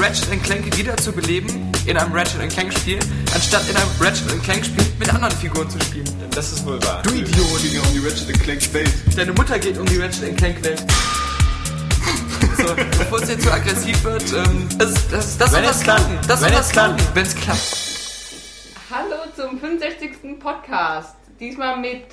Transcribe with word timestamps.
Ratchet 0.00 0.42
Clank 0.42 0.78
wieder 0.78 0.96
zu 0.96 1.12
beleben 1.12 1.70
in 1.86 1.94
einem 1.96 2.12
Ratchet 2.12 2.48
Clank 2.50 2.72
Spiel, 2.72 2.98
anstatt 3.34 3.68
in 3.68 3.76
einem 3.76 3.90
Ratchet 4.00 4.42
Clank 4.42 4.64
Spiel 4.64 4.84
mit 4.98 5.12
anderen 5.12 5.34
Figuren 5.36 5.68
zu 5.68 5.78
spielen. 5.80 6.08
Das 6.34 6.52
ist 6.52 6.64
wohl 6.64 6.82
wahr. 6.84 7.02
Du 7.02 7.10
Idiot! 7.10 7.36
Ja 7.70 7.82
um 7.82 7.92
die 7.92 7.98
Ratchet 7.98 8.40
Clank 8.40 8.72
Welt. 8.72 8.90
Deine 9.14 9.32
Mutter 9.32 9.58
geht 9.58 9.76
um 9.76 9.84
die 9.84 9.98
Ratchet 9.98 10.34
Clank 10.38 10.64
Welt. 10.64 10.82
So, 12.56 12.74
bevor 12.74 13.20
es 13.22 13.28
jetzt 13.28 13.42
zu 13.44 13.52
aggressiv 13.52 14.02
wird, 14.04 14.24
ähm, 14.32 14.68
das, 14.78 14.94
das, 15.10 15.36
das 15.36 15.52
Wenn 15.52 15.64
soll 15.64 15.72
klappt. 15.72 15.84
klappen. 15.84 16.18
Das 16.26 16.40
soll 16.40 16.48
Wenn 16.50 16.56
was 16.58 16.66
es 16.66 16.72
klappt. 16.72 16.96
klappen, 16.98 17.14
wenn 17.14 17.26
es 17.26 17.34
klappt. 17.34 17.76
Hallo 18.90 19.16
zum 19.36 19.60
65. 19.60 20.38
Podcast. 20.40 21.16
Diesmal 21.38 21.78
mit 21.78 22.04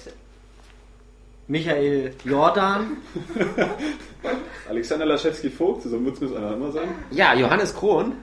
Michael 1.48 2.14
Jordan. 2.26 2.98
Alexander 4.70 5.06
Laschewski-Vogt, 5.06 5.84
so 5.84 6.04
wird 6.04 6.22
es 6.22 6.36
einer 6.36 6.54
immer 6.54 6.72
sagen. 6.72 6.90
Ja, 7.12 7.34
Johannes 7.34 7.74
Krohn. 7.74 8.14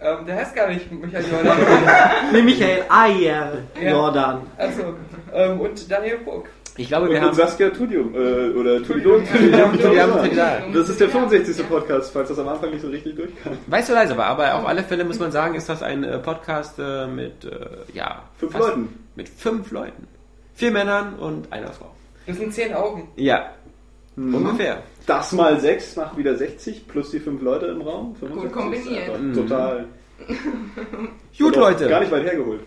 Ähm, 0.00 0.26
der 0.26 0.36
heißt 0.36 0.54
gar 0.54 0.68
nicht 0.68 0.90
Michael 0.92 1.24
Jordan. 1.32 1.58
Nee, 2.32 2.42
Michael 2.42 2.84
Ayer 2.88 3.52
Ja. 3.82 3.90
Jordan. 3.90 4.42
also, 4.56 4.94
ähm, 5.32 5.60
und 5.60 5.90
Daniel 5.90 6.18
Puck. 6.18 6.46
Ich 6.76 6.86
glaube, 6.86 7.08
wir 7.10 7.16
Und 7.18 7.24
haben... 7.24 7.34
Saskia 7.34 7.70
Tudium, 7.70 8.14
äh, 8.14 8.50
oder. 8.50 8.80
Tudium. 8.80 9.24
Das 10.72 10.88
ist 10.88 11.00
der 11.00 11.08
65. 11.08 11.68
Podcast, 11.68 12.12
falls 12.12 12.28
das 12.28 12.38
am 12.38 12.46
Anfang 12.48 12.70
nicht 12.70 12.82
so 12.82 12.88
richtig 12.88 13.16
durchkam. 13.16 13.54
Weißt 13.66 13.88
du 13.88 13.94
leise 13.94 14.16
war, 14.16 14.26
aber 14.26 14.54
auf 14.54 14.64
alle 14.68 14.84
Fälle 14.84 15.04
muss 15.04 15.18
man 15.18 15.32
sagen, 15.32 15.56
ist 15.56 15.68
das 15.68 15.82
ein 15.82 16.04
äh, 16.04 16.18
Podcast 16.18 16.78
äh, 16.78 17.08
mit, 17.08 17.44
äh, 17.44 17.50
ja... 17.94 18.22
Fünf 18.36 18.56
Leuten. 18.56 18.88
Mit 19.16 19.28
fünf 19.28 19.72
Leuten. 19.72 20.06
Vier 20.58 20.72
Männern 20.72 21.14
und 21.14 21.52
einer 21.52 21.72
Frau. 21.72 21.94
Das 22.26 22.36
sind 22.36 22.52
zehn 22.52 22.74
Augen. 22.74 23.06
Ja, 23.14 23.52
ungefähr. 24.16 24.82
Das 25.06 25.30
mal 25.30 25.60
6 25.60 25.94
macht 25.94 26.16
wieder 26.16 26.34
60, 26.34 26.88
plus 26.88 27.12
die 27.12 27.20
5 27.20 27.40
Leute 27.42 27.66
im 27.66 27.80
Raum. 27.80 28.16
65. 28.16 28.52
kombiniert. 28.52 29.02
Ist 29.04 29.14
einfach 29.14 29.34
Total. 29.36 29.84
Gut, 31.38 31.54
Leute. 31.54 31.88
Gar 31.88 32.00
nicht 32.00 32.10
weit 32.10 32.24
hergeholt. 32.24 32.62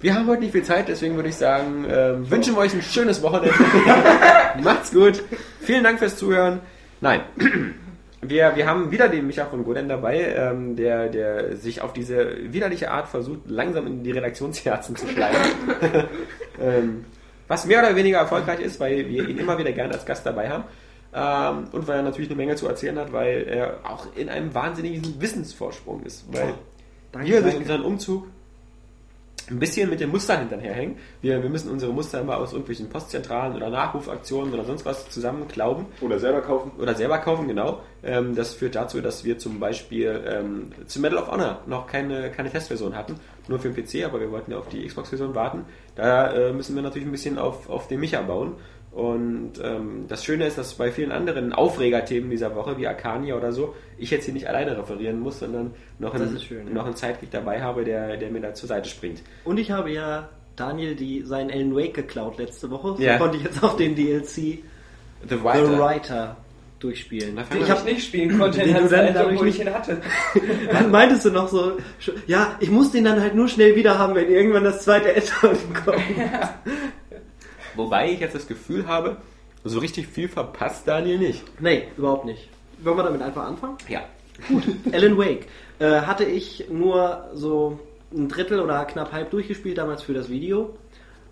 Wir 0.00 0.12
haben 0.12 0.26
heute 0.26 0.42
nicht 0.42 0.50
viel 0.50 0.64
Zeit, 0.64 0.88
deswegen 0.88 1.14
würde 1.14 1.28
ich 1.28 1.36
sagen, 1.36 1.84
äh, 1.84 2.28
wünschen 2.28 2.56
wir 2.56 2.62
euch 2.62 2.74
ein 2.74 2.82
schönes 2.82 3.22
Wochenende. 3.22 3.54
Macht's 4.64 4.90
gut. 4.90 5.22
Vielen 5.60 5.84
Dank 5.84 6.00
fürs 6.00 6.16
Zuhören. 6.16 6.58
Nein. 7.00 7.20
Wir, 8.20 8.56
wir 8.56 8.66
haben 8.66 8.90
wieder 8.90 9.08
den 9.08 9.28
Micha 9.28 9.46
von 9.46 9.62
Goden 9.62 9.88
dabei, 9.88 10.34
ähm, 10.36 10.74
der, 10.74 11.08
der 11.08 11.56
sich 11.56 11.82
auf 11.82 11.92
diese 11.92 12.52
widerliche 12.52 12.90
Art 12.90 13.06
versucht, 13.06 13.42
langsam 13.46 13.86
in 13.86 14.02
die 14.02 14.10
Redaktionsherzen 14.10 14.96
zu 14.96 15.06
schleifen. 15.06 15.52
ähm, 16.60 17.04
was 17.46 17.66
mehr 17.66 17.80
oder 17.80 17.96
weniger 17.96 18.18
erfolgreich 18.18 18.60
ist, 18.60 18.78
weil 18.80 19.08
wir 19.08 19.28
ihn 19.28 19.38
immer 19.38 19.58
wieder 19.58 19.72
gerne 19.72 19.94
als 19.94 20.04
Gast 20.04 20.24
dabei 20.26 20.50
haben. 20.50 20.64
Ähm, 21.14 21.68
und 21.72 21.88
weil 21.88 21.96
er 21.96 22.02
natürlich 22.02 22.28
eine 22.28 22.36
Menge 22.36 22.56
zu 22.56 22.68
erzählen 22.68 22.98
hat, 22.98 23.12
weil 23.12 23.44
er 23.48 23.78
auch 23.84 24.06
in 24.14 24.28
einem 24.28 24.54
wahnsinnigen 24.54 25.20
Wissensvorsprung 25.20 26.02
ist. 26.04 26.24
Weil 26.32 26.54
Danke, 27.12 27.28
wir 27.28 27.40
durch 27.40 27.56
unseren 27.56 27.82
Umzug 27.82 28.26
ein 29.50 29.58
bisschen 29.58 29.88
mit 29.88 30.00
den 30.00 30.10
Mustern 30.10 30.40
hinterherhängen. 30.40 30.96
Wir, 31.22 31.42
wir 31.42 31.50
müssen 31.50 31.70
unsere 31.70 31.92
Muster 31.92 32.20
immer 32.20 32.36
aus 32.36 32.52
irgendwelchen 32.52 32.88
Postzentralen 32.88 33.56
oder 33.56 33.70
Nachrufaktionen 33.70 34.52
oder 34.52 34.64
sonst 34.64 34.84
was 34.84 35.08
zusammenklauben 35.10 35.86
Oder 36.00 36.18
selber 36.18 36.42
kaufen. 36.42 36.72
oder 36.78 36.94
selber 36.94 37.18
kaufen, 37.18 37.48
genau. 37.48 37.80
Ähm, 38.02 38.34
das 38.34 38.54
führt 38.54 38.74
dazu, 38.74 39.00
dass 39.00 39.24
wir 39.24 39.38
zum 39.38 39.58
Beispiel 39.58 40.22
ähm, 40.26 40.72
zu 40.86 41.00
Medal 41.00 41.18
of 41.18 41.30
Honor 41.30 41.62
noch 41.66 41.86
keine, 41.86 42.30
keine 42.30 42.50
Testversion 42.50 42.94
hatten, 42.94 43.14
nur 43.48 43.58
für 43.58 43.70
den 43.70 43.84
PC, 43.84 44.04
aber 44.04 44.20
wir 44.20 44.30
wollten 44.30 44.52
ja 44.52 44.58
auf 44.58 44.68
die 44.68 44.86
Xbox-Version 44.86 45.34
warten. 45.34 45.64
Da 45.94 46.32
äh, 46.32 46.52
müssen 46.52 46.74
wir 46.74 46.82
natürlich 46.82 47.08
ein 47.08 47.12
bisschen 47.12 47.38
auf, 47.38 47.68
auf 47.68 47.88
den 47.88 48.00
Micha 48.00 48.22
bauen. 48.22 48.54
Und 48.90 49.52
ähm, 49.62 50.06
das 50.08 50.24
Schöne 50.24 50.46
ist, 50.46 50.58
dass 50.58 50.74
bei 50.74 50.90
vielen 50.90 51.12
anderen 51.12 51.52
Aufregerthemen 51.52 52.30
dieser 52.30 52.54
Woche, 52.54 52.78
wie 52.78 52.86
Arcania 52.86 53.36
oder 53.36 53.52
so, 53.52 53.74
ich 53.98 54.10
jetzt 54.10 54.24
hier 54.24 54.34
nicht 54.34 54.48
alleine 54.48 54.76
referieren 54.76 55.20
muss, 55.20 55.38
sondern 55.38 55.74
noch 55.98 56.14
einen, 56.14 56.38
schön, 56.40 56.66
ja. 56.68 56.72
noch 56.72 56.86
einen 56.86 56.96
Sidekick 56.96 57.30
dabei 57.30 57.60
habe, 57.62 57.84
der, 57.84 58.16
der 58.16 58.30
mir 58.30 58.40
da 58.40 58.54
zur 58.54 58.68
Seite 58.68 58.88
springt. 58.88 59.22
Und 59.44 59.58
ich 59.58 59.70
habe 59.70 59.90
ja 59.92 60.30
Daniel 60.56 60.96
die, 60.96 61.22
seinen 61.22 61.50
Alan 61.50 61.76
Wake 61.76 61.94
geklaut 61.94 62.38
letzte 62.38 62.70
Woche. 62.70 62.96
So 62.96 63.02
Ja. 63.02 63.18
konnte 63.18 63.36
ich 63.36 63.44
jetzt 63.44 63.62
auch 63.62 63.76
den 63.76 63.94
DLC 63.94 64.34
The 64.34 64.62
The 65.28 65.44
Writer. 65.44 66.36
Durchspielen. 66.80 67.34
Den 67.34 67.44
ich 67.62 67.68
mal 67.68 67.68
hab 67.70 67.84
nicht 67.84 68.04
spielen 68.06 68.38
konnte 68.38 68.60
Den 68.60 68.74
du 68.74 68.88
dann 68.88 69.12
dadurch 69.12 69.34
obwohl 69.34 69.48
ich 69.48 69.58
nicht- 69.58 69.66
ihn 69.66 69.74
hatte. 69.74 70.00
Dann 70.72 70.90
meintest 70.92 71.24
du 71.24 71.30
noch 71.30 71.48
so, 71.48 71.72
ja, 72.28 72.56
ich 72.60 72.70
muss 72.70 72.92
den 72.92 73.02
dann 73.04 73.20
halt 73.20 73.34
nur 73.34 73.48
schnell 73.48 73.74
wieder 73.74 73.98
haben, 73.98 74.14
wenn 74.14 74.30
irgendwann 74.30 74.62
das 74.64 74.84
zweite 74.84 75.08
Add-on 75.16 75.56
kommt. 75.84 76.00
Wobei 77.74 78.12
ich 78.12 78.20
jetzt 78.20 78.34
das 78.34 78.46
Gefühl 78.46 78.86
habe, 78.86 79.16
so 79.64 79.78
richtig 79.80 80.06
viel 80.06 80.28
verpasst 80.28 80.86
Daniel 80.86 81.18
nicht. 81.18 81.42
Nee, 81.60 81.84
überhaupt 81.96 82.24
nicht. 82.24 82.48
Wollen 82.82 82.96
wir 82.96 83.02
damit 83.04 83.22
einfach 83.22 83.44
anfangen? 83.44 83.76
Ja. 83.88 84.02
Alan 84.92 85.18
Wake 85.18 85.46
äh, 85.80 86.02
hatte 86.02 86.24
ich 86.24 86.66
nur 86.70 87.28
so 87.34 87.78
ein 88.12 88.28
Drittel 88.28 88.60
oder 88.60 88.84
knapp 88.84 89.12
halb 89.12 89.30
durchgespielt 89.30 89.78
damals 89.78 90.02
für 90.02 90.14
das 90.14 90.28
Video 90.28 90.76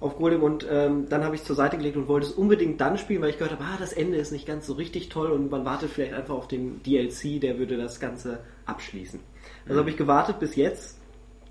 auf 0.01 0.17
Golem 0.19 0.43
und 0.43 0.67
ähm, 0.71 1.09
dann 1.09 1.25
habe 1.25 1.35
ich 1.35 1.41
es 1.41 1.47
zur 1.47 1.57
Seite 1.57 1.77
gelegt 1.79 1.97
und 1.97 2.07
wollte 2.09 2.27
es 2.27 2.33
unbedingt 2.33 2.81
dann 2.81 2.99
spielen, 2.99 3.23
weil 3.23 3.31
ich 3.31 3.39
gehört 3.39 3.53
habe, 3.53 3.65
ah, 3.65 3.77
das 3.79 3.93
Ende 3.93 4.19
ist 4.19 4.31
nicht 4.33 4.47
ganz 4.47 4.67
so 4.67 4.75
richtig 4.75 5.09
toll 5.09 5.31
und 5.31 5.51
man 5.51 5.65
wartet 5.65 5.91
vielleicht 5.91 6.13
einfach 6.13 6.35
auf 6.35 6.49
den 6.49 6.83
DLC, 6.83 7.41
der 7.41 7.59
würde 7.59 7.77
das 7.79 7.99
Ganze 8.01 8.41
abschließen. 8.67 9.21
Also 9.69 9.81
habe 9.81 9.91
ich 9.91 9.97
gewartet 9.97 10.39
bis 10.39 10.55
jetzt. 10.57 10.99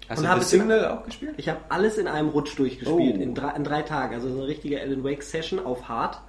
Hast 0.07 0.19
Und 0.19 0.25
du 0.25 0.29
habe 0.29 0.39
das 0.41 0.49
Single 0.51 0.85
auch 0.85 1.03
gespielt? 1.03 1.33
Ich 1.37 1.49
habe 1.49 1.59
alles 1.69 1.97
in 1.97 2.07
einem 2.07 2.29
Rutsch 2.29 2.57
durchgespielt, 2.59 3.15
Oh. 3.17 3.21
in, 3.21 3.33
drei, 3.33 3.55
in 3.55 3.63
drei 3.63 3.81
Tagen. 3.81 4.13
Also 4.13 4.29
so 4.29 4.37
eine 4.37 4.47
richtige 4.47 4.79
Alan 4.79 5.03
Wake 5.03 5.23
Session 5.23 5.57
auf 5.59 5.89
Hard. 5.89 6.19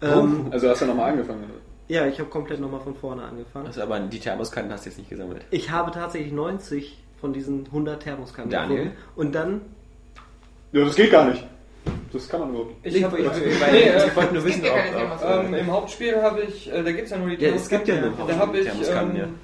Oh. 0.00 0.06
Ähm, 0.06 0.46
Also 0.50 0.70
hast 0.70 0.80
du 0.80 0.86
nochmal 0.86 1.10
angefangen. 1.12 1.44
ja, 1.88 2.06
ich 2.06 2.18
habe 2.18 2.30
komplett 2.30 2.60
nochmal 2.60 2.80
von 2.80 2.94
vorne 2.94 3.22
angefangen. 3.24 3.66
Also 3.66 3.82
aber 3.82 4.00
die 4.00 4.18
Thermoskanten 4.18 4.72
hast 4.72 4.86
du 4.86 4.88
jetzt 4.90 4.98
nicht 4.98 5.10
gesammelt. 5.10 5.44
Ich 5.50 5.70
habe 5.70 5.90
tatsächlich 5.90 6.32
90 6.32 7.02
von 7.20 7.34
diesen 7.34 7.66
100 7.66 8.02
Thermoskannen 8.02 8.50
Daniel? 8.50 8.78
gefunden. 8.84 8.98
Und 9.16 9.34
dann, 9.34 9.60
Ja, 10.74 10.84
das 10.84 10.96
geht 10.96 11.10
gar 11.12 11.26
nicht. 11.30 11.46
Das 12.12 12.28
kann 12.28 12.40
man 12.40 12.50
überhaupt 12.50 12.84
nicht. 12.84 12.96
Ich, 12.96 13.04
hab, 13.04 13.16
ich, 13.16 13.24
nee, 13.72 14.06
ich 14.06 14.16
wollte 14.16 14.34
nur 14.34 14.44
wissen, 14.44 14.62
ob- 14.64 15.24
ähm, 15.24 15.54
Im 15.54 15.70
Hauptspiel 15.72 16.20
habe 16.20 16.42
ich, 16.42 16.72
äh, 16.72 16.82
da 16.82 16.90
gibt 16.90 17.04
es 17.04 17.10
ja 17.10 17.16
nur 17.16 17.28
die 17.28 17.44
Ja, 17.44 17.54
es 17.54 17.68
gibt 17.68 17.86
ja 17.86 18.00
nur 18.00 18.12
Da 18.26 18.36
habe 18.36 18.58
ich 18.58 18.66
ähm, 18.66 19.34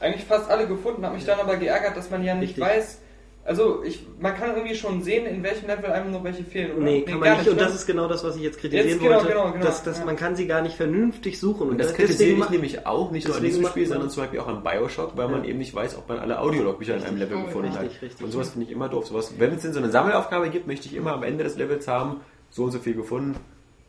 eigentlich 0.00 0.24
fast 0.24 0.50
alle 0.50 0.66
gefunden, 0.66 1.04
habe 1.04 1.14
mich 1.14 1.24
dann 1.24 1.38
aber 1.38 1.56
geärgert, 1.56 1.96
dass 1.96 2.10
man 2.10 2.24
ja 2.24 2.34
nicht 2.34 2.58
Richtig. 2.58 2.64
weiß. 2.64 3.00
Also 3.46 3.82
ich, 3.84 4.04
man 4.18 4.34
kann 4.34 4.56
irgendwie 4.56 4.74
schon 4.74 5.02
sehen, 5.02 5.24
in 5.24 5.42
welchem 5.44 5.68
Level 5.68 5.86
einem 5.92 6.10
noch 6.10 6.24
welche 6.24 6.42
fehlen. 6.42 6.72
Oder? 6.72 6.84
nee, 6.84 7.02
kann 7.02 7.20
gar 7.20 7.30
man 7.30 7.38
nicht. 7.38 7.48
Und 7.48 7.56
ne? 7.56 7.62
das 7.62 7.74
ist 7.76 7.86
genau 7.86 8.08
das, 8.08 8.24
was 8.24 8.34
ich 8.34 8.42
jetzt 8.42 8.58
kritisieren 8.58 8.88
Jetzt, 8.88 9.00
genau, 9.00 9.14
wollte. 9.16 9.28
genau, 9.28 9.52
genau, 9.52 9.64
dass, 9.64 9.84
dass 9.84 10.00
ja. 10.00 10.04
man 10.04 10.16
kann 10.16 10.34
sie 10.34 10.48
gar 10.48 10.62
nicht 10.62 10.74
vernünftig 10.76 11.38
suchen. 11.38 11.70
Und 11.70 11.78
das 11.78 11.88
deswegen 11.92 12.08
kritisiere 12.08 12.38
ich 12.38 12.50
nämlich 12.50 12.86
auch, 12.86 13.12
nicht 13.12 13.28
nur 13.28 13.36
an 13.36 13.44
diesem 13.44 13.64
Spiel, 13.66 13.86
sondern 13.86 14.10
zum 14.10 14.24
Beispiel 14.24 14.40
auch 14.40 14.48
an 14.48 14.64
Bioshock, 14.64 15.16
weil 15.16 15.28
man 15.28 15.44
eben 15.44 15.58
nicht 15.58 15.74
weiß, 15.74 15.96
ob 15.96 16.08
man 16.08 16.18
alle 16.18 16.40
Audiologbücher 16.40 16.96
in 16.96 17.04
einem 17.04 17.18
Level 17.18 17.36
Oh, 17.36 17.44
gefunden 17.44 17.68
richtig, 17.68 17.94
hat. 17.94 18.02
richtig. 18.02 18.24
Und 18.24 18.32
sowas 18.32 18.50
finde 18.50 18.66
ich 18.66 18.72
immer 18.72 18.88
doof. 18.88 19.06
Sowas, 19.06 19.34
wenn 19.38 19.52
es 19.52 19.62
denn 19.62 19.72
so 19.72 19.78
eine 19.78 19.90
Sammelaufgabe 19.90 20.50
gibt, 20.50 20.66
möchte 20.66 20.88
ich 20.88 20.96
immer 20.96 21.12
am 21.12 21.22
Ende 21.22 21.44
des 21.44 21.56
Levels 21.56 21.86
haben, 21.86 22.22
so 22.50 22.64
und 22.64 22.72
so 22.72 22.80
viel 22.80 22.94
gefunden, 22.94 23.36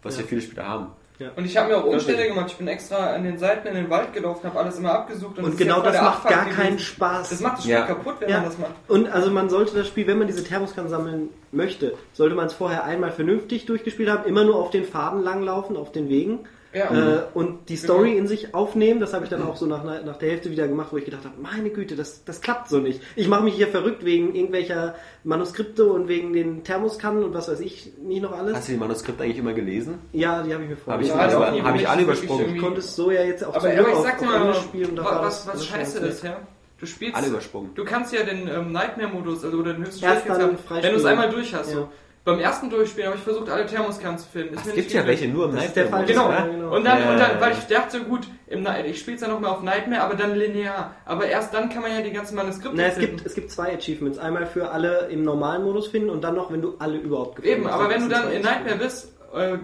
was 0.04 0.18
ja, 0.18 0.24
viele 0.24 0.42
Spieler 0.42 0.68
haben. 0.68 0.88
Und 1.36 1.46
ich 1.46 1.58
habe 1.58 1.70
mir 1.70 1.78
auch 1.78 1.84
Das 1.86 1.94
Umstände 1.94 2.28
gemacht. 2.28 2.46
Ich 2.50 2.58
bin 2.58 2.68
extra 2.68 3.14
an 3.16 3.24
den 3.24 3.38
Seiten 3.40 3.68
in 3.68 3.74
den 3.76 3.90
Wald 3.90 4.14
gelaufen, 4.14 4.44
habe 4.48 4.60
alles 4.60 4.78
immer 4.78 4.92
abgesucht. 4.94 5.38
Und 5.40 5.46
es 5.46 5.50
ist 5.52 5.58
genau 5.58 5.78
ja 5.78 5.82
voll 5.84 5.92
das 5.92 6.02
macht 6.02 6.16
Abfuck 6.18 6.30
gar 6.32 6.44
gewesen. 6.46 6.58
keinen 6.62 6.80
Spaß. 6.80 7.30
Das 7.30 7.40
macht 7.42 7.54
das 7.58 7.64
Spiel 7.64 7.74
Ja. 7.74 7.86
kaputt, 7.88 8.16
wenn 8.20 8.30
Ja. 8.30 8.36
man 8.38 8.46
das 8.46 8.58
macht. 8.60 8.72
Und 8.88 9.08
also 9.12 9.32
man 9.32 9.50
sollte 9.50 9.76
das 9.76 9.88
Spiel, 9.88 10.06
wenn 10.08 10.20
man 10.20 10.28
diese 10.28 10.44
Thermoskannen 10.44 10.90
sammeln 10.92 11.30
möchte, 11.52 11.94
sollte 12.14 12.36
man 12.36 12.46
es 12.48 12.54
vorher 12.54 12.84
einmal 12.84 13.12
vernünftig 13.12 13.66
durchgespielt 13.66 14.10
haben, 14.10 14.26
immer 14.26 14.44
nur 14.44 14.58
auf 14.58 14.70
den 14.70 14.84
Faden 14.86 15.24
langlaufen, 15.24 15.76
auf 15.76 15.92
den 15.92 16.08
Wegen. 16.10 16.40
Ja. 16.78 17.16
äh, 17.18 17.24
und 17.34 17.70
die 17.70 17.76
Story 17.76 18.18
in 18.18 18.28
sich 18.28 18.54
aufnehmen. 18.54 19.00
Das 19.00 19.14
habe 19.14 19.24
ich 19.24 19.30
dann 19.30 19.42
auch 19.44 19.56
so 19.56 19.66
nach, 19.66 19.84
nach 19.84 20.18
der 20.18 20.30
Hälfte 20.30 20.52
wieder 20.52 20.68
gemacht, 20.68 20.90
wo 20.92 20.98
ich 20.98 21.06
gedacht 21.06 21.26
habe, 21.26 21.36
meine 21.42 21.70
Güte, 21.70 21.96
das, 21.96 22.24
das 22.24 22.42
klappt 22.42 22.70
so 22.70 22.80
nicht. 22.80 23.02
Ich 23.16 23.28
mache 23.28 23.44
mich 23.44 23.56
hier 23.56 23.68
verrückt 23.68 24.06
wegen 24.06 24.36
irgendwelcher 24.36 24.96
Manuskripte 25.24 25.86
und 25.86 26.08
wegen 26.08 26.34
den 26.34 26.64
Thermoskannen 26.64 27.24
und 27.24 27.34
was 27.34 27.50
weiß 27.50 27.60
ich 27.62 27.92
nicht 28.02 28.22
noch 28.22 28.32
alles. 28.32 28.56
Hast 28.56 28.68
du 28.68 28.74
die 28.74 28.78
Manuskripte 28.78 29.24
eigentlich 29.24 29.40
immer 29.40 29.54
gelesen? 29.54 30.00
ja, 30.14 30.44
die 30.44 30.54
habe 30.54 30.64
ich 30.64 30.70
mir 30.70 30.78
vorher. 30.78 30.94
Habe 30.94 31.04
ich, 31.04 31.10
Ja, 31.10 31.16
alle, 31.16 31.38
also 31.38 31.64
hab 31.64 31.76
ich 31.76 31.90
alle 31.90 32.02
übersprungen. 32.04 32.56
Ich 32.56 32.62
konnte 32.62 32.80
es 32.80 32.96
so 32.96 33.12
ja 33.12 33.24
jetzt 33.24 33.44
auch 33.44 33.56
Aber, 33.56 33.62
zum 33.62 33.72
aber 33.80 33.90
ich 33.90 33.96
auf, 33.96 34.04
sag 34.06 34.20
dir 34.20 34.26
auf 34.28 34.32
mal, 34.44 34.54
spielen. 34.54 34.90
und 34.92 34.96
da 34.98 35.04
war 35.06 35.22
was, 35.24 35.46
das 35.46 35.56
was 35.56 35.66
schon 35.66 35.78
scheiße 35.78 36.00
ist, 36.00 36.24
ja. 36.24 36.38
Du 36.80 36.86
spielst. 36.86 37.16
Alle 37.16 37.28
übersprungen. 37.28 37.72
Du 37.74 37.84
kannst 37.86 38.14
ja 38.14 38.24
den 38.24 38.48
ähm, 38.48 38.72
Nightmare-Modus, 38.72 39.44
also 39.44 39.58
oder 39.58 39.74
den 39.74 39.84
höchsten 39.84 40.06
Schwierigkeitsgrad 40.06 40.84
wenn 40.84 40.92
du 40.92 40.98
es 41.00 41.06
einmal 41.06 41.30
durch 41.30 41.54
hast. 41.56 41.70
Ja. 41.72 41.76
So. 41.78 41.90
Beim 42.28 42.40
ersten 42.42 42.70
Durchspielen 42.70 43.08
habe 43.08 43.18
ich 43.18 43.24
versucht, 43.24 43.50
alle 43.50 43.66
Thermoskannen 43.66 44.18
zu 44.18 44.28
finden. 44.28 44.56
Es 44.56 44.64
gibt 44.66 44.76
nicht 44.76 44.92
ja 44.92 45.08
welche 45.08 45.30
nur 45.30 45.46
im 45.50 45.56
ist 45.56 45.76
der 45.78 45.88
Fall. 45.88 46.04
Nightmare-Modus, 46.06 46.38
Genau. 46.46 46.52
genau. 46.68 46.76
Und 46.76 46.84
dann, 46.84 47.00
Ja, 47.02 47.10
und 47.12 47.18
dann 47.20 47.32
ja, 47.36 47.40
weil 47.42 47.52
ja. 47.54 47.58
ich 47.58 47.68
dachte, 47.74 48.02
gut, 48.02 48.28
im, 48.48 48.68
ich 48.86 49.00
spiele 49.00 49.16
es 49.16 49.22
dann 49.22 49.32
nochmal 49.32 49.52
auf 49.52 49.64
Nightmare, 49.64 50.02
aber 50.02 50.16
dann 50.16 50.36
linear. 50.36 50.94
Aber 51.06 51.26
erst 51.26 51.54
dann 51.54 51.70
kann 51.70 51.84
man 51.84 51.92
ja 51.92 52.02
die 52.02 52.12
ganzen 52.12 52.36
Manuskripte 52.36 52.76
Na, 52.78 52.84
es 52.88 52.96
finden. 52.96 53.16
gibt, 53.16 53.26
es 53.28 53.34
gibt 53.34 53.50
zwei 53.50 53.74
Achievements. 53.74 54.18
Einmal 54.20 54.46
für 54.46 54.72
alle 54.72 55.08
im 55.10 55.24
normalen 55.24 55.64
Modus 55.64 55.88
finden 55.88 56.10
und 56.10 56.22
dann 56.22 56.36
noch, 56.36 56.52
wenn 56.52 56.62
du 56.62 56.76
alle 56.80 56.98
überhaupt 56.98 57.38
gefunden 57.38 57.60
Eben, 57.62 57.66
hast. 57.68 57.74
aber 57.76 57.90
wenn 57.90 58.02
du 58.02 58.10
dann 58.10 58.30
in 58.32 58.42
Nightmare 58.42 58.76
bist 58.76 59.14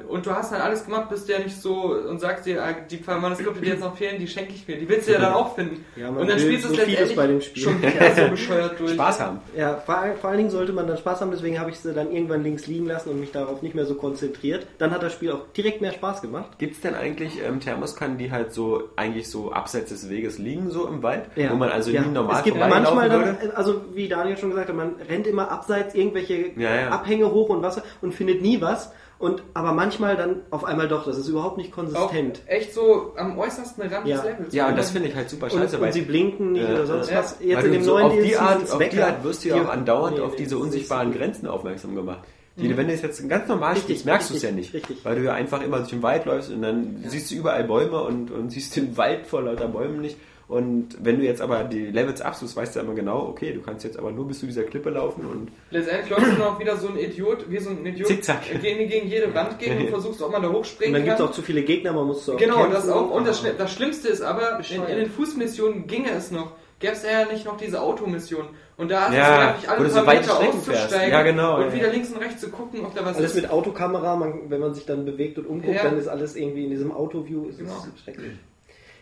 und 0.10 0.26
du 0.26 0.32
hast 0.32 0.52
dann 0.52 0.62
alles 0.62 0.86
gemacht, 0.86 1.10
bist 1.10 1.28
du 1.28 1.34
ja 1.34 1.40
nicht 1.40 1.60
so 1.60 1.96
und 1.96 2.20
sagst 2.20 2.46
dir, 2.46 2.62
äh, 2.62 2.76
die 2.90 2.98
paar 2.98 3.20
Manuskripte, 3.20 3.62
die 3.62 3.70
jetzt 3.70 3.80
noch 3.80 3.96
fehlen, 3.96 4.20
die 4.20 4.28
schenke 4.28 4.54
ich 4.54 4.68
mir. 4.68 4.78
Die 4.78 4.88
willst 4.88 5.08
du 5.08 5.14
ja 5.14 5.20
dann 5.20 5.34
auch 5.34 5.56
finden. 5.56 5.86
Ja, 5.96 6.10
man 6.10 6.22
und 6.22 6.30
dann 6.30 6.40
spielst 6.40 6.66
du 6.66 6.70
es 6.70 6.76
so 6.76 6.82
vieles 6.82 7.00
letztendlich 7.00 7.16
bei 7.16 7.28
dem 7.28 7.42
Spiel. 7.42 7.64
schon 7.64 7.82
wieder 7.82 8.16
so 8.16 8.28
bescheuert 8.32 8.80
durch. 8.80 8.94
Spaß 8.94 9.20
haben. 9.20 9.40
Ja, 9.56 9.76
vor, 9.78 10.04
vor 10.20 10.30
allen 10.30 10.38
Dingen 10.38 10.50
sollte 10.50 10.74
man 10.74 10.88
dann 10.88 10.98
Spaß 10.98 11.22
haben, 11.22 11.32
deswegen 11.32 11.60
habe 11.60 11.70
ich 11.70 11.80
sie 11.80 11.94
dann 11.94 12.12
irgendwann 12.12 12.44
links 12.44 12.68
liegen 12.68 12.88
lassen 12.88 13.10
und 13.10 13.20
mich 13.20 13.32
darauf 13.32 13.62
nicht 13.62 13.76
mehr 13.76 13.86
so 13.86 13.96
konzentriert. 13.96 14.66
Dann 14.80 14.92
hat 14.92 15.04
das 15.04 15.14
Spiel 15.14 15.32
auch 15.32 15.48
direkt 15.56 15.82
mehr 15.82 15.94
Spaß 15.94 16.22
gemacht. 16.22 16.58
Gibt 16.58 16.76
es 16.76 16.82
denn 16.82 16.96
eigentlich 16.96 17.42
ähm, 17.46 17.60
Thermoskannen, 17.60 18.18
die 18.18 18.32
halt 18.32 18.54
so 18.54 18.90
eigentlich 18.96 19.30
so 19.30 19.52
abseits 19.52 19.90
des 19.90 20.10
Weges 20.10 20.40
liegen, 20.40 20.72
so 20.72 20.88
im 20.88 21.04
Wald? 21.04 21.26
Wo 21.36 21.56
man 21.56 21.70
also 21.70 21.92
ja. 21.92 22.02
nie 22.02 22.10
normal 22.10 22.38
Es 22.38 22.44
gibt 22.44 22.58
manchmal 22.58 23.10
dann, 23.10 23.38
also 23.56 23.82
wie 23.94 24.08
Daniel 24.08 24.38
schon 24.38 24.50
gesagt 24.50 24.70
hat, 24.70 24.76
man 24.76 24.96
rennt 25.08 25.28
immer 25.28 25.52
abseits 25.52 25.94
irgendwelche 25.96 26.52
Ja, 26.58 26.76
ja. 26.76 26.90
Abhänge 26.90 27.32
hoch 27.32 27.50
und 27.50 27.62
Wasser 27.62 27.84
und 28.02 28.14
findet 28.14 28.42
nie 28.42 28.60
was. 28.60 28.92
Und 29.24 29.42
aber 29.54 29.72
manchmal 29.72 30.18
dann 30.18 30.42
auf 30.52 30.66
einmal 30.66 30.88
doch, 30.90 31.06
das 31.06 31.18
ist 31.18 31.30
überhaupt 31.30 31.58
nicht 31.58 31.72
Auch 31.72 31.76
konsistent. 31.78 32.42
echt 32.46 32.74
so 32.74 33.14
am 33.16 33.38
äußersten 33.40 33.84
Rand 33.84 34.06
Ja. 34.06 34.18
des 34.18 34.26
Levels. 34.26 34.54
Ja, 34.54 34.68
und 34.68 34.78
das 34.78 34.92
finde 34.92 35.08
ich 35.08 35.16
halt 35.16 35.30
super 35.30 35.46
Und, 35.46 35.54
scheiße, 35.54 35.78
und 35.78 35.82
weil 35.82 35.94
sie 35.94 36.02
blinken 36.02 36.52
nicht 36.52 36.64
Ja, 36.64 36.74
oder 36.74 36.86
sonst 36.86 37.10
ja. 37.10 37.20
was. 37.20 37.38
Jetzt 37.40 37.58
Weil 37.58 37.66
in 37.68 37.72
dem 37.72 37.84
so 37.84 37.94
neuen 37.94 38.06
auf 38.08 38.14
die 38.22 38.38
Art, 38.38 38.72
auf 38.72 38.78
die. 38.90 39.02
Art 39.02 39.24
wirst 39.24 39.46
du 39.46 39.50
ja 39.50 39.64
auch 39.64 39.70
andauernd 39.70 40.18
Nee, 40.18 40.24
auf 40.24 40.36
diese 40.36 40.58
unsichtbaren 40.58 41.14
so. 41.14 41.18
Grenzen 41.18 41.48
aufmerksam 41.48 41.96
gemacht. 41.96 42.20
Die, 42.56 42.78
wenn 42.78 42.88
du 42.88 42.94
es 42.94 43.02
jetzt 43.02 43.28
ganz 43.30 43.48
normal 43.48 43.72
Richtig, 43.74 43.84
spielst, 43.86 44.06
merkst 44.06 44.30
du 44.30 44.34
es 44.36 44.42
ja 44.44 44.52
nicht. 44.52 44.74
richtig. 44.76 45.04
Weil 45.04 45.16
du 45.16 45.24
ja 45.24 45.34
einfach 45.34 45.64
immer 45.64 45.78
durch 45.78 45.90
den 45.90 46.04
Wald 46.04 46.26
läufst 46.26 46.52
und 46.52 46.62
dann 46.62 47.04
siehst 47.08 47.32
du 47.32 47.36
überall 47.36 47.64
Bäume 47.64 48.04
und, 48.04 48.30
und 48.30 48.52
siehst 48.52 48.76
den 48.76 48.96
Wald 48.96 49.26
vor 49.26 49.42
lauter 49.42 49.68
Bäumen 49.70 50.02
nicht. 50.02 50.18
Und 50.54 50.90
wenn 51.04 51.18
du 51.20 51.26
jetzt 51.26 51.42
aber 51.42 51.64
die 51.64 51.88
Levels 51.88 52.22
absuchst, 52.22 52.56
weißt 52.56 52.76
du 52.76 52.80
ja 52.80 52.86
immer 52.86 52.94
genau, 52.94 53.28
okay, 53.28 53.54
du 53.54 53.62
kannst 53.62 53.84
jetzt 53.84 53.98
aber 53.98 54.12
nur 54.12 54.28
bis 54.28 54.40
zu 54.40 54.46
dieser 54.46 54.64
Klippe 54.64 54.92
laufen 54.92 55.26
und 55.26 55.52
Letztendlich 55.72 56.10
läufst 56.12 56.32
du 56.34 56.38
noch 56.38 56.60
wieder 56.60 56.78
so 56.78 56.88
ein 56.90 56.98
Idiot, 56.98 57.50
wie 57.50 57.58
so 57.60 57.72
ein 57.72 57.86
Idiot 57.86 58.08
Zickzack. 58.08 58.42
Gegen, 58.62 58.88
gegen 58.88 59.08
jede 59.08 59.34
Wand 59.34 59.58
gegen 59.60 59.80
und 59.82 59.90
versuchst, 59.90 60.22
ob 60.22 60.32
man 60.32 60.42
da 60.44 60.50
Und 60.50 60.56
hochspringen 60.56 60.94
dann 60.94 61.04
gibt 61.06 61.20
es 61.20 61.22
auch 61.26 61.32
zu 61.32 61.42
viele 61.42 61.64
Gegner, 61.64 61.92
man 61.94 62.06
muss 62.08 62.26
so 62.26 62.36
Genau, 62.36 62.58
kämpfen. 62.58 62.74
das 62.74 62.90
auch. 62.90 63.10
Und 63.10 63.28
das, 63.28 63.44
Schli- 63.44 63.54
das 63.58 63.74
Schlimmste 63.74 64.08
ist 64.10 64.22
aber, 64.22 64.60
in, 64.70 64.84
in 64.84 64.98
den 64.98 65.10
Fußmissionen 65.10 65.88
ginge 65.88 66.12
es 66.12 66.30
noch. 66.32 66.52
Gäbe 66.80 66.94
es 66.94 67.04
ja 67.04 67.26
nicht 67.32 67.46
noch 67.46 67.58
diese 67.58 67.82
Automission. 67.82 68.46
Und 68.76 68.92
da 68.92 69.08
hast 69.08 69.14
Ja, 69.16 69.38
du 69.38 69.48
wirklich 69.54 69.70
alle 69.70 69.90
paar 70.04 70.14
Meter 70.16 70.40
auszusteigen 70.40 71.12
Ja, 71.12 71.22
genau, 71.24 71.56
und 71.58 71.62
ja. 71.68 71.74
wieder 71.74 71.88
links 71.92 72.10
und 72.12 72.18
rechts 72.18 72.42
zu 72.42 72.50
gucken, 72.50 72.86
ob 72.86 72.94
da 72.94 73.06
was 73.06 73.16
Alles 73.18 73.36
ist. 73.36 73.42
mit 73.42 73.50
Autokamera, 73.52 74.16
man, 74.18 74.50
wenn 74.50 74.60
man 74.60 74.74
sich 74.74 74.86
dann 74.86 75.06
bewegt 75.06 75.38
und 75.38 75.46
umguckt, 75.48 75.76
Ja. 75.76 75.84
dann 75.84 75.98
ist 75.98 76.08
alles 76.08 76.36
irgendwie 76.36 76.66
in 76.66 76.72
diesem 76.72 76.92
Autoview. 76.92 77.48
Es 77.50 77.58
Genau. 77.58 77.72
ist 77.96 78.04
schrecklich. 78.04 78.34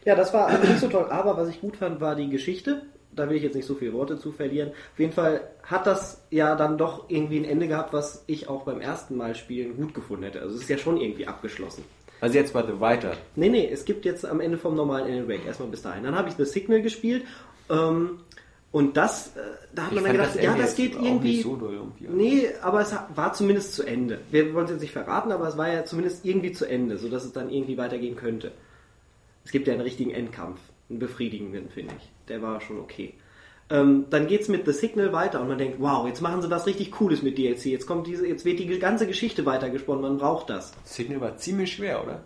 Ja, 0.06 0.16
das 0.16 0.34
war 0.34 0.52
nicht 0.58 0.80
so 0.80 0.88
toll, 0.88 1.08
aber 1.10 1.38
was 1.38 1.50
ich 1.50 1.62
gut 1.62 1.78
fand, 1.78 2.02
war 2.02 2.16
die 2.16 2.30
Geschichte. 2.30 2.82
Da 3.14 3.30
will 3.30 3.36
ich 3.36 3.44
jetzt 3.44 3.56
nicht 3.56 3.66
so 3.66 3.76
viele 3.76 3.94
Worte 3.94 4.18
zu 4.18 4.32
verlieren. 4.32 4.70
Auf 4.94 5.00
jeden 5.00 5.12
Fall 5.12 5.42
hat 5.64 5.86
das 5.86 6.24
ja 6.30 6.56
dann 6.56 6.78
doch 6.78 7.10
irgendwie 7.10 7.38
ein 7.40 7.46
Ende 7.46 7.68
gehabt, 7.68 7.92
was 7.94 8.24
ich 8.26 8.48
auch 8.48 8.64
beim 8.64 8.80
ersten 8.80 9.18
Mal 9.18 9.36
spielen 9.36 9.76
gut 9.76 9.94
gefunden 9.94 10.24
hätte. 10.24 10.42
Also 10.42 10.56
es 10.56 10.62
ist 10.62 10.70
ja 10.70 10.78
schon 10.78 10.98
irgendwie 10.98 11.28
abgeschlossen. 11.28 11.84
also 12.22 12.38
jetzt 12.38 12.56
warte 12.56 12.80
weiter. 12.80 13.18
Nee, 13.36 13.50
nee, 13.50 13.70
es 13.70 13.84
gibt 13.84 14.06
jetzt 14.06 14.26
am 14.26 14.40
Ende 14.40 14.58
vom 14.58 14.76
normalen 14.76 15.06
Alan 15.12 15.28
Wake 15.28 15.46
erstmal 15.46 15.70
bis 15.70 15.82
dahin. 15.82 16.04
Dann 16.06 16.16
habe 16.16 16.30
ich 16.30 16.36
The 16.36 16.46
Signal 16.46 16.82
gespielt. 16.82 17.26
Ähm, 17.70 18.20
und 18.72 18.96
das, 18.96 19.36
äh, 19.36 19.42
da 19.76 19.88
hat 19.88 19.92
man 19.92 20.04
dann 20.06 20.14
gedacht, 20.14 20.36
ja, 20.36 20.52
Ende 20.52 20.64
das 20.64 20.76
geht 20.76 20.94
irgendwie. 20.96 21.42
so 21.42 21.60
irgendwie. 21.62 22.08
Nee, 22.08 22.48
aber 22.62 22.80
es 22.82 22.96
war 23.14 23.34
zumindest 23.34 23.74
zu 23.74 23.84
Ende. 23.84 24.20
Wir 24.32 24.54
wollen 24.54 24.66
es 24.66 24.72
jetzt 24.72 24.82
nicht 24.82 24.94
verraten, 24.94 25.34
aber 25.34 25.50
es 25.50 25.58
war 25.58 25.70
ja 25.72 25.84
zumindest 25.84 26.26
irgendwie 26.26 26.54
zu 26.54 26.66
Ende, 26.66 26.98
sodass 26.98 27.26
es 27.26 27.34
dann 27.34 27.50
irgendwie 27.50 27.78
weitergehen 27.78 28.16
könnte. 28.16 28.54
Es 29.44 29.52
gibt 29.52 29.68
ja 29.68 29.74
einen 29.74 29.82
richtigen 29.82 30.12
Endkampf, 30.12 30.60
einen 30.90 31.00
befriedigenden, 31.00 31.70
finde 31.70 31.94
ich. 31.98 32.12
Der 32.28 32.42
war 32.42 32.62
schon 32.62 32.80
okay. 32.80 33.14
Ähm, 33.70 34.06
dann 34.10 34.28
geht's 34.28 34.50
mit 34.50 34.66
The 34.66 34.74
Signal 34.74 35.14
weiter 35.14 35.40
und 35.42 35.48
man 35.48 35.58
denkt, 35.58 35.78
wow, 35.80 36.06
jetzt 36.06 36.22
machen 36.22 36.42
sie 36.42 36.52
was 36.52 36.68
richtig 36.68 36.92
Cooles 36.92 37.22
mit 37.22 37.38
DLC. 37.38 37.66
Jetzt 37.68 37.88
kommt 37.88 38.06
diese, 38.06 38.28
jetzt 38.28 38.44
wird 38.44 38.60
die 38.60 38.68
ganze 38.80 39.08
Geschichte 39.08 39.46
weitergesponnen, 39.46 40.02
man 40.02 40.18
braucht 40.18 40.50
das. 40.50 40.74
Signal 40.84 41.22
war 41.22 41.38
ziemlich 41.38 41.72
schwer, 41.74 42.04
oder? 42.04 42.24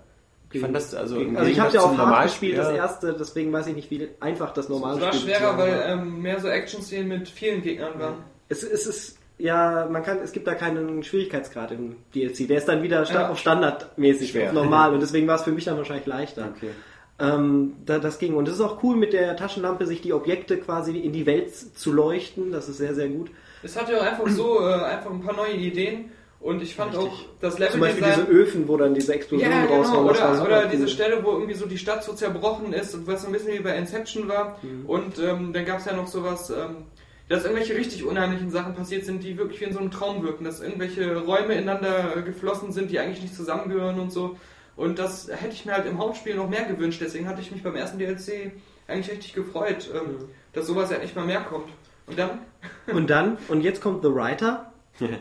Ich 0.52 0.62
fand 0.62 0.74
das 0.76 0.96
also. 0.96 1.18
also 1.18 1.52
ich 1.52 1.60
habe 1.60 1.74
ja 1.76 1.82
Hard 1.82 1.98
Normalspiel, 1.98 2.52
gespielt, 2.52 2.58
das 2.58 2.74
erste, 2.76 3.14
deswegen 3.20 3.52
weiß 3.52 3.68
ich 3.68 3.76
nicht, 3.76 3.92
wie 3.92 4.08
einfach 4.22 4.54
das 4.54 4.70
normale 4.70 4.98
Es 4.98 5.02
war 5.04 5.14
Spiel 5.14 5.22
schwerer, 5.36 5.52
sozusagen 5.52 5.58
weil 5.60 5.80
war. 5.80 5.88
ähm, 6.02 6.22
mehr 6.22 6.40
so 6.40 6.48
Action-Szenen 6.48 7.08
mit 7.10 7.28
vielen 7.30 7.62
Gegnern 7.62 8.00
waren. 8.00 8.16
Es, 8.48 8.64
es 8.64 8.88
ist, 8.88 9.18
ja, 9.38 9.88
man 9.92 10.02
kann, 10.04 10.20
es 10.24 10.32
gibt 10.32 10.48
da 10.48 10.56
keinen 10.56 11.04
Schwierigkeitsgrad 11.04 11.72
im 11.72 11.98
DLC. 12.16 12.48
Der 12.48 12.60
ist 12.60 12.68
dann 12.70 12.82
wieder 12.84 13.06
sta 13.06 13.22
Ja. 13.24 13.30
auf 13.30 13.38
standardmäßig, 13.40 14.32
Schwer. 14.32 14.48
auf 14.48 14.54
normal. 14.54 14.94
Und 14.94 15.02
deswegen 15.02 15.28
war 15.28 15.36
es 15.36 15.44
für 15.44 15.52
mich 15.52 15.66
dann 15.66 15.78
wahrscheinlich 15.78 16.06
leichter. 16.06 16.54
Okay. 16.56 16.70
Ähm, 17.18 17.74
da, 17.86 18.00
das 18.00 18.20
ging. 18.20 18.36
Und 18.36 18.48
es 18.50 18.56
ist 18.56 18.62
auch 18.62 18.84
cool, 18.84 18.98
mit 18.98 19.14
der 19.14 19.38
Taschenlampe 19.38 19.86
sich 19.86 20.02
die 20.02 20.12
Objekte 20.12 20.58
quasi 20.58 20.98
in 21.00 21.14
die 21.14 21.26
Welt 21.26 21.56
zu 21.56 21.94
leuchten. 21.94 22.52
Das 22.52 22.68
ist 22.68 22.78
sehr, 22.78 22.94
sehr 22.94 23.08
gut. 23.08 23.32
Es 23.64 23.80
hatte 23.80 23.98
auch 23.98 24.04
einfach 24.06 24.28
so 24.28 24.60
äh, 24.60 24.74
einfach 24.74 25.12
ein 25.12 25.22
paar 25.22 25.36
neue 25.36 25.54
Ideen 25.54 26.12
und 26.42 26.62
ich 26.62 26.76
fand 26.76 26.94
Richtig. 26.94 27.10
auch 27.10 27.26
das 27.40 27.56
Zum 27.56 27.80
Beispiel 27.80 28.04
diese 28.04 28.22
Leveldesign. 28.22 28.28
Öfen, 28.36 28.68
wo 28.68 28.78
dann 28.78 28.94
diese 28.94 29.14
Explosionen 29.14 29.64
Ja, 29.64 29.66
rauskommen. 29.66 30.14
genau. 30.14 30.20
war 30.20 30.32
Oder, 30.34 30.46
oder 30.46 30.62
cool. 30.66 30.70
diese 30.74 30.88
Stelle, 30.90 31.24
wo 31.24 31.32
irgendwie 31.32 31.54
so 31.56 31.66
die 31.66 31.78
Stadt 31.78 32.04
so 32.04 32.14
zerbrochen 32.14 32.74
ist 32.74 32.94
und 32.94 33.08
was 33.08 33.22
so 33.22 33.28
ein 33.28 33.34
bisschen 33.34 33.54
wie 33.54 33.60
bei 33.60 33.76
Inception 33.78 34.28
war. 34.28 34.60
Mhm. 34.62 34.86
Und 34.86 35.18
ähm, 35.18 35.54
dann 35.54 35.66
gab 35.66 35.80
es 35.80 35.86
ja 35.86 35.94
noch 35.96 36.08
sowas, 36.08 36.50
ähm, 36.50 36.84
dass 37.30 37.46
irgendwelche 37.46 37.76
richtig 37.76 38.06
unheimlichen 38.06 38.52
Sachen 38.52 38.76
passiert 38.76 39.06
sind, 39.06 39.24
die 39.24 39.38
wirklich 39.38 39.62
wie 39.62 39.66
in 39.66 39.74
so 39.74 39.80
einem 39.80 39.90
Traum 39.90 40.22
wirken. 40.22 40.44
Dass 40.44 40.60
irgendwelche 40.62 41.16
Räume 41.18 41.54
ineinander 41.56 42.18
äh, 42.18 42.22
geflossen 42.22 42.74
sind, 42.74 42.92
die 42.92 43.00
eigentlich 43.00 43.22
nicht 43.24 43.36
zusammengehören 43.36 44.00
und 44.00 44.12
so. 44.12 44.36
Und 44.76 45.00
das 45.00 45.30
hätte 45.30 45.54
ich 45.54 45.66
mir 45.66 45.74
halt 45.74 45.86
im 45.86 45.98
Hauptspiel 46.00 46.36
noch 46.36 46.50
mehr 46.50 46.66
gewünscht. 46.66 47.00
Deswegen 47.02 47.28
hatte 47.28 47.42
ich 47.42 47.52
mich 47.52 47.64
beim 47.64 47.76
ersten 47.76 47.98
DLC 47.98 48.52
eigentlich 48.88 49.12
richtig 49.12 49.34
gefreut, 49.34 49.90
ähm, 49.94 50.12
Mhm. 50.12 50.30
dass 50.54 50.68
sowas 50.68 50.92
ja 50.92 50.98
nicht 50.98 51.16
mal 51.16 51.26
mehr 51.26 51.42
kommt. 51.42 51.70
Und 52.08 52.20
dann 52.20 52.40
Und 52.94 53.10
dann, 53.10 53.38
und 53.48 53.62
jetzt 53.62 53.82
kommt 53.82 54.04
The 54.04 54.14
Writer. 54.14 54.72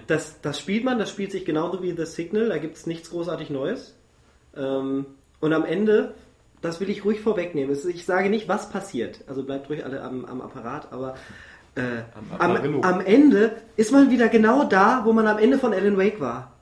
Das, 0.07 0.41
das 0.41 0.61
spielt 0.61 0.85
man, 0.85 0.99
das 1.01 1.11
spielt 1.11 1.33
sich 1.33 1.45
genauso 1.45 1.83
wie 1.83 1.97
The 1.97 2.05
Signal, 2.07 2.49
da 2.49 2.59
gibt 2.59 2.77
es 2.77 2.87
nichts 2.87 3.11
großartig 3.11 3.51
Neues. 3.51 3.97
Ähm, 4.57 5.07
und 5.41 5.53
am 5.53 5.65
Ende, 5.65 6.15
das 6.63 6.79
will 6.81 6.89
ich 6.91 7.05
ruhig 7.05 7.21
vorwegnehmen, 7.21 7.77
ich 7.89 8.07
sage 8.07 8.31
nicht, 8.31 8.49
was 8.49 8.71
passiert, 8.71 9.25
also 9.27 9.43
bleibt 9.43 9.69
ruhig 9.69 9.85
alle 9.85 10.01
am, 10.03 10.25
am 10.27 10.41
Apparat, 10.41 10.93
aber 10.93 11.17
äh, 11.75 12.03
am, 12.39 12.53
Apparillo. 12.55 12.83
am 12.83 13.01
Ende 13.01 13.57
ist 13.77 13.91
man 13.91 14.13
wieder 14.13 14.29
genau 14.29 14.63
da, 14.63 15.03
wo 15.05 15.13
man 15.13 15.27
am 15.27 15.39
Ende 15.39 15.59
von 15.59 15.73
Alan 15.75 15.99
Wake 15.99 16.21
war. 16.21 16.53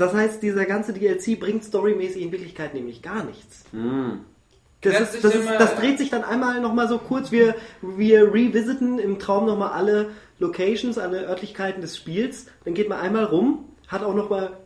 Das 0.00 0.14
heißt, 0.14 0.42
dieser 0.42 0.64
ganze 0.64 0.92
DLC 0.94 1.38
bringt 1.38 1.62
storymäßig 1.62 2.22
in 2.22 2.32
Wirklichkeit 2.32 2.72
nämlich 2.72 3.02
gar 3.02 3.22
nichts. 3.24 3.64
Das, 4.80 4.94
Klärt 4.94 5.14
ist, 5.14 5.24
das, 5.24 5.34
ist, 5.34 5.48
das 5.48 5.76
dreht 5.76 5.98
sich 5.98 6.08
dann 6.08 6.24
einmal 6.24 6.60
nochmal 6.62 6.88
so 6.88 6.96
kurz. 6.98 7.30
Wir, 7.30 7.54
wir 7.82 8.32
revisiten 8.32 8.98
im 8.98 9.18
Traum 9.18 9.44
nochmal 9.44 9.72
alle 9.72 10.10
Locations, 10.38 10.96
alle 10.96 11.26
Örtlichkeiten 11.26 11.82
des 11.82 11.98
Spiels. 11.98 12.46
Dann 12.64 12.72
geht 12.72 12.88
man 12.88 12.98
einmal 12.98 13.24
rum, 13.24 13.66
hat 13.88 14.02
auch 14.02 14.14
nochmal 14.14 14.56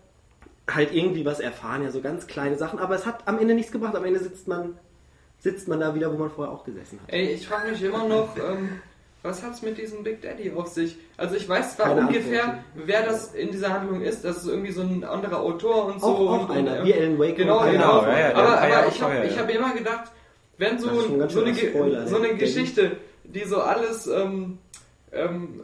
halt 0.71 0.95
irgendwie 0.95 1.25
was 1.25 1.41
erfahren, 1.41 1.83
ja, 1.83 1.91
so 1.91 2.01
ganz 2.01 2.29
kleine 2.29 2.57
Sachen. 2.57 2.79
Aber 2.79 2.95
es 2.95 3.05
hat 3.05 3.27
am 3.27 3.41
Ende 3.41 3.55
nichts 3.55 3.73
gebracht. 3.73 3.97
Am 3.97 4.05
Ende 4.05 4.21
sitzt 4.21 4.47
man, 4.47 4.79
sitzt 5.41 5.67
man 5.67 5.81
da 5.81 5.97
wieder, 5.97 6.13
wo 6.13 6.17
man 6.17 6.31
vorher 6.31 6.55
auch 6.55 6.65
gesessen 6.65 7.01
hat. 7.03 7.13
Ey, 7.13 7.33
ich 7.33 7.49
frage 7.49 7.73
mich 7.73 7.83
immer 7.83 8.07
noch, 8.07 8.37
ähm, 8.37 8.81
was 9.25 9.43
hat's 9.43 9.63
mit 9.63 9.79
diesem 9.79 10.05
Big 10.05 10.21
Daddy 10.21 10.53
auf 10.55 10.69
sich? 10.69 10.97
Also 11.17 11.35
ich 11.35 11.49
weiß 11.49 11.77
zwar 11.77 11.87
Keine 11.87 12.03
ungefähr, 12.03 12.45
Antworten. 12.45 12.83
wer 12.85 13.03
das 13.07 13.35
in 13.35 13.51
dieser 13.51 13.73
Handlung 13.73 14.03
ist. 14.03 14.23
Das 14.23 14.37
ist 14.37 14.47
irgendwie 14.47 14.71
so 14.71 14.83
ein 14.83 15.03
anderer 15.03 15.41
Autor 15.41 15.87
und 15.87 16.01
so. 16.01 16.07
Auch- 16.07 16.21
auch 16.21 16.49
und, 16.51 16.57
einer, 16.57 16.81
und, 16.81 16.87
wie 16.87 16.95
Alan 16.95 17.19
Wake 17.19 17.37
Genau, 17.37 17.61
genau. 17.61 18.01
Genau, 18.01 18.03
ja, 18.07 18.19
ja, 18.19 18.35
aber 18.35 18.61
aber 18.61 18.87
ich 18.89 19.03
habe 19.03 19.31
hab 19.39 19.51
immer 19.51 19.73
gedacht, 19.73 20.13
wenn 20.59 20.79
so, 20.79 20.89
schon 21.01 21.19
ganz 21.19 21.33
so, 21.33 21.41
eine, 21.41 21.51
ein 21.51 21.57
Spoiler, 21.57 22.07
so 22.07 22.17
eine 22.17 22.29
ne? 22.29 22.35
Geschichte, 22.35 22.99
die 23.25 23.45
so 23.45 23.63
alles 23.63 24.07
ähm, 24.07 24.59
ähm, 25.11 25.63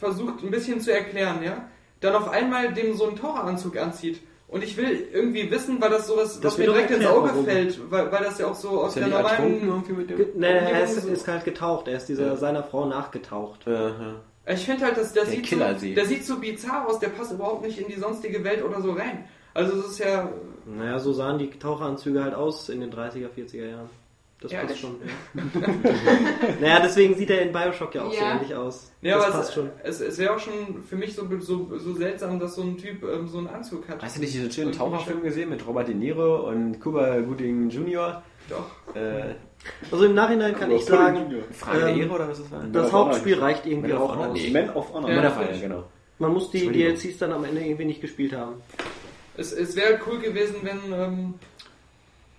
versucht 0.00 0.42
ein 0.42 0.50
bisschen 0.50 0.80
zu 0.80 0.90
erklären, 0.90 1.42
ja, 1.44 1.68
dann 2.00 2.14
auf 2.14 2.30
einmal 2.30 2.72
dem 2.72 2.96
so 2.96 3.06
einen 3.06 3.16
Taucheranzug 3.16 3.76
anzieht. 3.76 4.20
Und 4.52 4.62
ich 4.62 4.76
will 4.76 5.08
irgendwie 5.12 5.50
wissen, 5.50 5.80
weil 5.80 5.88
das 5.90 6.06
sowas, 6.06 6.38
Das 6.40 6.52
was 6.52 6.58
mir 6.58 6.66
direkt 6.66 6.90
ins 6.90 7.06
Auge 7.06 7.30
warum. 7.30 7.44
fällt, 7.46 7.90
weil, 7.90 8.12
weil 8.12 8.22
das 8.24 8.38
ja 8.38 8.46
auch 8.48 8.54
so 8.54 8.82
aus 8.82 8.90
Ist 8.94 9.02
er 9.02 9.08
der 9.08 9.18
normalen 9.18 9.66
irgendwie 9.66 9.92
mit 9.92 10.10
dem? 10.10 10.16
Ge- 10.18 10.28
Nee, 10.36 10.46
er 10.46 10.84
ist, 10.84 11.02
so- 11.02 11.08
ist 11.08 11.26
halt 11.26 11.44
getaucht. 11.44 11.88
Er 11.88 11.96
ist 11.96 12.06
dieser, 12.08 12.26
Ja. 12.26 12.36
seiner 12.36 12.62
Frau 12.62 12.84
nachgetaucht. 12.86 13.66
Aha. 13.66 14.16
Ich 14.46 14.64
finde 14.66 14.84
halt, 14.84 14.96
dass 14.98 15.12
der, 15.14 15.24
Der 15.24 15.32
sieht 15.32 15.46
so, 15.48 15.56
der 15.56 16.04
sieht 16.06 16.24
so 16.26 16.38
bizarr 16.38 16.86
aus, 16.88 16.98
der 16.98 17.08
passt 17.08 17.32
überhaupt 17.32 17.62
nicht 17.64 17.78
in 17.78 17.86
die 17.88 17.98
sonstige 17.98 18.44
Welt 18.44 18.62
oder 18.62 18.82
so 18.82 18.90
rein. 18.92 19.24
Also 19.54 19.78
es 19.78 19.86
ist 19.92 19.98
ja, 20.00 20.28
Naja, 20.66 20.98
so 20.98 21.12
sahen 21.12 21.38
die 21.38 21.48
Taucheranzüge 21.50 22.22
halt 22.22 22.34
aus 22.34 22.68
in 22.68 22.80
den 22.80 22.90
30er, 22.92 23.28
40er 23.30 23.66
Jahren. 23.70 23.90
Das 24.42 24.50
Ja, 24.52 24.60
passt 24.60 24.72
echt? 24.72 24.80
schon. 24.80 24.96
Ja. 25.34 25.42
naja, 26.60 26.80
deswegen 26.82 27.14
sieht 27.14 27.30
er 27.30 27.42
in 27.42 27.52
Bioshock 27.52 27.94
ja 27.94 28.02
auch 28.04 28.12
so 28.12 28.18
Ja. 28.20 28.34
ähnlich 28.34 28.54
aus. 28.54 28.90
Ja, 29.00 29.16
das 29.16 29.24
aber 29.26 29.34
passt 29.34 29.48
es, 29.50 29.54
schon. 29.54 29.70
es, 29.82 30.00
es 30.00 30.18
wäre 30.18 30.34
auch 30.34 30.38
schon 30.38 30.82
für 30.88 30.96
mich 30.96 31.14
so, 31.14 31.26
so, 31.40 31.78
so 31.78 31.94
seltsam, 31.94 32.38
dass 32.40 32.54
so 32.56 32.62
ein 32.62 32.76
Typ 32.76 33.02
ähm, 33.04 33.28
so 33.28 33.38
einen 33.38 33.46
Anzug 33.48 33.88
hat. 33.88 34.02
Hast 34.02 34.16
du 34.16 34.20
nicht 34.20 34.34
diesen 34.34 34.50
schönen 34.50 34.72
Taucherfilm 34.72 35.22
gesehen 35.22 35.50
mit 35.50 35.66
Robert 35.66 35.88
De 35.88 35.94
Niro 35.94 36.48
und 36.48 36.80
Cuba 36.80 37.20
Gooding 37.20 37.70
Jr.? 37.70 38.22
Doch. 38.48 38.94
Äh, 38.96 39.34
Also 39.90 40.04
im 40.06 40.14
Nachhinein 40.14 40.54
kann 40.54 40.64
Aber 40.64 40.74
ich 40.74 40.84
sagen. 40.84 41.32
Frage 41.52 41.78
der 41.80 41.88
Ähm, 41.90 42.00
Ehre 42.00 42.10
oder 42.10 42.28
was 42.28 42.38
das 42.38 42.50
war? 42.50 42.64
das 42.64 42.86
of 42.86 42.92
Hauptspiel 42.92 43.36
Honor. 43.36 43.46
reicht 43.46 43.66
irgendwie 43.66 43.92
Man 43.92 43.98
of 44.02 44.10
auch 44.10 44.16
Honor, 44.16 44.28
aus. 44.30 44.38
nee. 44.40 44.50
Man 44.50 44.70
of 44.70 44.92
Honor. 44.92 45.08
Ja. 45.08 45.14
Männerfeier, 45.16 45.58
genau. 45.58 45.84
Man 46.18 46.32
muss 46.32 46.50
die. 46.50 46.68
DLCs 46.68 47.18
dann 47.18 47.32
am 47.32 47.44
Ende 47.44 47.60
irgendwie 47.60 47.84
nicht 47.84 48.00
gespielt 48.00 48.32
haben. 48.36 48.54
Es, 49.36 49.52
es 49.52 49.76
wäre 49.76 49.98
cool 50.06 50.18
gewesen, 50.18 50.56
wenn, 50.62 50.92
ähm, 50.92 51.34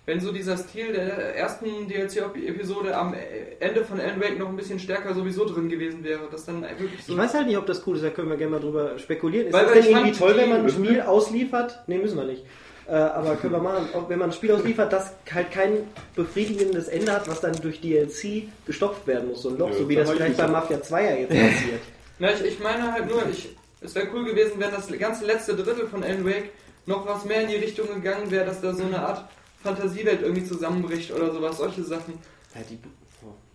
wenn 0.06 0.20
so 0.20 0.32
dieser 0.32 0.56
Stil 0.58 0.92
der 0.92 1.34
ersten 1.36 1.88
DLC-Episode 1.88 2.96
am 2.96 3.14
Ende 3.60 3.84
von 3.84 3.98
Alan 4.00 4.20
Wake 4.20 4.38
noch 4.38 4.48
ein 4.48 4.56
bisschen 4.56 4.78
stärker 4.78 5.14
sowieso 5.14 5.46
drin 5.46 5.68
gewesen 5.68 6.04
wäre. 6.04 6.28
Dass 6.30 6.44
dann 6.44 6.62
wirklich 6.62 7.02
so. 7.04 7.12
Ich 7.12 7.18
weiß 7.18 7.34
halt 7.34 7.46
nicht, 7.46 7.56
ob 7.56 7.66
das 7.66 7.86
cool 7.86 7.96
ist, 7.96 8.04
da 8.04 8.10
können 8.10 8.28
wir 8.28 8.36
gerne 8.36 8.52
mal 8.52 8.60
drüber 8.60 8.98
spekulieren. 8.98 9.46
Ist 9.46 9.52
Weil- 9.54 9.64
das 9.64 9.74
weil 9.74 9.82
denn 9.82 9.90
ich 9.90 9.96
irgendwie 9.96 10.18
toll, 10.18 10.36
wenn 10.36 10.48
man 10.50 10.60
ein 10.62 10.68
Spiel 10.70 11.00
ausliefert? 11.00 11.80
Ne, 11.86 11.98
müssen 11.98 12.16
wir 12.18 12.24
nicht. 12.24 12.44
Äh, 12.86 12.92
aber 12.92 13.36
können 13.36 13.54
wir 13.54 13.60
machen, 13.60 13.88
auch 13.94 14.10
wenn 14.10 14.18
man 14.18 14.28
ein 14.28 14.32
Spiel 14.34 14.52
ausliefert, 14.52 14.92
das 14.92 15.14
halt 15.32 15.50
kein 15.50 15.88
befriedigendes 16.14 16.88
Ende 16.88 17.12
hat, 17.12 17.26
was 17.28 17.40
dann 17.40 17.54
durch 17.62 17.80
DLC 17.80 18.48
gestopft 18.66 19.06
werden 19.06 19.30
muss, 19.30 19.40
so 19.40 19.48
ein 19.48 19.56
Loch, 19.56 19.70
Ja, 19.70 19.74
so 19.76 19.88
wie 19.88 19.94
das 19.94 20.10
vielleicht 20.10 20.36
bei. 20.36 20.46
Mafia 20.48 20.82
2 20.82 21.02
ja 21.02 21.10
jetzt 21.16 21.30
passiert. 21.30 21.80
Na, 22.18 22.30
ich, 22.30 22.44
ich 22.44 22.60
meine 22.60 22.92
halt 22.92 23.08
nur, 23.08 23.22
ich, 23.30 23.48
es 23.80 23.94
wäre 23.94 24.08
cool 24.14 24.26
gewesen, 24.26 24.52
wenn 24.58 24.70
das 24.70 24.86
ganze 24.98 25.24
letzte 25.24 25.56
Drittel 25.56 25.86
von 25.86 26.04
Alan 26.04 26.26
Wake 26.26 26.50
noch 26.84 27.06
was 27.06 27.24
mehr 27.24 27.40
in 27.40 27.48
die 27.48 27.56
Richtung 27.56 27.88
gegangen 27.88 28.30
wäre, 28.30 28.44
dass 28.44 28.60
da 28.60 28.74
so 28.74 28.84
eine 28.84 28.98
Art 29.00 29.24
Fantasiewelt 29.64 30.22
irgendwie 30.22 30.44
zusammenbricht 30.44 31.10
oder 31.12 31.32
sowas, 31.32 31.56
solche 31.56 31.82
Sachen. 31.82 32.14
Ja, 32.54 32.60
die, 32.70 32.78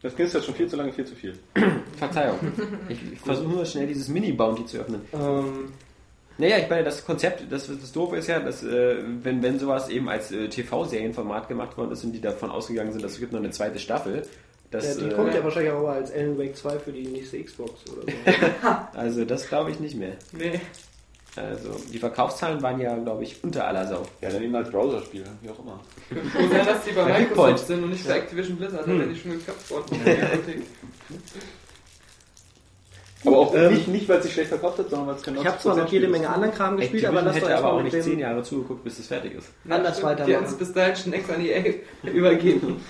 Das 0.01 0.15
Kind 0.15 0.27
ist 0.27 0.33
jetzt 0.33 0.45
schon 0.45 0.55
viel 0.55 0.67
zu 0.67 0.75
lange, 0.75 0.91
viel 0.91 1.05
zu 1.05 1.15
viel. 1.15 1.37
Verzeihung. 1.97 2.37
Ich, 2.89 2.99
ich 3.13 3.19
versuche 3.19 3.47
nur 3.47 3.65
schnell 3.65 3.87
dieses 3.87 4.07
Mini-Bounty 4.09 4.65
zu 4.65 4.79
öffnen. 4.79 5.01
ähm, 5.13 5.71
Naja, 6.39 6.57
ich 6.57 6.69
meine, 6.69 6.83
das 6.83 7.05
Konzept, 7.05 7.43
das, 7.51 7.67
das 7.67 7.91
Doofe 7.91 8.17
ist 8.17 8.27
ja, 8.27 8.39
dass 8.39 8.63
äh, 8.63 8.97
wenn, 9.23 9.43
wenn 9.43 9.59
sowas 9.59 9.89
eben 9.89 10.09
als 10.09 10.31
äh, 10.31 10.49
TV-Serienformat 10.49 11.47
gemacht 11.47 11.77
worden 11.77 11.91
ist 11.91 12.03
und 12.03 12.13
die 12.13 12.21
davon 12.21 12.49
ausgegangen 12.49 12.91
sind, 12.91 13.03
dass 13.03 13.13
es 13.13 13.19
gibt 13.19 13.31
noch 13.31 13.39
eine 13.39 13.51
zweite 13.51 13.77
Staffel, 13.79 14.15
ja, 14.17 14.23
das, 14.71 14.97
die 14.97 15.05
äh, 15.05 15.13
kommt 15.13 15.33
ja 15.33 15.43
wahrscheinlich 15.43 15.71
auch 15.71 15.87
als 15.87 16.11
Alan 16.11 16.37
Wake 16.37 16.55
2 16.55 16.79
für 16.79 16.91
die 16.91 17.07
nächste 17.07 17.43
Xbox 17.43 17.73
oder 17.91 18.01
so. 18.03 18.67
also 18.99 19.25
das 19.25 19.47
glaube 19.47 19.71
ich 19.71 19.79
nicht 19.79 19.95
mehr. 19.95 20.13
Nee. 20.31 20.59
Also 21.39 21.69
die 21.91 21.99
Verkaufszahlen 21.99 22.61
waren 22.61 22.79
ja, 22.81 22.95
glaube 22.97 23.23
ich, 23.23 23.41
unter 23.43 23.65
aller 23.67 23.87
Sau. 23.87 24.03
Ja, 24.21 24.29
dann 24.29 24.43
eben 24.43 24.55
als 24.55 24.69
Browserspiel, 24.69 25.23
wie 25.41 25.49
auch 25.49 25.59
immer. 25.59 25.79
Froh 26.09 26.47
sein, 26.51 26.65
dass 26.65 26.83
die 26.83 26.91
bei 26.91 27.05
Microsoft 27.19 27.67
sind 27.67 27.83
und 27.83 27.89
nicht 27.91 28.07
bei 28.07 28.17
Activision 28.17 28.57
Blizzard, 28.57 28.85
dann 28.85 28.99
wären 28.99 29.13
die 29.13 29.19
schon 29.19 29.31
geköpft 29.31 29.71
worden. 29.71 30.01
Aber 33.25 33.37
auch 33.37 33.53
Ähm, 33.53 33.73
nicht, 33.73 33.87
nicht 33.87 34.09
weil 34.09 34.17
es 34.17 34.23
sich 34.23 34.33
schlecht 34.33 34.49
verkauft 34.49 34.79
hat, 34.79 34.89
sondern 34.89 35.09
weil 35.09 35.15
es 35.15 35.23
kein 35.23 35.35
Ich 35.35 35.45
habe 35.45 35.59
zwar 35.59 35.75
noch 35.75 35.91
jede 35.91 36.07
Menge 36.07 36.29
anderen 36.29 36.53
Kram 36.53 36.77
gespielt, 36.77 37.05
aber 37.05 37.21
doch 37.21 37.33
hätte 37.33 37.55
aber 37.57 37.73
auch 37.73 37.83
nicht 37.83 38.01
zehn 38.03 38.19
Jahre 38.19 38.43
zugeguckt, 38.43 38.83
bis 38.83 38.99
es 38.99 39.07
fertig 39.07 39.35
ist. 39.35 39.49
anders 39.69 39.97
Die 39.99 40.35
haben 40.35 40.45
es 40.45 40.57
bis 40.57 40.73
dahin 40.73 40.95
schon 40.95 41.13
extra 41.13 41.33
an 41.33 41.45
EA 41.45 41.73
übergeben. 42.03 42.83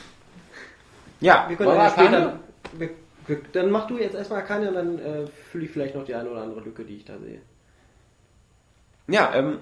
Ja, 1.20 1.46
Wir 1.50 1.58
können 1.58 1.70
ja 1.70 1.84
wir 1.84 1.89
später. 1.89 2.39
Wir, 2.77 2.89
wir, 3.27 3.38
dann 3.51 3.72
mach 3.72 3.88
du 3.88 3.98
jetzt 3.98 4.15
erstmal 4.15 4.44
keine 4.46 4.70
und 4.70 4.75
dann 4.75 5.00
äh, 5.00 5.27
fülle 5.51 5.65
ich 5.65 5.72
vielleicht 5.72 5.96
noch 5.96 6.06
die 6.06 6.15
eine 6.15 6.29
oder 6.29 6.41
andere 6.41 6.62
Lücke, 6.62 6.84
die 6.84 6.98
ich 6.98 7.06
da 7.06 7.18
sehe. 7.18 7.41
Ja, 9.10 9.34
ähm, 9.36 9.60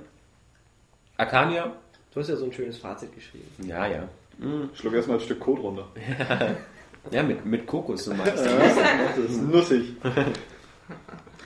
Arcania. 1.18 1.74
Du 2.14 2.20
hast 2.20 2.30
ja 2.30 2.36
so 2.36 2.46
ein 2.46 2.54
schönes 2.54 2.78
Fazit 2.78 3.14
geschrieben. 3.14 3.48
Ja, 3.60 3.88
ja. 3.88 4.04
Mhm. 4.38 4.70
Schluck 4.74 4.94
erstmal 4.94 5.18
ein 5.18 5.24
Stück 5.24 5.40
Code 5.40 5.62
runter. 5.62 5.88
Ja, 7.10 7.24
mit, 7.24 7.46
mit 7.46 7.66
Kokos 7.66 8.04
so 8.04 8.14
meinst 8.14 8.46
du. 8.46 8.50
Das 8.50 9.18
ist 9.18 9.42
nussig. 9.42 9.94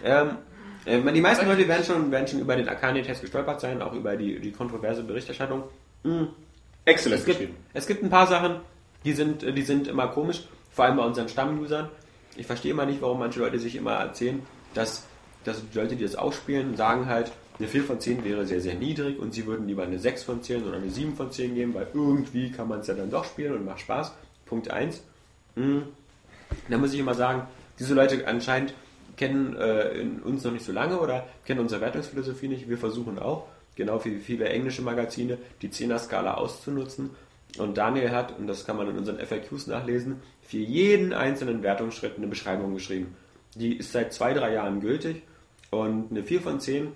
Ähm, 0.04 0.38
äh, 0.86 1.14
die 1.14 1.22
meisten 1.22 1.46
Leute 1.46 1.68
werden 1.68 1.84
schon, 1.86 2.12
werden 2.12 2.28
schon 2.28 2.40
über 2.40 2.56
den 2.56 2.68
Arcania-Test 2.68 3.22
gestolpert 3.22 3.62
sein, 3.62 3.80
auch 3.84 3.94
über 3.94 4.16
die, 4.18 4.40
die 4.40 4.52
kontroverse 4.52 5.04
Berichterstattung. 5.04 5.64
Exzellent 6.86 7.20
Es 7.20 7.26
gibt, 7.26 7.38
geschrieben. 7.38 7.58
es 7.74 7.86
gibt 7.86 8.04
ein 8.04 8.10
paar 8.10 8.26
Sachen, 8.26 8.62
die 9.06 9.14
sind, 9.14 9.44
die 9.44 9.62
sind 9.62 9.88
immer 9.88 10.08
komisch, 10.08 10.48
vor 10.72 10.86
allem 10.86 10.98
bei 10.98 11.04
unseren 11.04 11.30
Stammusern. 11.30 11.90
Ich 12.36 12.48
verstehe 12.48 12.72
immer 12.72 12.88
nicht, 12.88 13.02
warum 13.02 13.20
manche 13.20 13.40
Leute 13.40 13.60
sich 13.60 13.76
immer 13.76 13.94
erzählen, 13.94 14.42
dass, 14.74 15.06
dass 15.44 15.62
die 15.70 15.78
Leute, 15.78 15.96
die 15.96 16.04
das 16.04 16.16
ausspielen, 16.16 16.76
sagen 16.76 17.06
halt, 17.06 17.32
eine 17.60 17.68
4 17.68 17.84
von 17.84 18.00
10 18.00 18.24
wäre 18.24 18.46
sehr, 18.46 18.62
sehr 18.62 18.76
niedrig 18.76 19.20
und 19.20 19.34
sie 19.34 19.46
würden 19.46 19.68
lieber 19.68 19.84
eine 19.84 20.00
6 20.00 20.24
von 20.24 20.42
10 20.42 20.64
oder 20.64 20.78
eine 20.78 20.90
7 20.90 21.16
von 21.16 21.32
10 21.32 21.56
geben, 21.56 21.74
weil 21.74 21.88
irgendwie 21.94 22.52
kann 22.52 22.68
man 22.68 22.80
es 22.80 22.88
ja 22.88 22.94
dann 22.94 23.12
doch 23.12 23.26
spielen 23.26 23.54
und 23.54 23.66
macht 23.66 23.82
Spaß. 23.82 24.14
Punkt 24.46 24.72
1. 24.72 25.04
Da 26.70 26.78
muss 26.78 26.94
ich 26.94 27.00
immer 27.00 27.14
sagen, 27.14 27.44
diese 27.80 27.94
Leute 27.94 28.28
anscheinend 28.28 28.74
kennen 29.18 29.56
äh, 29.56 30.06
uns 30.24 30.44
noch 30.44 30.52
nicht 30.52 30.66
so 30.66 30.72
lange 30.72 31.00
oder 31.00 31.28
kennen 31.46 31.60
unsere 31.60 31.82
Wertungsphilosophie 31.82 32.48
nicht. 32.48 32.70
Wir 32.70 32.78
versuchen 32.78 33.20
auch, 33.20 33.48
genau 33.76 34.04
wie 34.04 34.18
viele 34.18 34.50
englische 34.50 34.82
Magazine, 34.82 35.38
die 35.62 35.70
10er-Skala 35.70 36.36
auszunutzen. 36.36 37.12
Und 37.58 37.78
Daniel 37.78 38.12
hat, 38.12 38.38
und 38.40 38.48
das 38.48 38.66
kann 38.66 38.78
man 38.78 38.90
in 38.90 38.98
unseren 38.98 39.20
FAQs 39.20 39.68
nachlesen, 39.68 40.22
für 40.42 40.58
jeden 40.58 41.14
einzelnen 41.14 41.64
Wertungsschritt 41.64 42.18
eine 42.18 42.28
Beschreibung 42.28 42.74
geschrieben. 42.74 43.16
Die 43.56 43.76
ist 43.76 43.92
seit 43.92 44.14
zwei, 44.14 44.34
drei 44.34 44.54
Jahren 44.54 44.80
gültig 44.80 45.24
und 45.70 46.12
eine 46.12 46.24
4 46.24 46.42
von 46.42 46.60
10 46.60 46.88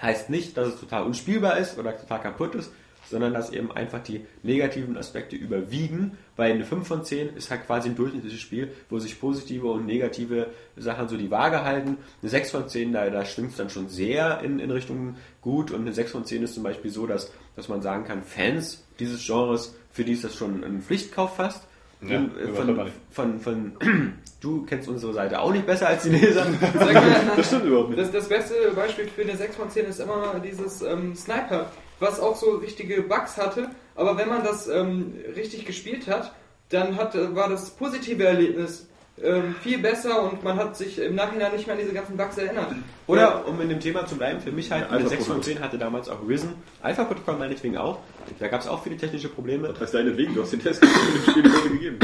heißt 0.00 0.30
nicht, 0.30 0.56
dass 0.56 0.68
es 0.68 0.80
total 0.80 1.04
unspielbar 1.04 1.58
ist 1.58 1.78
oder 1.78 1.96
total 1.96 2.20
kaputt 2.20 2.54
ist, 2.54 2.72
sondern 3.10 3.32
dass 3.32 3.50
eben 3.50 3.72
einfach 3.72 4.02
die 4.02 4.26
negativen 4.42 4.96
Aspekte 4.96 5.36
überwiegen, 5.36 6.18
weil 6.36 6.52
eine 6.52 6.64
5 6.64 6.86
von 6.86 7.04
10 7.04 7.36
ist 7.36 7.50
halt 7.50 7.66
quasi 7.66 7.88
ein 7.88 7.96
durchschnittliches 7.96 8.40
Spiel, 8.40 8.72
wo 8.90 8.98
sich 8.98 9.20
positive 9.20 9.68
und 9.68 9.86
negative 9.86 10.48
Sachen 10.76 11.08
so 11.08 11.16
die 11.16 11.30
Waage 11.30 11.64
halten. 11.64 11.98
Eine 12.20 12.30
6 12.30 12.50
von 12.50 12.68
10, 12.68 12.92
da, 12.92 13.08
da 13.08 13.24
schwingt 13.24 13.52
es 13.52 13.56
dann 13.56 13.70
schon 13.70 13.88
sehr 13.88 14.40
in, 14.42 14.58
in 14.58 14.70
Richtung 14.70 15.16
gut 15.40 15.70
und 15.70 15.82
eine 15.82 15.92
6 15.92 16.12
von 16.12 16.24
10 16.24 16.42
ist 16.42 16.54
zum 16.54 16.62
Beispiel 16.62 16.90
so, 16.90 17.06
dass, 17.06 17.32
dass 17.56 17.68
man 17.68 17.82
sagen 17.82 18.04
kann, 18.04 18.22
Fans 18.22 18.84
dieses 18.98 19.24
Genres, 19.24 19.74
für 19.90 20.04
die 20.04 20.12
ist 20.12 20.24
das 20.24 20.34
schon 20.34 20.62
ein 20.64 20.82
Pflichtkauf 20.82 21.36
fast. 21.36 21.67
Ja, 22.00 22.16
äh, 22.16 22.48
übertreibt 22.48 22.92
von, 23.10 23.40
von, 23.40 23.72
von, 23.80 24.14
du 24.40 24.64
kennst 24.64 24.88
unsere 24.88 25.12
Seite 25.12 25.40
auch 25.40 25.52
nicht 25.52 25.66
besser 25.66 25.88
als 25.88 26.04
die 26.04 26.10
Leser. 26.10 26.46
Mal, 26.74 26.94
Das 27.36 27.46
stimmt 27.46 27.64
überhaupt 27.64 27.90
nicht. 27.90 28.00
Das, 28.00 28.12
das 28.12 28.28
beste 28.28 28.54
Beispiel 28.74 29.08
für 29.08 29.22
eine 29.22 29.36
6 29.36 29.56
von 29.56 29.70
10 29.70 29.86
ist 29.86 30.00
immer 30.00 30.40
dieses 30.44 30.82
ähm, 30.82 31.14
Sniper, 31.16 31.70
was 31.98 32.20
auch 32.20 32.36
so 32.36 32.56
richtige 32.56 33.02
Bugs 33.02 33.36
hatte, 33.36 33.70
aber 33.96 34.16
wenn 34.16 34.28
man 34.28 34.44
das 34.44 34.68
ähm, 34.68 35.12
richtig 35.34 35.64
gespielt 35.64 36.06
hat, 36.06 36.32
dann 36.68 36.96
hat, 36.96 37.14
äh, 37.14 37.34
war 37.34 37.48
das 37.48 37.70
positive 37.70 38.24
Erlebnis 38.24 38.86
ähm, 39.22 39.54
viel 39.62 39.78
besser 39.78 40.22
und 40.22 40.42
man 40.44 40.56
hat 40.56 40.76
sich 40.76 40.98
im 40.98 41.14
Nachhinein 41.14 41.52
nicht 41.52 41.66
mehr 41.66 41.76
an 41.76 41.80
diese 41.82 41.92
ganzen 41.92 42.16
Bugs 42.16 42.38
erinnert. 42.38 42.74
Oder, 43.06 43.46
um 43.46 43.60
in 43.60 43.68
dem 43.68 43.80
Thema 43.80 44.06
zu 44.06 44.16
bleiben, 44.16 44.40
für 44.40 44.52
mich 44.52 44.70
halt 44.70 44.82
Ja, 44.82 44.88
eine 44.88 44.96
Alpha 44.98 45.08
6 45.08 45.24
von 45.24 45.36
Protokoll. 45.36 45.54
10 45.54 45.64
hatte 45.64 45.78
damals 45.78 46.08
auch 46.08 46.26
Risen. 46.28 46.54
Alpha 46.82 47.04
Protokoll 47.04 47.36
meinetwegen 47.36 47.76
auch. 47.76 47.98
Da 48.38 48.48
gab 48.48 48.60
es 48.60 48.68
auch 48.68 48.82
viele 48.82 48.96
technische 48.96 49.28
Probleme. 49.28 49.68
Das 49.68 49.80
heißt 49.80 49.94
deinetwegen, 49.94 50.34
du 50.34 50.42
hast 50.42 50.52
den 50.52 50.62
Test 50.62 50.82
mit 50.82 50.90
dem 51.36 51.50
Spiel 51.52 51.70
gegeben. 51.72 51.98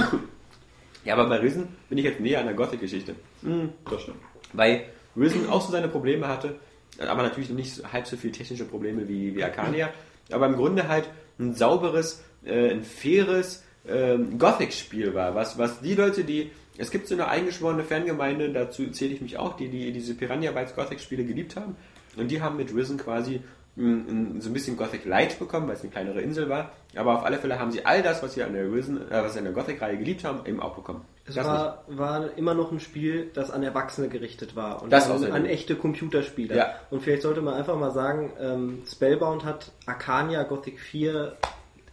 Ja, 1.04 1.14
aber 1.14 1.28
bei 1.28 1.37
Risen 1.37 1.68
bin 1.88 1.99
ich 1.99 2.04
jetzt 2.04 2.21
näher 2.21 2.40
an 2.40 2.47
der 2.47 2.54
Gothic-Geschichte. 2.54 3.14
Das 3.90 4.02
stimmt. 4.02 4.18
Weil 4.52 4.85
Risen 5.16 5.49
auch 5.49 5.61
so 5.61 5.71
seine 5.73 5.88
Probleme 5.88 6.26
hatte, 6.28 6.56
aber 6.99 7.23
natürlich 7.23 7.50
nicht 7.50 7.92
halb 7.92 8.06
so 8.06 8.16
viele 8.16 8.33
technische 8.33 8.64
Probleme 8.64 9.06
wie, 9.09 9.35
wie 9.35 9.44
Arcania. 9.44 9.90
Aber 10.33 10.47
im 10.47 10.56
Grunde 10.56 10.88
halt 10.88 11.09
ein 11.38 11.54
sauberes, 11.54 12.25
äh, 12.44 12.71
ein 12.71 12.83
faires 12.83 13.62
ähm, 13.87 14.38
Gothic-Spiel 14.38 15.14
war. 15.14 15.35
Was, 15.35 15.59
was 15.59 15.80
die 15.80 15.94
Leute, 15.94 16.25
die. 16.25 16.50
Es 16.76 16.90
gibt 16.90 17.07
so 17.07 17.14
eine 17.14 17.28
eingeschworene 17.28 17.85
Fangemeinde, 17.85 18.50
dazu 18.52 18.90
zähle 18.90 19.14
ich 19.14 19.21
mich 19.21 19.38
auch, 19.38 19.57
die, 19.57 19.69
die 19.69 19.93
diese 19.93 20.14
Piranha 20.14 20.50
Bytes 20.52 20.75
Gothic-Spiele 20.75 21.25
geliebt 21.25 21.57
haben. 21.57 21.76
Und 22.16 22.28
die 22.31 22.40
haben 22.43 22.57
mit 22.57 22.75
Risen 22.75 22.97
quasi 22.99 23.40
mm, 23.76 23.83
mm, 23.85 24.40
so 24.40 24.50
ein 24.50 24.52
bisschen 24.52 24.76
Gothic 24.76 25.04
Light 25.04 25.38
bekommen, 25.38 25.66
weil 25.69 25.75
es 25.75 25.83
eine 25.83 25.90
kleinere 25.90 26.21
Insel 26.21 26.49
war. 26.49 26.73
Aber 26.97 27.14
auf 27.19 27.25
alle 27.25 27.38
Fälle 27.38 27.59
haben 27.59 27.71
sie 27.73 27.85
all 27.87 28.02
das, 28.02 28.23
was 28.23 28.35
sie 28.35 28.43
an 28.43 28.52
der 28.54 28.71
Risen, 28.73 28.99
äh, 29.11 29.23
was 29.23 29.33
sie 29.35 29.38
an 29.38 29.45
der 29.45 29.52
Gothic-Reihe 29.54 29.97
geliebt 29.99 30.25
haben, 30.25 30.40
eben 30.47 30.61
auch 30.61 30.75
bekommen. 30.76 31.02
Es 31.26 31.35
Das 31.37 31.47
war, 31.47 31.85
war 31.88 32.37
immer 32.37 32.54
noch 32.54 32.71
ein 32.73 32.81
Spiel, 32.81 33.31
das 33.35 33.50
an 33.50 33.62
Erwachsene 33.62 34.09
gerichtet 34.09 34.54
war 34.57 34.83
und 34.83 34.93
Das 34.93 35.07
an, 35.07 35.12
außerdem. 35.16 35.35
an 35.35 35.47
echte 35.47 35.76
Computerspieler. 35.76 36.57
Ja. 36.57 36.75
Und 36.90 37.02
vielleicht 37.02 37.23
sollte 37.23 37.40
man 37.40 37.54
einfach 37.54 37.76
mal 37.78 37.90
sagen, 37.93 38.33
ähm, 38.40 38.83
Spellbound 38.87 39.45
hat 39.45 39.73
Arcania 39.87 40.43
Gothic 40.45 40.78
4, 40.81 41.37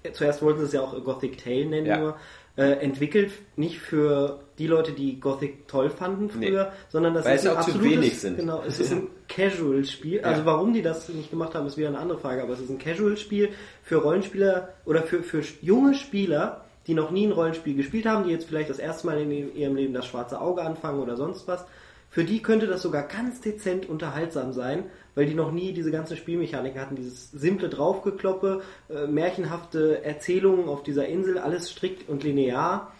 äh, 0.03 0.11
zuerst 0.11 0.41
wollten 0.41 0.59
sie 0.61 0.65
es 0.65 0.73
ja 0.73 0.81
auch 0.81 1.03
Gothic 1.03 1.37
Tale 1.43 1.65
nennen 1.65 1.85
Ja. 1.87 1.97
nur, 1.97 2.15
äh, 2.57 2.73
entwickelt 2.83 3.31
nicht 3.55 3.79
für 3.79 4.39
die 4.57 4.67
Leute, 4.67 4.91
die 4.91 5.19
Gothic 5.19 5.67
toll 5.67 5.89
fanden 5.89 6.29
früher, 6.29 6.65
Nee. 6.65 6.69
sondern 6.89 7.13
das 7.13 7.25
Weil 7.25 7.35
ist 7.35 7.45
es 7.45 7.51
ein 7.51 7.57
auch 7.57 7.61
zu 7.65 7.83
wenig 7.83 8.19
sind. 8.19 8.37
Genau, 8.37 8.61
es 8.67 8.79
ist 8.79 8.91
ein 8.91 9.07
Casual-Spiel. 9.27 10.21
Also 10.21 10.45
warum 10.45 10.73
die 10.73 10.81
das 10.81 11.07
nicht 11.09 11.29
gemacht 11.31 11.55
haben, 11.55 11.65
ist 11.67 11.77
wieder 11.77 11.87
eine 11.87 11.99
andere 11.99 12.19
Frage. 12.19 12.43
Aber 12.43 12.53
es 12.53 12.59
ist 12.59 12.69
ein 12.69 12.77
Casual-Spiel 12.77 13.49
für 13.83 13.97
Rollenspieler 13.97 14.69
oder 14.85 15.03
für, 15.03 15.23
für 15.23 15.41
junge 15.61 15.95
Spieler, 15.95 16.65
die 16.87 16.93
noch 16.93 17.11
nie 17.11 17.25
ein 17.27 17.31
Rollenspiel 17.31 17.75
gespielt 17.75 18.05
haben, 18.05 18.25
die 18.25 18.31
jetzt 18.31 18.45
vielleicht 18.47 18.69
das 18.69 18.79
erste 18.79 19.07
Mal 19.07 19.19
in 19.21 19.55
ihrem 19.55 19.75
Leben 19.75 19.93
das 19.93 20.05
schwarze 20.05 20.39
Auge 20.41 20.61
anfangen 20.61 20.99
oder 20.99 21.15
sonst 21.15 21.47
was. 21.47 21.65
für 22.09 22.23
die 22.23 22.41
könnte 22.41 22.67
das 22.67 22.81
sogar 22.81 23.03
ganz 23.03 23.39
dezent 23.39 23.87
unterhaltsam 23.87 24.51
sein, 24.51 24.83
weil 25.15 25.25
die 25.25 25.33
noch 25.33 25.51
nie 25.51 25.73
diese 25.73 25.91
ganze 25.91 26.15
Spielmechanik 26.15 26.77
hatten, 26.77 26.95
dieses 26.95 27.31
simple 27.31 27.69
Draufgekloppe, 27.69 28.61
äh, 28.89 29.07
märchenhafte 29.07 30.03
Erzählungen 30.03 30.69
auf 30.69 30.83
dieser 30.83 31.07
Insel, 31.07 31.37
alles 31.37 31.69
strikt 31.69 32.07
und 32.09 32.23
linear. 32.23 32.93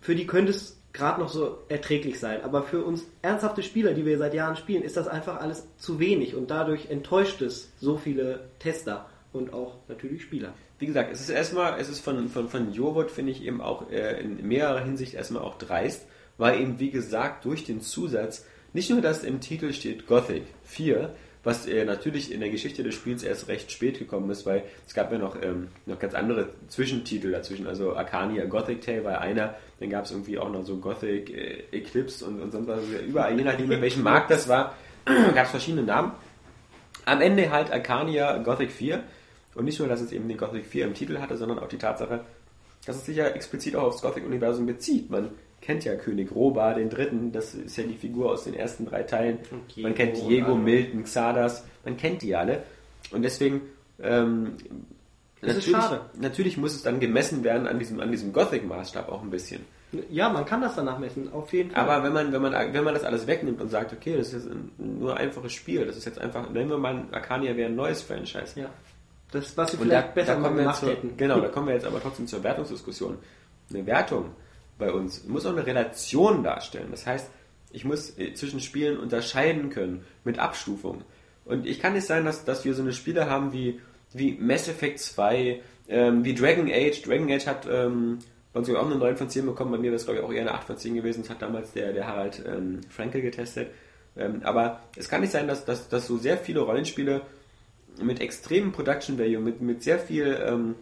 Für 0.00 0.14
die 0.14 0.26
könnte 0.26 0.50
es 0.50 0.76
gerade 0.94 1.20
noch 1.20 1.28
so 1.28 1.58
erträglich 1.68 2.18
sein. 2.18 2.42
Aber 2.42 2.62
für 2.62 2.84
uns 2.84 3.04
ernsthafte 3.20 3.62
Spieler, 3.62 3.92
die 3.92 4.06
wir 4.06 4.16
seit 4.16 4.32
Jahren 4.32 4.56
spielen, 4.56 4.82
ist 4.82 4.96
das 4.96 5.08
einfach 5.08 5.40
alles 5.40 5.66
zu 5.76 5.98
wenig 5.98 6.34
und 6.34 6.50
dadurch 6.50 6.88
enttäuscht 6.88 7.42
es 7.42 7.72
so 7.78 7.98
viele 7.98 8.48
Tester 8.60 9.06
und 9.32 9.52
auch 9.52 9.74
natürlich 9.88 10.22
Spieler. 10.22 10.54
Wie 10.78 10.86
gesagt, 10.86 11.12
es 11.12 11.20
ist 11.20 11.30
erstmal, 11.30 11.78
es 11.80 11.88
ist 11.88 12.00
von, 12.00 12.28
von, 12.28 12.48
von 12.48 12.72
Jovot, 12.72 13.10
finde 13.10 13.32
ich 13.32 13.42
eben 13.44 13.60
auch 13.60 13.90
äh, 13.90 14.20
in 14.20 14.46
mehrerer 14.46 14.84
Hinsicht 14.84 15.14
erstmal 15.14 15.42
auch 15.42 15.58
dreist, 15.58 16.06
weil 16.38 16.60
eben, 16.60 16.78
wie 16.78 16.90
gesagt, 16.90 17.44
durch 17.44 17.64
den 17.64 17.80
Zusatz, 17.80 18.46
nicht 18.72 18.90
nur, 18.90 19.00
dass 19.00 19.24
im 19.24 19.40
Titel 19.40 19.72
steht 19.72 20.06
Gothic 20.06 20.44
4, 20.64 21.14
was 21.44 21.66
äh, 21.66 21.84
natürlich 21.84 22.32
in 22.32 22.40
der 22.40 22.50
Geschichte 22.50 22.82
des 22.82 22.94
Spiels 22.94 23.22
erst 23.22 23.48
recht 23.48 23.70
spät 23.70 23.98
gekommen 23.98 24.30
ist, 24.30 24.46
weil 24.46 24.64
es 24.86 24.94
gab 24.94 25.12
ja 25.12 25.18
noch, 25.18 25.40
ähm, 25.40 25.68
noch 25.86 25.98
ganz 25.98 26.14
andere 26.14 26.48
Zwischentitel 26.68 27.30
dazwischen, 27.30 27.66
also 27.66 27.94
Arcania 27.94 28.46
Gothic 28.46 28.80
Tale 28.80 29.04
war 29.04 29.20
einer, 29.20 29.54
dann 29.78 29.90
gab 29.90 30.06
es 30.06 30.10
irgendwie 30.10 30.38
auch 30.38 30.50
noch 30.50 30.64
so 30.64 30.76
Gothic 30.78 31.30
äh, 31.30 31.64
Eclipse 31.70 32.24
und, 32.24 32.40
und 32.40 32.50
sonst 32.50 32.66
was, 32.66 32.78
also 32.78 32.92
überall, 33.06 33.36
je 33.36 33.44
nachdem, 33.44 33.70
in 33.70 33.82
welchem 33.82 34.02
Markt 34.02 34.30
das 34.30 34.48
war, 34.48 34.74
gab 35.04 35.44
es 35.44 35.50
verschiedene 35.50 35.82
Namen. 35.82 36.12
Am 37.04 37.20
Ende 37.20 37.50
halt 37.50 37.70
Arcania 37.70 38.38
Gothic 38.38 38.72
4 38.72 39.02
und 39.54 39.66
nicht 39.66 39.78
nur, 39.78 39.88
dass 39.88 40.00
es 40.00 40.12
eben 40.12 40.26
den 40.26 40.38
Gothic 40.38 40.64
4 40.64 40.86
im 40.86 40.94
Titel 40.94 41.18
hatte, 41.18 41.36
sondern 41.36 41.58
auch 41.58 41.68
die 41.68 41.76
Tatsache, 41.76 42.24
dass 42.86 42.96
es 42.96 43.04
sich 43.04 43.16
ja 43.16 43.26
explizit 43.26 43.76
auch 43.76 43.84
aufs 43.84 44.02
Gothic-Universum 44.02 44.66
bezieht. 44.66 45.10
Man 45.10 45.30
kennt 45.64 45.84
ja 45.84 45.94
König 45.96 46.30
Roba, 46.34 46.74
den 46.74 46.90
Dritten, 46.90 47.32
das 47.32 47.54
ist 47.54 47.76
ja 47.76 47.84
die 47.84 47.94
Figur 47.94 48.30
aus 48.30 48.44
den 48.44 48.54
ersten 48.54 48.84
drei 48.84 49.02
Teilen. 49.02 49.38
Man 49.76 49.94
kennt 49.94 50.16
Diego. 50.16 50.54
Milton, 50.54 51.04
Xardas, 51.04 51.64
man 51.84 51.96
kennt 51.96 52.22
die 52.22 52.36
alle. 52.36 52.62
Und 53.10 53.22
deswegen, 53.22 53.62
ähm, 54.02 54.56
Das 55.40 55.56
ist 55.56 55.68
natürlich, 55.68 55.84
schade. 55.84 56.00
natürlich 56.20 56.56
muss 56.58 56.74
es 56.74 56.82
dann 56.82 57.00
gemessen 57.00 57.44
werden 57.44 57.66
an 57.66 57.78
diesem, 57.78 58.00
an 58.00 58.10
diesem 58.10 58.32
Gothic-Maßstab 58.32 59.08
auch 59.08 59.22
ein 59.22 59.30
bisschen. 59.30 59.62
Ja, 60.10 60.28
man 60.28 60.44
kann 60.44 60.60
das 60.60 60.74
danach 60.74 60.98
messen, 60.98 61.32
auf 61.32 61.52
jeden 61.52 61.70
Fall. 61.70 61.88
Aber 61.88 62.04
wenn 62.04 62.12
man, 62.12 62.32
wenn 62.32 62.42
man, 62.42 62.52
wenn 62.52 62.84
man 62.84 62.94
das 62.94 63.04
alles 63.04 63.26
wegnimmt 63.26 63.60
und 63.60 63.70
sagt, 63.70 63.92
okay, 63.92 64.16
das 64.16 64.28
ist 64.28 64.44
jetzt 64.44 64.50
ein, 64.50 64.70
nur 64.78 65.12
ein 65.12 65.18
einfaches 65.28 65.52
Spiel, 65.52 65.86
das 65.86 65.96
ist 65.96 66.04
jetzt 66.04 66.18
einfach, 66.20 66.50
nehmen 66.50 66.70
wir 66.70 66.78
mal, 66.78 67.04
Arcania 67.12 67.56
wäre 67.56 67.70
ein 67.70 67.76
neues 67.76 68.02
Franchise. 68.02 68.60
ja. 68.60 68.68
Das, 69.30 69.56
was 69.56 69.72
sie 69.72 69.78
Und 69.78 69.88
da, 69.88 70.00
vielleicht 70.00 70.14
besser 70.14 70.36
da 70.36 70.40
kommen 70.42 70.58
wir 70.58 70.72
hätten. 70.72 71.16
Genau, 71.16 71.40
da 71.40 71.48
kommen 71.54 71.66
wir 71.68 71.74
jetzt 71.74 71.86
aber 71.86 72.00
trotzdem 72.00 72.26
zur 72.26 72.42
Wertungsdiskussion. 72.44 73.18
Eine 73.70 73.86
Wertung 73.86 74.26
bei 74.84 74.92
uns 74.92 75.24
muss 75.24 75.46
auch 75.46 75.52
eine 75.52 75.66
Relation 75.66 76.42
darstellen. 76.42 76.88
Das 76.90 77.06
heißt, 77.06 77.30
ich 77.72 77.84
muss 77.86 78.18
äh, 78.18 78.34
zwischen 78.34 78.60
Spielen 78.60 78.98
unterscheiden 78.98 79.70
können 79.70 80.04
mit 80.24 80.38
Abstufung. 80.38 81.02
Und 81.46 81.66
ich 81.66 81.80
kann 81.80 81.94
nicht 81.94 82.06
sein, 82.06 82.24
dass, 82.24 82.44
dass 82.44 82.64
wir 82.66 82.74
so 82.74 82.82
eine 82.82 82.92
Spiele 82.92 83.30
haben 83.30 83.52
wie, 83.52 83.80
wie 84.12 84.32
Mass 84.32 84.68
Effect 84.68 85.00
2, 85.00 85.60
ähm, 85.88 86.24
wie 86.24 86.34
Dragon 86.34 86.70
Age. 86.70 87.02
Dragon 87.02 87.30
Age 87.30 87.46
hat 87.46 87.66
ähm, 87.70 88.18
bei 88.52 88.60
uns 88.60 88.68
auch 88.70 88.86
eine 88.86 88.96
9 88.96 89.16
von 89.16 89.30
10 89.30 89.46
bekommen. 89.46 89.72
Bei 89.72 89.78
mir 89.78 89.84
wäre 89.84 89.96
es, 89.96 90.04
glaube 90.04 90.20
ich, 90.20 90.24
auch 90.24 90.32
eher 90.32 90.42
eine 90.42 90.52
8 90.52 90.66
von 90.66 90.76
10 90.76 90.94
gewesen. 90.94 91.22
Das 91.22 91.30
hat 91.30 91.40
damals 91.40 91.72
der, 91.72 91.92
der 91.94 92.06
Harald 92.06 92.42
ähm, 92.46 92.80
Frankel 92.90 93.22
getestet. 93.22 93.70
Ähm, 94.16 94.42
aber 94.44 94.80
es 94.96 95.08
kann 95.08 95.22
nicht 95.22 95.32
sein, 95.32 95.48
dass, 95.48 95.64
dass, 95.64 95.88
dass 95.88 96.06
so 96.06 96.18
sehr 96.18 96.36
viele 96.36 96.60
Rollenspiele 96.60 97.22
mit 98.02 98.20
extremem 98.20 98.72
Production 98.72 99.18
Value, 99.18 99.40
mit, 99.40 99.62
mit 99.62 99.82
sehr 99.82 99.98
viel 99.98 100.38
ähm, 100.46 100.74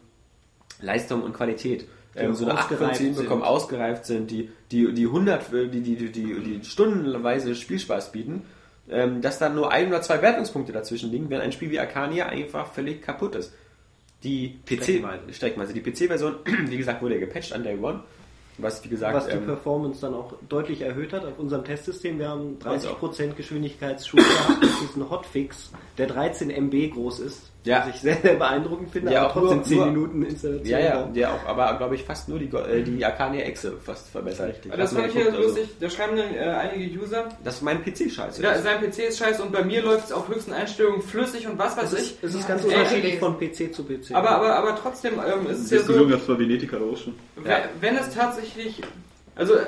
Leistung 0.81 1.23
und 1.23 1.35
Qualität, 1.35 1.87
ähm, 2.15 2.35
so 2.35 2.45
eine 2.45 2.59
8 2.59 2.69
von 2.69 2.77
ausgereift 2.77 2.97
10 2.97 3.15
sind. 3.15 3.23
bekommen, 3.25 3.43
ausgereift 3.43 4.07
sind, 4.07 4.31
die, 4.31 4.51
die, 4.71 4.93
die 4.93 5.07
100, 5.07 5.53
äh, 5.53 5.69
die, 5.69 5.81
die, 5.81 5.97
die, 5.97 6.13
die, 6.13 6.59
die 6.59 6.65
stundenweise 6.65 7.55
Spielspaß 7.55 8.13
bieten, 8.13 8.43
ähm, 8.91 9.21
dass 9.23 9.39
dann 9.39 9.55
nur 9.55 9.73
ein 9.73 9.89
oder 9.89 10.03
zwei 10.03 10.21
Wertungspunkte 10.21 10.73
dazwischen 10.73 11.11
liegen, 11.11 11.31
wenn 11.31 11.41
ein 11.41 11.53
Spiel 11.53 11.71
wie 11.71 11.81
Arcania 11.81 12.27
einfach 12.27 12.73
völlig 12.73 13.03
kaputt 13.03 13.37
ist. 13.37 13.53
Die 14.23 14.59
PC, 14.67 14.83
Streckenweise. 14.83 15.33
Streckenweise. 15.33 15.75
Die 15.75 15.81
PC-Version, 15.81 16.37
wie 16.69 16.77
gesagt, 16.77 17.03
wurde 17.03 17.15
ja 17.15 17.21
gepatcht 17.21 17.53
an 17.53 17.65
Day 17.65 17.79
One, 17.79 18.01
was, 18.59 18.85
wie 18.85 18.89
gesagt, 18.89 19.15
was 19.15 19.27
die 19.27 19.33
ähm, 19.33 19.47
Performance 19.47 20.01
dann 20.01 20.15
auch 20.15 20.35
deutlich 20.49 20.83
erhöht 20.83 21.13
hat 21.13 21.25
auf 21.25 21.39
unserem 21.39 21.65
Testsystem. 21.65 22.19
Wir 22.19 22.29
haben 22.29 22.57
Uns 22.65 22.87
auch. 22.87 23.01
30% 23.01 23.35
Geschwindigkeitsschub 23.35 24.21
gehabt 24.21 24.61
mit 24.61 24.71
diesem 24.83 25.11
Hotfix, 25.11 25.73
der 25.99 26.07
13 26.07 26.51
MB 26.51 26.93
groß 26.93 27.21
ist. 27.21 27.52
Ja. 27.65 27.87
Was 27.87 27.95
ich 27.95 28.01
sehr, 28.01 28.17
sehr 28.17 28.35
beeindruckend 28.35 28.91
finde, 28.91 29.13
Ja, 29.13 29.21
aber 29.21 29.29
auch 29.29 29.33
trotzdem 29.35 29.59
nur- 29.59 29.65
10 29.67 29.77
nur- 29.79 29.87
Minuten 29.87 30.23
Installation. 30.25 30.67
ja, 30.67 30.79
ja, 30.81 30.97
braucht. 31.03 31.17
der 31.17 31.33
auch, 31.33 31.47
aber 31.47 31.75
glaube 31.79 31.95
ich 31.95 32.03
fast 32.03 32.29
nur 32.29 32.39
die, 32.41 32.47
äh, 32.57 32.83
die 32.83 33.05
Arcania 33.05 33.43
Exe 33.45 33.75
fast 33.85 34.09
verbessert. 34.09 34.57
Aber 34.69 34.77
das 34.79 34.93
man 34.93 35.03
fand 35.05 35.15
ich 35.15 35.21
ja 35.23 35.31
also, 35.31 35.43
lustig, 35.43 35.69
da 35.79 35.89
schreiben 35.91 36.17
dann 36.17 36.35
äh, 36.35 36.39
einige 36.41 37.01
User, 37.01 37.29
Das 37.45 37.55
ist 37.57 37.63
mein 37.63 37.85
PC 37.85 38.11
scheiße. 38.11 38.43
ja, 38.43 38.59
sein 38.61 38.81
PC 38.81 38.99
ist 39.09 39.19
scheiße 39.19 39.43
und 39.43 39.53
bei 39.53 39.63
mir 39.63 39.81
läuft 39.83 40.07
es 40.07 40.13
auf 40.13 40.29
höchsten 40.29 40.53
Einstellungen 40.53 41.03
flüssig 41.03 41.47
und 41.47 41.57
was 41.59 41.77
weiß 41.77 41.93
ich. 41.93 41.99
ist, 42.01 42.25
es 42.25 42.35
ist 42.35 42.49
ganz 42.49 42.65
Ey, 42.65 42.69
unterschiedlich 42.71 43.19
von 43.21 43.39
PC 43.39 43.73
zu 43.73 43.85
PC. 43.85 44.13
Aber, 44.15 44.31
aber, 44.31 44.57
aber 44.57 44.77
trotzdem 44.77 45.15
ähm, 45.15 45.47
ist 45.49 45.61
es 45.61 45.71
ja 45.71 45.77
Diskussion 45.79 46.05
so, 46.07 46.11
gab 46.11 46.21
es 46.21 46.27
bei 46.27 46.39
Venetica 46.41 46.77
doch 46.79 46.97
schon. 46.97 47.15
wenn, 47.37 47.55
wenn 47.81 47.97
es 47.97 48.11
tatsächlich, 48.13 48.81
also 49.37 49.55
äh, 49.55 49.67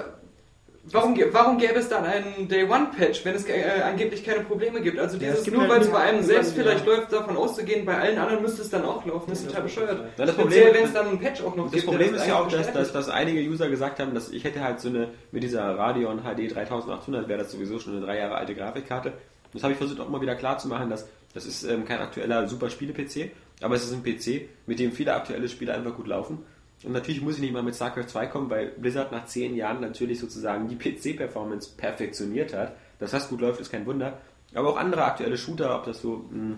warum, 0.90 1.16
warum 1.32 1.58
gäbe 1.58 1.74
es 1.78 1.88
dann 1.88 2.04
einen 2.04 2.48
Day 2.48 2.64
One 2.64 2.88
Patch, 2.96 3.24
wenn 3.24 3.34
es 3.34 3.46
äh, 3.48 3.62
angeblich 3.84 4.24
keine 4.24 4.40
Probleme 4.44 4.80
gibt? 4.80 4.98
Also 4.98 5.16
Ja, 5.18 5.28
es 5.28 5.30
dieses, 5.30 5.44
gibt 5.44 5.56
nur 5.56 5.66
halt 5.68 5.72
weil 5.72 5.82
es 5.82 5.90
bei 5.90 5.98
einem 5.98 6.22
selbst 6.22 6.56
ja. 6.56 6.62
vielleicht 6.62 6.86
läuft, 6.86 7.12
davon 7.12 7.36
auszugehen, 7.36 7.84
bei 7.84 7.96
allen 7.98 8.18
anderen 8.18 8.42
müsste 8.42 8.62
es 8.62 8.70
dann 8.70 8.84
auch 8.84 9.04
laufen. 9.06 9.30
Das 9.30 9.40
ist 9.40 9.48
total 9.48 9.62
bescheuert. 9.62 10.00
Ja, 10.18 10.26
das 10.26 10.34
Problem- 10.36 10.74
wenn 10.74 10.84
es 10.84 10.92
dann 10.92 11.08
einen 11.08 11.18
Patch 11.18 11.42
auch 11.42 11.56
noch 11.56 11.64
Das 11.64 11.72
gibt. 11.72 11.86
Problem 11.86 12.12
der 12.12 12.20
ist 12.22 12.28
ja 12.28 12.38
auch, 12.38 12.48
dass, 12.48 12.72
dass, 12.72 12.92
dass 12.92 13.08
einige 13.08 13.40
User 13.40 13.68
gesagt 13.68 13.98
haben, 14.00 14.14
dass 14.14 14.30
ich 14.30 14.44
hätte 14.44 14.60
halt 14.62 14.80
so 14.80 14.88
eine, 14.88 15.08
mit 15.32 15.42
dieser 15.42 15.62
Radeon 15.76 16.20
HD 16.22 16.54
3800 16.54 17.28
wäre 17.28 17.38
das 17.40 17.52
sowieso 17.52 17.78
schon 17.78 17.96
eine 17.96 18.04
drei 18.06 18.18
Jahre 18.18 18.34
alte 18.36 18.54
Grafikkarte. 18.54 19.12
Das 19.52 19.62
habe 19.62 19.72
ich 19.72 19.78
versucht 19.78 20.00
auch 20.00 20.08
mal 20.08 20.20
wieder 20.20 20.34
klar 20.34 20.58
zu 20.58 20.68
machen, 20.68 20.90
dass 20.90 21.08
das 21.32 21.46
ist 21.46 21.64
ähm, 21.64 21.84
kein 21.84 21.98
aktueller 22.00 22.46
super 22.48 22.70
Spiele-PC, 22.70 23.30
aber 23.60 23.74
es 23.74 23.84
ist 23.84 23.92
ein 23.92 24.02
PC, 24.04 24.48
mit 24.66 24.78
dem 24.78 24.92
viele 24.92 25.14
aktuelle 25.14 25.48
Spiele 25.48 25.74
einfach 25.74 25.96
gut 25.96 26.06
laufen. 26.06 26.38
Und 26.84 26.92
natürlich 26.92 27.22
muss 27.22 27.36
ich 27.36 27.40
nicht 27.40 27.52
mal 27.52 27.62
mit 27.62 27.74
StarCraft 27.74 28.08
2 28.08 28.26
kommen, 28.26 28.50
weil 28.50 28.68
Blizzard 28.68 29.10
nach 29.10 29.24
zehn 29.26 29.54
Jahren 29.56 29.80
natürlich 29.80 30.20
sozusagen 30.20 30.68
die 30.68 30.76
PC-Performance 30.76 31.70
perfektioniert 31.76 32.52
hat. 32.52 32.76
Dass 32.98 33.10
das 33.10 33.28
gut 33.28 33.40
läuft, 33.40 33.60
ist 33.60 33.70
kein 33.70 33.86
Wunder. 33.86 34.20
Aber 34.54 34.68
auch 34.68 34.76
andere 34.76 35.04
aktuelle 35.04 35.36
Shooter, 35.36 35.74
ob 35.76 35.84
das 35.84 36.00
so 36.00 36.24
mh, 36.30 36.56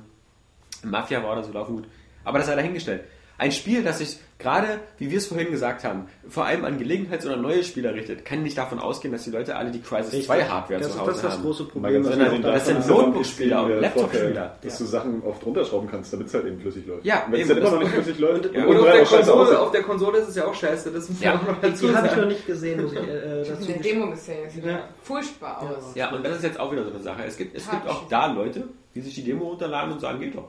Mafia 0.85 1.23
war 1.23 1.33
oder 1.33 1.45
so, 1.45 1.53
laufen 1.53 1.77
gut. 1.77 1.89
Aber 2.25 2.39
das 2.39 2.49
sei 2.49 2.57
dahingestellt. 2.57 3.05
Ein 3.39 3.53
Spiel, 3.53 3.83
das 3.85 3.99
sich 3.99 4.17
gerade, 4.39 4.81
wie 4.99 5.11
wir 5.11 5.19
es 5.19 5.27
vorhin 5.27 5.51
gesagt 5.51 5.85
haben, 5.85 6.07
vor 6.29 6.45
allem 6.47 6.65
an 6.65 6.79
Gelegenheits- 6.79 7.25
oder 7.27 7.37
neue 7.37 7.63
Spieler 7.65 7.95
richtet, 7.95 8.25
kann 8.25 8.43
nicht 8.43 8.57
davon 8.57 8.79
ausgehen, 8.79 9.13
dass 9.13 9.25
die 9.25 9.31
Leute 9.31 9.57
alle 9.57 9.71
die 9.71 9.81
Crisis 9.81 10.13
Richtig. 10.13 10.27
2 10.27 10.45
Hardware 10.45 10.79
das, 10.81 10.89
zu 10.89 10.95
ist- 10.95 11.01
Hause 11.01 11.11
das 11.11 11.17
ist 11.19 11.25
das 11.25 11.33
haben. 11.35 11.43
große 11.43 11.65
Problem. 11.65 11.97
abgesehen 12.07 12.43
das 12.43 12.65
davon, 12.67 12.83
sind 12.83 12.97
Notebook-Spieler 12.97 13.63
und 13.63 13.69
der 13.69 13.81
Laptop-Spieler. 13.81 14.57
Dass 14.63 14.79
du 14.79 14.85
Sachen 14.85 15.23
oft 15.23 15.45
runterschrauben 15.47 15.89
kannst, 15.91 16.13
damit 16.13 16.27
es 16.29 16.35
halt 16.35 16.47
eben 16.47 16.61
flüssig 16.61 16.87
läuft. 16.87 17.05
Ja, 17.05 17.27
Wenn 17.31 17.41
es 17.41 17.49
dann 17.49 17.57
immer 17.59 17.65
das- 17.67 17.75
noch 17.75 17.81
nicht 17.81 17.93
flüssig 17.93 18.19
läuft 18.19 18.55
Ja. 18.55 18.65
und 18.65 18.69
Oder 18.69 18.81
auf 18.81 18.93
der, 18.93 19.05
Konsole, 19.19 19.61
auf 19.61 19.71
der 19.71 19.83
Konsole 19.83 20.19
ist 20.19 20.29
es 20.29 20.37
ja 20.37 20.47
auch 20.47 20.55
scheiße. 20.55 20.91
Das 20.93 21.09
muss 21.09 21.21
Ja. 21.21 21.33
man 21.35 21.41
auch 21.43 21.47
noch 21.49 21.61
dazu 21.61 21.87
Die 21.89 21.95
habe 21.97 22.07
ich 22.07 22.17
noch 22.17 22.27
nicht 22.27 22.47
gesehen, 22.47 22.83
muss 22.83 22.93
ich 22.93 22.99
äh, 22.99 23.43
Ich 23.43 23.49
dazu 23.49 23.63
habe 23.63 23.73
eine 23.75 23.83
Demo 23.83 24.11
gesehen, 24.11 24.39
das 24.45 24.55
sieht 24.55 24.65
Ja. 24.65 24.71
ja. 24.73 24.89
furchtbar 25.03 25.63
aus. 25.63 25.95
Ja, 25.95 26.11
und 26.13 26.25
das 26.25 26.37
ist 26.39 26.43
jetzt 26.45 26.61
auch 26.61 26.73
wieder 26.73 26.85
so 26.85 26.91
eine 26.91 27.03
Sache. 27.03 27.23
Es 27.27 27.37
gibt, 27.37 27.57
es 27.57 27.69
gibt 27.71 27.87
auch 27.89 28.09
da 28.09 28.27
Leute, 28.33 28.65
die 28.95 29.01
sich 29.01 29.15
die 29.15 29.25
Demo 29.25 29.47
runterladen 29.49 29.93
und 29.93 30.01
sagen, 30.01 30.21
geht 30.21 30.35
doch. 30.37 30.49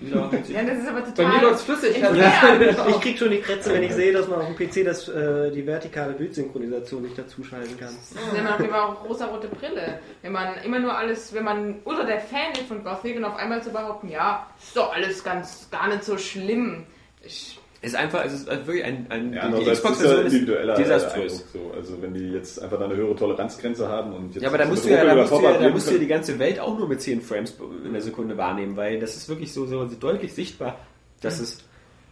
Wieder 0.00 0.30
Ja, 0.48 0.62
das 0.62 0.78
ist 0.78 0.88
aber 0.88 1.00
Bei 1.00 1.10
total. 1.10 1.28
mir 1.36 1.42
läuft's 1.42 1.62
flüssig. 1.62 1.98
Ja. 1.98 2.10
Ich 2.88 3.00
krieg 3.00 3.18
schon 3.18 3.30
die 3.30 3.40
Krätze, 3.40 3.72
wenn 3.72 3.82
ich 3.82 3.92
sehe, 3.92 4.12
dass 4.12 4.28
man 4.28 4.40
auf 4.40 4.46
dem 4.46 4.56
PC 4.56 4.84
das, 4.84 5.08
äh, 5.08 5.50
die 5.50 5.66
vertikale 5.66 6.12
Bildsynchronisation 6.14 7.02
nicht 7.02 7.18
dazuschalten 7.18 7.78
kann. 7.78 7.94
Wenn 8.32 8.44
man 8.44 8.54
auf 8.54 8.60
jeden 8.60 8.72
Fall 8.72 8.80
auch 8.80 9.04
rosa-rote 9.08 9.48
Brille. 9.48 10.00
Wenn 10.22 10.32
man 10.32 10.54
immer 10.64 10.78
nur 10.78 10.96
alles, 10.96 11.32
wenn 11.34 11.44
man 11.44 11.80
oder 11.84 12.04
der 12.04 12.20
Fan 12.20 12.52
ist 12.52 12.62
von 12.68 12.82
Gothic 12.82 13.16
und 13.16 13.24
auf 13.24 13.36
einmal 13.36 13.62
zu 13.62 13.70
behaupten, 13.70 14.08
ja, 14.08 14.46
ist 14.60 14.76
doch 14.76 14.92
alles 14.94 15.22
ganz 15.22 15.68
gar 15.70 15.88
nicht 15.88 16.04
so 16.04 16.16
schlimm. 16.18 16.86
Ich, 17.22 17.59
Es 17.82 17.92
ist 17.92 17.96
einfach, 17.96 18.24
es 18.24 18.34
ist 18.34 18.46
wirklich 18.46 18.84
ein, 18.84 19.06
ein 19.08 19.32
Ja, 19.32 19.40
die 19.40 19.46
andererseits 19.46 19.78
ist 19.78 19.84
ja 19.84 19.90
Xbox-Version 19.90 20.26
individueller 20.26 20.72
ist 20.74 20.78
desaströs. 20.80 21.44
so. 21.52 21.72
Also 21.74 22.02
wenn 22.02 22.12
die 22.12 22.32
jetzt 22.32 22.62
einfach 22.62 22.78
da 22.78 22.84
eine 22.84 22.96
höhere 22.96 23.16
Toleranzgrenze 23.16 23.88
haben 23.88 24.12
und 24.12 24.34
jetzt 24.34 24.42
Ja, 24.42 24.48
aber 24.48 24.58
da 24.58 24.66
musst 24.66 24.84
du 24.84 24.90
ja, 24.90 25.04
da 25.04 25.14
musst 25.14 25.32
du 25.32 25.40
ja, 25.40 25.58
da 25.58 25.68
musst 25.70 25.88
du 25.88 25.94
ja 25.94 25.98
die 25.98 26.06
ganze 26.06 26.38
Welt 26.38 26.60
auch 26.60 26.78
nur 26.78 26.88
mit 26.88 27.00
10 27.00 27.22
Frames 27.22 27.56
in 27.84 27.92
der 27.92 28.02
Sekunde 28.02 28.36
wahrnehmen, 28.36 28.76
weil 28.76 29.00
das 29.00 29.16
ist 29.16 29.28
wirklich 29.28 29.52
so, 29.52 29.64
so 29.66 29.86
deutlich 29.86 30.34
sichtbar, 30.34 30.78
dass 31.22 31.40
es 31.40 31.58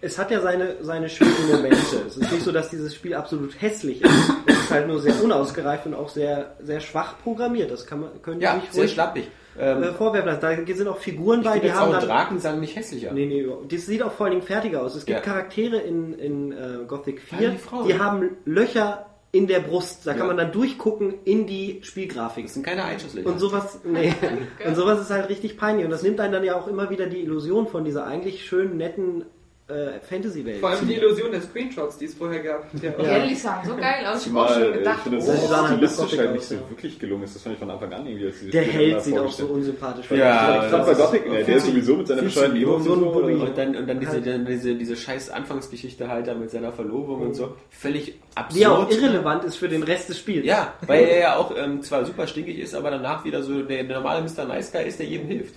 Es 0.01 0.17
hat 0.17 0.31
ja 0.31 0.41
seine, 0.41 0.77
seine 0.81 1.09
schönen 1.09 1.35
Momente. 1.51 1.77
Es 2.07 2.17
ist 2.17 2.33
nicht 2.33 2.45
so, 2.45 2.53
dass 2.53 2.71
dieses 2.71 2.95
Spiel 2.95 3.15
absolut 3.15 3.61
hässlich 3.61 4.01
ist. 4.03 4.13
Es 4.47 4.55
ist 4.57 4.71
halt 4.71 4.87
nur 4.87 5.01
sehr 5.01 5.23
unausgereift 5.23 5.87
und 5.87 5.95
auch 5.95 6.09
sehr, 6.09 6.55
sehr 6.63 6.81
schwach 6.81 7.15
programmiert. 7.23 7.71
Das 7.71 7.85
kann 7.85 8.01
man, 8.01 8.23
können 8.23 8.41
ja, 8.41 8.55
nicht 8.55 8.73
sehr 8.73 8.85
ruhig 8.85 8.93
schlappig. 8.93 9.29
Ähm, 9.59 9.83
äh, 9.83 9.93
vorwerfen 9.93 10.29
lassen. 10.29 10.41
Da 10.41 10.75
sind 10.75 10.89
auch 10.89 10.99
Figuren 10.99 11.43
bei, 11.43 11.59
die 11.59 11.73
haben 11.73 11.89
auch 11.89 11.99
dann... 11.99 12.09
Drakensang 12.09 12.61
nicht 12.61 12.77
hässlicher. 12.77 13.13
Nee, 13.13 13.27
nee, 13.27 13.47
das 13.69 13.87
sieht 13.87 14.03
auch 14.03 14.13
vor 14.13 14.27
allen 14.27 14.37
Dingen 14.37 14.47
fertiger 14.47 14.83
aus. 14.83 14.95
Es 14.95 15.05
gibt 15.07 15.19
Ja. 15.19 15.25
Charaktere 15.25 15.79
in, 15.79 16.15
in 16.15 16.53
äh, 16.53 16.85
Gothic 16.87 17.21
4, 17.21 17.41
Ja, 17.41 17.51
die 17.51 17.59
Frauen. 17.59 17.87
die 17.89 17.99
haben 17.99 18.31
Löcher 18.45 19.07
in 19.33 19.47
der 19.47 19.61
Brust. 19.61 20.07
Da 20.07 20.13
Ja. 20.13 20.17
kann 20.19 20.27
man 20.29 20.37
dann 20.37 20.53
durchgucken 20.53 21.15
in 21.25 21.47
die 21.47 21.81
Spielgrafik. 21.83 22.45
Das 22.47 22.55
sind 22.55 22.65
keine 22.65 22.85
Einschusslöcher. 22.85 23.29
Und 23.29 23.39
sowas, 23.39 23.81
nee. 23.85 24.15
und 24.67 24.75
sowas 24.75 25.01
ist 25.01 25.11
halt 25.11 25.29
richtig 25.29 25.57
peinlich. 25.59 25.85
Und 25.85 25.91
das 25.91 26.03
nimmt 26.03 26.21
einen 26.21 26.33
dann 26.33 26.45
ja 26.45 26.57
auch 26.57 26.67
immer 26.69 26.89
wieder 26.91 27.07
die 27.07 27.21
Illusion 27.23 27.67
von 27.67 27.85
dieser 27.85 28.07
eigentlich 28.07 28.45
schönen, 28.47 28.77
netten 28.77 29.25
äh, 29.69 30.01
Fantasy-Welt. 30.01 30.61
Vor 30.61 30.71
allem 30.71 30.89
die 30.89 30.95
Illusion 30.95 31.31
der 31.31 31.43
Screenshots, 31.43 31.99
die 31.99 32.07
es 32.07 32.15
vorher 32.15 32.43
gab. 32.43 32.67
Ja. 32.83 32.93
Ja. 33.03 33.27
Die 33.27 33.35
sahen 33.35 33.69
so 33.69 33.77
geil 33.77 34.07
aus. 34.07 34.27
Ich 34.27 34.33
hab 34.33 34.39
auch 34.39 34.47
Zumal 34.47 34.49
schon 34.49 34.63
äh, 34.63 34.69
ich 34.69 34.79
gedacht, 34.79 35.03
finde, 35.03 35.19
oh, 35.19 35.27
dass 35.27 35.41
die 35.41 35.47
sahen 35.47 35.61
halt 35.61 35.73
stilistisch 35.73 36.19
halt 36.19 36.29
aus, 36.29 36.35
nicht 36.35 36.45
so 36.45 36.55
ja. 36.55 36.71
wirklich 36.71 36.99
gelungen 36.99 37.23
ist. 37.25 37.35
Das 37.35 37.43
fand 37.43 37.53
ich 37.55 37.59
von 37.59 37.71
Anfang 37.71 37.93
an 37.93 38.07
irgendwie. 38.07 38.51
Der 38.51 38.65
das 38.65 38.73
Held 38.73 39.03
sieht 39.03 39.19
auch 39.19 39.31
so 39.31 39.47
unsympathisch 39.47 40.11
Ja, 40.11 40.65
Ich 40.65 40.71
fand 40.71 40.87
bei 40.87 40.95
Gothic, 40.95 41.25
der, 41.25 41.57
ist 41.57 41.67
sowieso 41.67 41.97
mit 41.97 42.07
seiner 42.07 42.23
jung, 42.23 42.57
Ego 42.57 42.79
so. 42.81 42.93
Und 42.93 43.59
dann, 43.59 43.77
und 43.77 43.87
dann 43.87 44.01
diese, 44.01 44.23
dann 44.23 44.47
diese, 44.47 44.75
diese 44.75 44.97
scheiß 44.97 45.31
Anfangsgeschichte 45.31 46.09
halt 46.09 46.27
da 46.27 46.35
mit 46.35 46.51
seiner 46.51 46.73
Verlobung 46.73 47.21
und 47.21 47.35
so. 47.35 47.55
Völlig 47.71 48.19
absurd. 48.35 48.61
Die 48.61 48.67
auch 48.67 48.91
irrelevant 48.91 49.45
ist 49.45 49.57
für 49.57 49.69
den 49.69 49.83
Rest 49.83 50.09
des 50.09 50.19
Spiels. 50.19 50.47
Ja, 50.47 50.75
weil 50.87 51.05
er 51.05 51.19
ja 51.19 51.37
auch 51.37 51.55
ähm, 51.57 51.83
zwar 51.83 52.07
super 52.07 52.27
stinkig 52.27 52.59
ist, 52.59 52.75
aber 52.75 52.91
danach 52.91 53.25
wieder 53.25 53.43
so 53.43 53.63
der, 53.63 53.85
der 53.85 53.99
normale 53.99 54.23
Mr. 54.23 54.45
Nice 54.45 54.73
Guy 54.73 54.87
ist, 54.87 54.99
der 54.99 55.07
jedem 55.07 55.29
hilft. 55.29 55.55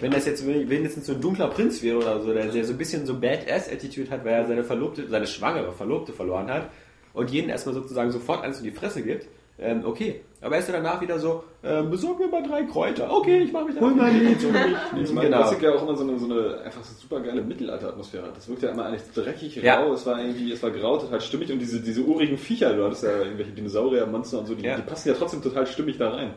Wenn 0.00 0.10
das 0.10 0.26
jetzt 0.26 0.46
wenigstens 0.46 1.06
so 1.06 1.12
ein 1.12 1.20
dunkler 1.20 1.48
Prinz 1.48 1.82
wäre 1.82 1.98
oder 1.98 2.20
so, 2.22 2.32
der, 2.32 2.46
der 2.46 2.64
so 2.64 2.72
ein 2.72 2.78
bisschen 2.78 3.06
so 3.06 3.14
Badass-Attitude 3.18 4.10
hat, 4.10 4.24
weil 4.24 4.32
er 4.34 4.46
seine 4.46 4.64
Verlobte, 4.64 5.06
seine 5.08 5.26
schwangere 5.26 5.72
Verlobte 5.72 6.12
verloren 6.12 6.50
hat 6.50 6.70
und 7.12 7.30
jeden 7.30 7.50
erstmal 7.50 7.74
sozusagen 7.74 8.10
sofort 8.10 8.42
eins 8.42 8.58
in 8.58 8.64
die 8.64 8.70
Fresse 8.70 9.02
gibt, 9.02 9.26
ähm, 9.62 9.82
okay. 9.84 10.22
Aber 10.40 10.54
er 10.54 10.60
ist 10.60 10.68
ja 10.68 10.74
danach 10.76 11.02
wieder 11.02 11.18
so, 11.18 11.44
ähm, 11.62 11.90
besorg 11.90 12.18
mir 12.18 12.28
mal 12.28 12.42
drei 12.42 12.62
Kräuter. 12.62 13.12
Okay, 13.14 13.42
ich 13.42 13.52
mach 13.52 13.66
mich 13.66 13.78
Hol 13.78 13.90
mein 13.94 14.18
Lied. 14.18 14.38
Ich 15.02 15.12
meine, 15.12 15.28
Genau. 15.28 15.42
Gothic 15.42 15.60
ja 15.62 15.72
auch 15.74 15.82
immer 15.82 15.94
so 15.94 16.02
eine, 16.02 16.18
so 16.18 16.24
eine 16.24 16.60
einfach 16.64 16.82
so 16.82 16.94
super 16.98 17.20
geile 17.20 17.42
Mittelalter-Atmosphäre. 17.42 18.30
Das 18.34 18.48
wirkt 18.48 18.62
ja 18.62 18.70
immer 18.70 18.86
eigentlich 18.86 19.02
dreckig, 19.14 19.56
Ja. 19.56 19.80
rau, 19.82 19.92
es 19.92 20.06
war 20.06 20.18
irgendwie, 20.18 20.50
es 20.50 20.62
war 20.62 20.70
grau, 20.70 20.96
total 20.96 21.20
stimmig 21.20 21.52
und 21.52 21.58
diese, 21.58 21.80
diese 21.80 22.00
urigen 22.00 22.38
Viecher, 22.38 22.72
du 22.72 22.84
hattest 22.86 23.02
ja 23.02 23.18
irgendwelche 23.18 23.52
Dinosaurier, 23.52 24.06
Monster 24.06 24.38
und 24.38 24.46
so, 24.46 24.54
die, 24.54 24.64
Ja. 24.64 24.76
die 24.76 24.82
passen 24.82 25.08
ja 25.10 25.14
trotzdem 25.14 25.42
total 25.42 25.66
stimmig 25.66 25.98
da 25.98 26.08
rein. 26.08 26.30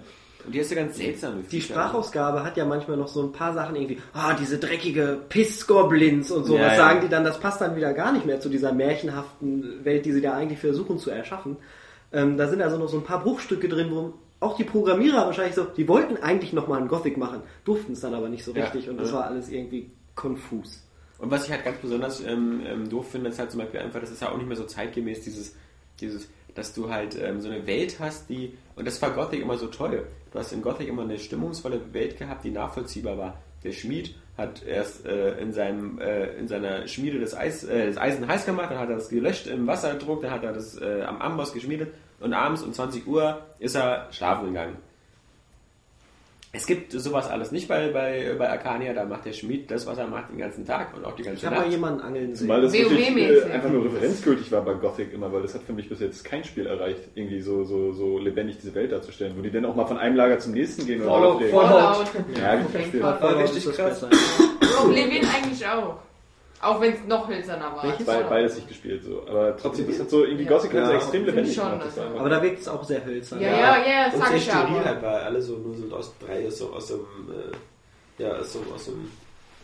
Und 0.45 0.53
die 0.53 0.59
ist 0.59 0.71
ja 0.71 0.75
ganz 0.77 0.97
seltsam. 0.97 1.43
Die 1.49 1.61
Sprachausgabe 1.61 2.43
hat 2.43 2.57
ja 2.57 2.65
manchmal 2.65 2.97
noch 2.97 3.07
so 3.07 3.21
ein 3.23 3.31
paar 3.31 3.53
Sachen 3.53 3.75
irgendwie, 3.75 3.99
ah, 4.13 4.33
diese 4.33 4.57
dreckige 4.57 5.19
Piss-Goblins 5.29 6.31
und 6.31 6.45
so, 6.45 6.57
Ja, 6.57 6.67
ja. 6.67 6.75
sagen 6.75 7.01
die 7.01 7.09
dann, 7.09 7.23
das 7.23 7.39
passt 7.39 7.61
dann 7.61 7.75
wieder 7.75 7.93
gar 7.93 8.11
nicht 8.11 8.25
mehr 8.25 8.39
zu 8.39 8.49
dieser 8.49 8.73
märchenhaften 8.73 9.83
Welt, 9.85 10.05
die 10.05 10.11
sie 10.11 10.21
da 10.21 10.33
eigentlich 10.33 10.59
versuchen 10.59 10.97
zu 10.99 11.09
erschaffen. 11.09 11.57
Ähm, 12.11 12.37
da 12.37 12.47
sind 12.47 12.61
also 12.61 12.77
noch 12.77 12.89
so 12.89 12.97
ein 12.97 13.03
paar 13.03 13.21
Bruchstücke 13.23 13.67
drin, 13.69 13.89
wo 13.91 14.13
auch 14.39 14.57
die 14.57 14.63
Programmierer 14.65 15.25
wahrscheinlich 15.25 15.55
so, 15.55 15.63
die 15.63 15.87
wollten 15.87 16.17
eigentlich 16.17 16.51
nochmal 16.53 16.81
ein 16.81 16.87
Gothic 16.89 17.17
machen, 17.17 17.41
durften 17.63 17.93
es 17.93 18.01
dann 18.01 18.13
aber 18.13 18.27
nicht 18.29 18.43
so 18.43 18.51
Ja. 18.53 18.65
richtig 18.65 18.89
und 18.89 18.97
das 18.97 19.09
Ja. 19.09 19.15
war 19.17 19.23
alles 19.25 19.49
irgendwie 19.49 19.91
konfus. 20.15 20.83
Und 21.17 21.31
was 21.31 21.45
ich 21.45 21.51
halt 21.51 21.63
ganz 21.63 21.77
besonders 21.77 22.19
ähm, 22.21 22.61
ähm, 22.65 22.89
doof 22.89 23.11
finde, 23.11 23.29
ist 23.29 23.39
halt 23.39 23.51
zum 23.51 23.61
Beispiel 23.61 23.79
einfach, 23.79 24.01
das 24.01 24.11
ist 24.11 24.21
ja 24.21 24.29
auch 24.29 24.37
nicht 24.37 24.47
mehr 24.47 24.57
so 24.57 24.65
zeitgemäß, 24.65 25.21
dieses, 25.21 25.55
dieses, 26.01 26.27
dass 26.53 26.73
du 26.73 26.89
halt 26.91 27.17
ähm, 27.19 27.39
so 27.39 27.49
eine 27.49 27.65
Welt 27.65 27.95
hast, 27.99 28.29
die, 28.29 28.57
und 28.75 28.85
das 28.85 29.01
war 29.01 29.11
Gothic 29.11 29.41
immer 29.41 29.57
so 29.57 29.67
toll. 29.67 30.05
Du 30.33 30.39
hast 30.39 30.51
in 30.51 30.63
Gothic 30.63 30.87
immer 30.87 31.03
eine 31.03 31.19
stimmungsvolle 31.19 31.93
Welt 31.93 32.17
gehabt, 32.17 32.43
die 32.43 32.49
nachvollziehbar 32.49 33.19
war. 33.19 33.37
Der 33.63 33.71
Schmied 33.71 34.15
hat 34.35 34.65
erst 34.65 35.05
äh, 35.05 35.37
in, 35.39 35.53
seinem, 35.53 35.99
äh, 35.99 36.35
in 36.37 36.47
seiner 36.47 36.87
Schmiede 36.87 37.19
das, 37.19 37.37
Eis, 37.37 37.63
äh, 37.63 37.85
das 37.85 37.97
Eisen 37.97 38.27
heiß 38.27 38.47
gemacht, 38.47 38.71
dann 38.71 38.79
hat 38.79 38.89
er 38.89 38.95
das 38.95 39.09
gelöscht 39.09 39.45
im 39.45 39.67
Wasserdruck, 39.67 40.23
dann 40.23 40.31
hat 40.31 40.43
er 40.43 40.51
das 40.51 40.75
äh, 40.81 41.03
am 41.03 41.21
Amboss 41.21 41.53
geschmiedet 41.53 41.93
und 42.19 42.33
abends 42.33 42.63
um 42.63 42.73
20 42.73 43.05
Uhr 43.05 43.41
ist 43.59 43.75
er 43.75 44.07
schlafen 44.11 44.47
gegangen. 44.47 44.77
Es 46.55 46.67
gibt 46.67 46.91
sowas 46.91 47.27
alles 47.31 47.51
nicht 47.51 47.67
bei, 47.67 47.87
bei, 47.87 48.35
bei 48.37 48.47
Arcania, 48.47 48.93
da 48.93 49.05
macht 49.05 49.25
der 49.25 49.33
Schmied 49.33 49.71
das, 49.71 49.87
was 49.87 49.97
er 49.97 50.05
macht, 50.05 50.29
den 50.29 50.37
ganzen 50.37 50.63
Tag 50.67 50.95
und 50.95 51.03
auch 51.03 51.15
die 51.15 51.23
Ich 51.23 51.27
ganze 51.27 51.47
habe 51.47 51.55
Nacht. 51.55 51.65
mal 51.65 51.71
jemanden 51.71 52.01
angeln 52.01 52.27
sehen. 52.35 52.45
Zumal 52.47 52.61
das 52.61 52.73
wirklich 52.73 53.17
äh, 53.17 53.51
einfach 53.51 53.69
nur 53.71 53.85
referenzgültig 53.85 54.51
war 54.51 54.61
bei 54.63 54.75
Gothic 54.75 55.11
immer, 55.13 55.33
weil 55.33 55.41
das 55.41 55.55
hat 55.55 55.63
für 55.63 55.73
mich 55.73 55.89
bis 55.89 55.99
jetzt 55.99 56.23
kein 56.23 56.43
Spiel 56.43 56.67
erreicht, 56.67 56.99
irgendwie 57.15 57.41
so, 57.41 57.63
so, 57.63 57.91
so 57.91 58.19
lebendig 58.19 58.57
diese 58.61 58.75
Welt 58.75 58.91
darzustellen, 58.91 59.33
wo 59.35 59.41
die 59.41 59.49
dann 59.49 59.65
auch 59.65 59.75
mal 59.75 59.87
von 59.87 59.97
einem 59.97 60.15
Lager 60.15 60.37
zum 60.37 60.53
nächsten 60.53 60.85
gehen 60.85 61.01
oder 61.01 61.11
Fallout. 61.11 61.43
Fallout. 61.45 62.07
Ja, 62.39 62.55
gut, 62.55 62.65
Auf 62.67 62.73
jeden 62.73 62.81
verstehe. 62.83 63.01
Fall. 63.01 63.21
War 63.21 63.39
richtig 63.39 63.57
ist 63.57 63.67
das 63.67 63.75
krass. 63.75 63.99
besser. 64.01 64.83
Oblivion 64.85 65.25
eigentlich 65.35 65.67
auch. 65.67 65.97
Auch 66.63 66.79
wenn 66.81 66.93
es 66.93 67.03
noch 67.07 67.27
hölzerner 67.27 67.75
war. 67.75 67.83
Welches? 67.83 68.05
Be 68.05 68.25
beides 68.29 68.55
nicht 68.55 68.67
gespielt 68.67 69.03
so. 69.03 69.21
Aber 69.27 69.55
trotzdem, 69.57 69.87
das 69.87 69.99
hat 69.99 70.09
so 70.09 70.23
irgendwie 70.23 70.43
Ja. 70.45 70.49
Gothic 70.51 70.71
so 70.71 70.77
Ja. 70.77 70.91
extrem 70.91 71.25
lebendig 71.25 71.51
ich 71.51 71.55
schon, 71.55 71.69
gemacht. 71.71 71.85
einfach- 71.97 72.19
Aber 72.19 72.29
da 72.29 72.41
wirkt 72.41 72.59
es 72.61 72.67
auch 72.67 72.83
sehr 72.83 73.03
hölzern. 73.05 73.41
Ja, 73.41 73.49
ja, 73.49 73.57
ja, 73.85 74.05
das 74.05 74.13
Und 74.15 74.19
sag 74.21 74.27
sehr 74.29 74.37
ich 74.37 74.43
steril 74.43 74.75
aber. 74.77 74.85
halt, 74.85 75.01
weil 75.01 75.19
alle 75.21 75.41
so 75.41 75.57
nur 75.57 75.75
so 75.75 75.95
aus 75.95 76.13
drei 76.25 76.49
so 76.49 76.71
aus 76.73 76.87
so 76.87 76.93
einem 76.95 77.39
äh, 78.19 78.23
ja, 78.23 78.43
so, 78.43 78.59
aus 78.73 78.87
einem 78.87 79.11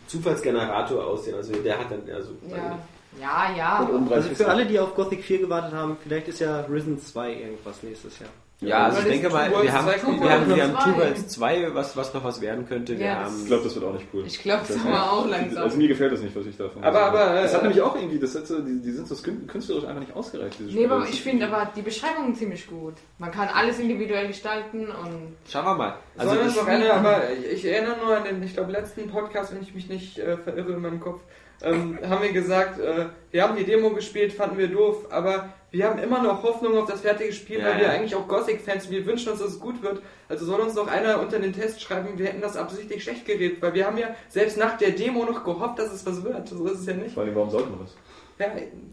Zufallsgenerator 0.06 1.04
aussehen. 1.06 1.36
Also 1.36 1.52
der 1.54 1.78
hat 1.78 1.90
dann 1.90 2.06
eher 2.06 2.22
so 2.22 2.32
Ja, 2.48 2.78
ja, 3.20 3.56
ja. 3.56 3.78
Und 3.82 4.12
Also 4.12 4.30
für 4.30 4.48
alle, 4.48 4.66
die 4.66 4.78
auf 4.78 4.94
Gothic 4.94 5.22
4 5.24 5.38
gewartet 5.40 5.72
haben, 5.72 5.96
vielleicht 6.02 6.28
ist 6.28 6.40
ja 6.40 6.60
Risen 6.62 6.98
2 7.00 7.32
irgendwas 7.32 7.82
nächstes 7.82 8.18
Jahr. 8.18 8.30
Ja, 8.62 8.84
also 8.86 8.98
ich 9.00 9.04
denke 9.06 9.30
mal, 9.30 9.50
Two 9.50 9.62
wir 9.62 9.72
haben, 9.72 9.86
wir 9.86 10.30
haben, 10.30 10.54
wir 10.54 10.62
haben 10.64 10.72
Two 10.74 10.78
Two 10.92 10.98
Worlds 10.98 11.20
Worlds 11.20 11.28
2, 11.28 11.74
was, 11.74 11.96
was 11.96 12.12
noch 12.12 12.22
was 12.24 12.40
werden 12.42 12.68
könnte. 12.68 12.98
Wir 12.98 13.06
Ja, 13.06 13.14
haben, 13.24 13.34
Ich 13.40 13.46
glaube, 13.46 13.64
das 13.64 13.74
wird 13.74 13.84
auch 13.86 13.92
nicht 13.94 14.06
cool. 14.12 14.24
Ich 14.26 14.42
glaube, 14.42 14.64
das 14.68 14.76
Das 14.76 14.84
war 14.84 15.12
auch 15.12 15.18
Also 15.24 15.30
langsam. 15.30 15.78
mir 15.78 15.88
gefällt 15.88 16.12
das 16.12 16.20
nicht, 16.20 16.36
was 16.36 16.44
ich 16.46 16.56
davon 16.58 16.84
Aber- 16.84 17.00
aber, 17.02 17.38
äh, 17.38 17.42
Das 17.42 17.54
hat 17.54 17.62
nämlich 17.62 17.80
auch 17.80 17.96
irgendwie, 17.96 18.18
das 18.18 18.34
hat 18.34 18.46
so, 18.46 18.60
die, 18.60 18.80
die 18.82 18.90
sind 18.92 19.08
so 19.08 19.14
kün- 19.14 19.46
künstlerisch 19.46 19.84
einfach 19.84 20.00
nicht 20.00 20.14
ausgereift, 20.14 20.58
diese 20.58 20.68
Nee, 20.68 20.72
Spiele. 20.74 20.90
aber 20.90 21.00
Das 21.00 21.10
ich 21.10 21.22
finde 21.22 21.46
aber 21.46 21.70
die 21.74 21.82
Beschreibung 21.82 22.34
ziemlich 22.34 22.66
gut. 22.66 22.94
Man 23.18 23.30
kann 23.30 23.48
alles 23.48 23.78
individuell 23.78 24.26
gestalten 24.28 24.88
und 24.90 25.36
schauen 25.50 25.64
wir 25.64 25.74
mal. 25.76 25.94
Also 26.18 26.32
Also 26.32 26.44
das, 26.44 26.56
noch 26.56 26.66
eine, 26.66 26.92
aber 26.92 27.22
ich 27.52 27.64
erinnere 27.64 27.96
nur 28.04 28.16
an 28.16 28.24
den, 28.24 28.42
ich 28.42 28.52
glaube, 28.52 28.72
letzten 28.72 29.08
Podcast, 29.08 29.54
wenn 29.54 29.62
ich 29.62 29.74
mich 29.74 29.88
nicht 29.88 30.18
äh, 30.18 30.36
verirre 30.36 30.72
in 30.72 30.82
meinem 30.82 31.00
Kopf, 31.00 31.20
ähm, 31.62 31.98
haben 32.08 32.22
wir 32.22 32.32
gesagt, 32.32 32.78
äh, 32.78 33.06
wir 33.30 33.42
haben 33.42 33.56
die 33.56 33.64
Demo 33.64 33.90
gespielt, 33.90 34.32
fanden 34.34 34.58
wir 34.58 34.68
doof, 34.68 35.06
aber 35.10 35.50
wir 35.70 35.86
haben 35.86 35.98
immer 35.98 36.22
noch 36.22 36.42
Hoffnung 36.42 36.76
auf 36.78 36.88
das 36.88 37.00
fertige 37.00 37.32
Spiel, 37.32 37.58
Ja, 37.60 37.66
weil 37.66 37.76
wir 37.78 37.84
ja. 37.86 37.90
eigentlich 37.92 38.14
auch 38.14 38.26
Gothic-Fans 38.26 38.84
sind. 38.84 38.92
Wir 38.92 39.06
wünschen 39.06 39.30
uns, 39.30 39.40
dass 39.40 39.50
es 39.50 39.60
gut 39.60 39.82
wird. 39.82 40.02
Also 40.30 40.46
soll 40.46 40.60
uns 40.60 40.74
doch 40.74 40.86
einer 40.88 41.20
unter 41.20 41.38
den 41.38 41.52
Test 41.52 41.82
schreiben, 41.82 42.16
wir 42.16 42.26
hätten 42.26 42.40
das 42.40 42.56
absichtlich 42.56 43.02
schlecht 43.02 43.26
geredet, 43.26 43.60
weil 43.60 43.74
wir 43.74 43.84
haben 43.86 43.98
ja 43.98 44.14
selbst 44.28 44.56
nach 44.56 44.78
der 44.78 44.92
Demo 44.92 45.24
noch 45.24 45.44
gehofft, 45.44 45.78
dass 45.78 45.92
es 45.92 46.06
was 46.06 46.22
wird. 46.24 46.48
So 46.48 46.66
ist 46.68 46.80
es 46.80 46.86
ja 46.86 46.94
nicht. 46.94 47.12
Vor 47.14 47.24
allem, 47.24 47.34
warum 47.34 47.50
sollten 47.50 47.70
wir 47.72 47.80
das? 47.84 47.94
Ja, 48.38 48.46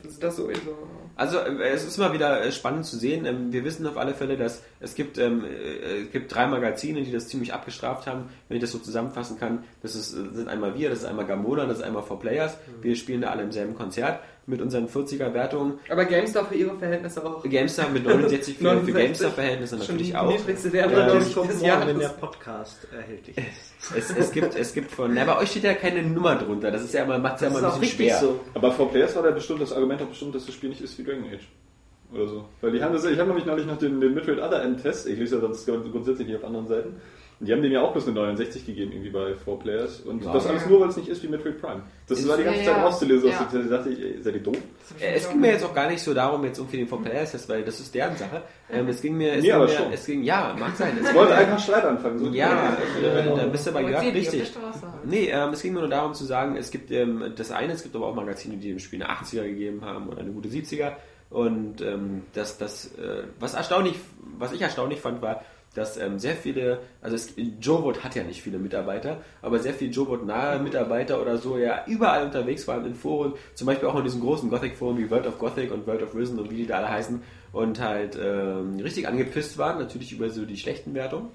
das 0.03 0.11
ist 0.11 0.21
das 0.23 0.35
sowieso. 0.35 0.75
Also 1.15 1.37
äh, 1.39 1.69
es 1.69 1.85
ist 1.85 1.97
immer 1.97 2.11
wieder 2.11 2.43
äh, 2.43 2.51
spannend 2.51 2.85
zu 2.85 2.97
sehen. 2.97 3.25
Ähm, 3.25 3.53
Wir 3.53 3.63
wissen 3.63 3.87
auf 3.87 3.95
alle 3.95 4.13
Fälle, 4.13 4.35
dass 4.35 4.61
es 4.81 4.93
gibt, 4.93 5.17
ähm, 5.17 5.45
äh, 5.45 6.01
es 6.03 6.11
gibt 6.11 6.35
drei 6.35 6.47
Magazine, 6.47 7.01
die 7.01 7.13
das 7.13 7.29
ziemlich 7.29 7.53
abgestraft 7.53 8.07
haben. 8.07 8.25
Wenn 8.49 8.57
ich 8.57 8.61
das 8.61 8.73
so 8.73 8.77
zusammenfassen 8.79 9.39
kann, 9.39 9.63
das 9.81 9.95
ist, 9.95 10.13
äh, 10.13 10.35
sind 10.35 10.49
einmal 10.49 10.75
wir, 10.75 10.89
das 10.89 10.99
ist 10.99 11.05
einmal 11.05 11.25
Gamona, 11.25 11.65
das 11.65 11.77
ist 11.77 11.83
einmal 11.85 12.03
4Players. 12.03 12.55
Wir 12.81 12.95
spielen 12.97 13.21
da 13.21 13.29
alle 13.29 13.43
im 13.43 13.53
selben 13.53 13.73
Konzert 13.73 14.19
mit 14.47 14.61
unseren 14.61 14.87
40er 14.89 15.33
Wertungen. 15.33 15.79
Aber 15.89 16.03
GameStar 16.05 16.45
für 16.45 16.55
ihre 16.55 16.77
Verhältnisse 16.77 17.25
auch. 17.25 17.41
GameStar 17.43 17.89
mit 17.89 18.03
69 18.05 18.57
für, 18.57 18.63
für 18.63 18.65
69. 18.75 18.95
GameStar-Verhältnnisse 18.95 19.75
Schon 19.77 19.79
natürlich 19.79 20.07
die 20.09 20.15
auch. 20.17 20.29
niedrigste 20.29 20.73
Wertung, 20.73 20.93
Ja, 20.97 21.07
ich, 21.27 21.35
kommt 21.35 21.61
morgen, 21.61 21.87
wenn 21.87 21.99
der 21.99 22.07
Jahres. 22.07 22.17
Podcast 22.17 22.87
erhältlich 22.91 23.37
ist. 23.37 23.95
Es, 23.95 24.09
es 24.09 24.31
gibt, 24.31 24.55
es 24.55 24.73
gibt 24.73 24.91
von, 24.91 25.13
na, 25.13 25.25
bei 25.25 25.37
euch 25.37 25.51
steht 25.51 25.63
ja 25.63 25.73
keine 25.73 26.03
Nummer 26.03 26.35
drunter. 26.35 26.71
Das 26.71 26.83
ist 26.83 26.93
ja 26.93 27.03
immer, 27.03 27.17
macht 27.19 27.41
ja 27.41 27.49
Das 27.49 27.57
immer 27.57 27.67
ist 27.67 27.73
ein 27.75 27.79
bisschen 27.81 27.97
schwer. 27.97 28.17
so. 28.19 28.39
Aber 28.53 28.71
vor 28.71 28.89
Players 28.91 29.15
war 29.15 29.23
da 29.23 29.31
bestimmt 29.31 29.61
das 29.61 29.71
Argument 29.73 30.01
auch 30.01 30.07
bestimmt, 30.07 30.35
dass 30.35 30.45
das 30.45 30.55
Spiel 30.55 30.69
nicht 30.69 30.81
ist 30.81 30.97
wie 30.97 31.03
Dragon 31.03 31.25
Age. 31.25 31.47
Oder 32.13 32.27
so. 32.27 32.45
Weil 32.61 32.71
die 32.71 32.81
haben 32.81 32.93
das, 32.93 33.03
ich 33.05 33.17
habe 33.19 33.27
nämlich 33.27 33.45
neulich 33.45 33.65
noch 33.65 33.77
den, 33.77 33.99
den 33.99 34.13
Midfield 34.13 34.39
Other 34.39 34.63
End 34.63 34.81
Test, 34.81 35.07
ich 35.07 35.19
lese 35.19 35.35
ja 35.35 35.41
sonst 35.41 35.65
grundsätzlich 35.65 36.27
nicht 36.27 36.37
auf 36.37 36.45
anderen 36.45 36.67
Seiten. 36.67 37.01
Und 37.39 37.45
die 37.47 37.53
haben 37.53 37.61
dem 37.61 37.71
ja 37.71 37.81
auch 37.83 37.91
bloß 37.91 38.07
eine 38.07 38.15
69 38.15 38.65
gegeben, 38.65 38.91
irgendwie 38.93 39.11
bei 39.11 39.35
4 39.35 39.55
Players. 39.59 39.99
Und 40.01 40.23
Ja. 40.23 40.33
das 40.33 40.47
alles 40.47 40.65
nur, 40.65 40.79
weil 40.81 40.89
es 40.89 40.97
nicht 40.97 41.07
ist 41.07 41.21
wie 41.21 41.27
Midfield 41.27 41.61
Prime. 41.61 41.83
Das 42.07 42.17
Ist- 42.17 42.27
war 42.27 42.35
die 42.35 42.43
ganze 42.43 42.59
Zeit 42.63 42.77
ja. 42.77 42.83
rauszulesen. 42.83 43.29
Ja. 43.29 43.47
Da 43.51 43.59
dachte 43.77 43.89
ich, 43.91 44.01
ey, 44.01 44.23
seid 44.23 44.33
ihr 44.35 44.41
doof? 44.41 44.57
Äh, 44.99 45.13
Es 45.15 45.29
ging 45.29 45.39
mir 45.39 45.51
jetzt 45.51 45.63
auch 45.63 45.73
gar 45.75 45.87
nicht 45.87 46.01
so 46.01 46.15
darum, 46.15 46.43
jetzt 46.45 46.57
um 46.57 46.67
für 46.67 46.77
den 46.77 46.87
4Players-Test, 46.87 47.47
weil 47.47 47.63
das 47.63 47.79
ist 47.79 47.93
deren 47.93 48.15
Sache. 48.15 48.41
Ähm, 48.71 48.87
es 48.87 49.01
ging 49.03 49.15
mir, 49.17 49.33
es 49.33 49.35
Nee, 49.37 49.41
ging 49.43 49.51
aber 49.51 49.65
mir, 49.65 49.69
schon. 49.71 49.91
es 49.93 50.05
ging, 50.07 50.23
ja, 50.23 50.55
mag 50.57 50.75
sein. 50.75 50.97
Es 50.99 51.09
Ich 51.09 51.15
wollte 51.15 51.35
einfach 51.35 51.59
Streit 51.59 51.85
anfangen. 51.85 52.17
So 52.17 52.25
Ja, 52.29 52.75
äh, 53.03 53.35
da 53.35 53.45
bist 53.45 53.67
du 53.67 53.69
aber 53.71 53.81
auf 53.81 54.01
richtig. 54.03 54.41
halt. 54.55 55.05
Nee, 55.05 55.29
ähm, 55.31 55.49
es 55.53 55.61
ging 55.61 55.73
mir 55.73 55.81
nur 55.81 55.89
darum 55.89 56.15
zu 56.15 56.25
sagen, 56.25 56.55
es 56.57 56.71
gibt 56.71 56.89
ähm, 56.91 57.33
das 57.35 57.51
eine, 57.51 57.73
es 57.73 57.83
gibt 57.83 57.95
aber 57.95 58.07
auch 58.07 58.15
Magazine, 58.15 58.57
die 58.57 58.69
dem 58.69 58.79
Spiel 58.79 59.03
eine 59.03 59.11
80er 59.13 59.43
gegeben 59.43 59.85
haben 59.85 60.07
oder 60.09 60.21
eine 60.21 60.31
gute 60.31 60.49
70er. 60.49 60.93
Und 61.29 61.81
ähm, 61.81 62.23
das, 62.33 62.57
das, 62.57 62.95
äh, 62.97 63.23
was 63.39 63.53
erstaunlich, 63.53 63.95
was 64.39 64.53
ich 64.53 64.61
erstaunlich 64.61 65.01
fand, 65.01 65.21
war, 65.21 65.43
dass 65.77 65.97
ähm, 65.97 66.17
sehr 66.17 66.35
viele, 66.35 66.79
also 67.01 67.15
es, 67.15 67.33
Jobot 67.61 68.03
hat 68.03 68.15
ja 68.15 68.23
nicht 68.23 68.41
viele 68.41 68.57
Mitarbeiter, 68.57 69.21
aber 69.41 69.59
sehr 69.59 69.73
viele 69.73 69.91
Jobot-nahe 69.91 70.59
Mitarbeiter 70.59 71.21
oder 71.21 71.37
so 71.37 71.57
ja 71.57 71.85
überall 71.85 72.25
unterwegs 72.25 72.67
waren 72.67 72.85
in 72.85 72.95
Foren, 72.95 73.33
zum 73.53 73.67
Beispiel 73.67 73.87
auch 73.87 73.95
in 73.95 74.03
diesen 74.03 74.21
großen 74.21 74.49
Gothic-Foren 74.49 74.97
wie 74.97 75.09
World 75.11 75.27
of 75.27 75.37
Gothic 75.37 75.71
und 75.71 75.85
World 75.85 76.01
of 76.01 76.15
Risen 76.15 76.39
und 76.39 76.49
wie 76.49 76.57
die 76.57 76.65
da 76.65 76.77
alle 76.77 76.89
heißen 76.89 77.21
und 77.51 77.79
halt 77.79 78.17
ähm, 78.19 78.79
richtig 78.79 79.07
angepisst 79.07 79.57
waren, 79.57 79.77
natürlich 79.77 80.11
über 80.11 80.29
so 80.29 80.45
die 80.45 80.57
schlechten 80.57 80.93
Wertungen 80.95 81.29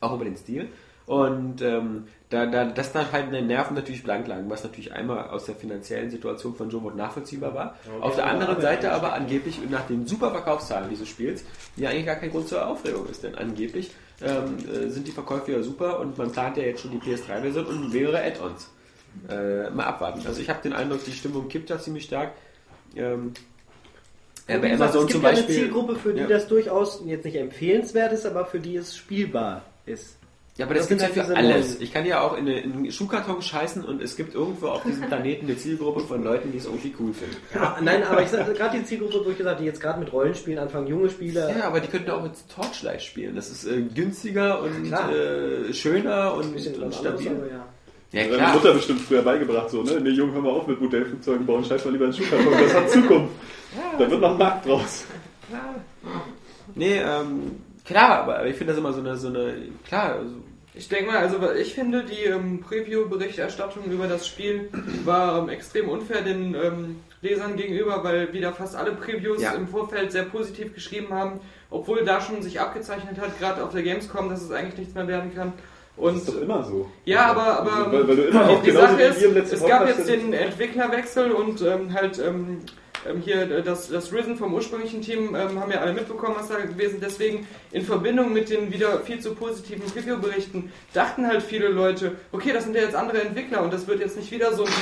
auch 0.00 0.14
über 0.14 0.24
den 0.24 0.36
Stil. 0.36 0.68
Und 1.06 1.62
ähm, 1.62 2.04
da, 2.32 2.46
da, 2.46 2.64
dass 2.64 2.92
da 2.92 3.12
halt 3.12 3.26
eine 3.28 3.42
Nerven 3.42 3.74
natürlich 3.74 4.02
blank 4.02 4.26
lagen, 4.26 4.48
was 4.48 4.62
natürlich 4.64 4.92
einmal 4.92 5.28
aus 5.28 5.44
der 5.44 5.54
finanziellen 5.54 6.10
Situation 6.10 6.54
von 6.54 6.70
Jobot 6.70 6.96
nachvollziehbar 6.96 7.54
war. 7.54 7.76
Auf 8.00 8.16
der 8.16 8.26
anderen 8.26 8.60
Seite 8.60 8.92
aber 8.92 9.12
angeblich 9.12 9.58
nach 9.68 9.86
den 9.86 10.06
super 10.06 10.30
Verkaufszahlen 10.30 10.88
dieses 10.88 11.08
Spiels, 11.08 11.44
ja 11.76 11.90
eigentlich 11.90 12.06
gar 12.06 12.16
kein 12.16 12.30
Grund 12.30 12.48
zur 12.48 12.66
Aufregung 12.66 13.06
ist, 13.08 13.22
denn 13.22 13.34
angeblich 13.34 13.90
ähm, 14.22 14.56
äh, 14.66 14.88
sind 14.88 15.06
die 15.06 15.12
Verkäufe 15.12 15.52
ja 15.52 15.62
super 15.62 16.00
und 16.00 16.16
man 16.16 16.32
plant 16.32 16.56
ja 16.56 16.62
jetzt 16.62 16.80
schon 16.80 16.90
die 16.92 16.98
PS3-Version 16.98 17.66
und 17.66 17.92
mehrere 17.92 18.22
Add-ons. 18.22 18.70
Äh, 19.28 19.68
mal 19.70 19.84
abwarten. 19.84 20.26
Also 20.26 20.40
ich 20.40 20.48
habe 20.48 20.62
den 20.62 20.72
Eindruck, 20.72 21.04
die 21.04 21.12
Stimmung 21.12 21.48
kippt 21.48 21.68
da 21.68 21.78
ziemlich 21.78 22.04
stark. 22.04 22.32
Ähm, 22.96 23.34
ja, 24.48 24.58
bei 24.58 24.72
Amazon 24.72 25.02
es 25.02 25.08
gibt 25.08 25.10
zum 25.12 25.22
ja 25.22 25.28
eine 25.28 25.36
Beispiel. 25.38 25.54
Zielgruppe, 25.54 25.96
für 25.96 26.14
die 26.14 26.20
Ja. 26.20 26.26
das 26.28 26.48
durchaus 26.48 27.02
jetzt 27.04 27.24
nicht 27.26 27.36
empfehlenswert 27.36 28.12
ist, 28.12 28.24
aber 28.24 28.46
für 28.46 28.58
die 28.58 28.76
es 28.76 28.96
spielbar 28.96 29.62
ist. 29.84 30.16
Ja, 30.58 30.66
aber 30.66 30.74
das, 30.74 30.82
Das 30.86 30.88
gibt 30.90 31.16
ja 31.16 31.24
sind 31.24 31.34
für 31.34 31.36
alles. 31.36 31.80
Ich 31.80 31.94
kann 31.94 32.04
ja 32.04 32.20
auch 32.20 32.34
in, 32.36 32.46
eine, 32.46 32.60
in 32.60 32.72
einen 32.72 32.92
Schuhkarton 32.92 33.40
scheißen 33.40 33.82
und 33.84 34.02
es 34.02 34.16
gibt 34.16 34.34
irgendwo 34.34 34.66
auf 34.68 34.82
diesem 34.82 35.06
Planeten 35.06 35.46
eine 35.46 35.56
Zielgruppe 35.56 36.00
von 36.00 36.22
Leuten, 36.22 36.52
die 36.52 36.58
es 36.58 36.66
irgendwie 36.66 36.94
cool 37.00 37.14
finden. 37.14 37.36
Ja, 37.54 37.78
nein, 37.80 38.02
aber 38.04 38.22
ich 38.22 38.28
sage 38.28 38.52
gerade 38.52 38.78
die 38.78 38.84
Zielgruppe, 38.84 39.24
wo 39.24 39.30
ich 39.30 39.38
gesagt 39.38 39.54
habe, 39.54 39.62
die 39.62 39.66
jetzt 39.66 39.80
gerade 39.80 39.98
mit 39.98 40.12
Rollenspielen 40.12 40.58
anfangen, 40.58 40.88
junge 40.88 41.08
Spieler. 41.08 41.56
Ja, 41.56 41.64
aber 41.64 41.80
die 41.80 41.88
könnten 41.88 42.10
auch 42.10 42.22
mit 42.22 42.32
Torchlight 42.54 43.02
spielen. 43.02 43.34
Das 43.34 43.50
ist 43.50 43.64
äh, 43.64 43.80
günstiger 43.80 44.60
und 44.62 44.84
Klar. 44.88 45.10
äh, 45.10 45.72
schöner 45.72 46.34
und, 46.34 46.54
und 46.54 46.66
anderes, 46.66 46.98
stabil. 46.98 47.28
aber 47.28 47.46
ja. 47.50 47.66
Ja, 48.12 48.26
klar. 48.26 48.52
Mutter 48.52 48.74
bestimmt 48.74 49.00
früher 49.00 49.22
beigebracht, 49.22 49.70
so, 49.70 49.82
ne? 49.82 49.98
Nee, 50.02 50.10
Junge, 50.10 50.34
hör 50.34 50.42
mal 50.42 50.50
auf 50.50 50.66
mit 50.66 50.78
Modellflugzeugen 50.82 51.46
bauen, 51.46 51.64
scheiß 51.64 51.82
mal 51.86 51.92
lieber 51.92 52.04
ins 52.04 52.18
Schuhkarton, 52.18 52.52
das 52.62 52.74
hat 52.74 52.90
Zukunft. 52.90 53.32
Da 53.98 54.10
wird 54.10 54.20
noch 54.20 54.32
ein 54.32 54.38
Markt 54.38 54.66
draus. 54.66 55.04
Nee, 56.74 56.98
ähm, 56.98 57.52
klar, 57.84 58.20
aber 58.22 58.46
ich 58.46 58.56
finde 58.56 58.72
das 58.72 58.78
immer 58.78 58.92
so 58.92 59.00
eine, 59.00 59.16
so 59.16 59.28
eine, 59.28 59.54
klar, 59.86 60.16
also, 60.20 60.34
Ich 60.74 60.88
denke 60.88 61.10
mal, 61.12 61.18
also 61.18 61.36
ich 61.52 61.74
finde, 61.74 62.04
die 62.04 62.24
ähm, 62.24 62.60
Preview-Berichterstattung 62.60 63.84
über 63.84 64.06
das 64.06 64.26
Spiel 64.26 64.68
war 65.04 65.38
ähm, 65.42 65.48
extrem 65.48 65.88
unfair 65.88 66.22
den 66.22 66.54
ähm, 66.54 66.96
Lesern 67.20 67.56
gegenüber, 67.56 68.02
weil 68.02 68.32
wieder 68.32 68.52
fast 68.52 68.74
alle 68.76 68.92
Previews 68.92 69.42
Ja. 69.42 69.52
im 69.52 69.68
Vorfeld 69.68 70.12
sehr 70.12 70.24
positiv 70.24 70.74
geschrieben 70.74 71.12
haben, 71.14 71.40
obwohl 71.70 72.04
da 72.04 72.20
schon 72.20 72.42
sich 72.42 72.60
abgezeichnet 72.60 73.18
hat, 73.20 73.38
gerade 73.38 73.62
auf 73.62 73.72
der 73.72 73.82
Gamescom, 73.82 74.28
dass 74.28 74.42
es 74.42 74.50
eigentlich 74.50 74.78
nichts 74.78 74.94
mehr 74.94 75.06
werden 75.08 75.34
kann. 75.34 75.52
Das 75.96 76.04
Und 76.06 76.16
ist 76.16 76.28
doch 76.28 76.40
immer 76.40 76.64
so. 76.64 76.90
ja, 77.04 77.26
aber, 77.26 77.60
aber 77.60 77.72
Also, 77.76 77.92
weil, 77.92 78.08
weil 78.08 78.16
du 78.16 78.22
immer 78.22 78.44
die, 78.44 78.50
auch 78.54 78.62
die 78.62 78.70
Sache 78.70 79.02
ist, 79.02 79.20
wir 79.20 79.28
im 79.28 79.34
letzten 79.34 79.54
es 79.56 79.66
gab 79.66 79.86
jetzt 79.86 80.08
den 80.08 80.32
Entwicklerwechsel 80.32 81.32
und 81.32 81.60
ähm, 81.62 81.92
halt 81.92 82.18
ähm, 82.18 82.60
ähm, 83.08 83.20
hier 83.20 83.50
äh, 83.50 83.62
das, 83.62 83.88
das 83.88 84.12
Risen 84.12 84.36
vom 84.36 84.54
ursprünglichen 84.54 85.02
Team 85.02 85.34
ähm, 85.34 85.60
haben 85.60 85.70
ja 85.70 85.80
alle 85.80 85.92
mitbekommen, 85.92 86.36
was 86.38 86.48
da 86.48 86.58
gewesen. 86.58 86.98
Deswegen 87.00 87.46
in 87.70 87.82
Verbindung 87.82 88.32
mit 88.32 88.50
den 88.50 88.72
wieder 88.72 89.00
viel 89.00 89.20
zu 89.20 89.34
positiven 89.34 89.82
Review-Berichten 89.94 90.72
dachten 90.92 91.26
halt 91.26 91.42
viele 91.42 91.68
Leute, 91.68 92.16
okay, 92.32 92.52
das 92.52 92.64
sind 92.64 92.74
ja 92.74 92.82
jetzt 92.82 92.94
andere 92.94 93.22
Entwickler 93.22 93.62
und 93.62 93.72
das 93.72 93.86
wird 93.86 94.00
jetzt 94.00 94.16
nicht 94.16 94.30
wieder 94.30 94.54
so 94.54 94.64
ein 94.64 94.72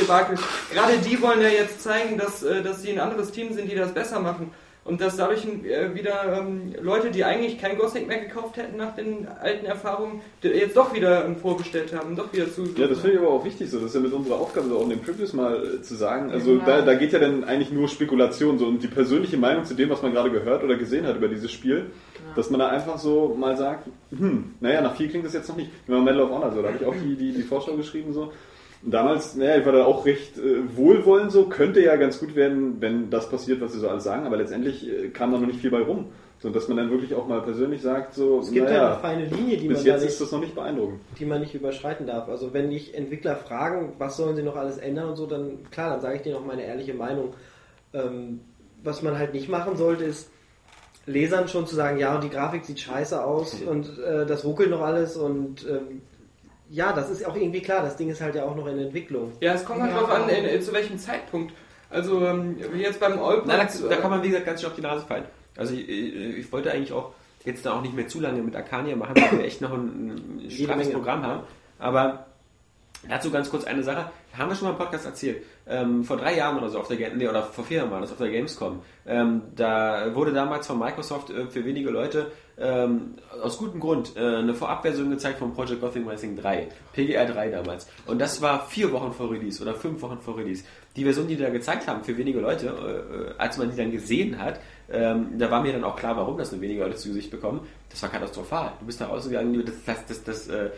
Debakel. 0.00 0.38
Gerade 0.72 0.98
die 0.98 1.20
wollen 1.20 1.40
ja 1.40 1.48
jetzt 1.48 1.82
zeigen, 1.82 2.18
dass, 2.18 2.42
äh, 2.42 2.62
dass 2.62 2.82
sie 2.82 2.92
ein 2.92 3.00
anderes 3.00 3.30
Team 3.32 3.52
sind, 3.52 3.70
die 3.70 3.76
das 3.76 3.92
besser 3.92 4.20
machen. 4.20 4.52
Und 4.82 5.00
dass 5.02 5.16
dadurch 5.16 5.44
äh, 5.44 5.94
wieder 5.94 6.38
ähm, 6.40 6.72
Leute, 6.80 7.10
die 7.10 7.22
eigentlich 7.22 7.60
kein 7.60 7.76
Gothic 7.76 8.08
mehr 8.08 8.18
gekauft 8.18 8.56
hätten 8.56 8.78
nach 8.78 8.94
den 8.96 9.28
alten 9.28 9.66
Erfahrungen, 9.66 10.22
die 10.42 10.48
jetzt 10.48 10.74
doch 10.76 10.94
wieder 10.94 11.26
ähm, 11.26 11.36
vorbestellt 11.36 11.94
haben, 11.94 12.16
doch 12.16 12.32
wieder 12.32 12.50
zu. 12.50 12.64
Ja, 12.76 12.86
das 12.86 13.00
finde 13.00 13.16
ich 13.16 13.22
aber 13.22 13.30
auch 13.30 13.44
wichtig 13.44 13.70
so. 13.70 13.76
Das 13.78 13.88
ist 13.88 13.94
ja 13.94 14.00
mit 14.00 14.12
unserer 14.12 14.36
Aufgabe 14.36 14.68
so 14.68 14.78
auch 14.78 14.84
in 14.84 14.90
den 14.90 15.00
Previews 15.02 15.34
mal 15.34 15.62
äh, 15.62 15.82
zu 15.82 15.94
sagen. 15.96 16.30
Also 16.30 16.52
Genau. 16.52 16.64
da, 16.64 16.80
da 16.80 16.94
geht 16.94 17.12
ja 17.12 17.18
dann 17.18 17.44
eigentlich 17.44 17.70
nur 17.70 17.88
Spekulation 17.88 18.58
so 18.58 18.66
und 18.66 18.82
die 18.82 18.88
persönliche 18.88 19.36
Meinung 19.36 19.64
zu 19.64 19.74
dem, 19.74 19.90
was 19.90 20.00
man 20.02 20.12
gerade 20.12 20.30
gehört 20.30 20.64
oder 20.64 20.76
gesehen 20.76 21.06
hat 21.06 21.16
über 21.16 21.28
dieses 21.28 21.52
Spiel, 21.52 21.90
dass 22.34 22.48
man 22.48 22.60
da 22.60 22.68
einfach 22.68 22.98
so 22.98 23.36
mal 23.38 23.56
sagt, 23.58 23.86
hm, 24.16 24.54
naja, 24.60 24.80
nach 24.80 24.96
viel 24.96 25.08
klingt 25.10 25.26
das 25.26 25.34
jetzt 25.34 25.48
noch 25.50 25.56
nicht. 25.56 25.70
Wie 25.86 25.92
bei 25.92 25.98
Medal 26.00 26.22
of 26.22 26.30
Honor 26.30 26.52
so, 26.52 26.62
da 26.62 26.68
habe 26.68 26.78
ich 26.80 26.86
auch 26.86 26.94
die, 26.94 27.16
die, 27.16 27.32
die 27.32 27.42
Vorschau 27.42 27.76
geschrieben 27.76 28.12
so. 28.14 28.32
Und 28.82 28.92
damals, 28.92 29.36
naja, 29.36 29.58
ich 29.58 29.66
war 29.66 29.72
da 29.72 29.84
auch 29.84 30.06
recht 30.06 30.38
äh, 30.38 30.76
wohlwollend 30.76 31.32
so, 31.32 31.46
könnte 31.46 31.82
ja 31.82 31.96
ganz 31.96 32.18
gut 32.18 32.34
werden, 32.34 32.80
wenn 32.80 33.10
das 33.10 33.28
passiert, 33.28 33.60
was 33.60 33.72
sie 33.72 33.78
so 33.78 33.88
alles 33.88 34.04
sagen, 34.04 34.26
aber 34.26 34.38
letztendlich 34.38 34.88
äh, 34.88 35.08
kam 35.08 35.32
da 35.32 35.38
noch 35.38 35.46
nicht 35.46 35.60
viel 35.60 35.70
bei 35.70 35.82
rum. 35.82 36.06
So, 36.38 36.48
dass 36.48 36.68
man 36.68 36.78
dann 36.78 36.90
wirklich 36.90 37.14
auch 37.14 37.28
mal 37.28 37.42
persönlich 37.42 37.82
sagt, 37.82 38.14
so, 38.14 38.40
Es 38.40 38.50
gibt 38.50 38.64
naja, 38.64 38.98
halt 39.02 39.04
eine 39.04 39.28
feine 39.28 39.36
Linie, 39.36 39.58
die 39.58 39.68
bis 39.68 39.78
man, 39.78 39.86
jetzt 39.86 40.00
nicht, 40.00 40.10
ist 40.12 40.20
das 40.22 40.32
noch 40.32 40.40
nicht 40.40 40.54
beeindruckend. 40.54 41.00
die 41.18 41.26
man 41.26 41.40
nicht 41.40 41.54
überschreiten 41.54 42.06
darf. 42.06 42.30
Also 42.30 42.54
wenn 42.54 42.70
dich 42.70 42.94
Entwickler 42.94 43.36
fragen, 43.36 43.92
was 43.98 44.16
sollen 44.16 44.36
sie 44.36 44.42
noch 44.42 44.56
alles 44.56 44.78
ändern 44.78 45.10
und 45.10 45.16
so, 45.16 45.26
dann 45.26 45.58
klar, 45.70 45.90
dann 45.90 46.00
sage 46.00 46.16
ich 46.16 46.22
dir 46.22 46.32
noch 46.32 46.46
meine 46.46 46.64
ehrliche 46.64 46.94
Meinung. 46.94 47.34
Ähm, 47.92 48.40
was 48.82 49.02
man 49.02 49.18
halt 49.18 49.34
nicht 49.34 49.50
machen 49.50 49.76
sollte, 49.76 50.04
ist 50.04 50.30
Lesern 51.04 51.48
schon 51.48 51.66
zu 51.66 51.74
sagen, 51.74 51.98
ja, 51.98 52.14
und 52.14 52.24
die 52.24 52.30
Grafik 52.30 52.64
sieht 52.64 52.80
scheiße 52.80 53.22
aus 53.22 53.54
und 53.60 53.98
äh, 53.98 54.24
das 54.24 54.42
ruckelt 54.42 54.70
noch 54.70 54.80
alles 54.80 55.18
und 55.18 55.66
ähm, 55.68 56.00
ja, 56.70 56.92
das 56.92 57.10
ist 57.10 57.26
auch 57.26 57.34
irgendwie 57.36 57.60
klar, 57.60 57.82
das 57.82 57.96
Ding 57.96 58.08
ist 58.08 58.20
halt 58.20 58.34
ja 58.36 58.44
auch 58.44 58.54
noch 58.54 58.66
in 58.66 58.78
Entwicklung. 58.78 59.32
Ja, 59.40 59.54
es 59.54 59.64
kommt 59.64 59.82
halt 59.82 59.92
Ja. 59.92 59.98
drauf 59.98 60.10
an, 60.10 60.28
in, 60.28 60.44
in, 60.44 60.62
zu 60.62 60.72
welchem 60.72 60.98
Zeitpunkt. 60.98 61.52
Also, 61.90 62.24
ähm, 62.24 62.56
wie 62.72 62.82
jetzt 62.82 63.00
beim 63.00 63.12
Allport. 63.18 63.46
Na, 63.46 63.56
da, 63.56 63.66
da 63.88 63.96
kann 63.96 64.10
man, 64.10 64.22
wie 64.22 64.28
gesagt, 64.28 64.46
ganz 64.46 64.60
schön 64.60 64.70
auf 64.70 64.76
die 64.76 64.82
Nase 64.82 65.04
fallen. 65.04 65.24
Also 65.56 65.74
ich, 65.74 65.88
ich 65.88 66.52
wollte 66.52 66.70
eigentlich 66.70 66.92
auch 66.92 67.12
jetzt 67.44 67.66
da 67.66 67.72
auch 67.72 67.82
nicht 67.82 67.94
mehr 67.94 68.06
zu 68.06 68.20
lange 68.20 68.42
mit 68.42 68.54
Arcania 68.54 68.94
machen, 68.94 69.16
weil 69.16 69.38
wir 69.38 69.44
echt 69.44 69.60
noch 69.60 69.72
ein, 69.72 70.38
ein 70.44 70.50
straffes. 70.50 70.90
Programm 70.92 71.26
haben. 71.26 71.42
Aber 71.78 72.26
dazu 73.08 73.30
ganz 73.30 73.50
kurz 73.50 73.64
eine 73.64 73.82
Sache. 73.82 74.10
Haben 74.36 74.50
wir 74.50 74.54
schon 74.54 74.68
mal 74.68 74.72
im 74.72 74.78
Podcast 74.78 75.06
erzählt. 75.06 75.42
Ähm, 75.66 76.04
vor 76.04 76.18
drei 76.18 76.36
Jahren 76.36 76.56
oder 76.58 76.68
so 76.68 76.78
auf 76.78 76.88
der 76.88 77.14
nee, 77.14 77.26
oder 77.26 77.42
vor 77.42 77.64
vier 77.64 77.78
Jahren 77.78 77.90
war 77.90 78.00
das 78.00 78.12
auf 78.12 78.18
der 78.18 78.30
Gamescom. 78.30 78.82
Ähm, 79.06 79.42
da 79.56 80.14
wurde 80.14 80.32
damals 80.32 80.66
von 80.66 80.78
Microsoft 80.78 81.30
äh, 81.30 81.46
für 81.46 81.64
wenige 81.64 81.90
Leute 81.90 82.30
ähm, 82.60 83.14
aus 83.42 83.58
gutem 83.58 83.80
Grund 83.80 84.16
äh, 84.16 84.20
eine 84.20 84.54
Vorabversion 84.54 85.10
gezeigt 85.10 85.38
von 85.38 85.54
Project 85.54 85.80
Gotham 85.80 86.06
Racing 86.06 86.36
3, 86.36 86.68
PGR 86.92 87.26
3 87.26 87.50
damals. 87.50 87.88
Und 88.06 88.20
das 88.20 88.42
war 88.42 88.66
vier 88.66 88.92
Wochen 88.92 89.12
vor 89.12 89.30
Release 89.30 89.62
oder 89.62 89.74
fünf 89.74 90.02
Wochen 90.02 90.20
vor 90.20 90.36
Release. 90.36 90.64
Die 90.96 91.04
Version, 91.04 91.26
die 91.26 91.36
die 91.36 91.42
da 91.42 91.50
gezeigt 91.50 91.86
haben 91.86 92.04
für 92.04 92.16
wenige 92.16 92.40
Leute, 92.40 92.66
äh, 92.66 93.30
äh, 93.30 93.34
als 93.38 93.56
man 93.56 93.70
die 93.70 93.76
dann 93.76 93.90
gesehen 93.90 94.38
hat, 94.38 94.60
ähm, 94.92 95.38
da 95.38 95.50
war 95.50 95.62
mir 95.62 95.72
dann 95.72 95.84
auch 95.84 95.96
klar, 95.96 96.16
warum 96.16 96.36
das 96.36 96.50
nur 96.52 96.60
wenige 96.60 96.80
Leute 96.80 96.96
zu 96.96 97.08
Gesicht 97.08 97.30
bekommen. 97.30 97.60
Das 97.88 98.02
war 98.02 98.10
katastrophal. 98.10 98.72
Du 98.80 98.86
bist 98.86 99.00
da 99.00 99.06
rausgegangen, 99.06 99.64
das, 99.86 100.04
das, 100.06 100.24
das, 100.24 100.48
äh, 100.48 100.70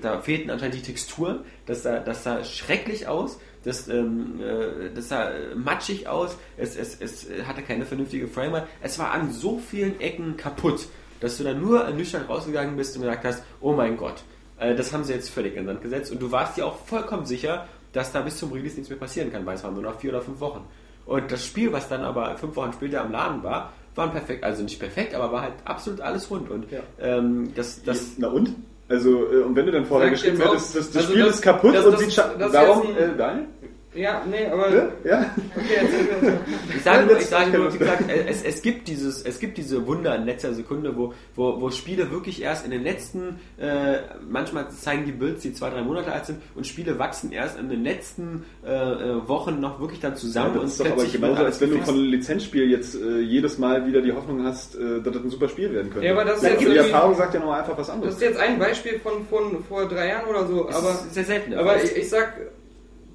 da 0.00 0.20
fehlten 0.20 0.50
anscheinend 0.50 0.76
die 0.76 0.82
Texturen, 0.82 1.40
das 1.66 1.82
sah, 1.82 1.98
das 1.98 2.24
sah 2.24 2.44
schrecklich 2.44 3.08
aus, 3.08 3.38
das, 3.64 3.88
ähm, 3.88 4.40
äh, 4.40 4.90
das 4.94 5.08
sah 5.08 5.30
äh, 5.30 5.54
matschig 5.54 6.08
aus, 6.08 6.36
es, 6.56 6.76
es, 6.76 7.00
es 7.00 7.26
hatte 7.46 7.62
keine 7.62 7.84
vernünftige 7.84 8.28
Framerate, 8.28 8.68
es 8.80 8.98
war 8.98 9.12
an 9.12 9.32
so 9.32 9.58
vielen 9.58 10.00
Ecken 10.00 10.36
kaputt, 10.36 10.88
dass 11.22 11.38
du 11.38 11.44
dann 11.44 11.60
nur 11.60 11.80
ernüchtert 11.84 12.28
rausgegangen 12.28 12.76
bist 12.76 12.96
und 12.96 13.02
gesagt 13.02 13.24
hast, 13.24 13.42
oh 13.60 13.72
mein 13.72 13.96
Gott, 13.96 14.22
äh, 14.58 14.74
das 14.74 14.92
haben 14.92 15.04
sie 15.04 15.14
jetzt 15.14 15.30
völlig 15.30 15.52
in 15.56 15.60
den 15.62 15.66
Sand 15.68 15.82
gesetzt 15.82 16.12
und 16.12 16.20
du 16.20 16.30
warst 16.30 16.56
dir 16.56 16.66
auch 16.66 16.76
vollkommen 16.84 17.24
sicher, 17.24 17.66
dass 17.92 18.12
da 18.12 18.20
bis 18.22 18.36
zum 18.38 18.52
Release 18.52 18.74
nichts 18.74 18.90
mehr 18.90 18.98
passieren 18.98 19.30
kann, 19.32 19.46
weil 19.46 19.54
es 19.56 19.64
waren 19.64 19.74
nur 19.74 19.82
noch 19.82 19.98
vier 20.00 20.10
oder 20.10 20.20
fünf 20.22 20.40
Wochen. 20.40 20.64
Und 21.06 21.30
das 21.32 21.44
Spiel, 21.44 21.72
was 21.72 21.88
dann 21.88 22.02
aber 22.02 22.36
fünf 22.36 22.54
Wochen 22.56 22.72
später 22.72 23.02
am 23.02 23.12
Laden 23.12 23.42
war, 23.42 23.72
war 23.94 24.10
perfekt, 24.10 24.42
also 24.44 24.62
nicht 24.62 24.78
perfekt, 24.80 25.14
aber 25.14 25.30
war 25.32 25.42
halt 25.42 25.52
absolut 25.64 26.00
alles 26.00 26.30
rund. 26.30 26.50
Und 26.50 26.70
Ja. 26.70 26.80
ähm, 27.00 27.52
das, 27.54 27.82
das, 27.82 28.12
Na 28.18 28.28
und? 28.28 28.54
Also, 28.88 29.30
äh, 29.32 29.42
und 29.42 29.54
wenn 29.56 29.66
du 29.66 29.72
dann 29.72 29.84
vorher 29.84 30.10
geschrieben 30.10 30.38
hättest, 30.38 30.74
das, 30.76 30.86
das 30.90 30.96
also 30.96 31.08
Spiel 31.12 31.24
das- 31.26 31.34
ist 31.36 31.42
kaputt 31.42 31.74
das- 31.74 31.84
und 31.86 31.98
sieht 31.98 32.18
ein- 32.18 32.40
äh, 32.40 33.16
Daniel? 33.16 33.46
Ja, 33.94 34.22
nee, 34.28 34.46
aber. 34.46 34.70
Ja? 34.70 34.88
ja? 35.04 35.30
Okay, 35.54 35.74
erzähl 35.76 36.04
mir. 36.30 36.40
Ich 36.74 36.82
sage 36.82 37.06
nur, 37.06 37.18
ich 37.18 37.26
sage 37.26 37.50
ich 37.50 37.56
nur, 37.56 37.74
wie 37.74 37.78
gesagt, 37.78 38.04
es, 38.08 38.42
es 38.42 38.62
gibt 38.62 38.88
dieses, 38.88 39.22
es 39.22 39.38
gibt 39.38 39.58
diese 39.58 39.86
Wunder 39.86 40.16
in 40.16 40.24
letzter 40.24 40.54
Sekunde, 40.54 40.96
wo, 40.96 41.12
wo, 41.36 41.60
wo 41.60 41.70
Spiele 41.70 42.10
wirklich 42.10 42.40
erst 42.40 42.64
in 42.64 42.70
den 42.70 42.82
letzten, 42.84 43.38
äh, 43.58 43.98
manchmal 44.26 44.70
zeigen 44.70 45.04
die 45.04 45.12
Builds, 45.12 45.42
die 45.42 45.52
zwei, 45.52 45.68
drei 45.68 45.82
Monate 45.82 46.10
alt 46.10 46.24
sind, 46.24 46.38
und 46.54 46.66
Spiele 46.66 46.98
wachsen 46.98 47.32
erst 47.32 47.58
in 47.58 47.68
den 47.68 47.84
letzten 47.84 48.44
äh, 48.64 48.70
äh, 48.70 49.28
Wochen 49.28 49.60
noch 49.60 49.78
wirklich 49.78 50.00
dann 50.00 50.12
Ja, 50.12 50.16
zusammen 50.16 50.54
das 50.54 50.62
und 50.62 50.68
ist 50.68 50.80
doch 50.80 50.86
aber 50.86 51.04
genauso, 51.04 51.44
als 51.44 51.60
wenn 51.60 51.70
du 51.70 51.78
von 51.82 51.94
einem 51.94 52.04
Lizenzspiel 52.04 52.70
jetzt 52.70 52.94
äh, 52.94 53.20
jedes 53.20 53.58
Mal 53.58 53.86
wieder 53.86 54.00
die 54.00 54.12
Hoffnung 54.12 54.42
hast, 54.44 54.74
äh, 54.74 55.02
dass 55.02 55.12
das 55.12 55.22
ein 55.22 55.30
super 55.30 55.48
Spiel 55.50 55.70
werden 55.70 55.90
könnte. 55.90 56.06
Ja, 56.06 56.12
aber 56.12 56.24
das 56.24 56.38
ist 56.38 56.44
also 56.44 56.60
jetzt 56.62 56.72
die 56.72 56.78
Erfahrung 56.78 57.14
sagt 57.14 57.34
ja 57.34 57.40
nochmal 57.40 57.60
einfach 57.60 57.76
was 57.76 57.88
Das 57.88 57.94
anderes. 57.94 58.14
ist 58.14 58.22
jetzt 58.22 58.38
ein 58.38 58.58
Beispiel 58.58 58.98
von, 59.00 59.26
von 59.26 59.62
vor 59.64 59.86
drei 59.86 60.08
Jahren 60.08 60.28
oder 60.30 60.46
so, 60.46 60.68
aber, 60.70 60.90
ist 60.92 61.12
sehr 61.12 61.24
selten. 61.24 61.52
aber 61.54 61.82
ich, 61.82 61.94
ich 61.94 62.08
sag, 62.08 62.34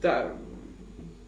da, 0.01 0.31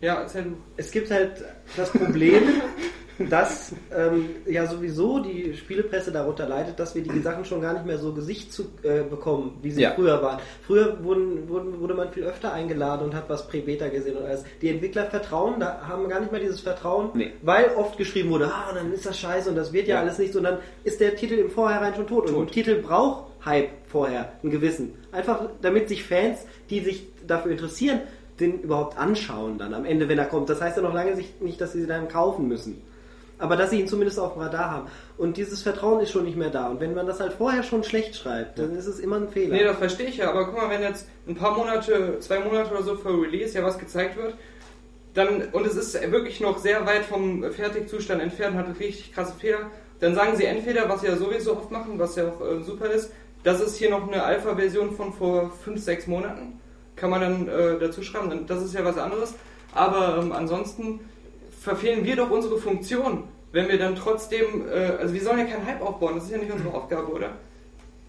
ja, 0.02 0.22
erzähl 0.22 0.44
du. 0.44 0.58
Es 0.78 0.92
gibt 0.92 1.12
halt 1.12 1.44
das 1.78 1.90
Problem, 1.92 2.44
dass 3.30 3.74
ähm, 3.94 4.30
ja 4.46 4.66
sowieso 4.66 5.20
die 5.20 5.54
Spielepresse 5.54 6.10
darunter 6.12 6.48
leidet, 6.48 6.80
dass 6.80 6.96
wir 6.96 7.02
die 7.04 7.20
Sachen 7.20 7.44
schon 7.44 7.60
gar 7.62 7.74
nicht 7.74 7.86
mehr 7.86 7.98
so 7.98 8.14
Gesicht 8.14 8.54
zu 8.54 8.64
äh, 8.84 9.04
bekommen, 9.04 9.58
wie 9.62 9.72
sie 9.72 9.82
Ja. 9.82 9.92
früher 9.92 10.22
waren. 10.24 10.40
Früher 10.66 11.04
wurden, 11.04 11.50
wurden, 11.50 11.80
wurde 11.82 11.96
man 11.96 12.14
viel 12.14 12.24
öfter 12.24 12.54
eingeladen 12.54 13.04
und 13.08 13.14
hat 13.16 13.28
was 13.30 13.46
Prä-Beta 13.50 13.90
gesehen 13.90 14.16
und 14.16 14.24
alles. 14.26 14.46
Die 14.62 14.70
Entwickler 14.70 15.08
vertrauen, 15.08 15.60
da 15.60 15.82
haben 15.86 16.08
gar 16.08 16.22
nicht 16.22 16.32
mehr 16.32 16.40
dieses 16.40 16.62
Vertrauen, 16.62 17.10
Nee. 17.14 17.34
weil 17.42 17.66
oft 17.76 17.98
geschrieben 17.98 18.30
wurde, 18.30 18.46
ah, 18.54 18.72
dann 18.74 18.94
ist 18.94 19.06
das 19.06 19.20
scheiße 19.20 19.50
und 19.50 19.58
das 19.58 19.74
wird 19.74 19.90
ja, 19.90 19.96
Ja. 19.96 20.02
alles 20.02 20.18
nicht 20.18 20.32
so. 20.32 20.40
Und 20.40 20.46
dann 20.46 20.60
ist 20.86 21.02
der 21.02 21.16
Titel 21.18 21.34
im 21.34 21.50
Vorhinein 21.50 21.94
schon 21.96 22.08
tot. 22.08 22.24
Und 22.30 22.30
ein 22.30 22.36
Tot. 22.46 22.52
Titel 22.54 22.82
braucht 22.82 23.26
Hype 23.44 23.70
vorher, 23.88 24.32
einen 24.44 24.52
gewissen. 24.52 24.94
Einfach 25.12 25.42
damit 25.62 25.90
sich 25.90 26.04
Fans, 26.06 26.46
die 26.70 26.80
sich 26.80 27.06
dafür 27.28 27.52
interessieren, 27.52 28.00
den 28.40 28.62
überhaupt 28.62 28.98
anschauen 28.98 29.58
dann 29.58 29.74
am 29.74 29.86
Ende, 29.86 30.08
wenn 30.10 30.18
er 30.18 30.26
kommt. 30.26 30.50
Das 30.50 30.62
heißt 30.62 30.78
ja 30.78 30.84
noch 30.84 30.94
lange 30.94 31.18
nicht, 31.40 31.62
dass 31.62 31.74
sie 31.74 31.86
dann 31.86 32.08
kaufen 32.08 32.48
müssen. 32.48 32.82
Aber 33.38 33.56
dass 33.56 33.70
sie 33.70 33.80
ihn 33.80 33.88
zumindest 33.88 34.20
auf 34.20 34.34
dem 34.34 34.42
Radar 34.42 34.72
haben. 34.72 34.88
Und 35.18 35.38
dieses 35.38 35.62
Vertrauen 35.62 36.02
ist 36.02 36.12
schon 36.12 36.26
nicht 36.26 36.36
mehr 36.38 36.50
da. 36.50 36.68
Und 36.68 36.82
wenn 36.82 36.94
man 36.94 37.08
das 37.08 37.22
halt 37.22 37.34
vorher 37.34 37.64
schon 37.64 37.84
schlecht 37.86 38.16
schreibt, 38.16 38.60
dann 38.60 38.76
ist 38.76 38.86
es 38.86 39.00
immer 39.00 39.16
ein 39.16 39.30
Fehler. 39.30 39.56
Nee, 39.56 39.64
das 39.64 39.78
verstehe 39.78 40.08
ich 40.08 40.18
ja, 40.18 40.30
aber 40.30 40.46
guck 40.46 40.58
mal, 40.58 40.70
wenn 40.70 40.82
jetzt 40.82 41.08
ein 41.28 41.36
paar 41.36 41.56
Monate, 41.58 42.18
zwei 42.20 42.40
Monate 42.40 42.72
oder 42.72 42.84
so 42.84 42.96
vor 42.96 43.22
Release 43.22 43.58
ja 43.58 43.64
was 43.64 43.80
gezeigt 43.80 44.18
wird, 44.18 44.34
dann, 45.14 45.44
und 45.54 45.66
es 45.66 45.76
ist 45.76 46.00
wirklich 46.12 46.40
noch 46.40 46.58
sehr 46.58 46.86
weit 46.86 47.06
vom 47.06 47.44
Fertigzustand 47.52 48.22
entfernt, 48.22 48.56
hat 48.56 48.68
richtig 48.80 49.14
krasse 49.14 49.34
Fehler, 49.40 49.72
dann 50.00 50.16
sagen 50.16 50.36
sie 50.36 50.46
entweder, 50.46 50.88
was 50.88 51.02
sie 51.02 51.08
ja 51.08 51.18
sowieso 51.18 51.58
oft 51.58 51.72
machen, 51.72 51.98
was 51.98 52.16
ja 52.16 52.30
auch 52.30 52.42
äh, 52.42 52.64
super 52.64 52.90
ist, 52.90 53.12
das 53.44 53.62
ist 53.62 53.78
hier 53.78 53.90
noch 53.90 54.08
eine 54.08 54.24
Alpha-Version 54.24 54.92
von 54.92 55.14
vor 55.14 55.52
fünf, 55.64 55.82
sechs 55.82 56.08
Monaten, 56.08 56.60
kann 57.00 57.10
man 57.10 57.22
dann 57.22 57.48
äh, 57.48 57.80
dazu 57.80 58.04
schreiben, 58.04 58.46
das 58.46 58.64
ist 58.64 58.74
ja 58.74 58.84
was 58.84 58.98
anderes, 58.98 59.34
aber 59.74 60.18
ähm, 60.18 60.32
ansonsten 60.32 61.00
verfehlen 61.60 62.04
wir 62.06 62.16
doch 62.16 62.30
unsere 62.30 62.58
Funktion, 62.58 63.24
wenn 63.52 63.68
wir 63.68 63.78
dann 63.78 63.96
trotzdem, 63.96 64.68
äh, 64.70 64.98
also 65.00 65.14
wir 65.14 65.22
sollen 65.22 65.40
ja 65.40 65.46
keinen 65.46 65.66
Hype 65.66 65.82
aufbauen, 65.82 66.16
das 66.16 66.26
ist 66.26 66.32
ja 66.32 66.38
nicht 66.38 66.52
unsere 66.52 66.74
Aufgabe, 66.74 67.12
oder? 67.12 67.32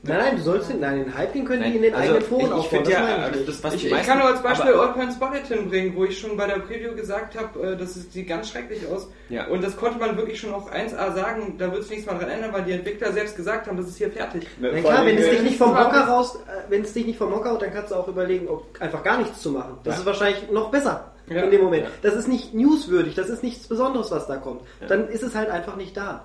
Nein, 0.02 0.16
nein, 0.18 0.36
du 0.36 0.42
sollst 0.42 0.70
den, 0.70 0.80
nein, 0.80 1.04
den 1.04 1.14
Hype, 1.16 1.32
den 1.34 1.44
können 1.44 1.60
Nein, 1.60 1.72
die 1.72 1.76
in 1.76 1.82
den 1.82 1.94
also 1.94 2.14
eigenen 2.14 2.22
Foren 2.28 2.40
ich, 2.40 2.46
ich 2.46 2.52
aufbauen. 2.54 2.70
finde 2.70 2.84
das 2.84 2.92
ja, 2.94 3.00
meine 3.00 3.16
ich 3.18 3.22
also 3.24 3.38
nicht. 3.38 3.48
das, 3.50 3.64
was 3.64 3.74
Ich, 3.74 3.92
ich 3.92 4.02
kann 4.06 4.18
nur 4.18 4.26
als 4.28 4.42
Beispiel 4.42 4.72
aber- 4.72 4.82
Old 4.82 4.94
Pants 4.94 5.18
Bulletin 5.18 5.68
bringen, 5.68 5.92
wo 5.96 6.04
ich 6.04 6.18
schon 6.18 6.36
bei 6.38 6.46
der 6.46 6.58
Preview 6.60 6.94
gesagt 6.94 7.38
habe, 7.38 7.72
äh, 7.72 7.76
das 7.76 7.94
sieht 7.94 8.26
ganz 8.28 8.48
schrecklich 8.48 8.86
aus. 8.88 9.08
Ja. 9.28 9.46
Und 9.48 9.62
das 9.62 9.76
konnte 9.76 9.98
man 9.98 10.16
wirklich 10.16 10.40
schon 10.40 10.54
auch 10.54 10.70
1A 10.70 11.12
sagen, 11.14 11.56
da 11.58 11.70
wird 11.70 11.82
sich 11.82 11.90
nichts 11.92 12.06
mehr 12.06 12.18
dran 12.18 12.30
ändern, 12.30 12.52
weil 12.52 12.62
die 12.62 12.72
Entwickler 12.72 13.12
selbst 13.12 13.36
gesagt 13.36 13.66
haben, 13.66 13.76
das 13.76 13.88
ist 13.88 13.98
hier 13.98 14.10
fertig. 14.10 14.46
Ne, 14.58 14.70
Na 14.74 14.80
vor 14.80 14.90
klar, 14.90 15.04
wenn 15.04 15.18
es 15.18 15.28
dich 15.28 15.42
nicht 15.42 15.58
vom 15.58 15.70
Mocker 15.74 16.06
raus, 16.08 16.36
äh, 16.46 16.70
wenn 16.70 16.80
es 16.82 16.92
dich 16.94 17.04
nicht 17.06 17.18
vom 17.18 17.30
Mocker 17.30 17.50
haut, 17.50 17.60
dann 17.62 17.72
kannst 17.72 17.90
du 17.90 17.96
auch 17.96 18.08
überlegen, 18.08 18.48
ob 18.48 18.80
einfach 18.80 19.02
gar 19.02 19.18
nichts 19.18 19.42
zu 19.42 19.50
machen. 19.50 19.76
Das 19.84 19.96
Ja. 19.96 20.00
ist 20.00 20.06
wahrscheinlich 20.06 20.50
noch 20.50 20.70
besser 20.70 21.12
Ja. 21.28 21.42
in 21.42 21.50
dem 21.50 21.60
Moment. 21.62 21.86
Das 22.00 22.14
ist 22.14 22.26
nicht 22.26 22.54
newswürdig, 22.54 23.14
das 23.14 23.28
ist 23.28 23.42
nichts 23.42 23.68
Besonderes, 23.68 24.10
was 24.10 24.26
da 24.26 24.36
kommt. 24.38 24.62
Dann 24.88 25.08
ist 25.08 25.22
es 25.22 25.34
halt 25.34 25.50
einfach 25.50 25.76
nicht 25.76 25.94
da. 25.96 26.24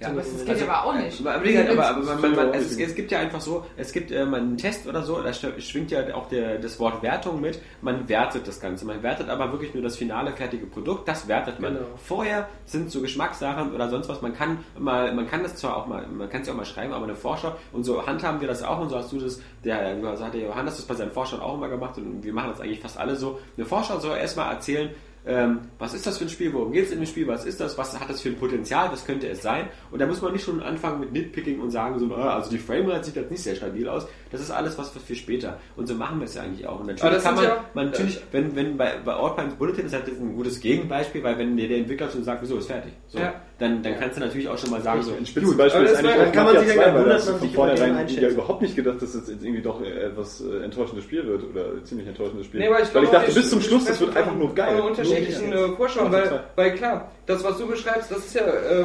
Ja, 0.00 0.10
Das 0.10 0.44
geht 0.44 0.62
aber 0.68 0.84
auch 0.84 0.94
nicht. 0.94 1.20
Aber, 1.26 1.40
aber, 1.70 1.86
aber 1.88 2.04
man, 2.04 2.20
man, 2.20 2.34
man, 2.36 2.54
es, 2.54 2.76
es 2.78 2.94
gibt 2.94 3.10
ja 3.10 3.18
einfach 3.18 3.40
so, 3.40 3.64
es 3.76 3.92
gibt 3.92 4.10
äh, 4.10 4.18
einen 4.20 4.56
Test 4.58 4.86
oder 4.86 5.02
so, 5.02 5.20
da 5.22 5.30
sch- 5.30 5.58
schwingt 5.60 5.90
ja 5.90 6.14
auch 6.14 6.28
der, 6.28 6.58
das 6.58 6.78
Wort 6.78 7.02
Wertung 7.02 7.40
mit. 7.40 7.60
Man 7.80 8.06
wertet 8.08 8.46
das 8.46 8.60
Ganze. 8.60 8.84
Man 8.84 9.02
wertet 9.02 9.28
aber 9.30 9.50
wirklich 9.52 9.72
nur 9.72 9.82
das 9.82 9.96
finale 9.96 10.32
fertige 10.32 10.66
Produkt. 10.66 11.08
Das 11.08 11.28
wertet 11.28 11.60
man. 11.60 11.74
Genau. 11.76 11.86
Vorher 11.96 12.48
sind 12.66 12.90
so 12.90 13.00
Geschmackssachen 13.00 13.74
oder 13.74 13.88
sonst 13.88 14.08
was. 14.08 14.20
Man 14.20 14.34
kann 14.34 14.58
mal, 14.78 15.14
man 15.14 15.26
kann 15.26 15.42
das 15.42 15.56
zwar 15.56 15.76
auch 15.76 15.86
mal, 15.86 16.06
man 16.06 16.28
kann 16.28 16.42
es 16.42 16.46
ja 16.48 16.52
auch 16.52 16.58
mal 16.58 16.64
schreiben, 16.66 16.92
aber 16.92 17.04
eine 17.04 17.14
Vorschau 17.16 17.56
und 17.72 17.84
so 17.84 18.06
handhaben 18.06 18.40
wir 18.40 18.48
das 18.48 18.62
auch 18.62 18.80
und 18.80 18.90
so 18.90 18.96
hast 18.96 19.12
du 19.12 19.18
das. 19.18 19.40
Der, 19.64 19.96
so 20.16 20.24
hat 20.24 20.34
der 20.34 20.42
Johannes 20.42 20.76
das 20.76 20.84
bei 20.84 20.94
seinen 20.94 21.10
Vorschau 21.10 21.38
auch 21.38 21.54
immer 21.54 21.68
gemacht 21.68 21.96
und 21.98 22.22
wir 22.22 22.32
machen 22.32 22.50
das 22.50 22.60
eigentlich 22.60 22.80
fast 22.80 22.98
alle 22.98 23.16
so. 23.16 23.38
Eine 23.56 23.64
Vorschau 23.66 23.98
soll 23.98 24.18
erstmal 24.18 24.52
erzählen. 24.52 24.90
Ähm, 25.28 25.58
was 25.78 25.92
ist 25.92 26.06
das 26.06 26.18
für 26.18 26.24
ein 26.24 26.28
Spiel? 26.28 26.52
Worum 26.52 26.70
geht 26.72 26.84
es 26.86 26.92
in 26.92 26.98
dem 27.00 27.06
Spiel? 27.06 27.26
Was 27.26 27.44
ist 27.44 27.60
das? 27.60 27.76
Was 27.76 27.98
hat 27.98 28.08
das 28.08 28.20
für 28.20 28.28
ein 28.28 28.36
Potenzial? 28.36 28.90
Was 28.92 29.04
könnte 29.04 29.28
es 29.28 29.42
sein? 29.42 29.68
Und 29.90 30.00
da 30.00 30.06
muss 30.06 30.22
man 30.22 30.32
nicht 30.32 30.44
schon 30.44 30.62
anfangen 30.62 31.00
mit 31.00 31.12
Nitpicking 31.12 31.58
und 31.60 31.70
sagen, 31.70 31.98
so, 31.98 32.14
ah, 32.14 32.36
also 32.36 32.48
die 32.50 32.58
Framerate 32.58 33.04
sieht 33.06 33.16
jetzt 33.16 33.30
nicht 33.32 33.42
sehr 33.42 33.56
stabil 33.56 33.88
aus. 33.88 34.06
Das 34.30 34.40
ist 34.40 34.50
alles 34.52 34.78
was 34.78 34.90
für 34.90 35.14
später. 35.16 35.58
Und 35.76 35.86
so 35.88 35.94
machen 35.94 36.18
wir 36.20 36.26
es 36.26 36.34
ja 36.34 36.42
eigentlich 36.42 36.66
auch. 36.66 36.80
Und 36.80 36.82
Aber 36.82 36.92
natürlich 36.92 37.14
das 37.14 37.24
kann 37.24 37.34
man, 37.34 37.44
ja- 37.44 37.64
man 37.74 37.86
natürlich, 37.86 38.20
wenn, 38.30 38.54
wenn 38.54 38.76
bei, 38.76 38.94
bei 39.04 39.14
Outpines 39.14 39.54
Bulletin 39.54 39.86
ist 39.86 39.94
halt 39.94 40.06
jetzt 40.06 40.20
ein 40.20 40.34
gutes 40.36 40.60
Gegenbeispiel, 40.60 41.22
weil 41.24 41.36
wenn 41.38 41.56
der, 41.56 41.68
der 41.68 41.78
Entwickler 41.78 42.08
schon 42.10 42.22
sagt, 42.22 42.42
wieso 42.42 42.58
ist 42.58 42.66
fertig, 42.66 42.92
so, 43.08 43.18
Ja. 43.18 43.34
dann, 43.58 43.82
dann 43.82 43.98
kannst 43.98 44.16
du 44.16 44.20
natürlich 44.20 44.48
auch 44.48 44.58
schon 44.58 44.70
mal 44.70 44.80
sagen, 44.82 45.02
so, 45.02 45.12
Ein 45.14 45.26
Spitzenbeispiel 45.26 45.82
ist 45.84 45.92
das 45.92 45.98
eigentlich 46.00 46.10
war- 46.14 46.20
auch 46.20 46.24
dann 46.24 46.32
kann 46.32 46.44
man 46.44 46.58
sich 46.58 46.68
ja 46.68 46.74
2, 46.74 46.84
weil 46.86 46.94
wundern, 46.94 47.08
das 47.16 47.26
man 47.30 47.38
von 47.40 47.50
vornherein 47.50 48.08
ja 48.08 48.28
überhaupt 48.28 48.62
nicht 48.62 48.76
gedacht, 48.76 49.02
dass 49.02 49.12
das 49.12 49.28
jetzt 49.28 49.42
irgendwie 49.42 49.62
doch 49.62 49.80
äh, 49.82 49.88
etwas 50.04 50.40
äh, 50.40 50.62
enttäuschendes 50.64 51.04
Spiel 51.04 51.26
wird 51.26 51.42
oder 51.44 51.82
ziemlich 51.84 52.06
enttäuschendes 52.06 52.46
Spiel. 52.46 52.60
Nee, 52.60 52.70
weil 52.70 52.82
ich, 52.84 52.94
weil 52.94 53.04
ich 53.04 53.10
dachte 53.10 53.32
bis 53.32 53.50
zum 53.50 53.60
Schluss, 53.60 53.84
das 53.86 54.00
wird 54.00 54.16
einfach 54.16 54.34
nur 54.36 54.54
geil. 54.54 54.76
Nur- 55.20 55.72
äh, 55.72 55.76
Vorschauen, 55.76 56.12
weil, 56.12 56.44
weil 56.54 56.74
klar, 56.74 57.10
das, 57.26 57.42
was 57.44 57.58
du 57.58 57.66
beschreibst, 57.66 58.10
das 58.10 58.18
ist 58.18 58.34
ja, 58.34 58.42
äh, 58.42 58.84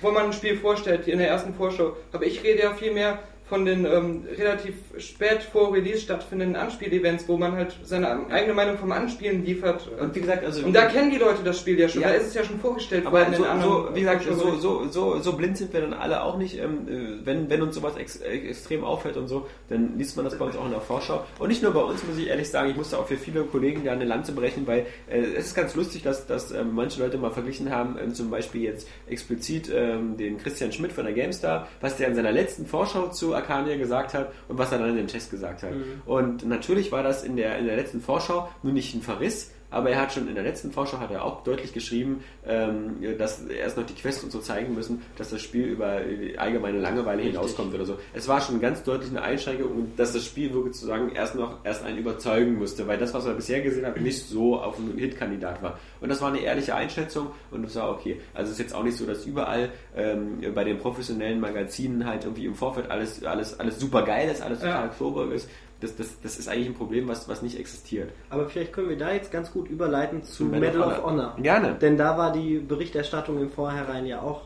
wo 0.00 0.10
man 0.10 0.26
ein 0.26 0.32
Spiel 0.32 0.56
vorstellt, 0.56 1.08
in 1.08 1.18
der 1.18 1.28
ersten 1.28 1.54
Vorschau. 1.54 1.96
Aber 2.12 2.24
ich 2.24 2.42
rede 2.42 2.62
ja 2.62 2.72
viel 2.74 2.92
mehr 2.92 3.18
von 3.48 3.64
den 3.64 3.84
ähm, 3.84 4.24
relativ 4.36 4.74
spät 4.98 5.42
vor 5.42 5.72
Release 5.72 6.00
stattfindenden 6.00 6.56
Anspielevents, 6.56 7.26
wo 7.28 7.36
man 7.36 7.52
halt 7.52 7.76
seine 7.82 8.28
eigene 8.30 8.54
Meinung 8.54 8.78
vom 8.78 8.92
Anspielen 8.92 9.44
liefert. 9.44 9.88
und 10.00 10.14
wie 10.14 10.20
gesagt, 10.20 10.44
also, 10.44 10.64
Und 10.64 10.74
da 10.74 10.86
kennen 10.86 11.10
die 11.10 11.16
Leute 11.16 11.42
das 11.44 11.58
Spiel 11.60 11.78
ja 11.78 11.88
schon, 11.88 12.02
Ja. 12.02 12.08
da 12.08 12.14
ist 12.14 12.28
es 12.28 12.34
ja 12.34 12.44
schon 12.44 12.60
vorgestellt 12.60 13.06
Aber 13.06 13.26
so, 13.32 13.44
so, 13.62 13.88
wie 13.94 14.00
gesagt, 14.00 14.24
so, 14.24 14.56
so, 14.56 14.88
so, 14.88 15.18
so 15.20 15.32
blind 15.32 15.56
sind 15.56 15.72
wir 15.72 15.80
dann 15.80 15.94
alle 15.94 16.22
auch 16.22 16.36
nicht. 16.36 16.58
Ähm, 16.58 16.88
äh, 16.88 17.26
wenn, 17.26 17.48
wenn 17.48 17.62
uns 17.62 17.74
sowas 17.74 17.96
ex, 17.96 18.16
äh, 18.16 18.28
extrem 18.48 18.84
auffällt 18.84 19.16
und 19.16 19.28
so, 19.28 19.46
dann 19.68 19.96
liest 19.96 20.16
man 20.16 20.24
das 20.24 20.36
bei 20.36 20.44
uns 20.44 20.56
auch 20.56 20.64
in 20.64 20.72
der 20.72 20.80
Vorschau. 20.80 21.24
Und 21.38 21.48
nicht 21.48 21.62
nur 21.62 21.72
bei 21.72 21.80
uns, 21.82 22.04
muss 22.04 22.18
ich 22.18 22.28
ehrlich 22.28 22.50
sagen, 22.50 22.70
ich 22.70 22.76
musste 22.76 22.98
auch 22.98 23.06
für 23.06 23.16
viele 23.16 23.44
Kollegen 23.44 23.84
da 23.84 23.92
eine 23.92 24.04
Lanze 24.04 24.32
brechen, 24.32 24.66
weil 24.66 24.86
äh, 25.08 25.20
es 25.36 25.46
ist 25.46 25.54
ganz 25.54 25.74
lustig, 25.74 26.02
dass, 26.02 26.26
dass 26.26 26.50
ähm, 26.52 26.74
manche 26.74 27.02
Leute 27.02 27.18
mal 27.18 27.30
verglichen 27.30 27.70
haben, 27.70 27.96
ähm, 28.02 28.14
zum 28.14 28.30
Beispiel 28.30 28.62
jetzt 28.62 28.88
explizit 29.06 29.70
ähm, 29.74 30.16
den 30.16 30.38
Christian 30.38 30.72
Schmidt 30.72 30.92
von 30.92 31.04
der 31.04 31.14
GameStar, 31.14 31.68
was 31.80 31.96
der 31.96 32.08
in 32.08 32.14
seiner 32.14 32.32
letzten 32.32 32.66
Vorschau 32.66 33.08
zu 33.08 33.34
Arcania 33.38 33.76
gesagt 33.76 34.14
hat 34.14 34.32
und 34.48 34.58
was 34.58 34.72
er 34.72 34.78
dann 34.78 34.90
in 34.90 34.96
dem 34.96 35.06
Test 35.06 35.30
gesagt 35.30 35.62
hat. 35.62 35.70
Und 36.06 36.46
natürlich 36.46 36.92
war 36.92 37.02
das 37.02 37.24
in 37.24 37.36
der, 37.36 37.58
in 37.58 37.66
der 37.66 37.76
letzten 37.76 38.00
Vorschau 38.00 38.48
nur 38.62 38.72
nicht 38.72 38.94
ein 38.94 39.02
Verriss, 39.02 39.50
aber 39.70 39.90
er 39.90 40.00
hat 40.00 40.12
schon 40.12 40.28
in 40.28 40.34
der 40.34 40.44
letzten 40.44 40.72
Vorschau 40.72 40.98
hat 40.98 41.10
er 41.10 41.24
auch 41.24 41.44
deutlich 41.44 41.72
geschrieben, 41.72 42.24
ähm, 42.46 42.96
dass 43.18 43.44
erst 43.44 43.76
noch 43.76 43.86
die 43.86 43.94
Quests 43.94 44.24
und 44.24 44.30
so 44.30 44.40
zeigen 44.40 44.74
müssen, 44.74 45.02
dass 45.16 45.30
das 45.30 45.42
Spiel 45.42 45.66
über 45.66 46.00
die 46.00 46.38
allgemeine 46.38 46.78
Langeweile 46.78 47.22
hinauskommt 47.22 47.74
oder 47.74 47.84
so. 47.84 47.98
Es 48.14 48.28
war 48.28 48.40
schon 48.40 48.60
ganz 48.60 48.82
deutlich 48.82 49.10
eine 49.10 49.22
Einschränkung 49.22 49.70
und 49.72 49.98
dass 49.98 50.12
das 50.12 50.24
Spiel 50.24 50.52
wirklich 50.52 50.74
sozusagen 50.74 51.10
erst 51.10 51.34
noch 51.34 51.64
erst 51.64 51.84
einen 51.84 51.98
überzeugen 51.98 52.56
musste, 52.56 52.86
weil 52.86 52.98
das, 52.98 53.12
was 53.14 53.26
er 53.26 53.34
bisher 53.34 53.60
gesehen 53.60 53.86
hat, 53.86 54.00
nicht 54.00 54.26
so 54.26 54.58
auf 54.58 54.78
einen 54.78 54.96
Hitkandidat 54.96 55.62
war. 55.62 55.78
Und 56.00 56.08
das 56.08 56.20
war 56.20 56.28
eine 56.28 56.40
ehrliche 56.40 56.74
Einschätzung 56.74 57.28
und 57.50 57.62
das 57.62 57.76
war 57.76 57.90
okay. 57.90 58.20
Also 58.34 58.50
es 58.50 58.58
ist 58.58 58.64
jetzt 58.64 58.74
auch 58.74 58.84
nicht 58.84 58.96
so, 58.96 59.06
dass 59.06 59.26
überall 59.26 59.70
ähm, 59.96 60.38
bei 60.54 60.64
den 60.64 60.78
professionellen 60.78 61.40
Magazinen 61.40 62.06
halt 62.06 62.24
irgendwie 62.24 62.46
im 62.46 62.54
Vorfeld 62.54 62.90
alles, 62.90 63.24
alles, 63.24 63.58
alles 63.58 63.78
super 63.78 64.02
geil 64.02 64.30
ist, 64.30 64.42
alles 64.42 64.60
total 64.60 64.90
Ja. 64.98 65.34
Ist. 65.34 65.48
Das, 65.80 65.94
das, 65.94 66.20
das 66.22 66.38
ist 66.38 66.48
eigentlich 66.48 66.66
ein 66.68 66.74
Problem, 66.74 67.06
was, 67.06 67.28
was 67.28 67.40
nicht 67.42 67.58
existiert. 67.58 68.10
Aber 68.30 68.48
vielleicht 68.48 68.72
können 68.72 68.88
wir 68.88 68.98
da 68.98 69.12
jetzt 69.12 69.30
ganz 69.30 69.52
gut 69.52 69.68
überleiten 69.68 70.24
zu 70.24 70.44
Medal 70.44 70.60
Medal 70.72 70.82
of 70.82 70.98
of 70.98 71.04
Honor. 71.04 71.32
Honor. 71.34 71.36
Gerne. 71.42 71.74
Denn 71.80 71.96
da 71.96 72.18
war 72.18 72.32
die 72.32 72.58
Berichterstattung 72.58 73.40
im 73.40 73.50
Vorhinein 73.50 74.04
ja 74.06 74.20
auch 74.20 74.42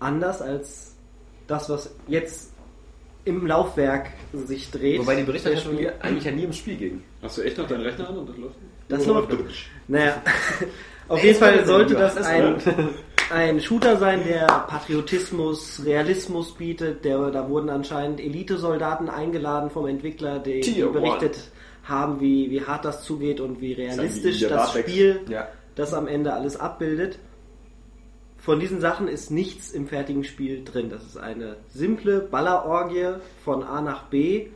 anders 0.00 0.42
als 0.42 0.94
das, 1.46 1.70
was 1.70 1.94
jetzt 2.06 2.52
im 3.24 3.46
Laufwerk 3.46 4.10
sich 4.32 4.70
dreht. 4.70 5.00
Wobei 5.00 5.16
die 5.16 5.22
Berichterstattung 5.22 5.78
eigentlich 6.00 6.24
ja 6.24 6.30
nie 6.32 6.42
ums 6.42 6.58
Spiel 6.58 6.76
ging. 6.76 7.02
Hast 7.22 7.38
du 7.38 7.42
echt 7.42 7.56
noch 7.58 7.66
deinen 7.66 7.82
Rechner 7.82 8.08
an 8.10 8.18
und 8.18 8.28
das 8.28 8.36
läuft? 8.36 8.54
Das 8.88 9.06
Oh, 9.08 9.12
läuft. 9.14 9.30
Naja, 9.88 10.22
auf 11.08 11.22
jeden 11.22 11.38
Fall 11.38 11.64
sollte 11.66 11.94
Das 11.94 12.16
ein, 12.18 12.56
ein 13.30 13.60
Shooter 13.60 13.96
sein, 13.98 14.24
der 14.24 14.46
Patriotismus, 14.46 15.82
Realismus 15.84 16.54
bietet. 16.54 17.04
Der, 17.04 17.30
da 17.30 17.48
wurden 17.48 17.68
anscheinend 17.68 18.20
Elite-Soldaten 18.20 19.08
eingeladen 19.08 19.70
vom 19.70 19.86
Entwickler, 19.86 20.38
die, 20.38 20.60
die 20.60 20.82
berichtet 20.82 21.50
haben, 21.84 22.20
wie, 22.20 22.50
wie 22.50 22.62
hart 22.62 22.84
das 22.84 23.02
zugeht 23.04 23.40
und 23.40 23.60
wie 23.60 23.72
realistisch 23.72 24.40
das 24.40 24.50
Bartex. 24.50 24.90
Spiel 24.90 25.20
Ja. 25.28 25.48
das 25.74 25.94
am 25.94 26.06
Ende 26.06 26.32
alles 26.32 26.58
abbildet. 26.58 27.18
Von 28.36 28.60
diesen 28.60 28.80
Sachen 28.80 29.08
ist 29.08 29.30
nichts 29.30 29.72
im 29.72 29.86
fertigen 29.88 30.24
Spiel 30.24 30.64
drin. 30.64 30.90
Das 30.90 31.04
ist 31.04 31.16
eine 31.16 31.56
simple 31.68 32.20
Ballerorgie 32.20 33.16
von 33.44 33.62
A 33.62 33.80
nach 33.80 34.04
B, 34.04 34.48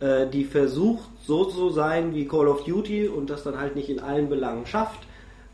äh, 0.00 0.26
die 0.28 0.44
versucht 0.44 1.10
so 1.24 1.44
zu 1.44 1.70
sein 1.70 2.14
wie 2.14 2.26
Call 2.28 2.48
of 2.48 2.64
Duty 2.64 3.08
und 3.08 3.28
das 3.30 3.42
dann 3.42 3.58
halt 3.58 3.74
nicht 3.74 3.88
in 3.90 4.00
allen 4.00 4.28
Belangen 4.28 4.66
schafft. 4.66 5.00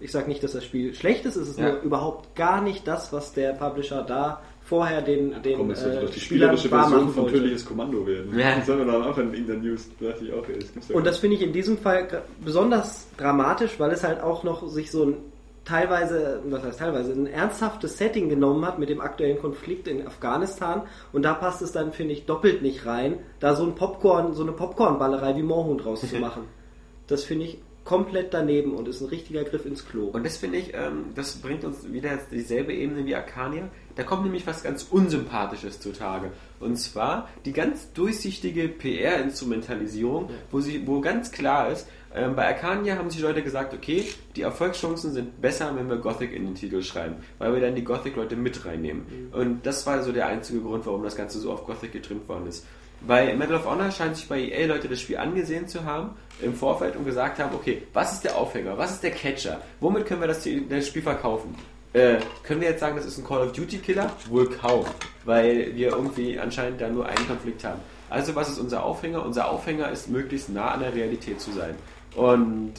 Ich 0.02 0.12
sage 0.12 0.28
nicht, 0.28 0.42
dass 0.42 0.52
das 0.52 0.64
Spiel 0.64 0.94
schlecht 0.94 1.24
ist, 1.24 1.36
es 1.36 1.48
ist 1.48 1.58
Ja. 1.58 1.72
nur 1.72 1.82
überhaupt 1.82 2.34
gar 2.34 2.60
nicht 2.60 2.86
das, 2.86 3.12
was 3.12 3.32
der 3.32 3.52
Publisher 3.52 4.02
da 4.02 4.42
vorher 4.64 5.02
den, 5.02 5.42
den 5.42 5.58
Komm, 5.58 5.70
es 5.70 5.84
wird 5.84 5.96
äh, 5.96 6.00
doch 6.00 6.10
die 6.10 6.20
spielerische 6.20 6.68
Version 6.68 7.04
machen 7.04 7.14
von. 7.14 7.28
Tödliches 7.28 7.64
Kommando 7.64 8.06
werden. 8.06 8.38
Ja. 8.38 8.56
Das 8.56 8.68
haben 8.68 8.78
wir 8.78 8.86
dann 8.86 9.02
auch 9.02 9.18
in 9.18 9.32
irgendeiner 9.32 9.60
News. 9.60 9.88
Da 10.00 10.08
dachte 10.08 10.24
ich 10.24 10.32
auch, 10.32 10.46
das 10.46 10.72
gibt's 10.72 10.88
ja 10.88 10.96
Und 10.96 11.06
das 11.06 11.18
finde 11.18 11.36
ich 11.36 11.42
in 11.42 11.52
diesem 11.52 11.78
Fall 11.78 12.22
besonders 12.44 13.08
dramatisch, 13.16 13.78
weil 13.78 13.90
es 13.90 14.02
halt 14.04 14.20
auch 14.20 14.44
noch 14.44 14.68
sich 14.68 14.90
so 14.90 15.04
ein 15.04 15.16
teilweise, 15.64 16.40
was 16.48 16.64
heißt 16.64 16.78
teilweise, 16.80 17.12
ein 17.12 17.26
ernsthaftes 17.26 17.98
Setting 17.98 18.28
genommen 18.28 18.66
hat 18.66 18.78
mit 18.78 18.88
dem 18.88 19.00
aktuellen 19.00 19.38
Konflikt 19.38 19.86
in 19.86 20.06
Afghanistan 20.06 20.82
und 21.12 21.22
da 21.22 21.34
passt 21.34 21.62
es 21.62 21.72
dann, 21.72 21.92
finde 21.92 22.14
ich, 22.14 22.26
doppelt 22.26 22.62
nicht 22.62 22.84
rein, 22.86 23.18
da 23.38 23.54
so 23.54 23.64
ein 23.64 23.74
Popcorn, 23.74 24.34
so 24.34 24.42
eine 24.42 24.52
Popcornballerei 24.52 25.36
wie 25.36 25.42
Moorhund 25.42 25.86
rauszumachen. 25.86 26.44
das 27.06 27.24
finde 27.24 27.46
ich 27.46 27.58
komplett 27.85 28.33
daneben 28.33 28.75
und 28.75 28.88
ist 28.88 29.01
ein 29.01 29.09
richtiger 29.09 29.45
Griff 29.45 29.66
ins 29.66 29.87
Klo. 29.87 30.07
Und 30.07 30.25
das 30.25 30.37
finde 30.37 30.59
ich, 30.59 30.73
ähm, 30.75 31.07
das 31.14 31.37
bringt 31.37 31.64
uns 31.64 31.92
wieder 31.92 32.18
dieselbe 32.31 32.73
Ebene 32.73 33.05
wie 33.07 33.14
Arcania. 33.14 33.68
Da 33.97 34.05
kommt 34.05 34.23
nämlich 34.23 34.47
was 34.47 34.62
ganz 34.62 34.85
Unsympathisches 34.85 35.81
zutage. 35.81 36.31
Und 36.61 36.77
zwar 36.77 37.29
die 37.45 37.53
ganz 37.53 37.92
durchsichtige 37.92 38.68
PR-Instrumentalisierung, 38.68 40.31
wo, 40.51 40.61
sie, 40.61 40.87
wo 40.87 41.01
ganz 41.01 41.33
klar 41.33 41.71
ist, 41.71 41.88
ähm, 42.14 42.37
bei 42.37 42.47
Arcania 42.47 42.97
haben 42.97 43.11
sich 43.11 43.23
Leute 43.23 43.42
gesagt, 43.42 43.73
okay, 43.75 44.05
die 44.37 44.42
Erfolgschancen 44.42 45.12
sind 45.12 45.40
besser, 45.40 45.75
wenn 45.75 45.88
wir 45.88 45.97
Gothic 45.97 46.33
in 46.33 46.45
den 46.45 46.55
Titel 46.55 46.83
schreiben, 46.83 47.16
weil 47.38 47.55
wir 47.55 47.61
dann 47.61 47.75
die 47.75 47.85
Gothic-Leute 47.85 48.37
mit 48.37 48.64
reinnehmen. 48.64 49.31
Und 49.33 49.66
das 49.66 49.87
war 49.87 50.03
so 50.03 50.12
der 50.12 50.27
einzige 50.27 50.61
Grund, 50.61 50.87
warum 50.87 51.03
das 51.03 51.16
Ganze 51.16 51.40
so 51.40 51.53
auf 51.53 51.64
Gothic 51.64 51.92
getrimmt 51.92 52.29
worden 52.29 52.47
ist. 52.47 52.66
Bei 53.06 53.34
Medal 53.34 53.56
of 53.56 53.66
Honor 53.66 53.90
scheint 53.90 54.16
sich 54.16 54.28
bei 54.28 54.40
EA 54.40 54.66
Leute 54.66 54.88
das 54.88 55.00
Spiel 55.00 55.16
angesehen 55.16 55.66
zu 55.66 55.84
haben 55.84 56.10
im 56.40 56.54
Vorfeld 56.54 56.94
und 56.96 57.04
gesagt 57.04 57.40
haben, 57.40 57.54
okay, 57.54 57.82
was 57.92 58.12
ist 58.12 58.24
der 58.24 58.36
Aufhänger, 58.36 58.78
was 58.78 58.92
ist 58.92 59.02
der 59.02 59.10
Catcher, 59.10 59.60
womit 59.80 60.06
können 60.06 60.20
wir 60.20 60.28
das, 60.28 60.44
Spiel 60.86 61.02
verkaufen? 61.02 61.54
Äh, 61.92 62.18
können 62.42 62.60
wir 62.60 62.68
jetzt 62.68 62.80
sagen, 62.80 62.96
das 62.96 63.04
ist 63.04 63.18
ein 63.18 63.24
Call 63.24 63.42
of 63.42 63.52
Duty 63.52 63.78
Killer? 63.78 64.10
Wohl 64.28 64.48
kaum, 64.48 64.86
weil 65.24 65.74
wir 65.74 65.90
irgendwie 65.90 66.38
anscheinend 66.38 66.80
da 66.80 66.88
nur 66.88 67.06
einen 67.06 67.26
Konflikt 67.26 67.64
haben. 67.64 67.80
Also 68.08 68.34
was 68.34 68.48
ist 68.48 68.58
unser 68.58 68.84
Aufhänger? 68.84 69.24
Unser 69.24 69.50
Aufhänger 69.50 69.90
ist 69.90 70.08
möglichst 70.08 70.48
nah 70.48 70.70
an 70.70 70.80
der 70.80 70.94
Realität 70.94 71.40
zu 71.40 71.50
sein. 71.50 71.74
Und 72.14 72.74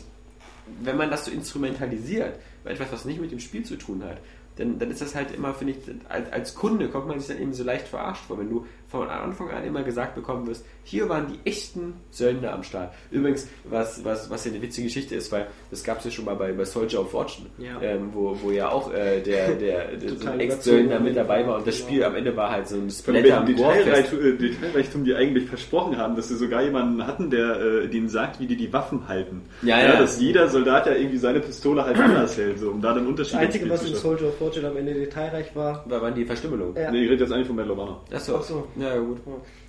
wenn 0.82 0.98
man 0.98 1.12
das 1.12 1.26
so 1.26 1.32
instrumentalisiert, 1.32 2.40
etwas, 2.66 2.92
was 2.92 3.06
nicht 3.06 3.20
mit 3.20 3.32
dem 3.32 3.40
Spiel 3.40 3.64
zu 3.64 3.76
tun 3.76 4.04
hat, 4.04 4.18
dann, 4.56 4.78
dann 4.78 4.92
ist 4.92 5.02
das 5.02 5.16
halt 5.16 5.34
immer, 5.34 5.54
finde 5.54 5.74
ich, 5.74 5.80
als, 6.10 6.32
als 6.32 6.56
Kunde 6.56 6.90
kommt 6.90 7.08
man 7.08 7.20
sich 7.20 7.28
dann 7.28 7.42
eben 7.42 7.54
so 7.54 7.64
leicht 7.64 7.88
verarscht 7.88 8.26
vor, 8.26 8.38
wenn 8.38 8.50
du 8.50 8.66
von 8.94 9.10
Anfang 9.10 9.50
an 9.50 9.64
immer 9.64 9.82
gesagt 9.82 10.14
bekommen 10.14 10.46
wirst, 10.46 10.64
hier 10.84 11.10
waren 11.10 11.26
die 11.28 11.50
echten 11.50 11.96
Söldner 12.12 12.54
am 12.54 12.62
Start. 12.62 12.94
Übrigens, 13.10 13.48
was, 13.64 14.06
was, 14.06 14.30
was 14.30 14.46
ja 14.46 14.52
eine 14.52 14.62
witzige 14.62 14.86
Geschichte 14.88 15.16
ist, 15.16 15.32
weil 15.32 15.48
das 15.72 15.84
gab 15.84 15.98
es 15.98 16.06
ja 16.06 16.12
schon 16.12 16.26
mal 16.26 16.36
bei, 16.36 16.52
bei 16.52 16.64
Soldier 16.64 17.02
of 17.02 17.10
Fortune, 17.10 17.48
Ja. 17.58 17.82
ähm, 17.82 18.10
wo, 18.14 18.38
wo 18.42 18.52
ja 18.52 18.70
auch 18.70 18.94
äh, 18.94 19.22
der, 19.22 19.56
der, 19.56 19.98
der 19.98 20.10
so 20.16 20.30
Ex-Söldner 20.30 21.00
mit 21.00 21.16
dabei 21.18 21.46
war 21.48 21.58
und 21.58 21.66
das 21.66 21.78
Spiel 21.80 22.04
am 22.04 22.14
Ende 22.16 22.36
war 22.38 22.52
halt 22.52 22.68
so 22.68 22.76
ein 22.76 22.90
Splatter 22.92 23.38
am. 23.40 23.46
Detailreichtum, 23.48 24.20
äh, 24.20 24.34
Detailreichtum 24.38 25.04
die 25.06 25.16
eigentlich 25.16 25.46
versprochen 25.48 25.98
haben, 25.98 26.16
dass 26.16 26.28
sie 26.28 26.36
sogar 26.36 26.62
jemanden 26.62 27.06
hatten, 27.08 27.32
der 27.32 27.60
äh, 27.60 27.88
denen 27.88 28.10
sagt, 28.10 28.40
wie 28.40 28.46
die 28.46 28.56
die 28.58 28.72
Waffen 28.72 29.08
halten. 29.08 29.42
Ja, 29.64 29.80
ja. 29.80 29.96
Dass 30.00 30.20
jeder 30.22 30.48
Soldat 30.50 30.86
ja 30.86 30.94
irgendwie 30.94 31.18
seine 31.18 31.40
Pistole 31.40 31.84
halt 31.84 31.98
anders 31.98 32.38
hält, 32.38 32.60
so, 32.60 32.70
um 32.70 32.80
da 32.82 32.94
den 32.94 33.08
Unterschied 33.08 33.34
Das 33.36 33.42
Einzige, 33.42 33.70
was 33.72 33.82
in 33.82 33.96
zu. 33.96 34.02
Soldier 34.02 34.28
of 34.28 34.38
Fortune 34.38 34.68
am 34.68 34.78
Ende 34.78 34.94
detailreich 34.94 35.56
war. 35.56 35.84
Da 35.90 36.00
waren 36.00 36.14
die 36.14 36.26
Verstümmelung. 36.26 36.76
Ja. 36.76 36.92
Nee, 36.92 37.06
ich 37.06 37.10
rede 37.10 37.24
jetzt 37.24 37.34
eigentlich 37.34 37.48
von 37.48 37.56
Medal 37.56 37.72
of 37.72 37.78
Honor. 37.80 38.02
Achso. 38.14 38.36
Ach 38.38 38.44
so. 38.44 38.68
Ja, 38.84 38.98
gut. 38.98 39.20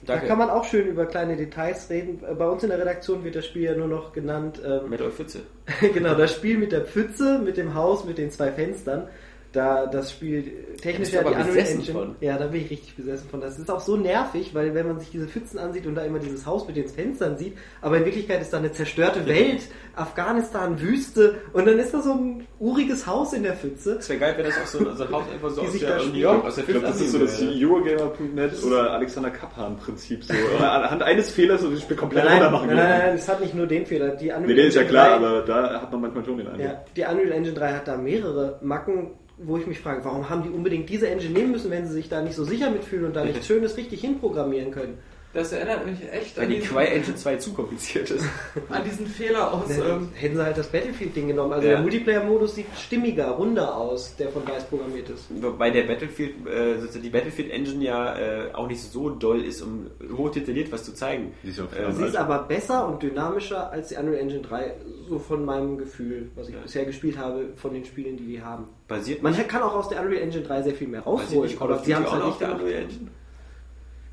Da 0.04 0.14
Danke. 0.14 0.26
kann 0.26 0.38
man 0.38 0.50
auch 0.50 0.64
schön 0.64 0.86
über 0.86 1.06
kleine 1.06 1.36
Details 1.36 1.88
reden. 1.88 2.20
Bei 2.38 2.46
uns 2.46 2.62
in 2.62 2.70
der 2.70 2.78
Redaktion 2.78 3.24
wird 3.24 3.36
das 3.36 3.46
Spiel 3.46 3.62
ja 3.62 3.74
nur 3.74 3.86
noch 3.86 4.12
genannt, 4.12 4.60
ähm, 4.64 4.90
Metal 4.90 5.10
Pfütze. 5.10 5.42
genau, 5.94 6.14
das 6.14 6.32
Spiel 6.34 6.58
mit 6.58 6.72
der 6.72 6.82
Pfütze, 6.82 7.38
mit 7.38 7.56
dem 7.56 7.74
Haus, 7.74 8.04
mit 8.04 8.18
den 8.18 8.30
zwei 8.30 8.50
Fenstern. 8.50 9.08
Da 9.54 9.86
das 9.86 10.10
Spiel 10.10 10.76
technisch 10.82 10.98
bist 10.98 11.12
du 11.12 11.16
ja 11.16 11.22
die 11.22 11.28
aber 11.28 11.36
Unreal 11.36 11.54
besessen 11.54 11.80
Engine. 11.80 11.98
von. 11.98 12.16
Ja, 12.20 12.36
da 12.36 12.46
bin 12.48 12.62
ich 12.62 12.70
richtig 12.70 12.96
besessen 12.96 13.28
von. 13.30 13.40
Das 13.40 13.58
ist 13.58 13.70
auch 13.70 13.80
so 13.80 13.96
nervig, 13.96 14.52
weil 14.52 14.74
wenn 14.74 14.86
man 14.88 14.98
sich 14.98 15.10
diese 15.10 15.28
Pfützen 15.28 15.58
ansieht 15.58 15.86
und 15.86 15.94
da 15.94 16.02
immer 16.02 16.18
dieses 16.18 16.44
Haus 16.44 16.66
mit 16.66 16.76
den 16.76 16.88
Fenstern 16.88 17.38
sieht, 17.38 17.56
aber 17.80 17.98
in 17.98 18.04
Wirklichkeit 18.04 18.42
ist 18.42 18.52
da 18.52 18.58
eine 18.58 18.72
zerstörte 18.72 19.26
Welt, 19.26 19.62
Afghanistan, 19.94 20.80
Wüste 20.80 21.36
und 21.52 21.66
dann 21.66 21.78
ist 21.78 21.94
da 21.94 22.02
so 22.02 22.12
ein 22.12 22.46
uriges 22.58 23.06
Haus 23.06 23.32
in 23.32 23.44
der 23.44 23.54
Pfütze. 23.54 23.98
Es 24.00 24.08
wäre 24.08 24.18
geil, 24.18 24.34
wenn 24.36 24.46
das 24.46 24.58
auch 24.58 24.66
so, 24.66 24.78
so 24.92 25.04
ein 25.04 25.12
Haus 25.12 25.24
einfach 25.32 25.50
so 25.50 25.62
aus 25.62 25.72
sich 25.72 25.82
der 25.82 26.02
New. 26.02 26.14
York, 26.14 26.44
aus 26.44 26.56
der 26.56 26.64
Ich 26.64 26.70
glaube, 26.70 26.86
das 26.86 27.00
ist 27.00 27.12
so 27.12 27.18
das 27.18 27.40
Eurogamer.net 27.40 28.64
oder 28.64 28.90
Alexander 28.90 29.30
Kaplan-Prinzip. 29.30 30.24
So. 30.24 30.34
Oder 30.56 30.72
Anhand 30.72 31.02
eines 31.02 31.30
Fehlers 31.30 31.60
so 31.60 31.70
das 31.70 31.82
Spiel 31.82 31.96
komplett 31.96 32.24
Nein, 32.24 32.50
machen 32.50 32.66
nein, 32.68 32.76
nein, 32.76 32.98
nein, 32.98 33.14
es 33.14 33.28
hat 33.28 33.40
nicht 33.40 33.54
nur 33.54 33.66
den 33.66 33.86
Fehler. 33.86 34.10
Die 34.10 34.26
Unreal 34.26 34.46
Nee, 34.46 34.54
der 34.54 34.66
ist 34.66 34.74
ja 34.74 34.82
Engine 34.82 34.98
klar, 34.98 35.18
3 35.18 35.26
aber 35.26 35.42
da 35.42 35.80
hat 35.80 35.92
man 35.92 36.00
manchmal 36.00 36.24
schon 36.24 36.38
den 36.38 36.46
Eindruck. 36.48 36.66
Ja, 36.66 36.84
die 36.96 37.02
Unreal 37.02 37.32
Engine 37.32 37.54
3 37.54 37.72
hat 37.72 37.88
da 37.88 37.96
mehrere 37.96 38.58
Macken, 38.62 39.10
wo 39.38 39.56
ich 39.56 39.66
mich 39.66 39.80
frage, 39.80 40.04
warum 40.04 40.28
haben 40.30 40.42
die 40.42 40.50
unbedingt 40.50 40.88
diese 40.88 41.08
Engine 41.08 41.32
nehmen 41.32 41.50
müssen, 41.52 41.70
wenn 41.70 41.86
sie 41.86 41.92
sich 41.94 42.08
da 42.08 42.22
nicht 42.22 42.34
so 42.36 42.44
sicher 42.44 42.70
mitfühlen 42.70 43.06
und 43.06 43.16
da 43.16 43.24
nichts 43.24 43.46
Schönes 43.48 43.76
richtig 43.76 44.00
hinprogrammieren 44.00 44.70
können. 44.70 44.98
Das 45.32 45.50
erinnert 45.50 45.84
mich 45.84 45.98
echt 46.12 46.36
Weil 46.36 46.44
an 46.44 46.50
die 46.50 46.58
diesen, 46.60 46.70
Quai 46.70 46.84
Engine 46.84 47.16
2 47.16 47.36
zu 47.38 47.52
kompliziert 47.54 48.08
ist. 48.08 48.24
an 48.68 48.84
diesen 48.84 49.04
Fehler 49.08 49.52
aus. 49.52 49.66
Dann 49.66 50.02
Ähm, 50.02 50.08
hätten 50.14 50.36
sie 50.36 50.44
halt 50.44 50.56
das 50.56 50.68
Battlefield-Ding 50.68 51.26
genommen. 51.26 51.52
Also 51.54 51.66
Ja. 51.66 51.72
der 51.72 51.82
Multiplayer-Modus 51.82 52.54
sieht 52.54 52.66
stimmiger, 52.78 53.30
runder 53.30 53.76
aus, 53.76 54.14
der 54.14 54.28
von 54.28 54.44
Dice 54.44 54.62
programmiert 54.62 55.10
ist. 55.10 55.24
Wobei 55.42 55.72
der 55.72 55.88
Battlefield, 55.88 56.46
äh, 56.46 56.78
sozusagen 56.78 57.02
die 57.02 57.10
Battlefield 57.10 57.50
Engine 57.50 57.84
ja 57.84 58.16
äh, 58.16 58.52
auch 58.52 58.68
nicht 58.68 58.80
so 58.80 59.10
doll 59.10 59.44
ist, 59.44 59.60
um 59.60 59.90
hoch 60.16 60.30
detailliert 60.30 60.70
was 60.70 60.84
zu 60.84 60.94
zeigen. 60.94 61.32
Die 61.42 61.48
ist 61.48 61.58
ja 61.58 61.64
Äh, 61.64 61.92
Sie 61.92 62.04
ist 62.04 62.16
aber 62.16 62.44
besser 62.44 62.86
und 62.86 63.02
dynamischer 63.02 63.72
als 63.72 63.88
die 63.88 63.96
Unreal 63.96 64.20
Engine 64.20 64.42
3, 64.42 64.74
so 65.08 65.18
von 65.18 65.44
meinem 65.44 65.78
Gefühl, 65.78 66.30
was 66.36 66.48
ich 66.48 66.54
bisher 66.54 66.84
gespielt 66.84 67.18
habe, 67.18 67.48
von 67.56 67.74
den 67.74 67.84
Spielen, 67.84 68.16
die 68.16 68.24
die 68.26 68.40
haben. 68.40 68.68
Basiert 68.88 69.22
Man 69.22 69.34
kann 69.48 69.62
auch 69.62 69.74
aus 69.74 69.88
der 69.88 70.02
Unreal 70.02 70.22
Engine 70.22 70.44
3 70.44 70.62
sehr 70.62 70.74
viel 70.74 70.88
mehr 70.88 71.00
rausholen, 71.02 71.48
nicht 71.48 71.58
Call 71.58 71.70
of 71.72 71.78
Duty 71.78 71.92
haben 71.92 72.02
es 72.02 72.08
auch 72.08 72.12
halt 72.12 72.22
auf 72.22 72.38
der 72.38 72.48
gemacht. 72.48 72.62
Unreal 72.62 72.82
Engine? 72.82 73.10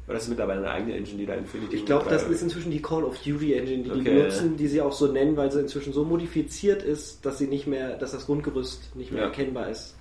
Oder 0.08 0.18
ist 0.18 0.28
mittlerweile 0.30 0.60
eine 0.62 0.72
eigene 0.72 0.96
Engine, 0.96 1.18
die 1.20 1.26
da 1.26 1.34
Infinity 1.36 1.76
Ich 1.76 1.86
glaube, 1.86 2.10
das 2.10 2.24
ist 2.28 2.42
inzwischen 2.42 2.72
die 2.72 2.82
Call 2.82 3.04
of 3.04 3.18
Duty 3.20 3.54
Engine, 3.54 3.84
die 3.84 3.90
die 3.90 4.00
Okay. 4.00 4.16
benutzen, 4.16 4.58
die 4.58 4.68
sie 4.68 4.82
auch 4.82 4.92
so 4.94 5.08
nennen, 5.08 5.38
weil 5.38 5.52
sie 5.52 5.60
inzwischen 5.60 5.94
so 5.94 6.04
modifiziert 6.04 6.84
ist, 6.84 7.26
dass 7.26 7.38
sie 7.38 7.48
nicht 7.48 7.68
mehr, 7.68 7.98
dass 7.98 8.12
das 8.12 8.26
Grundgerüst 8.26 8.96
nicht 8.96 9.12
mehr 9.12 9.22
Ja. 9.24 9.28
erkennbar 9.28 9.70
ist. 9.70 9.96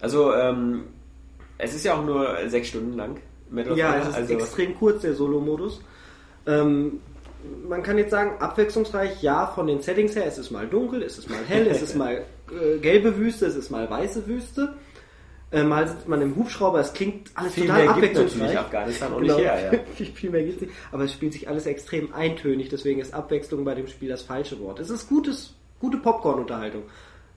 Also, 0.00 0.34
ähm, 0.34 0.84
es 1.58 1.74
ist 1.74 1.84
ja 1.84 1.94
auch 1.94 2.04
nur 2.04 2.36
sechs 2.48 2.68
Stunden 2.68 2.94
lang. 2.94 3.18
Metal 3.50 3.76
Ja, 3.78 3.98
es 3.98 4.08
ist 4.08 4.14
also, 4.14 4.34
extrem 4.34 4.74
kurz, 4.74 5.02
der 5.02 5.14
Solo-Modus. 5.14 5.80
Ähm, 6.46 7.00
man 7.68 7.82
kann 7.82 7.96
jetzt 7.96 8.10
sagen, 8.10 8.38
abwechslungsreich, 8.40 9.22
ja, 9.22 9.46
von 9.46 9.66
den 9.66 9.80
Settings 9.80 10.14
her, 10.16 10.26
es 10.26 10.36
ist 10.36 10.50
mal 10.50 10.66
dunkel, 10.66 11.02
es 11.02 11.16
ist 11.18 11.30
mal 11.30 11.44
hell, 11.46 11.66
es 11.68 11.80
ist 11.80 11.94
mal 11.96 12.24
gelbe 12.80 13.16
Wüste, 13.16 13.46
es 13.46 13.56
ist 13.56 13.70
mal 13.70 13.88
weiße 13.90 14.26
Wüste. 14.26 14.74
Äh, 15.52 15.62
mal 15.62 15.86
sitzt 15.86 16.08
man 16.08 16.20
im 16.22 16.34
Hubschrauber, 16.34 16.80
es 16.80 16.92
klingt 16.92 17.30
alles 17.34 17.54
Viel 17.54 17.66
total 17.66 17.82
gibt 17.82 17.90
abwechslungsreich. 17.96 18.38
natürlich 18.40 18.58
Afghanistan 18.58 19.12
auch 19.12 19.20
Genau. 19.20 19.34
nicht 19.36 19.44
her, 19.44 19.72
ja. 19.72 19.78
viel, 19.94 20.06
viel 20.06 20.30
mehr 20.30 20.42
gibt's 20.44 20.60
nicht. 20.60 20.72
Aber 20.90 21.04
es 21.04 21.12
spielt 21.12 21.32
sich 21.34 21.48
alles 21.48 21.66
extrem 21.66 22.12
eintönig, 22.12 22.68
deswegen 22.68 23.00
ist 23.00 23.14
Abwechslung 23.14 23.64
bei 23.64 23.74
dem 23.76 23.86
Spiel 23.86 24.08
das 24.08 24.22
falsche 24.22 24.58
Wort. 24.60 24.80
Es 24.80 24.90
ist 24.90 25.08
gutes, 25.08 25.54
gute 25.80 25.98
Popcorn-Unterhaltung. 25.98 26.82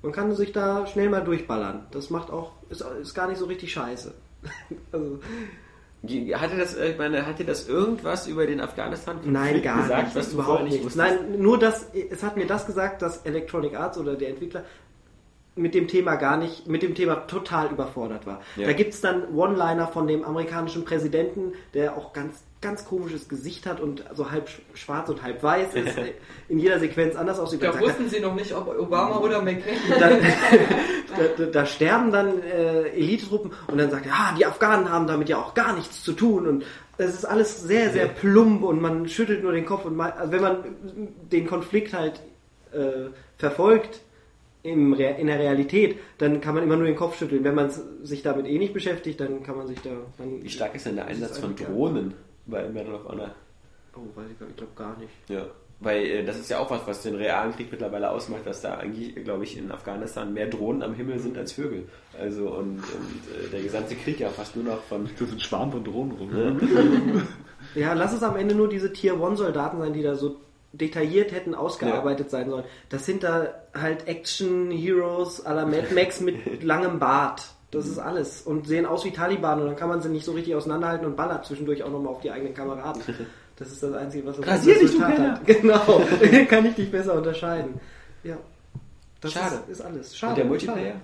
Man 0.01 0.11
kann 0.11 0.33
sich 0.33 0.51
da 0.53 0.87
schnell 0.87 1.09
mal 1.09 1.21
durchballern. 1.21 1.85
Das 1.91 2.09
macht 2.09 2.31
auch, 2.31 2.53
ist, 2.69 2.81
ist 3.01 3.13
gar 3.13 3.27
nicht 3.27 3.37
so 3.37 3.45
richtig 3.45 3.71
scheiße. 3.73 4.11
also, 4.91 5.19
Hatte 6.33 6.57
das, 6.57 6.75
äh, 6.75 6.91
ich 6.93 6.97
meine, 6.97 7.27
hat 7.27 7.37
dir 7.37 7.45
das 7.45 7.67
irgendwas 7.67 8.25
über 8.25 8.47
den 8.47 8.59
afghanistan 8.59 9.19
Nein, 9.25 9.61
gar 9.61 9.83
gesagt, 9.83 10.03
nicht. 10.05 10.15
was 10.15 10.29
du 10.29 10.33
überhaupt 10.35 10.63
nicht. 10.63 10.77
wusstest? 10.83 10.97
Nein, 10.97 11.39
nur 11.41 11.59
das, 11.59 11.87
es 12.09 12.23
hat 12.23 12.37
mir 12.37 12.47
das 12.47 12.65
gesagt, 12.65 13.01
dass 13.03 13.17
Electronic 13.25 13.75
Arts 13.77 13.97
oder 13.99 14.15
der 14.15 14.29
Entwickler 14.29 14.63
mit 15.55 15.73
dem 15.73 15.87
Thema 15.87 16.15
gar 16.15 16.37
nicht, 16.37 16.67
mit 16.67 16.83
dem 16.83 16.95
Thema 16.95 17.15
total 17.27 17.69
überfordert 17.71 18.25
war. 18.25 18.41
Ja. 18.55 18.67
Da 18.67 18.73
gibt's 18.73 19.01
dann 19.01 19.33
One-Liner 19.35 19.87
von 19.87 20.07
dem 20.07 20.23
amerikanischen 20.23 20.85
Präsidenten, 20.85 21.53
der 21.73 21.97
auch 21.97 22.13
ganz, 22.13 22.43
ganz 22.61 22.85
komisches 22.85 23.27
Gesicht 23.27 23.65
hat 23.65 23.79
und 23.81 24.03
so 24.13 24.31
halb 24.31 24.47
sch- 24.47 24.59
schwarz 24.77 25.09
und 25.09 25.21
halb 25.23 25.43
weiß 25.43 25.73
ist, 25.75 25.97
in 26.47 26.59
jeder 26.59 26.79
Sequenz 26.79 27.15
anders 27.15 27.39
aussieht. 27.39 27.61
da 27.63 27.77
wussten 27.79 28.07
sie 28.09 28.19
noch 28.21 28.35
nicht, 28.35 28.53
ob 28.53 28.67
Obama 28.79 29.17
oder 29.17 29.41
McCain. 29.41 29.75
da, 29.99 30.09
da, 31.37 31.45
da 31.45 31.65
sterben 31.65 32.11
dann 32.11 32.41
äh, 32.43 32.89
Elitetruppen 32.89 33.51
und 33.67 33.77
dann 33.77 33.89
sagt 33.91 34.05
er, 34.05 34.13
ah, 34.13 34.35
die 34.37 34.45
Afghanen 34.45 34.89
haben 34.89 35.07
damit 35.07 35.29
ja 35.29 35.37
auch 35.39 35.53
gar 35.53 35.73
nichts 35.75 36.03
zu 36.03 36.13
tun 36.13 36.47
und 36.47 36.63
es 36.97 37.13
ist 37.13 37.25
alles 37.25 37.61
sehr, 37.63 37.91
sehr 37.91 38.07
plump 38.07 38.61
und 38.63 38.81
man 38.81 39.07
schüttelt 39.07 39.41
nur 39.41 39.53
den 39.53 39.65
Kopf 39.65 39.85
und 39.85 39.95
man, 39.95 40.11
also 40.11 40.31
wenn 40.33 40.41
man 40.41 40.57
den 41.31 41.47
Konflikt 41.47 41.93
halt 41.93 42.19
äh, 42.73 43.09
verfolgt 43.37 44.01
in 44.61 44.97
der 44.97 45.39
Realität, 45.39 45.97
dann 46.17 46.41
kann 46.41 46.53
man 46.53 46.63
immer 46.63 46.75
nur 46.75 46.85
den 46.85 46.95
Kopf 46.95 47.17
schütteln. 47.17 47.43
Wenn 47.43 47.55
man 47.55 47.71
sich 48.03 48.21
damit 48.21 48.45
eh 48.45 48.57
nicht 48.57 48.73
beschäftigt, 48.73 49.19
dann 49.19 49.41
kann 49.41 49.57
man 49.57 49.67
sich 49.67 49.79
da... 49.81 49.91
Dann, 50.17 50.43
Wie 50.43 50.49
stark 50.49 50.75
ist 50.75 50.85
denn 50.85 50.95
der 50.95 51.05
Einsatz 51.05 51.37
von 51.39 51.55
Drohnen 51.55 52.13
bei 52.45 52.67
Medal 52.67 52.95
of 52.95 53.07
Honor? 53.07 53.35
Oh, 53.95 54.01
weiß 54.15 54.25
ich, 54.31 54.39
gar 54.39 54.45
nicht, 54.47 54.51
ich 54.51 54.57
glaube 54.57 54.73
gar 54.75 54.97
nicht. 54.97 55.11
Ja. 55.29 55.45
Weil 55.81 56.03
äh, 56.05 56.25
das 56.25 56.37
ist 56.37 56.49
ja 56.49 56.59
auch 56.59 56.69
was, 56.69 56.85
was 56.85 57.03
den 57.03 57.15
realen 57.15 57.53
Krieg 57.53 57.71
mittlerweile 57.71 58.11
ausmacht, 58.11 58.45
dass 58.45 58.61
da 58.61 58.75
eigentlich, 58.75 59.15
glaube 59.23 59.45
ich, 59.45 59.57
in 59.57 59.71
Afghanistan 59.71 60.33
mehr 60.33 60.47
Drohnen 60.47 60.83
am 60.83 60.93
Himmel 60.93 61.19
sind 61.19 61.37
als 61.37 61.53
Vögel. 61.53 61.87
Also 62.19 62.49
und, 62.49 62.79
und 62.79 63.45
äh, 63.45 63.49
der 63.49 63.61
gesamte 63.61 63.95
Krieg 63.95 64.19
ja 64.19 64.29
fast 64.29 64.57
nur 64.57 64.65
noch 64.65 64.83
von. 64.83 65.09
Das 65.17 65.29
ist 65.29 65.33
ein 65.33 65.39
Schwarm 65.39 65.71
von 65.71 65.83
Drohnen 65.85 66.11
rum. 66.17 67.21
Ja, 67.75 67.93
lass 67.95 68.13
es 68.13 68.23
am 68.23 68.35
Ende 68.35 68.55
nur 68.55 68.67
diese 68.67 68.91
Tier-1-Soldaten 68.91 69.79
sein, 69.79 69.93
die 69.93 70.03
da 70.03 70.15
so 70.15 70.35
detailliert 70.71 71.31
hätten 71.31 71.55
ausgearbeitet 71.55 72.29
sein 72.29 72.49
sollen. 72.49 72.65
Das 72.89 73.05
sind 73.05 73.23
da 73.23 73.53
halt 73.73 74.07
Action-Heroes 74.07 75.45
à 75.45 75.53
la 75.53 75.65
Mad 75.65 75.93
Max 75.93 76.21
mit 76.21 76.63
langem 76.63 76.99
Bart. 76.99 77.47
Das 77.71 77.87
ist 77.87 77.99
alles. 77.99 78.41
Und 78.41 78.67
sehen 78.67 78.85
aus 78.85 79.05
wie 79.05 79.11
Taliban 79.11 79.61
und 79.61 79.67
dann 79.67 79.75
kann 79.75 79.89
man 79.89 80.01
sie 80.01 80.09
nicht 80.09 80.25
so 80.25 80.31
richtig 80.31 80.55
auseinanderhalten 80.55 81.05
und 81.05 81.15
ballert 81.15 81.45
zwischendurch 81.45 81.83
auch 81.83 81.91
nochmal 81.91 82.13
auf 82.13 82.21
die 82.21 82.31
eigenen 82.31 82.53
Kameraden. 82.53 83.01
Das 83.59 83.73
ist 83.73 83.83
das 83.83 83.91
Einzige, 83.91 84.25
was 84.25 84.37
das 84.37 84.47
Rasier 84.47 84.75
dich, 84.75 84.83
du 84.83 85.03
Resultat 85.03 85.19
hat. 85.19 85.45
Genau. 85.45 86.01
kann 86.47 86.65
ich 86.65 86.75
dich 86.75 86.89
besser 86.89 87.13
unterscheiden. 87.15 87.77
Ja. 88.23 88.37
Das 89.19 89.33
Schade. 89.33 89.55
Ist, 89.67 89.69
ist 89.69 89.81
alles. 89.81 90.17
Schade. 90.17 90.31
Und 90.31 90.37
der 90.37 90.45
Multiplayer? 90.45 90.91
Schade. 90.91 91.01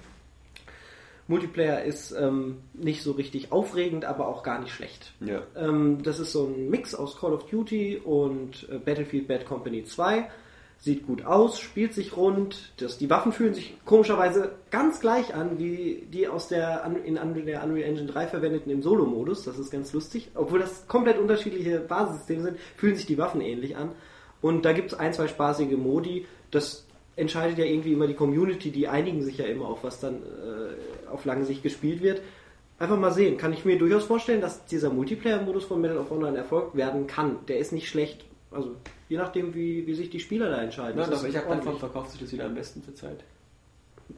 Multiplayer 1.27 1.83
ist 1.83 2.11
ähm, 2.11 2.57
nicht 2.73 3.01
so 3.01 3.13
richtig 3.13 3.51
aufregend, 3.51 4.05
aber 4.05 4.27
auch 4.27 4.43
gar 4.43 4.59
nicht 4.59 4.71
schlecht. 4.71 5.13
Ja. 5.21 5.41
Ähm, 5.55 6.03
das 6.03 6.19
ist 6.19 6.31
so 6.31 6.45
ein 6.45 6.69
Mix 6.69 6.93
aus 6.93 7.19
Call 7.19 7.33
of 7.33 7.47
Duty 7.47 7.97
und 7.97 8.67
äh, 8.69 8.77
Battlefield 8.77 9.27
Bad 9.27 9.45
Company 9.45 9.83
2. 9.83 10.29
Sieht 10.77 11.07
gut 11.07 11.25
aus, 11.25 11.59
spielt 11.59 11.93
sich 11.93 12.15
rund. 12.15 12.73
Das, 12.77 12.99
die 12.99 13.09
Waffen 13.09 13.31
fühlen 13.31 13.55
sich 13.55 13.75
komischerweise 13.85 14.51
ganz 14.69 14.99
gleich 14.99 15.33
an 15.33 15.57
wie 15.57 16.05
die 16.11 16.27
aus 16.27 16.47
der, 16.47 16.85
in 17.03 17.15
der 17.15 17.23
Unreal 17.23 17.89
Engine 17.89 18.05
3 18.05 18.27
verwendeten 18.27 18.71
im 18.71 18.83
Solo-Modus. 18.83 19.45
Das 19.45 19.57
ist 19.57 19.71
ganz 19.71 19.93
lustig. 19.93 20.29
Obwohl 20.35 20.59
das 20.59 20.87
komplett 20.87 21.17
unterschiedliche 21.17 21.79
Basissysteme 21.79 22.43
sind, 22.43 22.59
fühlen 22.75 22.95
sich 22.95 23.07
die 23.07 23.17
Waffen 23.17 23.41
ähnlich 23.41 23.77
an. 23.77 23.93
Und 24.41 24.63
da 24.63 24.73
gibt 24.73 24.91
es 24.91 24.99
ein, 24.99 25.13
zwei 25.13 25.27
spaßige 25.27 25.75
Modi. 25.75 26.27
Das 26.51 26.85
entscheidet 27.15 27.57
ja 27.57 27.65
irgendwie 27.65 27.93
immer 27.93 28.05
die 28.05 28.13
Community. 28.13 28.69
Die 28.69 28.87
einigen 28.87 29.23
sich 29.23 29.37
ja 29.37 29.45
immer 29.45 29.67
auf, 29.67 29.83
was 29.83 29.99
dann 29.99 30.15
äh, 30.15 30.75
auf 31.11 31.25
lange 31.25 31.45
Sicht 31.45 31.63
gespielt 31.63 32.01
wird. 32.01 32.21
Einfach 32.77 32.97
mal 32.99 33.11
sehen. 33.11 33.37
Kann 33.37 33.53
ich 33.53 33.63
mir 33.63 33.77
durchaus 33.77 34.03
vorstellen, 34.03 34.41
dass 34.41 34.65
dieser 34.65 34.89
Multiplayer-Modus 34.89 35.63
von 35.65 35.79
Medal 35.79 35.97
of 35.97 36.09
Honor 36.09 36.27
ein 36.29 36.35
Erfolg 36.35 36.75
werden 36.75 37.07
kann. 37.07 37.37
Der 37.47 37.57
ist 37.59 37.71
nicht 37.71 37.87
schlecht. 37.87 38.25
Also 38.51 38.75
je 39.09 39.17
nachdem, 39.17 39.53
wie, 39.55 39.87
wie 39.87 39.93
sich 39.93 40.09
die 40.09 40.19
Spieler 40.19 40.49
da 40.49 40.61
entscheiden. 40.61 40.99
Und 41.01 41.13
auf 41.13 41.23
welcher 41.23 41.41
Plattform 41.41 41.77
verkauft 41.79 42.11
sich 42.11 42.21
das 42.21 42.31
wieder 42.33 42.45
am 42.45 42.55
besten 42.55 42.83
zurzeit? 42.83 43.23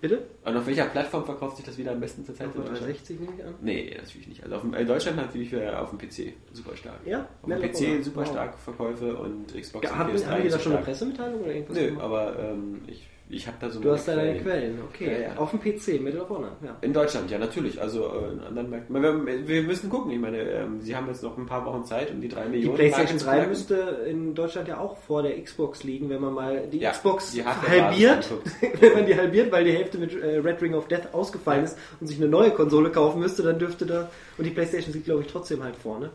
Bitte? 0.01 0.23
Und 0.43 0.57
auf 0.57 0.67
welcher 0.67 0.85
Plattform 0.85 1.23
verkauft 1.23 1.57
sich 1.57 1.65
das 1.65 1.77
wieder 1.77 1.91
am 1.93 1.99
besten 2.01 2.25
zurzeit? 2.25 2.47
Auf 2.49 2.55
in 2.55 2.61
der 2.61 2.71
Deutschland? 2.71 2.89
360 2.97 3.19
nehme 3.21 3.33
ich 3.37 3.45
an. 3.45 3.53
Nee, 3.61 3.95
natürlich 3.97 4.27
nicht. 4.27 4.43
Also 4.43 4.55
auf 4.57 4.61
dem, 4.61 4.73
in 4.73 4.87
Deutschland 4.87 5.17
natürlich 5.17 5.51
wieder 5.51 5.81
auf 5.81 5.91
dem 5.91 5.97
PC 5.99 6.33
super 6.51 6.75
stark. 6.75 6.99
Ja? 7.05 7.27
Auf 7.41 7.49
dem 7.49 7.61
PC 7.61 8.03
super 8.03 8.21
Wow. 8.21 8.27
starke 8.27 8.57
Verkäufe 8.57 9.15
und 9.15 9.55
Xbox 9.55 9.85
Ja, 9.85 9.93
und 9.93 9.97
haben, 9.99 10.11
PS3 10.13 10.25
haben 10.25 10.43
die 10.43 10.49
da 10.49 10.59
schon 10.59 10.71
eine 10.73 10.81
stark. 10.81 10.83
Pressemitteilung 10.83 11.41
oder 11.41 11.53
irgendwas? 11.53 11.77
Nö, 11.77 11.85
gemacht? 11.87 12.03
aber 12.03 12.39
ähm, 12.39 12.81
ich 12.87 13.07
ich 13.29 13.45
habe 13.45 13.57
da 13.59 13.69
so 13.69 13.81
Du 13.81 13.91
hast 13.91 14.07
da 14.07 14.15
deine 14.15 14.39
Quellen, 14.39 14.79
okay. 14.87 15.11
Ja, 15.11 15.27
ja. 15.29 15.37
Auf 15.37 15.51
dem 15.51 15.59
PC, 15.59 16.01
Medal 16.01 16.21
of 16.21 16.29
Honor, 16.29 16.51
ja. 16.63 16.77
In 16.81 16.93
Deutschland, 16.93 17.29
ja 17.29 17.37
natürlich. 17.37 17.81
Also 17.81 18.05
äh, 18.05 18.31
in 18.33 18.39
anderen 18.39 18.69
Märkten. 18.69 19.47
Wir, 19.47 19.63
müssen 19.63 19.89
gucken. 19.89 20.11
Ich 20.11 20.19
meine, 20.19 20.39
ähm, 20.39 20.79
sie 20.79 20.95
haben 20.95 21.07
jetzt 21.07 21.23
noch 21.23 21.37
ein 21.37 21.45
paar 21.45 21.65
Wochen 21.65 21.83
Zeit, 21.83 22.09
um 22.11 22.21
die 22.21 22.29
drei 22.29 22.43
Die 22.43 22.49
Millionen. 22.51 22.75
PlayStation 22.75 23.17
Marke 23.17 23.19
zu 23.19 23.25
3 23.25 23.31
knacken. 23.33 23.49
müsste 23.49 23.75
in 24.09 24.35
Deutschland 24.35 24.67
ja 24.69 24.77
auch 24.79 24.97
vor 24.97 25.23
der 25.23 25.41
Xbox 25.41 25.83
liegen, 25.83 26.09
wenn 26.09 26.21
man 26.21 26.33
mal 26.33 26.67
die 26.71 26.79
Ja, 26.79 26.91
Xbox 26.91 27.33
die 27.33 27.43
halbiert, 27.43 28.29
wenn 28.79 28.93
man 28.93 29.05
die 29.05 29.15
halbiert, 29.17 29.51
weil 29.51 29.65
die 29.65 29.73
Hälfte 29.73 29.97
mit 29.97 30.13
äh, 30.13 30.37
Red 30.37 30.61
Ring 30.61 30.73
of 30.73 30.87
Death 30.87 31.13
ausgefallen 31.13 31.65
ist 31.65 31.77
und 31.99 32.07
sich 32.07 32.17
eine 32.17 32.29
neue 32.29 32.51
Konsole 32.51 32.91
kaufen 32.91 33.19
müsste, 33.19 33.43
dann 33.43 33.59
dürfte 33.59 33.85
da 33.85 34.09
und 34.37 34.45
die 34.45 34.51
PlayStation 34.51 34.93
sieht 34.93 35.03
glaube 35.05 35.21
ich 35.23 35.27
trotzdem 35.27 35.63
halt 35.63 35.75
vorne. 35.75 36.11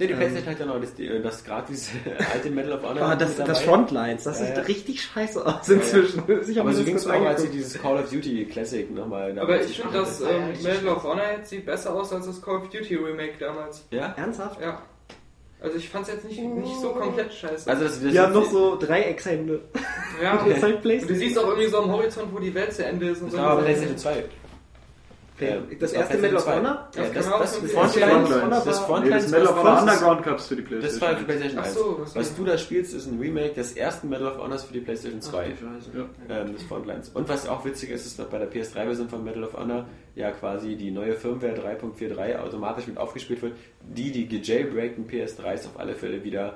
Nee, 0.00 0.06
die 0.08 0.14
PlayStation 0.14 0.52
hat 0.52 0.58
ja 0.60 0.66
noch 0.66 0.80
das, 0.80 0.94
die- 0.94 1.22
das 1.22 1.44
gratis 1.44 1.90
alte 2.32 2.50
Medal 2.50 2.72
of 2.72 2.82
Honor. 2.82 3.02
Ah, 3.02 3.14
das, 3.14 3.36
das. 3.36 3.60
Frontlines, 3.60 4.24
das 4.24 4.40
Ja, 4.40 4.46
sieht 4.46 4.56
ja. 4.56 4.62
richtig 4.62 5.02
scheiße 5.02 5.46
aus 5.46 5.68
inzwischen. 5.68 6.22
Ich 6.48 6.56
hab 6.58 6.64
Aber 6.64 6.70
mir 6.70 6.76
so 6.76 6.84
ging 6.84 6.96
es 6.96 7.06
auch, 7.06 7.24
als 7.26 7.42
sie 7.42 7.48
dieses 7.48 7.80
Call 7.80 7.98
of 7.98 8.10
Duty 8.10 8.46
Classic 8.46 8.90
nochmal 8.90 9.38
Aber 9.38 9.60
ich 9.62 9.80
finde, 9.80 9.98
das 9.98 10.20
ja 10.20 10.30
ähm, 10.30 10.62
Medal 10.62 10.88
of 10.96 11.04
Honor 11.04 11.22
jetzt 11.36 11.50
sieht 11.50 11.66
besser 11.66 11.94
aus 11.94 12.12
als 12.12 12.26
das 12.26 12.40
Call 12.42 12.56
of 12.56 12.68
Duty 12.70 12.96
Remake 12.96 13.34
damals. 13.38 13.84
Ja? 13.90 14.14
Ernsthaft? 14.16 14.60
Ja. 14.60 14.82
Also 15.62 15.76
ich 15.76 15.90
fand 15.90 16.08
es 16.08 16.14
jetzt 16.14 16.24
nicht, 16.24 16.40
nicht 16.42 16.80
so 16.80 16.88
komplett 16.88 17.34
scheiße. 17.34 17.68
Also 17.68 17.84
das, 17.84 18.02
das 18.02 18.12
Wir 18.14 18.22
haben 18.22 18.32
noch 18.32 18.50
so 18.50 18.76
Dreieckshände. 18.76 19.60
ja. 20.22 20.38
Und 20.40 20.48
jetzt 20.50 20.62
halt 20.62 20.76
Und 20.82 21.10
du 21.10 21.14
siehst 21.14 21.38
auch 21.38 21.48
irgendwie 21.48 21.68
so 21.68 21.82
am 21.82 21.92
Horizont, 21.92 22.28
wo 22.32 22.38
die 22.38 22.54
Welt 22.54 22.72
zu 22.72 22.82
Ende 22.86 23.10
ist 23.10 23.20
und 23.20 23.26
Das 23.26 23.34
so. 23.34 23.38
war 23.42 23.50
aber 23.50 23.62
PlayStation 23.64 23.98
2. 23.98 24.24
Das 25.78 25.92
erste 25.92 26.18
Medal 26.18 26.36
of 26.36 26.44
2. 26.44 26.56
Honor? 26.56 26.88
Ja, 26.94 27.02
Das 27.02 27.12
das, 27.12 27.26
das, 27.26 27.40
das, 27.40 27.60
so 27.60 27.66
Frontlines, 27.68 28.28
Frontlines. 28.28 28.64
das 28.64 28.64
Das 28.64 29.00
Nee, 29.00 29.10
das 29.10 29.30
Medal 29.30 29.46
of 29.46 29.56
was- 29.56 29.62
Honor 29.64 29.80
Underground 29.80 30.22
Cups 30.22 30.46
für 30.48 30.56
die 30.56 30.62
Das 30.62 30.68
PlayStation. 30.70 31.00
war 31.10 31.16
für 31.18 31.24
PlayStation 31.24 31.58
Ach 31.60 31.64
1. 31.66 31.74
so, 31.74 31.96
was 32.00 32.16
Was 32.16 32.34
du 32.36 32.44
da 32.44 32.58
spielst, 32.58 32.94
ist 32.94 33.06
ein 33.06 33.18
Remake 33.18 33.54
des 33.54 33.72
ersten 33.72 34.08
Medal 34.08 34.28
of 34.28 34.38
Honors 34.38 34.64
für 34.64 34.72
die 34.72 34.80
PlayStation 34.80 35.20
2. 35.20 35.46
Ja. 36.28 36.40
ähm, 36.42 36.52
des 36.52 36.62
Frontlines. 36.64 37.08
Und 37.10 37.28
was 37.28 37.48
auch 37.48 37.64
witzig 37.64 37.90
ist, 37.90 38.06
ist, 38.06 38.18
dass 38.18 38.26
bei 38.28 38.38
der 38.38 38.50
PS3-Version 38.50 39.08
von 39.08 39.24
Medal 39.24 39.44
of 39.44 39.54
Honor 39.56 39.86
ja 40.14 40.30
quasi 40.32 40.76
die 40.76 40.90
neue 40.90 41.14
Firmware 41.14 41.54
3.43 41.54 42.38
automatisch 42.38 42.86
mit 42.86 42.98
aufgespielt 42.98 43.42
wird, 43.42 43.52
die 43.82 44.10
die 44.12 44.28
gejailbreakten 44.28 45.06
PS3s 45.08 45.66
auf 45.66 45.78
alle 45.78 45.94
Fälle 45.94 46.22
wieder 46.24 46.54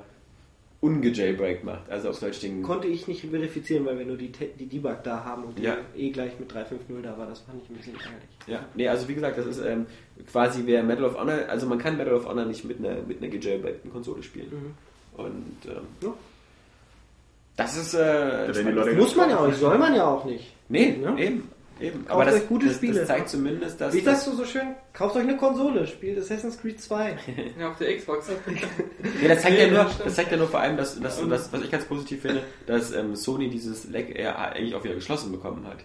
ungejailbreakt 0.85 1.65
macht. 1.65 1.89
Also 1.91 2.11
auf 2.11 2.21
Deutsch 2.21 2.41
den 2.41 2.63
Konnte 2.63 2.87
ich 2.89 3.09
nicht 3.09 3.23
verifizieren, 3.23 3.87
weil 3.87 3.99
wir 3.99 4.05
nur 4.07 4.17
die, 4.17 4.31
die 4.59 4.67
Debug 4.67 5.03
da 5.03 5.25
haben 5.25 5.45
und 5.45 5.59
die 5.59 5.63
Ja. 5.63 5.77
eh 5.97 6.11
gleich 6.11 6.33
mit 6.39 6.53
3.5.0 6.53 7.03
da 7.03 7.17
war. 7.17 7.27
Das 7.27 7.41
fand 7.41 7.63
ich 7.63 7.71
ein 7.71 7.77
bisschen 7.77 7.95
ärgerlich. 7.95 8.29
Ja, 8.47 8.61
nee, 8.75 8.87
also 8.89 9.09
wie 9.09 9.15
gesagt, 9.15 9.39
das 9.39 9.47
ist 9.47 9.61
ähm, 9.65 9.87
quasi 10.31 10.63
wer 10.67 10.83
Medal 10.83 11.05
of 11.07 11.19
Honor, 11.19 11.49
also 11.49 11.67
man 11.67 11.79
kann 11.79 11.97
Medal 11.97 12.15
of 12.15 12.27
Honor 12.27 12.45
nicht 12.45 12.65
mit 12.65 12.79
einer, 12.79 12.97
mit 13.07 13.23
einer 13.23 13.31
gejailbreakten 13.31 13.91
Konsole 13.91 14.23
spielen. 14.23 14.75
Und 15.17 15.57
ähm, 15.67 15.83
Ja. 16.03 16.13
das 17.57 17.77
ist 17.77 17.95
äh. 17.95 18.47
Leute- 18.71 18.95
Muss 18.95 19.17
man 19.17 19.31
ja 19.31 19.39
auch 19.39 19.47
nicht, 19.47 19.59
soll 19.59 19.79
man 19.79 19.95
ja 19.95 20.07
auch 20.07 20.25
nicht. 20.25 20.53
Nee, 20.69 20.99
Ja. 21.03 21.17
eben. 21.17 21.49
Eben. 21.81 22.07
Kauft 22.07 22.33
euch 22.33 22.49
gute 22.49 22.67
das, 22.67 22.77
Spiele. 22.77 23.01
das 23.01 23.09
zeigt 23.09 23.29
zumindest, 23.29 23.81
dass 23.81 23.95
Wie 23.95 24.03
das, 24.03 24.25
sagst 24.25 24.27
du 24.27 24.37
so 24.37 24.45
schön? 24.45 24.75
Kauft 24.93 25.17
euch 25.17 25.23
eine 25.23 25.37
Konsole, 25.37 25.87
spielt 25.87 26.19
Assassin's 26.19 26.59
Creed 26.61 26.81
2. 26.81 27.17
Ja, 27.59 27.71
auf 27.71 27.79
der 27.79 27.97
Xbox. 27.97 28.29
Ja, 29.23 29.29
das 29.29 29.43
zeigt 29.43 29.59
ja 29.59 29.69
nur, 29.69 29.85
das 29.85 29.99
das 29.99 30.15
zeigt 30.15 30.31
ja 30.31 30.37
nur 30.37 30.49
vor 30.49 30.61
allem, 30.61 30.77
dass, 30.77 31.01
dass 31.01 31.27
das, 31.29 31.53
was 31.53 31.63
ich 31.63 31.71
ganz 31.71 31.85
positiv 31.85 32.23
finde, 32.23 32.43
dass 32.67 32.93
ähm, 32.93 33.17
Sony 33.17 33.49
dieses 33.49 33.85
Leck 33.89 34.19
ja 34.19 34.37
eigentlich 34.37 34.75
auch 34.75 34.85
wieder 34.85 34.95
geschlossen 34.95 35.33
bekommen 35.33 35.67
hat. 35.67 35.79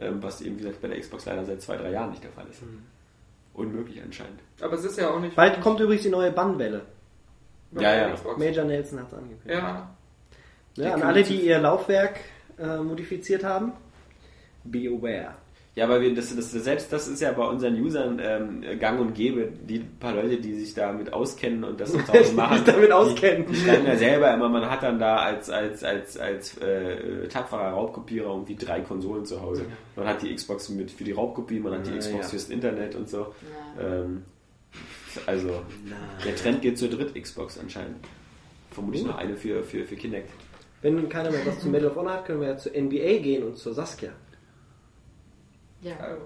Ähm, 0.00 0.22
was 0.22 0.40
eben, 0.40 0.56
wie 0.56 0.62
gesagt, 0.62 0.80
bei 0.80 0.88
der 0.88 1.00
Xbox 1.00 1.24
leider 1.26 1.44
seit 1.44 1.60
zwei, 1.60 1.76
drei 1.76 1.90
Jahren 1.90 2.10
nicht 2.10 2.22
der 2.22 2.30
Fall 2.30 2.46
ist. 2.50 2.62
Unmöglich 3.54 4.00
anscheinend. 4.02 4.38
Aber 4.60 4.74
es 4.74 4.84
ist 4.84 4.98
ja 4.98 5.10
auch 5.10 5.18
nicht. 5.18 5.34
Bald 5.34 5.60
kommt 5.60 5.80
übrigens 5.80 6.02
die 6.04 6.10
neue 6.10 6.30
Bannwelle. 6.30 6.82
Ja, 7.72 7.94
ja. 7.94 8.14
Xbox. 8.14 8.38
Major 8.38 8.64
Nelson 8.64 9.00
hat 9.00 9.08
es 9.08 9.14
angekündigt. 9.14 9.50
Ja. 9.50 9.94
Ja, 10.76 10.94
an 10.94 11.02
alle, 11.02 11.24
die 11.24 11.40
ihr 11.40 11.58
Laufwerk 11.58 12.20
äh, 12.58 12.76
modifiziert 12.78 13.42
haben, 13.42 13.72
be 14.70 14.88
aware. 14.88 15.34
Ja, 15.78 15.88
weil 15.88 16.00
wir, 16.00 16.12
das, 16.12 16.34
das, 16.34 16.50
selbst 16.50 16.92
das 16.92 17.06
ist 17.06 17.22
ja 17.22 17.30
bei 17.30 17.44
unseren 17.46 17.80
Usern 17.80 18.20
ähm, 18.20 18.64
gang 18.80 18.98
und 18.98 19.14
gäbe, 19.14 19.48
die 19.62 19.78
paar 19.78 20.12
Leute, 20.12 20.38
die 20.38 20.54
sich 20.54 20.74
damit 20.74 21.12
auskennen 21.12 21.62
und 21.62 21.80
das 21.80 21.92
zu 21.92 22.08
Hause 22.08 22.32
machen. 22.34 22.56
sich 22.56 22.74
damit 22.74 22.90
auskennen. 22.90 23.46
Die, 23.46 23.52
die 23.52 23.60
schreiben 23.60 23.86
ja 23.86 23.96
selber 23.96 24.34
immer, 24.34 24.48
man 24.48 24.68
hat 24.68 24.82
dann 24.82 24.98
da 24.98 25.18
als, 25.18 25.48
als, 25.50 25.84
als, 25.84 26.18
als 26.18 26.58
äh, 26.58 27.28
tapferer 27.28 27.70
Raubkopierer 27.70 28.28
irgendwie 28.28 28.56
drei 28.56 28.80
Konsolen 28.80 29.24
zu 29.24 29.40
Hause. 29.40 29.66
Man 29.94 30.08
hat 30.08 30.20
die 30.22 30.34
Xbox 30.34 30.68
mit 30.68 30.90
für 30.90 31.04
die 31.04 31.12
Raubkopie, 31.12 31.60
man 31.60 31.74
hat 31.74 31.86
die 31.86 31.92
Ja, 31.92 31.98
Xbox 31.98 32.24
ja. 32.24 32.30
fürs 32.30 32.48
Internet 32.48 32.96
und 32.96 33.08
so. 33.08 33.32
Ja. 33.78 33.84
Ähm, 34.02 34.24
also, 35.26 35.62
der 36.24 36.34
Trend 36.34 36.60
geht 36.60 36.76
zur 36.76 36.88
Dritt-Xbox 36.88 37.56
anscheinend. 37.56 37.98
Vermutlich 38.72 39.04
noch 39.04 39.16
eine 39.16 39.36
für, 39.36 39.62
für, 39.62 39.84
für 39.84 39.94
Kinect. 39.94 40.30
Wenn 40.82 40.96
nun 40.96 41.08
keiner 41.08 41.30
mehr 41.30 41.46
was 41.46 41.60
zu 41.60 41.68
Medal 41.68 41.90
of 41.90 41.96
Honor 41.96 42.14
hat, 42.14 42.24
können 42.26 42.40
wir 42.40 42.48
ja 42.48 42.56
zur 42.56 42.72
NBA 42.72 43.18
gehen 43.18 43.44
und 43.44 43.56
zur 43.56 43.74
Saskia. 43.74 44.10
Ja. 45.82 45.92
Also, 46.00 46.22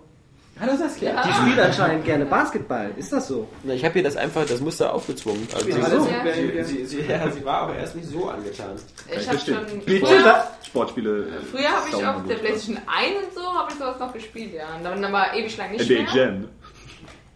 Hallo 0.61 0.77
Saskia. 0.77 1.15
Ja. 1.15 1.23
Die 1.27 1.33
spielt 1.33 1.59
anscheinend 1.59 2.05
gerne 2.05 2.27
Basketball. 2.27 2.91
Ist 2.99 3.11
das 3.11 3.27
so? 3.29 3.49
Na, 3.63 3.73
ich 3.73 3.83
habe 3.85 3.99
ihr 3.99 4.05
das 4.05 4.17
einfach, 4.17 4.45
das 4.47 4.61
Muster 4.61 4.93
aufgezwungen. 4.93 5.49
Also 5.55 5.67
Ja, 5.71 5.77
sie, 5.87 5.97
so. 5.97 6.05
sie, 6.05 6.63
sie, 6.65 6.85
sie, 6.85 7.01
ja, 7.09 7.31
sie 7.31 7.43
war 7.45 7.63
aber 7.63 7.77
erst 7.77 7.97
nicht 7.97 8.07
so 8.09 8.29
angetan. 8.29 8.77
Ich 9.19 9.27
habe 9.27 9.39
schon. 9.39 9.81
Bitte? 9.87 10.07
Früher, 10.07 10.45
Sportspiele. 10.67 11.21
äh, 11.27 11.45
früher 11.51 11.69
habe 11.71 11.89
ich 11.89 11.95
auf 11.95 12.03
der 12.03 12.15
was. 12.37 12.41
PlayStation 12.43 12.77
1 12.77 13.17
und 13.27 13.35
so 13.35 13.43
habe 13.55 13.73
ich 13.73 13.79
sowas 13.79 13.99
noch 13.99 14.13
gespielt, 14.13 14.53
ja. 14.53 14.77
Und 14.77 14.85
dann 14.85 15.03
aber 15.05 15.35
ewig 15.35 15.57
lang 15.57 15.71
nicht 15.73 15.89
NBA 15.91 16.15
mehr. 16.15 16.33
Ne? 16.33 16.49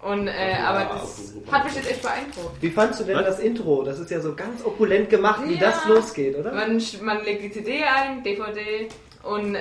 Und 0.03 0.29
äh, 0.29 0.33
aber 0.65 0.85
das 1.01 1.33
hat 1.51 1.65
mich 1.65 1.75
jetzt 1.75 1.91
echt 1.91 2.03
beeindruckt. 2.03 2.61
Wie 2.63 2.71
fandst 2.71 3.01
du 3.01 3.05
denn 3.05 3.17
Was? 3.17 3.25
das 3.25 3.39
Intro? 3.41 3.83
Das 3.83 3.99
ist 3.99 4.11
ja 4.11 4.21
so 4.21 4.35
ganz 4.35 4.63
opulent 4.63 5.09
gemacht, 5.09 5.41
wie 5.47 5.55
Ja. 5.55 5.71
das 5.71 5.85
losgeht, 5.87 6.37
oder? 6.37 6.53
Man, 6.53 6.81
man 7.03 7.25
legt 7.25 7.43
die 7.45 7.51
CD 7.51 7.83
ein, 7.83 8.23
DVD 8.23 8.89
und 9.25 9.55
äh, 9.55 9.61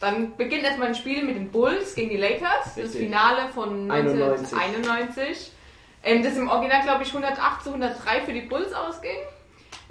dann 0.00 0.36
beginnt 0.36 0.64
erstmal 0.64 0.88
ein 0.88 0.94
Spiel 0.94 1.24
mit 1.24 1.36
den 1.36 1.50
Bulls 1.50 1.94
gegen 1.94 2.10
die 2.10 2.16
Lakers, 2.18 2.64
das 2.64 2.76
Richtig. 2.76 3.00
Finale 3.02 3.48
von 3.54 3.90
91. 3.90 4.52
1991. 4.56 5.52
Ähm, 6.02 6.22
das 6.22 6.36
im 6.36 6.48
Original, 6.48 6.82
glaube 6.82 7.02
ich, 7.02 7.08
108 7.08 7.62
zu 7.64 7.70
103 7.70 8.20
für 8.22 8.32
die 8.32 8.42
Bulls 8.42 8.72
ausging. 8.72 9.16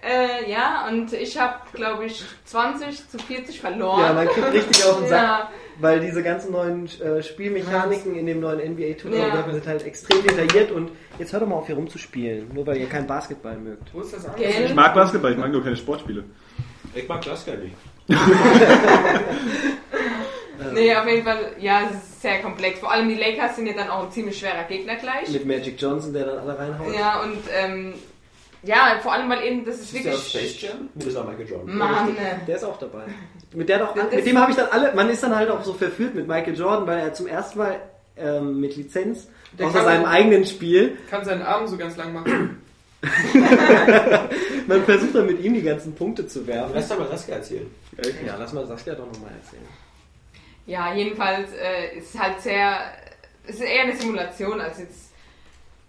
Äh, 0.03 0.49
ja, 0.51 0.87
und 0.87 1.11
ich 1.13 1.37
habe, 1.39 1.55
glaube 1.73 2.05
ich, 2.05 2.23
20 2.45 3.09
zu 3.09 3.17
40 3.17 3.59
verloren. 3.59 4.01
Ja, 4.01 4.13
man 4.13 4.27
kriegt 4.27 4.53
richtig 4.53 4.85
auf 4.85 4.99
den 4.99 5.07
Sack, 5.09 5.21
Ja. 5.23 5.49
weil 5.79 5.99
diese 5.99 6.21
ganzen 6.21 6.51
neuen 6.51 6.85
äh, 7.01 7.23
Spielmechaniken 7.23 8.13
in 8.15 8.27
dem 8.27 8.39
neuen 8.39 8.59
NBA 8.73 8.97
2K 8.99 9.15
Ja. 9.15 9.51
sind 9.51 9.65
halt 9.65 9.83
extrem 9.83 10.21
detailliert 10.21 10.71
und 10.71 10.91
jetzt 11.17 11.33
hört 11.33 11.41
doch 11.41 11.47
mal 11.47 11.55
auf 11.55 11.65
hier 11.65 11.75
rumzuspielen, 11.75 12.53
nur 12.53 12.67
weil 12.67 12.77
ihr 12.77 12.87
kein 12.87 13.07
Basketball 13.07 13.57
mögt. 13.57 13.91
wo 13.93 14.01
ist 14.01 14.13
das 14.13 14.23
Gell? 14.35 14.53
alles? 14.55 14.69
Ich 14.69 14.75
mag 14.75 14.93
Basketball, 14.93 15.31
ich 15.31 15.37
mag 15.39 15.51
nur 15.51 15.63
keine 15.63 15.75
Sportspiele. 15.75 16.23
Ich 16.93 17.07
mag 17.07 17.21
das 17.25 17.43
gar 17.45 17.55
nicht. 17.55 17.73
Nee, 20.73 20.95
auf 20.95 21.07
jeden 21.07 21.23
Fall, 21.23 21.53
ja, 21.59 21.81
es 21.89 21.95
ist 21.95 22.21
sehr 22.21 22.41
komplex. 22.41 22.79
Vor 22.79 22.91
allem 22.91 23.07
die 23.09 23.15
Lakers 23.15 23.55
sind 23.55 23.67
ja 23.67 23.73
dann 23.73 23.89
auch 23.89 24.03
ein 24.05 24.11
ziemlich 24.11 24.37
schwerer 24.37 24.63
Gegner 24.63 24.95
gleich. 24.95 25.29
Mit 25.29 25.45
Magic 25.45 25.79
Johnson, 25.81 26.13
der 26.13 26.25
dann 26.25 26.39
alle 26.39 26.57
reinhaut. 26.57 26.93
Ja, 26.93 27.21
und 27.21 27.37
ähm, 27.53 27.93
ja, 28.63 28.97
vor 29.03 29.13
allem, 29.13 29.29
weil 29.29 29.43
eben, 29.43 29.63
das 29.65 29.75
ist 29.75 29.93
Ist 29.93 30.05
der 30.05 30.13
aus 30.13 30.33
wirklich. 30.33 30.57
Space 30.59 30.69
Jam? 30.71 30.89
Das 30.95 31.05
ist 31.07 31.15
auch 31.17 31.25
Michael 31.27 31.47
Jordan. 31.49 31.77
Mann, 31.77 32.15
Der 32.47 32.55
ist 32.55 32.63
auch 32.63 32.77
dabei. 32.79 33.03
Mit, 33.53 33.69
der 33.69 33.79
doch, 33.79 33.93
mit 33.95 34.11
ist- 34.11 34.25
dem 34.27 34.39
habe 34.39 34.51
ich 34.51 34.57
dann 34.57 34.69
alle, 34.71 34.93
man 34.95 35.09
ist 35.09 35.21
dann 35.23 35.35
halt 35.35 35.49
auch 35.51 35.63
so 35.63 35.73
verführt 35.73 36.15
mit 36.15 36.27
Michael 36.27 36.57
Jordan, 36.57 36.87
weil 36.87 36.99
er 36.99 37.13
zum 37.13 37.27
ersten 37.27 37.59
Mal 37.59 37.79
ähm, 38.17 38.59
mit 38.59 38.75
Lizenz 38.75 39.27
Der 39.59 39.67
außer 39.67 39.83
seinem 39.83 40.05
eigenen 40.05 40.45
Spiel, 40.45 40.97
Kann 41.09 41.23
seinen 41.23 41.41
Arm 41.43 41.67
so 41.67 41.77
ganz 41.77 41.95
lang 41.97 42.13
machen. 42.13 42.61
man 44.67 44.83
versucht 44.83 45.13
dann 45.15 45.27
mit 45.27 45.39
ihm 45.43 45.53
die 45.53 45.61
ganzen 45.61 45.93
Punkte 45.93 46.25
zu 46.27 46.45
werfen. 46.47 46.71
Lass 46.73 46.87
doch 46.89 46.97
mal 46.99 47.07
Saskia 47.07 47.35
erzählen. 47.35 47.67
Ja, 48.25 48.35
lass 48.39 48.51
mal 48.53 48.65
Saskia 48.65 48.95
doch 48.95 49.05
nochmal 49.05 49.31
erzählen. 49.41 49.63
Ja, 50.65 50.93
jedenfalls 50.93 51.51
äh, 51.53 51.97
ist 51.97 52.17
halt 52.19 52.41
sehr, 52.41 52.79
es 53.45 53.55
ist 53.55 53.61
eher 53.61 53.83
eine 53.83 53.95
Simulation 53.95 54.59
als 54.59 54.79
jetzt 54.79 55.13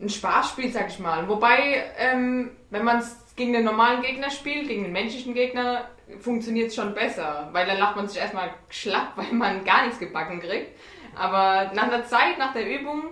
ein 0.01 0.09
Spaßspiel, 0.09 0.71
sag 0.71 0.89
ich 0.89 0.99
mal. 0.99 1.27
Wobei, 1.29 1.85
ähm, 1.99 2.51
wenn 2.71 2.85
man 2.85 2.99
es 2.99 3.17
gegen 3.37 3.53
den 3.53 3.65
normalen 3.65 4.03
Gegner 4.03 4.31
spielt, 4.31 4.69
gegen 4.69 4.85
den 4.85 4.93
menschlichen 4.93 5.35
Gegner, 5.35 5.89
funktioniert 6.21 6.69
es 6.69 6.75
schon 6.75 6.95
besser, 6.95 7.49
weil 7.53 7.67
dann 7.67 7.79
lacht 7.79 7.97
man 7.97 8.09
sich 8.09 8.19
erstmal 8.19 8.51
schlapp, 8.69 9.13
weil 9.17 9.33
man 9.33 9.65
gar 9.65 9.85
nichts 9.85 9.99
gebacken 9.99 10.41
kriegt. 10.41 10.79
Aber 11.15 11.73
nach 11.75 11.89
der 11.89 12.05
Zeit, 12.05 12.39
nach 12.39 12.53
der 12.53 12.69
Übung, 12.69 13.05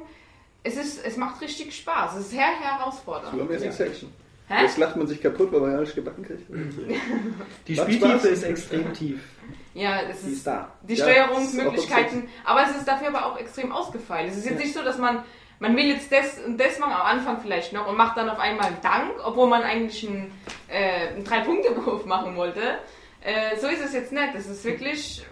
es, 0.63 0.77
ist, 0.77 1.05
es 1.05 1.17
macht 1.17 1.41
richtig 1.41 1.75
Spaß. 1.75 2.15
Es 2.15 2.21
ist 2.21 2.31
sehr 2.31 2.47
herausfordernd. 2.47 3.41
Amazing 3.41 3.73
Section. 3.73 4.13
Hä? 4.47 4.63
Jetzt 4.63 4.77
lacht 4.77 4.97
man 4.97 5.07
sich 5.07 5.23
kaputt, 5.23 5.51
weil 5.53 5.61
man 5.61 5.73
ja 5.73 5.81
nicht 5.81 5.95
gebacken 5.95 6.23
kriegt. 6.23 6.43
Die 7.67 7.75
Spieltiefe 7.75 8.09
Spaß. 8.09 8.25
ist 8.27 8.43
extrem 8.43 8.93
tief. 8.93 9.21
Ja, 9.75 10.01
es 10.09 10.21
Die 10.23 10.29
ist 10.29 10.33
ist 10.39 10.47
da. 10.47 10.73
die 10.83 10.95
Ja, 10.95 11.05
Steuerungsmöglichkeiten, 11.05 12.29
aber 12.45 12.63
es 12.65 12.77
ist 12.77 12.87
dafür 12.87 13.09
aber 13.09 13.27
auch 13.27 13.39
extrem 13.39 13.73
ausgefeilt. 13.73 14.31
Es 14.31 14.39
ist 14.39 14.47
jetzt 14.49 14.59
nicht 14.59 14.75
so, 14.75 14.83
dass 14.83 14.99
man, 14.99 15.25
man 15.59 15.77
will 15.77 15.87
jetzt 15.87 16.11
das 16.13 16.39
und 16.47 16.59
das 16.59 16.79
machen, 16.79 16.93
am 16.93 17.03
Anfang 17.03 17.41
vielleicht 17.41 17.73
noch 17.73 17.87
und 17.89 17.97
macht 17.97 18.17
dann 18.17 18.29
auf 18.31 18.39
einmal 18.39 18.67
einen 18.67 18.81
Dank, 18.83 19.13
obwohl 19.25 19.49
man 19.49 19.63
eigentlich 19.63 20.09
einen, 20.09 20.33
äh, 20.69 21.09
einen 21.09 21.25
Drei-Punkte-Wurf 21.25 22.05
machen 22.07 22.37
wollte. 22.37 22.79
Äh, 23.21 23.57
so 23.59 23.67
ist 23.69 23.85
es 23.85 23.93
jetzt 23.95 24.13
nicht. 24.13 24.35
Es 24.37 24.47
ist 24.47 24.65
wirklich 24.65 25.25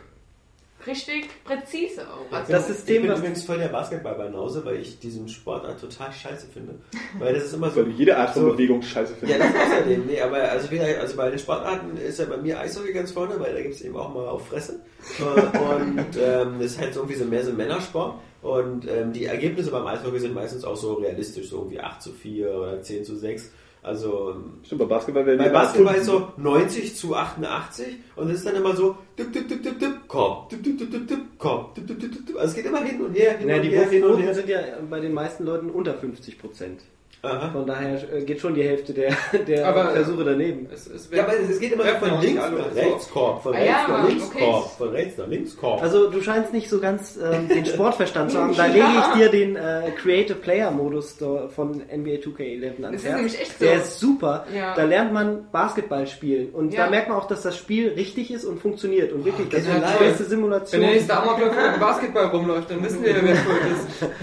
richtig 0.86 1.28
präzise 1.44 2.02
auch. 2.08 2.32
Also, 2.34 2.52
Das 2.52 2.68
ich 2.68 2.76
System, 2.76 3.02
bin 3.02 3.10
was 3.10 3.18
übrigens 3.20 3.44
voll 3.44 3.58
der 3.58 3.68
Basketball-Banause, 3.68 4.64
weil 4.64 4.76
ich 4.76 4.98
diesen 4.98 5.28
Sportart 5.28 5.80
total 5.80 6.12
scheiße 6.12 6.46
finde. 6.52 6.74
Weil 7.18 7.34
das 7.34 7.44
ist 7.44 7.54
immer 7.54 7.70
so. 7.70 7.76
Weil 7.76 7.84
du 7.86 7.90
jede 7.90 8.16
Art 8.16 8.30
von 8.30 8.42
so, 8.42 8.50
Bewegung 8.52 8.82
scheiße 8.82 9.12
Ja, 9.22 9.28
findest. 9.28 9.40
das 9.40 9.50
ist 9.50 9.72
außerdem. 9.72 10.06
Nee, 10.06 10.20
aber 10.20 10.36
also, 10.50 10.70
wieder, 10.70 10.84
also 11.00 11.16
bei 11.16 11.30
den 11.30 11.38
Sportarten 11.38 11.96
ist 11.96 12.18
ja 12.18 12.24
bei 12.26 12.36
mir 12.36 12.58
Eishockey 12.60 12.92
ganz 12.92 13.10
vorne, 13.12 13.38
weil 13.38 13.54
da 13.54 13.60
gibt 13.62 13.74
es 13.74 13.82
eben 13.82 13.96
auch 13.96 14.12
mal 14.12 14.26
auf 14.28 14.46
Fresse. 14.48 14.80
Äh, 15.18 15.58
Und 15.58 16.06
ähm, 16.20 16.56
das 16.60 16.72
ist 16.72 16.80
halt 16.80 16.94
so 16.94 17.00
irgendwie 17.00 17.18
so 17.18 17.24
mehr 17.24 17.44
so 17.44 17.50
ein 17.50 17.56
Männersport. 17.56 18.14
Und 18.42 18.88
ähm, 18.88 19.12
die 19.12 19.26
Ergebnisse 19.26 19.70
beim 19.70 19.86
Eishockey 19.86 20.18
sind 20.18 20.34
meistens 20.34 20.64
auch 20.64 20.76
so 20.76 20.94
realistisch, 20.94 21.48
so 21.48 21.58
irgendwie 21.58 21.78
8 21.80 22.02
zu 22.02 22.12
4 22.12 22.52
oder 22.52 22.82
10 22.82 23.04
zu 23.04 23.16
6. 23.16 23.50
Also 23.82 24.30
ähm, 24.30 24.60
Stimmt, 24.64 24.80
bei 24.82 24.84
Basketball 24.86 25.26
werden 25.26 25.38
bei 25.38 25.48
Basketball 25.48 25.96
ist 25.96 26.06
so 26.06 26.32
90 26.36 26.94
zu 26.94 27.16
88 27.16 27.96
und 28.14 28.30
es 28.30 28.38
ist 28.38 28.46
dann 28.46 28.54
immer 28.54 28.76
so 28.76 28.96
dip, 29.18 29.32
dip, 29.32 29.48
dip, 29.48 29.60
dip, 29.62 29.78
dip, 29.80 30.06
Korb, 30.06 30.48
dip, 30.50 30.62
dip, 30.62 30.78
dip, 30.78 30.90
dip, 30.90 31.08
dip, 31.08 31.38
Korb, 31.38 31.74
dip, 31.74 31.86
dip, 31.88 31.98
dip. 32.00 32.36
Also 32.36 32.50
es 32.50 32.54
geht 32.54 32.66
immer 32.66 32.82
hin 32.84 33.00
und 33.00 33.12
her, 33.14 33.36
hin 33.38 33.48
Ja, 33.48 33.56
und 33.56 33.62
die 33.62 33.70
her, 33.70 33.88
hin 33.88 34.04
und 34.04 34.10
Wurfquoten 34.10 34.24
her. 34.24 34.34
sind 34.34 34.48
ja 34.48 34.60
bei 34.88 35.00
den 35.00 35.12
meisten 35.12 35.44
Leuten 35.44 35.68
unter 35.70 35.94
50 35.94 36.38
Prozent. 36.38 36.82
Aha. 37.24 37.50
Von 37.52 37.66
daher 37.68 38.00
äh, 38.12 38.24
geht 38.24 38.40
schon 38.40 38.52
die 38.54 38.64
Hälfte 38.64 38.92
der, 38.92 39.12
der 39.46 39.68
Aber- 39.68 39.90
Versuche 39.90 40.24
daneben. 40.24 40.66
Es, 40.72 40.88
es 40.88 41.08
Ja, 41.12 41.22
aber 41.22 41.34
es 41.38 41.60
geht 41.60 41.70
immer 41.72 41.84
von 41.84 42.20
links 42.20 42.42
nach 42.42 42.50
so. 42.50 42.80
rechts 42.80 43.10
Korb, 43.10 43.42
von 43.44 43.54
Ah, 43.54 43.58
rechts 43.58 43.74
ja, 43.86 43.88
nach 43.88 44.08
links 44.08 44.24
okay. 44.26 44.44
Korb, 44.44 44.70
von 44.76 44.88
rechts 44.88 45.18
nach 45.18 45.26
links 45.28 45.56
Korb. 45.56 45.82
Also 45.82 46.10
du 46.10 46.20
scheinst 46.20 46.52
nicht 46.52 46.68
so 46.68 46.80
ganz 46.80 47.16
ähm, 47.22 47.46
den 47.48 47.64
Sportverstand 47.64 48.32
zu 48.32 48.38
haben. 48.40 48.56
Da 48.56 48.66
lege 48.66 48.84
ich 48.98 49.14
dir 49.16 49.28
den 49.30 49.54
äh, 49.54 49.92
Creative 50.02 50.34
Player 50.34 50.72
Modus 50.72 51.16
von 51.54 51.70
NBA 51.94 52.16
2K11 52.24 52.64
ans 52.64 52.80
Das 52.80 52.92
ist 52.94 53.04
Herz. 53.04 53.14
nämlich 53.16 53.40
echt 53.40 53.58
so. 53.58 53.64
Der 53.66 53.74
ist 53.76 54.00
super. 54.00 54.46
Ja. 54.52 54.74
Da 54.74 54.82
lernt 54.82 55.12
man 55.12 55.46
Basketball 55.52 56.08
spielen 56.08 56.48
und 56.50 56.74
Ja. 56.74 56.86
da 56.86 56.90
merkt 56.90 57.08
man 57.08 57.18
auch, 57.18 57.28
dass 57.28 57.42
das 57.42 57.56
Spiel 57.56 57.90
richtig 57.90 58.32
ist 58.32 58.44
und 58.44 58.58
funktioniert 58.60 59.12
und 59.12 59.24
wirklich 59.24 59.48
das 59.48 59.60
ist 59.60 59.68
ja 59.68 59.74
die 59.74 60.04
beste 60.04 60.24
Wenn 60.24 60.28
Simulation. 60.30 60.80
der 60.80 60.90
nächste 60.90 61.16
Amokläufer 61.16 61.66
mit 61.66 61.74
dem 61.76 61.80
Basketball 61.80 62.26
rumläuft, 62.26 62.68
dann 62.68 62.82
wissen 62.82 63.04
wir, 63.04 63.14
wer 63.14 63.36
schuld 63.36 63.60
ist. 63.76 64.10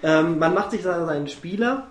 Ähm, 0.00 0.38
man 0.38 0.54
macht 0.54 0.70
sich 0.70 0.84
da 0.84 1.04
seinen 1.06 1.26
Spieler 1.26 1.88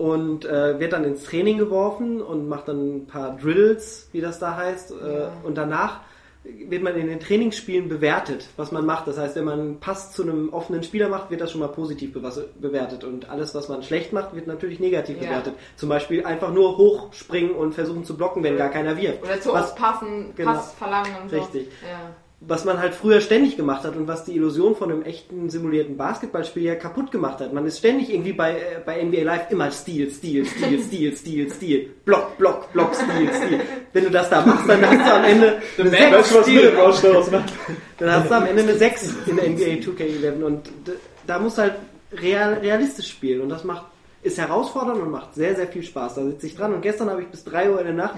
und 0.00 0.46
äh, 0.46 0.80
wird 0.80 0.94
dann 0.94 1.04
ins 1.04 1.24
Training 1.24 1.58
geworfen 1.58 2.22
und 2.22 2.48
macht 2.48 2.68
dann 2.68 2.96
ein 2.96 3.06
paar 3.06 3.36
Drills, 3.36 4.08
wie 4.12 4.22
das 4.22 4.38
da 4.38 4.56
heißt. 4.56 4.92
Äh, 4.92 5.46
und 5.46 5.58
danach 5.58 6.00
wird 6.42 6.82
man 6.82 6.96
in 6.96 7.08
den 7.08 7.20
Trainingsspielen 7.20 7.90
bewertet, 7.90 8.48
was 8.56 8.72
man 8.72 8.86
macht. 8.86 9.06
Das 9.06 9.18
heißt, 9.18 9.36
wenn 9.36 9.44
man 9.44 9.60
einen 9.60 9.78
Pass 9.80 10.12
zu 10.12 10.22
einem 10.22 10.48
offenen 10.54 10.82
Spieler 10.82 11.10
macht, 11.10 11.30
wird 11.30 11.42
das 11.42 11.50
schon 11.52 11.60
mal 11.60 11.68
positiv 11.68 12.14
bewertet. 12.14 13.04
Und 13.04 13.28
alles, 13.28 13.54
was 13.54 13.68
man 13.68 13.82
schlecht 13.82 14.14
macht, 14.14 14.34
wird 14.34 14.46
natürlich 14.46 14.80
negativ 14.80 15.18
Ja. 15.20 15.24
bewertet. 15.28 15.52
Zum 15.76 15.90
Beispiel 15.90 16.24
einfach 16.24 16.50
nur 16.50 16.78
hochspringen 16.78 17.50
und 17.50 17.74
versuchen 17.74 18.04
zu 18.06 18.16
blocken, 18.16 18.42
wenn 18.42 18.56
gar 18.56 18.70
keiner 18.70 18.96
wirft. 18.96 19.22
oder 19.22 19.38
zu 19.38 19.52
was, 19.52 19.74
passen, 19.74 20.32
Genau. 20.34 20.52
Pass 20.52 20.72
verlangen 20.72 21.12
und 21.24 21.30
so. 21.30 21.36
Richtig. 21.36 21.68
Ja. 21.82 22.14
Was 22.42 22.64
man 22.64 22.78
halt 22.78 22.94
früher 22.94 23.20
ständig 23.20 23.58
gemacht 23.58 23.84
hat 23.84 23.96
und 23.96 24.08
was 24.08 24.24
die 24.24 24.34
Illusion 24.34 24.74
von 24.74 24.90
einem 24.90 25.02
echten 25.02 25.50
simulierten 25.50 25.98
Basketballspiel 25.98 26.62
ja 26.62 26.74
kaputt 26.74 27.12
gemacht 27.12 27.40
hat. 27.40 27.52
Man 27.52 27.66
ist 27.66 27.78
ständig 27.78 28.10
irgendwie 28.10 28.32
bei, 28.32 28.52
äh, 28.52 28.80
bei 28.84 29.02
NBA 29.02 29.22
Live 29.24 29.50
immer 29.50 29.70
Stil, 29.70 30.10
Stil, 30.10 30.46
Stil, 30.46 30.80
Stil, 30.86 31.16
Stil, 31.16 31.50
Stil, 31.52 31.90
Block, 32.06 32.38
Block, 32.38 32.72
Block, 32.72 32.94
Stil, 32.94 33.28
Stil. 33.34 33.60
Wenn 33.92 34.04
du 34.04 34.10
das 34.10 34.30
da 34.30 34.44
machst, 34.44 34.66
dann 34.66 34.80
hast 34.80 35.06
du 35.06 35.14
am 35.14 35.24
Ende 35.24 35.58
eine 35.76 35.90
man 35.90 35.90
6, 35.90 36.12
Weißt 36.12 36.30
du, 36.32 36.38
was 36.38 36.46
mir 36.46 36.62
den 36.62 36.76
Rauschstau 36.76 37.12
ausmacht? 37.12 37.52
dann 37.98 38.10
hast 38.10 38.30
du 38.30 38.34
am 38.34 38.46
Ende 38.46 38.62
eine 38.62 38.74
6 38.74 39.14
in 39.26 39.36
NBA 39.36 39.84
2K11 39.84 40.42
und 40.42 40.70
da 41.26 41.38
musst 41.38 41.58
du 41.58 41.62
halt 41.62 41.74
real, 42.12 42.54
realistisch 42.54 43.08
spielen 43.10 43.42
und 43.42 43.50
das 43.50 43.64
macht 43.64 43.84
ist 44.22 44.36
herausfordernd 44.38 45.00
und 45.00 45.10
macht 45.10 45.34
sehr, 45.34 45.56
sehr 45.56 45.66
viel 45.66 45.82
Spaß. 45.82 46.16
Da 46.16 46.22
sitze 46.24 46.46
ich 46.46 46.54
dran 46.54 46.74
und 46.74 46.82
gestern 46.82 47.08
habe 47.08 47.22
ich 47.22 47.28
bis 47.28 47.42
3 47.44 47.70
Uhr 47.70 47.78
in 47.80 47.86
der 47.86 47.94
Nacht 47.94 48.16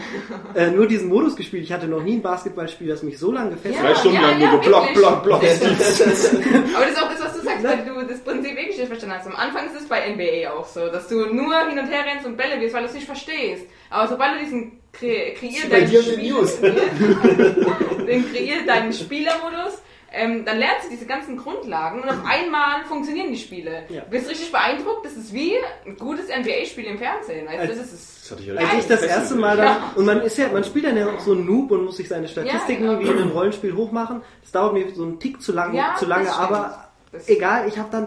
äh, 0.55 0.70
nur 0.70 0.86
diesen 0.88 1.09
Modus 1.09 1.36
gespielt. 1.36 1.62
Ich 1.62 1.72
hatte 1.72 1.86
noch 1.86 2.03
nie 2.03 2.14
ein 2.16 2.22
Basketballspiel, 2.22 2.88
das 2.88 3.03
mich 3.05 3.18
so 3.18 3.30
lange 3.30 3.50
gefesselt 3.50 3.76
Ja. 3.76 3.90
Drei 3.90 3.94
Stunden 3.94 4.20
lang 4.20 4.40
ja, 4.40 4.50
nur 4.50 4.61
Block, 4.61 4.82
wirklich. 4.82 4.98
Block, 4.98 5.22
Block. 5.22 5.42
Aber 5.42 6.84
das 6.84 6.92
ist 6.92 7.03
auch 7.03 7.09
das, 7.11 7.20
was 7.24 7.32
du 7.34 7.42
sagst, 7.44 7.64
weil 7.64 7.84
du 7.84 8.07
das 8.09 8.18
Prinzip 8.20 8.57
wirklich 8.57 8.78
nicht 8.78 8.88
verstanden 8.88 9.16
hast. 9.16 9.26
Am 9.28 9.36
Anfang 9.36 9.66
ist 9.66 9.80
es 9.80 9.86
bei 9.88 10.12
NBA 10.12 10.50
auch 10.53 10.66
so, 10.66 10.88
dass 10.88 11.07
du 11.07 11.26
nur 11.32 11.57
hin 11.68 11.78
und 11.78 11.86
her 11.86 12.05
rennst 12.05 12.26
und 12.26 12.36
Bälle 12.36 12.61
wirst, 12.61 12.74
weil 12.74 12.82
du 12.82 12.88
es 12.88 12.94
nicht 12.94 13.07
verstehst. 13.07 13.66
Aber 13.90 14.09
sobald 14.09 14.34
du 14.34 14.44
diesen 14.44 14.80
kre 14.92 15.34
kreier 15.34 15.68
deinen 15.70 16.03
Spiel- 16.03 16.48
den 18.07 18.32
kreier 18.32 18.66
deinen 18.66 18.92
Spielermodus, 18.92 19.80
ähm, 20.13 20.45
dann 20.45 20.59
lernst 20.59 20.87
du 20.87 20.91
diese 20.91 21.07
ganzen 21.07 21.37
Grundlagen 21.37 22.01
und 22.03 22.09
auf 22.09 22.25
einmal 22.29 22.85
funktionieren 22.87 23.31
die 23.33 23.39
Spiele. 23.39 23.85
Ja. 23.89 24.03
Du 24.03 24.11
bist 24.11 24.29
richtig 24.31 24.53
beeindruckt, 24.53 25.05
das 25.05 25.13
ist 25.15 25.33
wie 25.33 25.55
ein 25.87 25.97
gutes 25.97 26.27
NBA-Spiel 26.29 26.85
im 26.85 26.99
Fernsehen. 26.99 27.47
Weißt 27.47 27.65
du, 27.73 27.77
das 27.77 27.93
ist 27.93 28.23
Das 28.25 28.31
hatte 28.33 28.41
ich 28.43 28.49
ja 28.49 28.55
Als 28.55 28.83
ich 28.83 28.87
das 28.89 29.03
erste 29.03 29.35
Mal 29.37 29.57
dann, 29.57 29.67
Ja. 29.67 29.93
und 29.97 30.05
man 30.05 30.21
ist 30.23 30.39
ja, 30.39 30.49
man 30.53 30.65
spielt 30.65 30.85
dann 30.87 30.97
ja 30.97 31.09
auch 31.09 31.21
so 31.21 31.33
ein 31.35 31.45
Noob 31.47 31.71
und 31.71 31.85
muss 31.85 31.97
sich 31.97 32.09
seine 32.09 32.29
Statistiken 32.29 32.85
Ja, 32.85 32.95
genau. 32.95 33.01
wie 33.01 33.13
in 33.13 33.19
einem 33.23 33.31
Rollenspiel 33.31 33.75
hochmachen. 33.75 34.23
Das 34.43 34.53
dauert 34.53 34.75
mir 34.75 34.93
so 34.95 35.03
einen 35.03 35.19
Tick 35.21 35.41
zu 35.43 35.53
lang, 35.53 35.75
Ja, 35.75 35.95
zu 35.99 36.07
lange, 36.07 36.33
aber 36.33 36.89
egal, 37.27 37.67
ich 37.69 37.79
habe 37.79 37.89
dann 37.91 38.07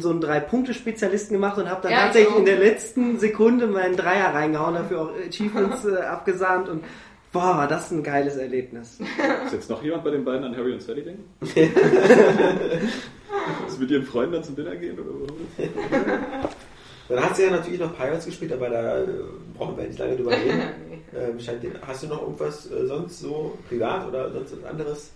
so 0.00 0.10
einen 0.10 0.20
Drei-Punkte-Spezialisten 0.20 1.34
gemacht 1.34 1.58
und 1.58 1.68
habe 1.68 1.82
dann 1.82 1.92
Ja, 1.92 1.98
ich 1.98 2.04
tatsächlich 2.04 2.34
auch. 2.34 2.38
in 2.38 2.46
der 2.46 2.58
letzten 2.58 3.18
Sekunde 3.18 3.66
meinen 3.66 3.96
Dreier 3.96 4.32
reingehauen, 4.34 4.74
dafür 4.74 5.02
auch 5.02 5.10
Achievements 5.28 5.84
äh, 5.84 5.96
abgesahnt 6.02 6.68
und 6.68 6.84
boah, 7.34 7.58
war 7.58 7.68
das 7.68 7.90
ein 7.90 8.02
geiles 8.02 8.36
Erlebnis. 8.36 8.98
Ist 9.44 9.52
jetzt 9.52 9.68
noch 9.68 9.82
jemand 9.82 10.04
bei 10.04 10.10
den 10.10 10.24
beiden 10.24 10.44
an 10.44 10.56
Harry 10.56 10.72
und 10.72 10.80
Sally 10.82 11.02
denken? 11.02 11.24
Dass 13.66 13.78
mit 13.78 13.90
ihren 13.90 14.04
Freunden 14.04 14.32
dann 14.34 14.44
zum 14.44 14.56
Dinner 14.56 14.74
gehen 14.76 14.98
oder 14.98 15.10
so? 15.10 15.26
Dann 17.08 17.22
hast 17.22 17.38
du 17.38 17.42
ja 17.44 17.50
natürlich 17.50 17.80
noch 17.80 17.94
Pirates 17.96 18.24
gespielt, 18.24 18.52
aber 18.52 18.70
da 18.70 19.02
äh, 19.02 19.06
brauchen 19.58 19.76
wir 19.76 19.84
nicht 19.84 19.98
lange 19.98 20.16
drüber 20.16 20.30
reden. 20.36 20.62
ähm, 21.14 21.38
scheint 21.38 21.62
dir- 21.62 21.72
hast 21.86 22.02
du 22.04 22.06
noch 22.06 22.22
irgendwas 22.22 22.70
äh, 22.70 22.86
sonst 22.86 23.20
so 23.20 23.58
privat 23.68 24.08
oder 24.08 24.32
sonst 24.32 24.56
was 24.62 24.70
anderes 24.70 25.10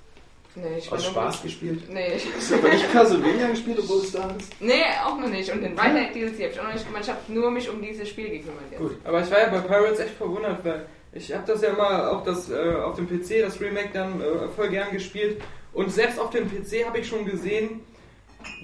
Nee, 0.54 0.78
ich 0.78 0.90
aus 0.92 1.04
Spaß 1.06 1.36
nur- 1.36 1.42
gespielt? 1.44 1.82
Nee, 1.90 2.14
ich, 2.16 2.26
Hast 2.36 2.50
du 2.50 2.54
aber 2.56 2.68
nicht 2.70 2.92
Castlevania 2.92 3.48
gespielt, 3.48 3.78
obwohl 3.80 3.98
es 3.98 4.12
da 4.12 4.28
ist? 4.38 4.50
nee, 4.60 4.82
auch 5.06 5.18
noch 5.18 5.28
nicht. 5.28 5.50
Und 5.52 5.62
den 5.62 5.76
weiteren 5.78 6.12
DLC 6.12 6.32
habe 6.42 6.50
ich 6.52 6.60
auch 6.60 6.64
noch 6.64 6.72
nicht 6.74 6.86
gemacht. 6.86 7.02
Ich 7.04 7.10
habe 7.10 7.20
nur 7.28 7.50
mich 7.50 7.70
um 7.70 7.80
dieses 7.80 8.08
Spiel 8.08 8.28
gekümmert. 8.30 8.64
Jetzt. 8.70 8.80
Gut. 8.80 8.96
Aber 9.04 9.22
ich 9.22 9.30
war 9.30 9.38
ja 9.40 9.48
bei 9.48 9.60
Pirates 9.60 10.00
echt 10.00 10.14
verwundert, 10.14 10.62
weil 10.64 10.84
ich 11.18 11.34
habe 11.34 11.44
das 11.46 11.62
ja 11.62 11.72
mal 11.72 12.08
auch 12.08 12.24
das, 12.24 12.50
äh, 12.50 12.74
auf 12.84 12.96
dem 12.96 13.08
PC, 13.08 13.42
das 13.42 13.60
Remake 13.60 13.90
dann 13.92 14.20
äh, 14.20 14.48
voll 14.54 14.68
gern 14.68 14.92
gespielt. 14.92 15.42
Und 15.72 15.92
selbst 15.92 16.18
auf 16.18 16.30
dem 16.30 16.48
PC 16.48 16.86
habe 16.86 16.98
ich 16.98 17.08
schon 17.08 17.24
gesehen, 17.24 17.80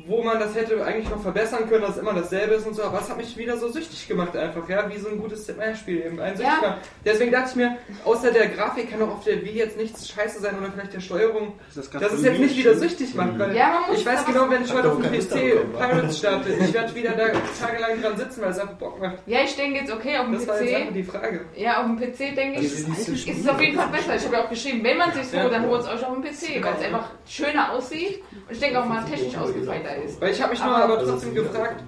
wo 0.07 0.23
man 0.23 0.39
das 0.39 0.55
hätte 0.55 0.85
eigentlich 0.85 1.09
noch 1.11 1.21
verbessern 1.23 1.69
können, 1.69 1.83
dass 1.83 1.93
es 1.93 1.99
immer 1.99 2.13
dasselbe 2.13 2.55
ist 2.55 2.67
und 2.67 2.75
so. 2.75 2.83
Aber 2.85 3.01
es 3.01 3.09
hat 3.09 3.17
mich 3.17 3.37
wieder 3.37 3.57
so 3.57 3.69
süchtig 3.69 4.07
gemacht 4.09 4.37
einfach, 4.37 4.69
ja, 4.69 4.89
wie 4.89 4.99
so 4.99 5.09
ein 5.09 5.19
gutes 5.19 5.51
Spiel 5.79 6.05
eben 6.05 6.21
ein 6.21 6.37
süchtig 6.37 6.53
Ja. 6.63 6.79
Deswegen 7.05 7.33
dachte 7.33 7.51
ich 7.51 7.57
mir, 7.57 7.77
außer 8.05 8.31
der 8.31 8.49
Grafik 8.49 8.91
kann 8.91 9.01
doch 9.01 9.09
auf 9.11 9.25
der 9.25 9.43
Wii 9.45 9.53
jetzt 9.57 9.77
nichts 9.77 10.09
scheiße 10.09 10.41
sein 10.41 10.59
oder 10.59 10.71
vielleicht 10.73 10.95
der 10.95 11.01
Steuerung, 11.01 11.55
das 11.75 11.91
dass 11.91 12.13
es 12.13 12.23
jetzt 12.23 12.39
nicht 12.41 12.57
wieder 12.57 12.75
süchtig 12.75 13.15
macht. 13.15 13.39
Weil 13.39 13.55
Ja, 13.57 13.81
man 13.81 13.91
muss 13.91 14.01
ich 14.01 14.07
weiß 14.07 14.25
genau, 14.27 14.49
wenn 14.51 14.65
ich 14.65 14.73
heute 14.73 14.91
auf 14.93 15.01
dem 15.01 15.11
PC? 15.11 15.75
Pirates 15.77 16.19
starte, 16.19 16.51
ich 16.53 16.73
werde 16.73 16.95
wieder 16.95 17.13
da 17.13 17.27
tagelang 17.61 18.01
dran 18.01 18.17
sitzen, 18.17 18.43
weil 18.43 18.51
es 18.51 18.59
einfach 18.59 18.75
Bock 18.75 19.01
macht. 19.01 19.17
Ja, 19.27 19.41
ich 19.43 19.55
denke 19.57 19.81
jetzt, 19.81 19.93
okay, 19.93 20.17
auf 20.19 20.27
dem 20.27 20.35
Das 20.35 20.47
war 20.49 20.61
jetzt 20.63 20.75
einfach 20.75 20.89
PC. 20.91 20.95
die 20.95 21.03
Frage. 21.05 21.41
Ja, 21.57 21.81
auf 21.81 21.87
dem 21.87 21.97
PC 21.99 22.35
denke 22.37 22.61
ich, 22.61 22.71
Also, 22.73 22.89
das 22.89 22.99
ist 23.09 23.27
ist 23.29 23.41
es 23.41 23.49
auf 23.49 23.61
jeden 23.61 23.77
Fall 23.77 23.89
besser. 23.89 24.17
Ich 24.17 24.25
habe 24.25 24.37
ja 24.37 24.45
auch 24.45 24.51
geschrieben, 24.51 24.85
wenn 24.85 24.99
man 24.99 25.13
sich 25.13 25.27
so, 25.29 25.37
Ja. 25.37 25.49
dann 25.49 25.67
holt 25.69 25.83
es 25.83 25.89
euch 25.89 26.05
auf 26.05 26.15
dem 26.15 26.23
PC, 26.23 26.63
weil 26.65 26.75
es 26.79 26.85
einfach 26.85 27.11
schöner 27.27 27.73
aussieht 27.73 28.23
und 28.33 28.53
ich 28.53 28.61
denke 28.61 28.81
auch 28.81 28.87
mal 28.87 29.05
technisch 29.05 29.37
ausgefeilter 29.75 30.05
ist. 30.05 30.21
Weil 30.21 30.33
ich 30.33 30.41
habe 30.43 30.51
mich 30.53 30.61
nur 30.65 30.75
Aber- 30.75 30.85
aber 30.95 31.05
trotzdem 31.05 31.35
gefragt, 31.35 31.83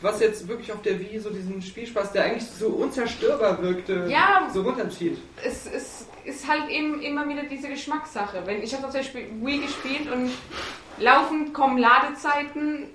was 0.00 0.20
jetzt 0.20 0.48
wirklich 0.48 0.72
auf 0.72 0.82
der 0.82 0.98
Wii 0.98 1.18
so 1.20 1.30
diesen 1.30 1.62
Spielspaß, 1.62 2.12
der 2.12 2.24
eigentlich 2.24 2.46
so 2.46 2.68
unzerstörbar 2.68 3.62
wirkte, 3.62 4.06
Ja. 4.08 4.48
so 4.52 4.62
runterzieht. 4.62 5.18
Es, 5.44 5.66
es 5.66 6.06
ist 6.24 6.48
halt 6.48 6.68
eben 6.70 7.00
immer 7.02 7.28
wieder 7.28 7.44
diese 7.44 7.68
Geschmackssache. 7.68 8.42
Wenn 8.44 8.62
ich 8.62 8.72
habe 8.74 8.84
zum 8.84 8.92
Beispiel 8.94 9.26
Wii 9.40 9.58
gespielt 9.58 10.10
und 10.12 10.30
laufend 10.98 11.54
kommen 11.54 11.78
Ladezeiten, 11.78 12.88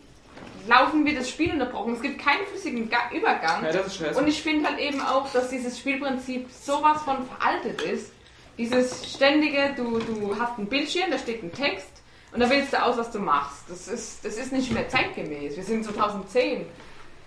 laufen 0.68 1.06
wir 1.06 1.16
das 1.16 1.30
Spiel 1.30 1.54
unterbrochen. 1.54 1.94
Es 1.94 2.02
gibt 2.02 2.20
keinen 2.22 2.46
flüssigen 2.52 2.90
Ga 2.90 2.98
Übergang. 3.16 3.64
Ja, 3.64 3.72
das 3.72 3.88
ist 3.88 3.96
scheiße. 3.98 4.20
Und 4.20 4.28
ich 4.28 4.42
finde 4.42 4.68
halt 4.68 4.80
eben 4.80 5.00
auch, 5.02 5.32
dass 5.32 5.50
dieses 5.50 5.80
Spielprinzip 5.80 6.48
sowas 6.52 7.02
von 7.04 7.26
veraltet 7.26 7.82
ist. 7.84 8.12
Dieses 8.58 9.14
ständige, 9.14 9.74
du, 9.78 10.00
du 10.00 10.36
hast 10.38 10.58
ein 10.58 10.66
Bildschirm, 10.66 11.12
da 11.12 11.18
steht 11.18 11.42
ein 11.44 11.54
Text 11.54 11.88
und 12.34 12.40
da 12.40 12.50
wählst 12.50 12.74
du 12.74 12.84
aus, 12.84 12.98
was 12.98 13.12
du 13.12 13.20
machst. 13.20 13.64
Das 13.70 13.88
ist, 13.88 14.24
das 14.26 14.38
ist 14.38 14.52
nicht 14.52 14.72
mehr 14.72 14.88
zeitgemäß. 14.90 15.56
Wir 15.56 15.64
sind 15.64 15.84
2010. 15.86 16.66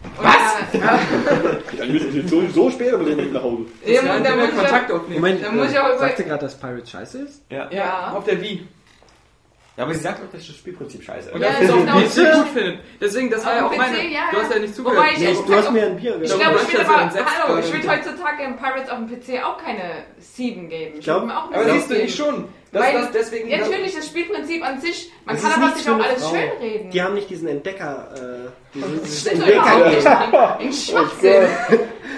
Und 0.03 0.24
Was? 0.24 0.55
Da, 0.72 0.98
Dann 1.76 1.92
müssen 1.92 2.14
wir 2.14 2.26
so, 2.26 2.42
so 2.48 2.70
spät 2.70 2.94
aber 2.94 3.03
nicht 3.05 3.32
nach 3.32 3.42
Hause. 3.42 3.64
ja, 3.84 3.92
ja, 3.92 4.01
und 4.16 4.24
da 4.24 4.30
da 4.30 4.36
muss 4.36 4.48
ich 4.48 4.55
Kontakt 4.57 4.90
auch, 4.90 4.96
aufnehmen. 4.96 5.20
Moment, 5.20 5.44
Da 5.44 5.53
muss 5.53 5.70
ich 5.70 5.78
auch 5.78 5.90
äh, 5.90 5.98
sagt 5.98 6.18
ihr 6.20 6.24
gerade, 6.24 6.40
dass 6.42 6.59
Pirates 6.59 6.90
scheiße 6.90 7.18
ist? 7.18 7.42
Ja. 7.51 7.68
Ja, 7.70 7.70
Ja. 7.70 8.12
auf 8.16 8.24
der 8.24 8.40
Wii. 8.40 8.66
Ja, 9.76 9.84
aber 9.84 9.94
sie 9.94 10.01
sagt 10.01 10.20
doch, 10.22 10.30
dass 10.30 10.46
das 10.46 10.57
Spielprinzip 10.57 11.03
scheiße 11.03 11.30
Und 11.32 11.40
ist. 11.42 11.46
Ja, 11.48 11.53
das 11.53 11.62
ist 11.62 11.72
auch. 12.18 12.32
PC 12.32 12.34
gut 12.34 12.48
findet. 12.48 12.78
Deswegen, 13.01 13.30
das 13.30 13.44
war 13.46 13.57
ja 13.57 13.66
auch 13.66 13.70
dem 13.70 13.78
meine. 13.78 13.96
PC, 13.98 14.11
ja, 14.12 14.20
du 14.32 14.36
hast 14.38 14.48
ja. 14.51 14.57
ja 14.57 14.62
nicht 14.62 14.78
Wobei 14.78 14.90
zugehört. 14.90 15.12
ich- 15.12 15.18
Nee, 15.20 15.36
auch 15.36 15.46
du 15.46 15.55
hast 15.55 15.70
mir 15.72 15.86
ein 15.86 15.96
Bier 15.96 16.20
Ich 16.22 16.30
Ja, 16.30 16.36
glaube, 16.36 16.59
ich 16.62 16.72
will 16.72 16.80
ja 16.80 16.86
aber, 16.88 17.46
hallo, 17.46 17.59
ich 17.61 17.72
würde 17.72 17.88
heutzutage 17.90 18.42
im 18.44 18.57
Pirates 18.57 18.90
auf 18.90 18.98
dem 18.98 19.09
PC 19.09 19.44
auch 19.44 19.59
keine 19.59 19.82
7 20.18 20.68
geben. 20.68 20.94
Ich 20.98 21.05
Glaub- 21.05 21.16
würde 21.22 21.26
mir 21.26 21.38
auch 21.38 21.46
eine 21.51 21.57
Aber 21.57 21.64
6 21.64 21.74
siehst 21.76 21.90
du, 21.90 21.94
ich 22.05 22.14
schon. 22.14 22.48
Das, 22.73 22.83
Weil, 22.83 22.93
das, 23.01 23.11
deswegen, 23.11 23.49
ja, 23.49 23.59
natürlich, 23.59 23.97
das 23.97 24.07
Spielprinzip 24.07 24.64
an 24.64 24.81
sich, 24.81 25.11
man 25.25 25.35
Das 25.35 25.43
kann 25.45 25.62
aber 25.62 25.75
sich 25.77 25.91
auch 25.91 25.99
alles 25.99 26.23
Frau. 26.23 26.31
schönreden. 26.37 26.91
Die 26.91 27.03
haben 27.03 27.14
nicht 27.14 27.29
diesen 27.29 27.49
Entdecker, 27.49 28.09
äh, 28.14 28.51
diesen, 28.75 29.03
dieses 29.03 29.21
Stimmt 29.23 29.49
überhaupt 29.49 29.83
Entdecker. 29.87 30.59
nicht. 30.61 30.66
Ein 30.66 30.73
Schwachsinn. 30.73 31.49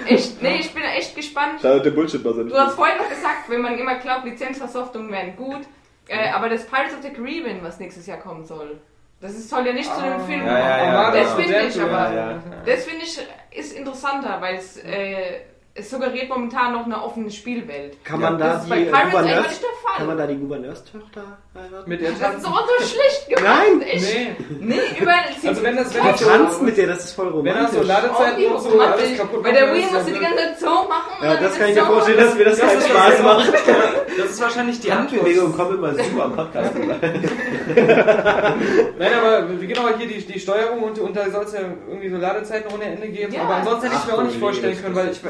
Echt, 0.06 0.42
nee, 0.42 0.56
ich 0.60 0.74
bin 0.74 0.82
echt 0.82 1.16
gespannt. 1.16 1.60
Da 1.62 1.78
der 1.78 1.90
Bullshit-Buzzer 1.92 2.44
Du 2.44 2.54
hast 2.54 2.74
vorhin 2.74 2.98
noch 2.98 3.08
gesagt, 3.08 3.48
wenn 3.48 3.62
man 3.62 3.78
immer 3.78 3.94
glaubt, 3.96 4.26
Lizenzversoftungen 4.26 5.10
wären 5.10 5.36
gut. 5.36 5.62
Äh, 6.08 6.28
aber 6.30 6.48
das 6.50 6.66
Pirates 6.66 6.92
of 6.94 7.02
the 7.02 7.10
Caribbean, 7.10 7.60
was 7.62 7.78
nächstes 7.78 8.06
Jahr 8.06 8.18
kommen 8.18 8.44
soll, 8.44 8.78
das 9.22 9.32
ist, 9.32 9.48
soll 9.48 9.64
ja 9.66 9.72
nicht 9.72 9.88
zu 9.94 10.02
dem 10.02 10.20
Film 10.26 10.44
Ja, 10.44 10.58
ja, 10.58 10.84
ja, 10.84 11.04
kommen. 11.04 11.16
das 11.18 11.28
ja. 11.30 11.36
finde 11.36 11.66
ich 11.68 11.80
aber. 11.80 12.12
Ja, 12.14 12.30
ja. 12.32 12.42
Das 12.66 12.84
finde 12.84 13.04
ich 13.04 13.18
ist 13.58 13.72
interessanter, 13.72 14.38
weil 14.40 14.56
es, 14.56 14.76
äh, 14.78 15.40
es 15.74 15.88
suggeriert 15.88 16.28
momentan 16.28 16.74
noch 16.74 16.84
eine 16.84 17.02
offene 17.02 17.30
Spielwelt. 17.30 17.96
Kann 18.04 18.20
Ja, 18.20 18.30
man 18.30 18.38
da 18.38 18.56
die 18.62 18.68
bei 18.68 18.76
Pirates 18.84 18.94
einfach 19.00 19.20
Gouverneurs, 19.20 19.48
nicht 19.48 19.62
der 19.62 19.68
Fall. 19.70 19.96
kann 19.96 20.06
man 20.06 20.18
da 20.18 20.26
die 20.26 20.36
Gouverneurstochter 20.36 21.22
heiraten? 21.54 21.88
Mit 21.88 22.00
der 22.02 22.10
Das 22.10 22.20
Tanz. 22.20 22.38
ist 22.42 22.46
aber 22.46 22.58
so 22.78 22.84
schlicht 22.84 23.28
gemacht. 23.28 23.44
Nein! 23.44 23.82
Ich, 23.90 24.02
Nee. 24.02 24.36
nee, 24.60 24.80
über 25.00 25.12
Also 25.48 25.62
wenn 25.62 25.76
das, 25.76 25.94
wenn 25.94 26.04
das 26.04 26.20
so, 26.20 26.28
tanzen 26.28 26.64
mit 26.66 26.76
der, 26.76 26.86
das 26.88 27.04
ist 27.04 27.12
voll 27.12 27.26
wenn 27.26 27.32
romantisch. 27.32 27.62
das 27.62 27.72
so 27.72 27.82
Ladezeiten 27.82 28.46
und 28.52 28.60
so 28.62 28.80
alles 28.80 29.16
kaputt 29.16 29.42
Bei 29.42 29.52
der 29.52 29.72
Wii 29.74 29.86
musst 29.90 30.08
du 30.08 30.12
die 30.12 30.18
ganze 30.20 30.36
Zeit 30.36 30.60
so 30.60 30.66
machen. 30.66 31.24
ja, 31.24 31.36
das 31.36 31.58
kann 31.58 31.68
ich 31.70 31.74
mir 31.74 31.80
so- 31.80 31.86
vorstellen, 31.92 32.18
dass 32.18 32.34
mir 32.34 32.44
das 32.44 32.58
Das 32.58 32.68
keinen 32.68 32.82
Spaß 32.82 33.22
macht. 33.22 33.52
Das 34.18 34.30
ist 34.30 34.40
wahrscheinlich 34.42 34.78
die 34.80 34.92
Antwort. 34.92 35.22
Handbewegung 35.22 35.56
kommen 35.56 35.78
immer 35.78 35.94
super 35.94 36.24
am 36.24 36.36
Podcast. 36.36 36.74
Nein, 38.98 39.12
aber 39.20 39.42
genau 39.60 39.88
hier 39.96 40.06
die, 40.06 40.18
die 40.24 40.38
Steuerung 40.40 40.82
und, 40.82 40.98
und 40.98 41.16
da 41.16 41.30
soll 41.30 41.44
es 41.44 41.52
ja 41.52 41.60
irgendwie 41.88 42.08
so 42.10 42.16
Ladezeiten 42.18 42.72
ohne 42.74 42.84
Ende 42.84 43.08
geben. 43.08 43.32
Ja. 43.32 43.42
Aber 43.42 43.54
ansonsten 43.56 43.88
hätte 43.88 44.00
ich 44.04 44.12
mir 44.12 44.18
auch 44.18 44.24
nicht 44.24 44.38
vorstellen 44.38 44.76
können, 44.82 44.94
weil 44.94 45.10
ich, 45.10 45.20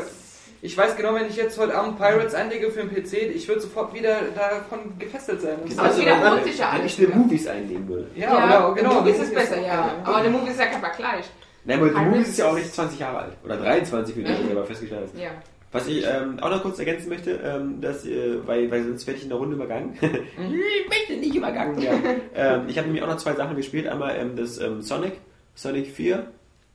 ich 0.65 0.79
weiß 0.79 0.97
genau, 0.97 1.15
wenn 1.15 1.27
ich 1.29 1.37
jetzt 1.37 1.59
heute 1.59 1.75
Abend 1.77 1.99
Pirates 1.99 2.35
einlege 2.35 2.71
für 2.71 2.85
den 2.85 2.91
PC, 2.91 3.15
ich 3.35 3.47
würde 3.49 3.61
sofort 3.61 3.93
wieder 3.93 4.17
davon 4.35 4.97
gefesselt 4.99 5.43
sein. 5.43 5.59
Aber 5.77 5.97
wiederholt 5.99 6.45
sich 6.45 6.59
ja 6.59 6.71
Wenn 6.73 6.81
alles 6.81 6.93
ich 6.93 6.99
mir 7.01 7.09
wieder. 7.09 7.17
Movies 7.19 7.47
einlegen 7.49 7.89
würde. 7.89 8.07
ja, 8.15 8.33
Ja, 8.51 8.67
oder, 8.69 8.75
genau. 8.81 8.95
Movies 9.01 9.19
das 9.19 9.27
ist 9.27 9.35
besser, 9.35 9.61
ja. 9.61 9.95
Aber 10.05 10.21
der 10.23 10.31
Movie 10.31 10.51
ist 10.51 10.61
ja 10.61 10.67
kein 10.67 10.81
Vergleich. 10.81 11.25
Nein, 11.65 11.79
aber 11.81 11.89
die 11.91 11.95
Movies 11.97 12.29
ist 12.29 12.39
ja 12.39 12.49
auch 12.49 12.55
nicht 12.55 12.73
20 12.75 12.99
Jahre 12.99 13.19
alt. 13.19 13.33
Oder 13.45 13.57
23, 13.57 14.17
wie 14.17 14.23
du 14.25 14.31
Mhm. 14.31 14.47
selber 14.47 14.65
festgestellt 14.65 15.09
hast. 15.13 15.21
Ja. 15.21 15.31
Was 15.73 15.87
ich 15.87 16.05
ähm, 16.07 16.39
auch 16.41 16.51
noch 16.51 16.63
kurz 16.63 16.79
ergänzen 16.79 17.09
möchte, 17.09 17.31
ähm, 17.43 17.81
dass, 17.81 18.05
äh, 18.05 18.47
weil, 18.47 18.71
weil 18.71 18.85
sonst 18.85 19.07
werde 19.07 19.17
ich 19.19 19.23
in 19.25 19.31
der 19.31 19.39
Runde 19.39 19.57
übergangen. 19.57 19.97
ich 20.03 20.89
möchte 20.89 21.15
nicht 21.15 21.35
übergangen 21.35 21.81
werden. 21.81 22.21
ähm, 22.35 22.63
ich 22.69 22.77
habe 22.79 22.89
nämlich 22.89 23.03
auch 23.03 23.09
noch 23.09 23.17
zwei 23.17 23.33
Sachen 23.35 23.57
gespielt. 23.57 23.89
Einmal 23.89 24.15
ähm, 24.17 24.37
das 24.37 24.59
ähm, 24.59 24.83
Sonic, 24.83 25.15
Sonic 25.55 25.89
4. 25.89 26.27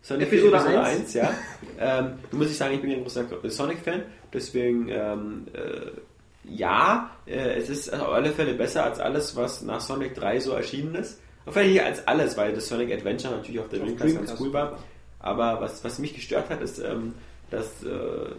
Sonic 0.08 0.28
Episode 0.32 0.62
4, 0.62 0.84
1. 0.84 1.14
ja. 1.16 1.34
ähm, 1.80 2.14
du 2.32 2.38
muss 2.38 2.50
ich 2.50 2.56
sagen, 2.56 2.76
ich 2.76 2.82
bin 2.82 2.92
ein 2.92 3.02
großer 3.02 3.26
Sonic-Fan, 3.44 4.04
deswegen 4.32 4.88
ähm, 4.88 5.48
äh, 5.52 5.92
ja, 6.46 7.12
äh, 7.26 7.58
es 7.58 7.68
ist 7.68 7.94
auf 7.94 8.14
alle 8.14 8.32
Fälle 8.32 8.54
besser 8.54 8.86
als 8.86 9.02
alles, 9.02 9.36
was 9.36 9.64
nach 9.64 9.82
Sonic 9.82 10.16
3 10.16 10.40
so 10.40 10.54
erschienen 10.54 10.96
ist. 10.96 11.20
Auf 11.46 11.58
jeden 11.58 11.68
Fall 11.68 11.72
hier 11.74 11.86
als 11.86 12.08
alles, 12.08 12.38
weil 12.38 12.54
das 12.54 12.70
Sonic 12.70 12.94
Adventure 12.94 13.36
natürlich 13.36 13.60
auf 13.60 13.68
der 13.68 13.80
Dreamcast 13.80 14.16
ganz 14.16 14.36
cool 14.40 14.54
war. 14.54 14.80
Aber 15.20 15.60
was, 15.60 15.84
was 15.84 16.00
mich 16.00 16.16
gestört 16.16 16.50
hat, 16.50 16.62
ist, 16.62 16.80
ähm, 16.80 17.14
dass, 17.50 17.84
äh, 17.84 17.90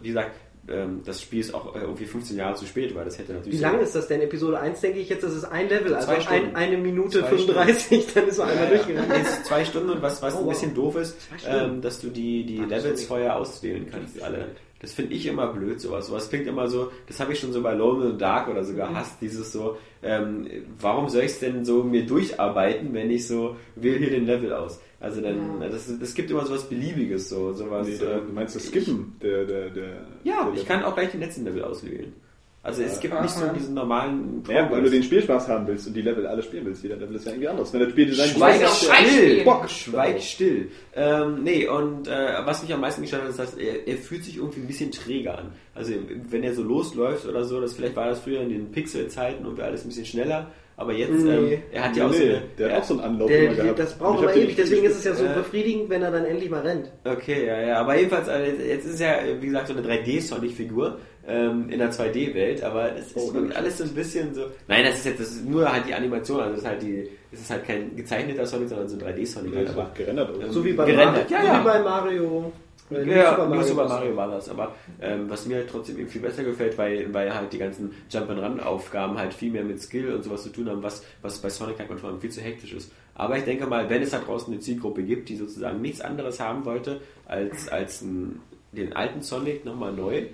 wie 0.01 0.09
gesagt, 0.09 0.37
ähm, 0.71 1.01
das 1.05 1.23
Spiel 1.23 1.41
ist 1.41 1.55
auch 1.55 1.75
äh, 1.75 1.81
irgendwie 1.81 2.05
15 2.07 2.37
Jahre 2.37 2.55
zu 2.55 2.67
spät, 2.67 2.95
weil 2.95 3.05
das 3.05 3.19
hätte 3.19 3.33
natürlich. 3.33 3.55
Wie 3.55 3.63
so- 3.63 3.67
lang 3.67 3.81
ist 3.81 3.95
das 3.95 4.09
denn? 4.09 4.21
Episode 4.21 4.61
1 4.61 4.81
denke 4.81 4.99
ich 5.01 5.09
jetzt, 5.09 5.23
das 5.25 5.35
ist 5.35 5.45
ein 5.45 5.69
Level, 5.69 5.95
also 5.95 6.11
ein, 6.11 6.21
Stunden. 6.23 6.57
eine 6.57 6.77
Minute 6.79 7.21
Zwei 7.21 7.29
35, 7.29 8.07
dann 8.15 8.29
ist 8.29 8.39
man 8.39 8.49
einmal 8.49 8.65
Ja, 8.65 8.71
ja. 8.71 8.77
durchgegangen. 8.77 9.23
Ist 9.23 9.45
zwei 9.47 9.65
Stunden 9.65 9.91
und 9.91 10.03
was, 10.03 10.23
was 10.23 10.35
Oh, 10.37 10.41
ein 10.41 10.49
bisschen 10.49 10.75
doof 10.75 10.97
ist, 10.97 11.17
Stunden. 11.39 11.75
ähm, 11.77 11.81
dass 11.83 12.01
du 12.01 12.09
die, 12.09 12.45
die 12.45 12.61
Ach, 12.65 12.69
Levels 12.69 13.05
vorher 13.05 13.37
auswählen 13.37 13.87
kannst, 13.91 14.23
alle. 14.23 14.47
Das 14.81 14.93
finde 14.93 15.13
ich 15.15 15.27
immer 15.27 15.49
blöd, 15.53 15.81
sowas. 15.81 16.07
Sowas 16.07 16.29
klingt 16.29 16.47
immer 16.47 16.69
so, 16.69 16.93
das 17.09 17.19
habe 17.19 17.33
ich 17.33 17.41
schon 17.41 17.53
so 17.53 17.63
bei 17.63 17.75
Lone 17.75 18.05
in 18.05 18.13
the 18.13 18.19
Dark 18.19 18.47
oder 18.49 18.63
so 18.63 18.75
gehasst, 18.75 19.17
dieses 19.21 19.51
so, 19.51 19.77
ähm, 20.05 20.47
warum 20.81 21.09
soll 21.09 21.23
ich 21.23 21.33
es 21.33 21.41
denn 21.41 21.65
so 21.65 21.83
mir 21.83 22.07
durcharbeiten, 22.07 22.95
wenn 22.95 23.11
ich 23.11 23.27
so, 23.27 23.57
wähle 23.75 23.99
hier 23.99 24.11
den 24.11 24.27
Level 24.27 24.53
aus. 24.53 24.81
Also 25.01 25.21
dann, 25.21 25.61
Ja. 25.61 25.69
das, 25.69 25.93
das 25.99 26.15
gibt 26.15 26.31
immer 26.31 26.45
sowas 26.45 26.65
Beliebiges, 26.69 27.29
so, 27.29 27.53
sowas. 27.53 27.87
Nee, 27.87 27.95
äh, 27.95 28.21
du 28.27 28.33
meinst 28.33 28.57
das 28.57 28.67
Skippen? 28.67 29.17
Der, 29.23 29.45
der, 29.45 29.71
der, 29.71 30.07
ja, 30.25 30.45
der 30.45 30.55
ich 30.55 30.67
kann 30.67 30.83
auch 30.83 30.95
gleich 30.95 31.11
den 31.13 31.21
letzten 31.21 31.45
Level 31.45 31.63
auswählen. 31.63 32.13
Also 32.61 32.83
es 32.83 32.99
gibt 32.99 33.19
nicht 33.23 33.35
so 33.35 33.45
Aha. 33.45 33.53
diesen 33.53 33.73
normalen 33.75 34.43
Ja, 34.49 34.69
weil 34.71 34.83
du 34.83 34.91
den 34.91 35.03
Spielspaß 35.05 35.47
haben 35.49 35.67
willst 35.69 35.87
und 35.87 35.95
die 35.95 36.03
Level 36.03 36.27
alle 36.27 36.43
spielen 36.43 36.67
willst. 36.67 36.83
Jeder 36.83 36.97
Level 36.97 37.15
ist 37.15 37.25
ja 37.25 37.31
irgendwie 37.31 37.49
anders. 37.49 37.73
Wenn 37.73 37.81
das 37.81 37.91
Spiel 37.91 38.07
design 38.07 38.29
Schweig 38.31 38.65
auch 38.65 38.75
still. 38.75 39.45
Bock, 39.45 39.71
schweig 39.71 40.21
still. 40.21 40.69
Ähm, 40.95 41.45
nee, 41.45 41.69
und 41.69 42.09
äh, 42.09 42.11
was 42.45 42.61
mich 42.63 42.75
am 42.75 42.81
meisten 42.81 43.01
gestört 43.03 43.23
hat, 43.23 43.31
ist, 43.31 43.39
dass 43.39 43.55
er, 43.55 43.87
er 43.87 43.97
fühlt 43.97 44.25
sich 44.25 44.37
irgendwie 44.37 44.61
ein 44.61 44.67
bisschen 44.67 44.91
träger 44.91 45.39
an. 45.39 45.53
Also 45.75 45.93
wenn 46.31 46.43
er 46.43 46.53
so 46.53 46.63
losläuft 46.65 47.27
oder 47.27 47.45
so, 47.45 47.61
das 47.61 47.75
vielleicht 47.75 47.95
war 47.97 48.09
das 48.09 48.19
früher 48.21 48.41
in 48.41 48.49
den 48.51 48.73
Pixel-Zeiten 48.73 49.47
und 49.47 49.57
wäre 49.57 49.69
alles 49.69 49.85
ein 49.85 49.89
bisschen 49.89 50.07
schneller. 50.07 50.51
Aber 50.81 50.93
jetzt, 50.93 51.11
Nee. 51.11 51.55
ähm, 51.55 51.63
er 51.73 51.85
hat 51.87 51.97
ja 51.97 52.07
auch 52.07 52.13
so 52.13 52.19
nee, 52.21 52.31
eine, 52.31 52.43
der 52.57 52.69
er- 52.69 52.77
hat 52.77 52.83
auch 52.83 52.87
so 52.87 52.95
einen 52.95 53.03
Anlauf 53.03 53.29
Der, 53.29 53.43
immer 53.47 53.55
gehabt. 53.57 53.79
das 53.81 53.95
braucht 53.99 54.19
aber 54.23 54.33
ewig, 54.37 54.47
nicht 54.47 54.59
deswegen 54.59 54.85
ist 54.87 54.97
es 54.99 55.05
ja 55.05 55.13
so 55.13 55.25
Äh. 55.25 55.35
befriedigend, 55.35 55.91
wenn 55.91 56.03
er 56.03 56.13
dann 56.13 56.25
endlich 56.25 56.49
mal 56.51 56.61
rennt. 56.61 56.93
Okay, 57.05 57.47
ja, 57.49 57.61
ja, 57.61 57.81
aber 57.81 57.97
jedenfalls, 57.97 58.29
also 58.29 58.53
jetzt 58.63 58.87
ist 58.87 59.01
ja, 59.01 59.17
wie 59.41 59.47
gesagt, 59.47 59.67
so 59.67 59.75
eine 59.75 59.83
3D-Sonic-Figur 59.83 60.99
ähm, 61.27 61.69
in 61.69 61.81
der 61.81 61.91
2D-Welt, 61.91 62.63
aber 62.63 62.91
das 62.91 63.09
ist 63.09 63.17
Oh, 63.17 63.35
wirklich 63.35 63.57
alles 63.57 63.79
so 63.79 63.85
ein 63.85 63.91
bisschen 63.91 64.33
so. 64.35 64.43
Nein, 64.69 64.85
das 64.85 64.95
ist 64.99 65.07
jetzt 65.07 65.21
das 65.21 65.29
ist 65.33 65.45
nur 65.49 65.71
halt 65.71 65.85
die 65.89 65.95
Animation, 65.95 66.39
also 66.41 66.53
das 66.53 66.61
ist 66.63 66.69
halt 66.69 66.83
die, 66.83 67.09
es 67.33 67.41
ist 67.41 67.51
halt 67.51 67.67
kein 67.67 67.97
gezeichneter 67.97 68.47
Sonic, 68.47 68.69
sondern 68.69 68.89
so 68.89 68.97
ein 68.97 69.03
3D-Sonic. 69.15 69.51
Der 69.51 69.59
halt, 69.59 69.69
ist 69.71 69.75
aber 69.77 69.89
auch 69.89 69.95
gerendert. 69.95 70.37
Oder? 70.37 70.49
So 70.53 70.65
wie 70.65 70.73
bei, 70.75 70.85
Gerendert, 70.87 71.29
Mario, 71.29 71.37
ja, 71.37 71.41
so 71.41 71.47
ja. 71.49 71.61
wie 71.61 71.65
bei 71.65 71.79
Mario. 71.81 72.53
New 72.91 72.99
Ja, 73.13 73.31
Super 73.31 73.49
New 73.49 73.63
Super. 73.63 73.89
Mario 73.89 74.17
war 74.17 74.29
das, 74.29 74.49
aber 74.49 74.75
ähm, 75.01 75.29
was 75.29 75.47
mir 75.47 75.57
halt 75.57 75.71
trotzdem 75.71 75.99
eben 75.99 76.09
viel 76.09 76.23
besser 76.23 76.45
gefällt, 76.45 76.77
weil, 76.79 77.13
weil 77.13 77.35
halt 77.35 77.53
die 77.53 77.59
ganzen 77.59 77.93
Jump-and-Run-Aufgaben 78.11 79.19
halt 79.19 79.35
viel 79.35 79.51
mehr 79.53 79.65
mit 79.65 79.81
Skill 79.81 80.15
und 80.15 80.23
sowas 80.25 80.43
zu 80.43 80.51
tun 80.51 80.69
haben, 80.69 80.83
was, 80.83 81.05
was 81.23 81.39
bei 81.39 81.51
Sonic 81.51 81.79
halt 81.79 81.91
manchmal 81.91 82.19
viel 82.19 82.31
zu 82.31 82.41
hektisch 82.41 82.73
ist. 82.73 82.91
Aber 83.15 83.37
ich 83.37 83.45
denke 83.45 83.67
mal, 83.67 83.91
wenn 83.91 84.03
es 84.03 84.11
da 84.11 84.19
draußen 84.19 84.53
eine 84.53 84.61
Zielgruppe 84.61 85.03
gibt, 85.03 85.29
die 85.29 85.37
sozusagen 85.37 85.81
nichts 85.81 86.01
anderes 86.01 86.39
haben 86.41 86.65
wollte, 86.65 87.01
als, 87.27 87.69
als 87.69 88.03
ein, 88.03 88.41
den 88.73 88.93
alten 88.93 89.23
Sonic 89.23 89.65
nochmal 89.65 89.93
neu, 89.93 90.27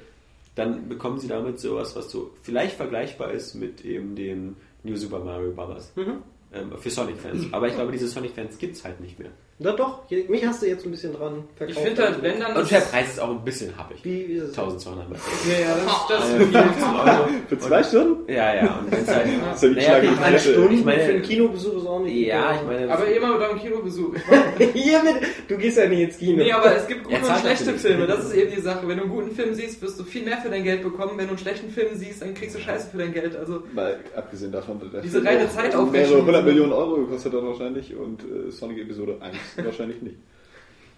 dann 0.55 0.89
bekommen 0.89 1.19
sie 1.19 1.29
damit 1.29 1.59
sowas, 1.59 1.97
was 1.97 2.11
so 2.11 2.31
vielleicht 2.43 2.77
vergleichbar 2.77 3.31
ist 3.33 3.55
mit 3.55 3.85
eben 3.85 4.15
dem 4.15 4.57
New 4.83 4.97
Super 4.97 5.21
Mario 5.21 5.51
Bros. 5.53 5.93
Mhm. 5.97 6.23
Ähm, 6.53 6.73
für 6.79 6.91
Sonic-Fans. 6.91 7.47
Aber 7.53 7.67
ich 7.67 7.75
glaube, 7.75 7.91
diese 7.91 8.07
Sonic-Fans 8.07 8.59
gibt 8.59 8.77
es 8.77 8.85
halt 8.85 9.01
nicht 9.01 9.19
mehr. 9.19 9.31
Na 9.61 9.71
doch, 9.71 10.01
mich 10.11 10.45
hast 10.45 10.63
du 10.63 10.67
jetzt 10.67 10.85
ein 10.85 10.91
bisschen 10.91 11.13
dran 11.13 11.45
verkauft. 11.55 11.79
Ich 11.79 11.85
finde 11.85 12.03
halt, 12.03 12.21
wenn 12.23 12.41
dann. 12.41 12.57
Und 12.57 12.69
der 12.69 12.81
Preis 12.81 13.07
ist 13.11 13.21
auch 13.21 13.31
ein 13.31 13.45
bisschen 13.45 13.77
happig. 13.79 13.99
Wie, 14.03 14.27
wie 14.27 14.33
ist 14.33 14.49
es? 14.49 14.59
1200 14.59 15.09
Mark. 15.09 15.21
Ja, 15.49 15.61
ja, 15.61 15.77
das, 15.77 16.07
das 16.09 16.31
Äh, 16.35 16.39
15 16.41 16.85
Euro. 16.97 17.29
Für 17.49 17.59
zwei 17.61 17.83
Stunden? 17.85 18.33
Ja, 18.33 18.53
ja, 18.57 18.79
und 18.81 18.91
wenn's 18.91 19.07
halt. 19.09 19.27
Das 19.53 19.63
ist 19.63 19.77
ja 19.77 20.03
wie 20.03 20.07
Naja, 20.09 20.39
Schlag 20.41 20.57
okay, 20.59 20.65
in 20.67 20.73
ich 20.81 20.85
meine, 20.85 20.97
ich 20.99 21.05
für 21.07 21.13
einen 21.13 21.23
Kinobesuch 21.23 21.77
ist 21.77 21.87
auch 21.87 22.01
nicht 22.01 22.27
Ja, 22.27 22.55
ich 22.57 22.67
meine. 22.67 22.93
aber 22.93 23.07
immer 23.07 23.39
beim 23.39 23.57
Kinobesuch. 23.61 24.15
Hier 24.75 25.03
mit, 25.05 25.15
du 25.47 25.57
gehst 25.57 25.79
ja 25.79 25.87
nicht 25.87 26.01
ins 26.01 26.19
Kino. 26.19 26.43
Nee, 26.43 26.51
aber 26.53 26.75
es 26.77 26.87
gibt 26.89 27.05
gute 27.05 27.17
und 27.17 27.25
schlechte. 27.39 27.75
Filme. 27.75 28.07
Das 28.09 28.25
ist 28.25 28.35
eben 28.35 28.53
die 28.57 28.61
Sache. 28.61 28.89
Wenn 28.89 28.97
du 28.97 29.05
einen 29.05 29.13
guten 29.13 29.31
Film 29.37 29.55
siehst, 29.55 29.81
wirst 29.83 30.01
du 30.01 30.03
viel 30.03 30.25
mehr 30.25 30.39
für 30.39 30.49
dein 30.51 30.65
Geld 30.65 30.83
bekommen. 30.83 31.13
Wenn 31.17 31.27
du 31.27 31.31
einen 31.31 31.39
schlechten 31.39 31.71
Film 31.71 31.89
siehst, 31.95 32.23
dann 32.23 32.35
kriegst 32.35 32.57
du 32.57 32.61
Scheiße 32.61 32.91
für 32.91 32.99
dein 32.99 33.13
Geld. 33.13 33.37
Also 33.37 33.63
Mal 33.73 34.01
abgesehen 34.17 34.51
davon, 34.51 34.81
Diese 35.05 35.25
reine 35.25 35.45
auch 35.47 35.51
Zeitaufrechnung- 35.53 35.91
mehrere 35.93 36.19
100 36.19 36.45
Millionen 36.45 36.73
Euro 36.73 36.97
gekostet 36.97 37.33
hat 37.35 37.43
wahrscheinlich 37.45 37.95
und 37.95 38.21
äh, 38.25 38.51
Sonic 38.51 38.79
Episode 38.83 39.17
1 39.21 39.37
wahrscheinlich 39.57 40.03
nicht. 40.03 40.17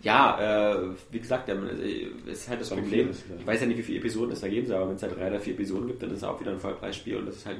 Ja, 0.02 0.72
äh, 0.72 0.94
wie 1.10 1.18
gesagt, 1.18 1.48
ähm, 1.48 1.68
äh, 1.80 2.30
ist 2.30 2.48
halt 2.48 2.60
das 2.60 2.68
Problem. 2.68 2.88
4 2.88 3.10
ist, 3.10 3.24
ja. 3.28 3.36
Ich 3.40 3.46
weiß 3.46 3.60
ja 3.62 3.66
nicht, 3.66 3.78
wie 3.78 3.82
viele 3.82 3.98
Episoden 3.98 4.32
es 4.32 4.40
da 4.40 4.48
geben 4.48 4.66
soll, 4.66 4.76
aber 4.76 4.88
wenn 4.88 4.96
es 4.96 5.02
halt 5.02 5.16
drei 5.16 5.28
oder 5.28 5.40
vier 5.40 5.54
Episoden 5.54 5.86
gibt, 5.88 6.02
dann 6.02 6.10
ist 6.10 6.18
es 6.18 6.24
auch 6.24 6.38
wieder 6.40 6.52
ein 6.52 6.60
Vollpreisspiel 6.60 7.16
und 7.16 7.26
das 7.26 7.36
ist 7.36 7.46
halt. 7.46 7.58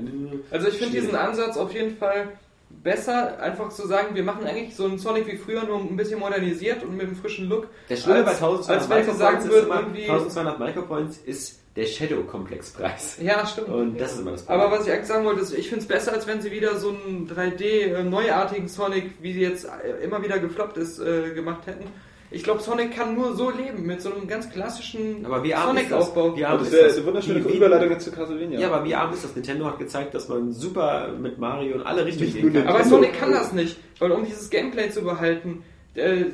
Also 0.50 0.68
ich 0.68 0.76
finde 0.76 1.00
diesen 1.00 1.16
Ansatz 1.16 1.56
auf 1.56 1.72
jeden 1.72 1.96
Fall 1.96 2.28
besser, 2.68 3.40
einfach 3.40 3.70
zu 3.70 3.86
sagen, 3.86 4.14
wir 4.14 4.22
machen 4.22 4.44
eigentlich 4.44 4.74
so 4.74 4.84
einen 4.84 4.98
Sonic 4.98 5.26
wie 5.26 5.36
früher, 5.36 5.64
nur 5.64 5.78
ein 5.78 5.96
bisschen 5.96 6.20
modernisiert 6.20 6.82
und 6.82 6.96
mit 6.96 7.06
einem 7.06 7.16
frischen 7.16 7.48
Look. 7.48 7.68
Der 7.88 7.96
Schlimme 7.96 8.22
bei 8.22 8.30
als, 8.30 8.42
1200 8.42 8.70
als 8.70 8.90
wenn 8.90 9.04
sie 9.04 9.10
Micropoints 9.10 9.18
sagen 9.18 9.50
würden, 9.50 9.70
irgendwie... 9.70 10.10
1200 10.10 10.58
Micropoints 10.58 11.18
ist 11.18 11.60
der 11.76 11.84
Shadow-Komplex-Preis. 11.86 13.18
Ja, 13.22 13.46
stimmt. 13.46 13.68
Und 13.68 14.00
das 14.00 14.14
ist 14.14 14.20
immer 14.20 14.32
das 14.32 14.42
Problem. 14.42 14.60
Aber 14.62 14.76
was 14.78 14.86
ich 14.86 14.92
eigentlich 14.92 15.06
sagen 15.06 15.24
wollte, 15.24 15.42
ist, 15.42 15.52
ich 15.52 15.68
finde 15.68 15.82
es 15.82 15.88
besser, 15.88 16.12
als 16.12 16.26
wenn 16.26 16.40
sie 16.40 16.50
wieder 16.50 16.76
so 16.76 16.88
einen 16.90 17.28
3D-neuartigen 17.28 18.68
Sonic, 18.68 19.10
wie 19.20 19.32
sie 19.32 19.40
jetzt 19.42 19.64
äh, 19.66 20.02
immer 20.04 20.22
wieder 20.22 20.38
gefloppt 20.38 20.76
ist, 20.78 20.98
äh, 21.00 21.30
gemacht 21.34 21.66
hätten. 21.66 21.84
Ich 22.30 22.42
glaube, 22.42 22.60
Sonic 22.60 22.92
kann 22.96 23.14
nur 23.14 23.36
so 23.36 23.50
leben, 23.50 23.86
mit 23.86 24.02
so 24.02 24.12
einem 24.12 24.26
ganz 24.26 24.50
klassischen 24.50 25.24
Aber 25.24 25.44
wie 25.44 25.54
arm 25.54 25.76
ist 25.76 25.84
das? 25.84 25.90
Sonic-Aufbau. 25.90 26.36
Wie 26.36 26.44
arm 26.44 26.54
Aber 26.54 26.58
das 26.64 26.68
ist 26.68 26.74
wäre 26.74 26.86
das? 26.88 26.96
eine 26.96 27.06
wunderschöne 27.06 27.44
Wie- 27.44 27.56
Überleitung 27.56 27.90
jetzt 27.90 28.04
zu 28.04 28.10
Castlevania. 28.10 28.58
Ja, 28.58 28.70
aber 28.72 28.84
wie 28.84 28.94
arm 28.96 29.12
ist 29.14 29.22
das? 29.24 29.34
Nintendo 29.36 29.66
hat 29.66 29.78
gezeigt, 29.78 30.12
dass 30.14 30.28
man 30.28 30.52
super 30.52 31.12
mit 31.20 31.38
Mario 31.38 31.76
in 31.76 31.82
alle 31.82 32.04
Richtungen 32.04 32.32
gehen 32.32 32.52
kann. 32.52 32.66
Aber. 32.66 32.82
Sonic 32.84 33.18
kann 33.18 33.30
das 33.32 33.52
nicht, 33.52 33.76
weil 34.00 34.10
um 34.10 34.24
dieses 34.24 34.50
Gameplay 34.50 34.90
zu 34.90 35.02
behalten, 35.02 35.62
äh, 35.62 35.75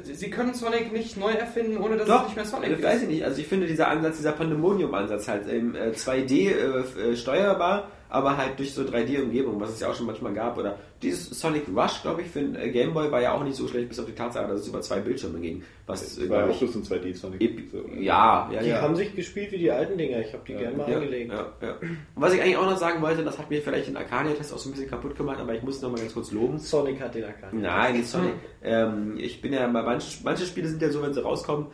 sie 0.03 0.31
können 0.31 0.55
Sonic 0.55 0.93
nicht 0.93 1.17
neu 1.17 1.31
erfinden, 1.31 1.79
ohne 1.79 1.97
dass 1.97 2.09
es 2.09 2.15
Doch, 2.15 2.25
nicht 2.25 2.37
mehr 2.37 2.45
Sonic 2.45 2.71
also, 2.71 2.83
ist. 2.83 2.85
weiß 2.85 3.03
ich 3.03 3.09
nicht. 3.09 3.25
Also 3.25 3.41
ich 3.41 3.47
finde 3.47 3.67
dieser 3.67 3.89
Ansatz, 3.89 4.17
dieser 4.17 4.33
Pandemonium-Ansatz 4.33 5.29
halt 5.29 5.47
äh, 5.47 5.93
2D 5.95 6.33
äh, 6.33 7.11
äh, 7.13 7.17
steuerbar, 7.17 7.89
aber 8.15 8.37
halt 8.37 8.59
durch 8.59 8.75
so 8.75 8.83
3D-Umgebung, 8.83 9.59
was 9.59 9.71
es 9.71 9.81
ja 9.81 9.89
auch 9.89 9.95
schon 9.95 10.05
manchmal 10.07 10.35
gab. 10.35 10.59
Oder 10.59 10.79
dieses 11.01 11.31
Sonic 11.31 11.63
Rush, 11.75 12.03
glaube 12.03 12.21
ich, 12.21 12.29
für 12.29 12.41
den 12.41 12.55
äh, 12.57 12.69
Gameboy 12.71 13.11
war 13.11 13.23
ja 13.23 13.33
auch 13.33 13.43
nicht 13.43 13.57
so 13.57 13.67
schlecht, 13.67 13.89
bis 13.89 13.99
auf 13.99 14.05
die 14.05 14.13
Tatsache, 14.13 14.49
dass 14.49 14.61
es 14.61 14.69
über 14.69 14.83
zwei 14.83 15.01
Bildschirme 15.01 15.41
ging. 15.41 15.63
Was, 15.87 16.19
äh, 16.19 16.21
Das 16.21 16.29
war 16.29 16.41
ja 16.47 16.53
auch 16.53 16.59
bloß 16.59 16.75
ein 16.75 16.83
2D 16.83 17.15
Sonic. 17.15 17.41
Epi- 17.41 17.71
So, 17.73 17.79
oder? 17.79 17.95
ja, 18.01 18.51
ja, 18.53 18.61
Die 18.63 18.69
ja. 18.69 18.83
haben 18.83 18.95
sich 18.97 19.17
gespielt 19.17 19.51
wie 19.53 19.57
die 19.59 19.71
alten 19.71 19.97
Dinger. 19.97 20.21
Ich 20.21 20.33
habe 20.35 20.43
die 20.47 20.53
Ja. 20.53 20.59
gerne 20.59 20.77
mal 20.77 20.91
ja, 20.91 20.97
angelegt. 20.99 21.33
ja, 21.33 21.47
ja. 21.63 21.73
Und 21.81 21.97
was 22.17 22.35
ich 22.35 22.43
eigentlich 22.43 22.57
auch 22.59 22.67
noch 22.67 22.77
sagen 22.77 23.01
wollte, 23.01 23.25
das 23.25 23.39
hat 23.39 23.49
mir 23.49 23.63
vielleicht 23.63 23.89
den 23.89 23.97
Arcadia-Test 23.97 24.53
auch 24.53 24.59
so 24.59 24.69
ein 24.69 24.73
bisschen 24.73 24.91
kaputt 24.91 25.17
gemacht, 25.17 25.41
aber 25.41 25.55
ich 25.55 25.63
muss 25.63 25.81
noch 25.81 25.91
mal 25.91 25.99
ganz 25.99 26.13
kurz 26.13 26.33
loben. 26.33 26.59
Sonic 26.59 27.01
hat 27.01 27.15
den 27.15 27.23
erkannt. 27.25 27.55
Nein, 27.55 27.97
nicht 27.97 28.09
Sonic. 28.09 28.35
Ähm, 28.65 29.15
ich 29.19 29.41
bin 29.41 29.53
ja 29.55 29.67
bei 29.67 29.83
manchen, 29.83 30.23
manche 30.23 30.45
Spiele 30.47 30.69
sind 30.69 30.81
ja 30.81 30.89
so, 30.89 31.03
wenn 31.03 31.13
sie 31.13 31.21
rauskommen, 31.21 31.67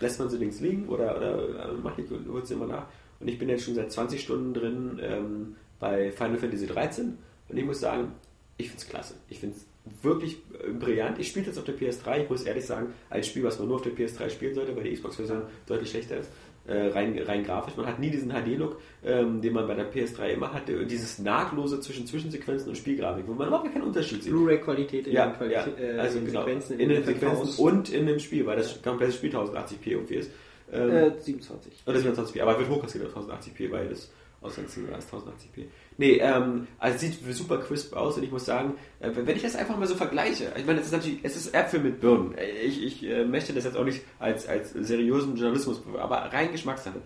lässt 0.00 0.18
man 0.18 0.28
sie 0.28 0.36
links 0.36 0.60
liegen 0.60 0.86
oder, 0.88 1.16
oder 1.16 1.38
äh, 1.70 1.72
macht 1.82 1.96
die 1.96 2.04
holt 2.30 2.46
sie 2.46 2.52
immer 2.54 2.66
nach. 2.66 2.82
Und 3.20 3.28
ich 3.28 3.38
bin 3.38 3.48
jetzt 3.48 3.64
schon 3.64 3.74
seit 3.74 3.92
20 3.92 4.20
Stunden 4.20 4.54
drin 4.54 4.98
ähm, 5.02 5.56
bei 5.78 6.10
Final 6.10 6.38
Fantasy 6.38 6.66
13. 6.66 7.18
Und 7.48 7.56
ich 7.56 7.64
muss 7.64 7.80
sagen, 7.80 8.12
ich 8.56 8.68
finde 8.68 8.82
es 8.82 8.88
klasse. 8.88 9.14
Ich 9.28 9.38
finde 9.38 9.56
es 9.56 10.02
wirklich 10.02 10.38
äh, 10.66 10.70
brillant. 10.72 11.18
Ich 11.18 11.28
spiele 11.28 11.46
jetzt 11.46 11.58
auf 11.58 11.64
der 11.64 11.76
PS3. 11.76 12.22
Ich 12.24 12.30
muss 12.30 12.42
ehrlich 12.44 12.64
sagen, 12.64 12.92
ein 13.10 13.22
Spiel, 13.22 13.44
was 13.44 13.58
man 13.58 13.68
nur 13.68 13.76
auf 13.76 13.82
der 13.82 13.92
PS3 13.92 14.30
spielen 14.30 14.54
sollte, 14.54 14.74
weil 14.76 14.84
die 14.84 14.92
Xbox-Version 14.94 15.42
deutlich 15.66 15.90
schlechter 15.90 16.18
ist. 16.18 16.30
Äh, 16.66 16.88
rein, 16.88 17.18
rein 17.26 17.42
grafisch. 17.42 17.76
Man 17.76 17.86
hat 17.86 17.98
nie 17.98 18.10
diesen 18.10 18.30
HD-Look, 18.30 18.80
ähm, 19.02 19.40
den 19.40 19.54
man 19.54 19.66
bei 19.66 19.74
der 19.74 19.90
PS3 19.92 20.28
immer 20.28 20.52
hatte. 20.52 20.78
Und 20.78 20.90
dieses 20.90 21.18
nahtlose 21.18 21.80
zwischen 21.80 22.06
Zwischensequenzen 22.06 22.68
und 22.68 22.76
Spielgrafik, 22.76 23.26
wo 23.26 23.32
man 23.32 23.48
überhaupt 23.48 23.72
keinen 23.72 23.82
Unterschied 23.82 24.22
sieht. 24.22 24.32
Blu-ray-Qualität 24.32 25.06
in 25.06 25.12
Ja, 25.14 25.28
den 25.28 25.50
ja. 25.50 25.66
äh, 25.66 25.98
also 25.98 26.18
in 26.18 26.24
den 26.24 26.32
genau. 26.32 26.44
Sequenzen, 26.44 26.78
in 26.78 26.88
den 26.90 27.02
den 27.02 27.04
Sequenzen 27.06 27.64
und 27.64 27.88
in 27.90 28.06
dem 28.06 28.18
Spiel, 28.18 28.44
weil 28.46 28.58
das 28.58 28.80
komplette 28.82 29.12
Spiel 29.12 29.34
1080p 29.34 29.86
irgendwie 29.86 30.14
ist. 30.16 30.30
Ähm, 30.72 30.90
Äh, 30.90 31.10
27. 31.20 31.72
oder 31.86 31.98
27p, 31.98 32.40
aber 32.42 32.58
wird 32.58 32.68
hochkassiert 32.68 33.06
auf 33.06 33.16
1080p, 33.28 33.70
weil 33.70 33.88
das 33.88 34.10
Ausgangsziel 34.42 34.84
ist 34.96 35.12
1080p. 35.12 35.66
Nee, 35.98 36.12
ähm, 36.18 36.66
also 36.78 36.94
es 36.94 37.00
sieht 37.02 37.36
super 37.36 37.58
crisp 37.58 37.94
aus 37.94 38.16
und 38.16 38.22
ich 38.22 38.30
muss 38.30 38.46
sagen, 38.46 38.74
äh, 39.00 39.10
wenn 39.14 39.36
ich 39.36 39.42
das 39.42 39.54
einfach 39.56 39.76
mal 39.76 39.86
so 39.86 39.94
vergleiche, 39.94 40.50
ich 40.56 40.64
meine, 40.64 40.80
es 40.80 40.86
ist 40.86 40.92
natürlich, 40.92 41.18
es 41.22 41.36
ist 41.36 41.54
Äpfel 41.54 41.80
mit 41.80 42.00
Birnen. 42.00 42.34
Äh, 42.38 42.50
Ich, 42.62 42.82
ich 42.82 43.04
äh, 43.04 43.24
möchte 43.26 43.52
das 43.52 43.64
jetzt 43.64 43.76
auch 43.76 43.84
nicht 43.84 44.00
als, 44.18 44.46
als 44.48 44.72
seriösen 44.72 45.36
Journalismus, 45.36 45.82
aber 45.98 46.16
rein 46.32 46.52
Geschmackssache. 46.52 47.02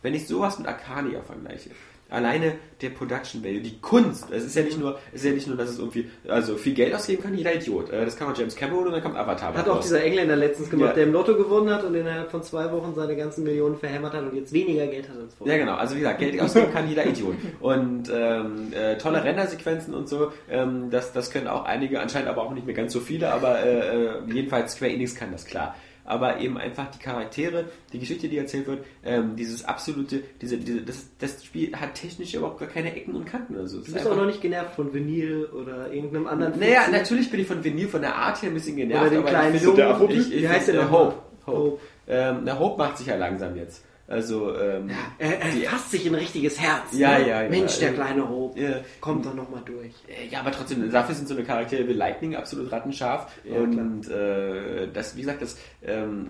Wenn 0.00 0.14
ich 0.14 0.26
sowas 0.26 0.58
mit 0.58 0.66
Arcania 0.68 1.20
vergleiche, 1.22 1.70
alleine 2.10 2.54
der 2.80 2.90
Production 2.90 3.42
Value, 3.44 3.60
die 3.60 3.78
Kunst, 3.80 4.30
es 4.30 4.44
ist 4.44 4.54
ja 4.56 4.62
nicht 4.62 4.78
nur, 4.78 4.98
es 5.12 5.20
ist 5.20 5.26
ja 5.26 5.32
nicht 5.32 5.46
nur, 5.48 5.56
dass 5.56 5.68
es 5.70 5.78
irgendwie, 5.78 6.08
also 6.28 6.56
viel 6.56 6.72
Geld 6.74 6.94
ausgeben 6.94 7.22
kann, 7.22 7.34
jeder 7.36 7.54
Idiot. 7.54 7.90
Äh, 7.90 8.04
Das 8.04 8.16
kann 8.16 8.28
man 8.28 8.36
James 8.36 8.54
Cameron 8.56 8.86
und 8.86 8.92
dann 8.92 9.02
kommt 9.02 9.16
Avatar. 9.16 9.52
Hat 9.54 9.68
auch 9.68 9.80
dieser 9.80 10.02
Engländer 10.02 10.36
letztens 10.36 10.70
gemacht, 10.70 10.90
Ja. 10.90 10.94
der 10.94 11.04
im 11.04 11.12
Lotto 11.12 11.34
gewonnen 11.36 11.70
hat 11.70 11.84
und 11.84 11.94
innerhalb 11.94 12.30
von 12.30 12.42
zwei 12.42 12.70
Wochen 12.72 12.94
seine 12.94 13.16
ganzen 13.16 13.44
Millionen 13.44 13.76
verhämmert 13.76 14.14
hat 14.14 14.22
und 14.22 14.34
jetzt 14.34 14.52
weniger 14.52 14.86
Geld 14.86 15.08
hat 15.08 15.16
als 15.18 15.34
vorher. 15.34 15.56
Ja, 15.56 15.64
genau. 15.64 15.76
Also 15.76 15.96
wie 15.96 16.00
gesagt, 16.00 16.18
Geld 16.20 16.40
ausgeben 16.40 16.72
kann 16.72 16.88
jeder 16.88 17.04
Idiot. 17.04 17.34
Und 17.60 18.10
ähm, 18.14 18.72
äh, 18.72 18.96
tolle 18.96 19.24
Rendersequenzen 19.24 19.92
und 19.94 20.08
so, 20.08 20.32
ähm, 20.50 20.90
das, 20.90 21.12
das 21.12 21.30
können 21.30 21.48
auch 21.48 21.64
einige, 21.64 22.00
anscheinend 22.00 22.28
aber 22.28 22.42
auch 22.42 22.54
nicht 22.54 22.64
mehr 22.66 22.74
ganz 22.76 22.92
so 22.92 23.00
viele, 23.00 23.32
aber 23.32 23.58
äh, 23.60 24.06
äh, 24.06 24.10
jedenfalls 24.32 24.72
Square 24.74 24.92
Enix 24.92 25.14
kann 25.14 25.32
das 25.32 25.44
klar. 25.44 25.74
Aber 26.08 26.40
eben 26.40 26.56
einfach 26.56 26.90
die 26.90 26.98
Charaktere, 26.98 27.66
die 27.92 27.98
Geschichte, 27.98 28.28
die 28.28 28.38
erzählt 28.38 28.66
wird, 28.66 28.82
ähm, 29.04 29.36
dieses 29.36 29.66
absolute, 29.66 30.22
diese, 30.40 30.56
diese, 30.56 30.80
das, 30.80 31.06
das 31.18 31.44
Spiel 31.44 31.76
hat 31.76 31.94
technisch 31.96 32.32
überhaupt 32.32 32.58
gar 32.60 32.68
keine 32.68 32.96
Ecken 32.96 33.14
und 33.14 33.26
Kanten. 33.26 33.56
Also, 33.56 33.76
Du 33.80 33.84
ist 33.84 33.92
bist 33.92 34.06
auch 34.06 34.16
noch 34.16 34.24
nicht 34.24 34.40
genervt 34.40 34.74
von 34.74 34.94
Vinyl 34.94 35.44
oder 35.46 35.92
irgendeinem 35.92 36.26
anderen 36.26 36.58
naja, 36.58 36.80
Fuchsen. 36.80 36.92
natürlich 36.94 37.30
bin 37.30 37.40
ich 37.40 37.46
von 37.46 37.62
Vinyl 37.62 37.88
von 37.88 38.00
der 38.00 38.14
Art 38.14 38.40
her 38.40 38.48
ein 38.50 38.54
bisschen 38.54 38.76
genervt. 38.76 39.02
Oder 39.02 39.10
den 39.10 39.18
aber 39.18 39.28
kleinen 39.28 39.80
Afrotyp? 39.82 40.16
ich, 40.18 40.34
ich, 40.34 40.42
Wie 40.42 40.48
heißt 40.48 40.68
der 40.68 40.74
äh? 40.76 40.84
Hope. 40.84 41.14
Hope. 41.46 41.58
Hope. 41.58 41.80
Ähm, 42.06 42.38
na, 42.44 42.58
Hope 42.58 42.78
macht 42.78 42.96
sich 42.96 43.08
ja 43.08 43.16
langsam 43.16 43.54
jetzt. 43.54 43.84
Also, 44.10 44.56
ähm, 44.58 44.88
Er, 45.18 45.38
er 45.42 45.50
die- 45.52 45.60
fasst 45.66 45.90
sich 45.90 46.06
in 46.06 46.14
ein 46.14 46.20
richtiges 46.20 46.58
Herz. 46.58 46.92
Ja, 46.92 47.18
ne? 47.18 47.28
ja, 47.28 47.42
ja. 47.42 47.48
Mensch, 47.50 47.78
der 47.78 47.90
Ja. 47.90 47.94
kleine 47.94 48.26
Hope. 48.26 48.58
Ja. 48.58 48.80
Kommt 49.02 49.26
doch 49.26 49.34
nochmal 49.34 49.60
durch. 49.66 49.92
Äh, 50.08 50.28
Ja, 50.30 50.40
aber 50.40 50.50
trotzdem, 50.50 50.90
dafür 50.90 51.14
sind 51.14 51.28
so 51.28 51.34
eine 51.34 51.44
Charaktere 51.44 51.86
wie 51.86 51.92
Lightning 51.92 52.34
absolut 52.34 52.72
rattenscharf. 52.72 53.30
Ja, 53.44 53.58
und 53.58 54.08
äh, 54.08 54.88
das, 54.90 55.14
wie 55.14 55.20
gesagt, 55.20 55.42
das. 55.42 55.58
Ähm. 55.84 56.26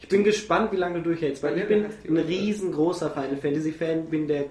Ich 0.00 0.08
bin 0.08 0.24
gespannt, 0.24 0.72
wie 0.72 0.76
lange 0.76 0.96
du 0.96 1.02
durchhältst, 1.02 1.42
weil 1.42 1.58
ich 1.58 1.68
bin 1.68 1.84
ein 2.08 2.16
riesengroßer 2.16 3.10
Final 3.10 3.36
Fantasy 3.36 3.72
Fan, 3.72 4.06
bin 4.06 4.26
der, 4.26 4.46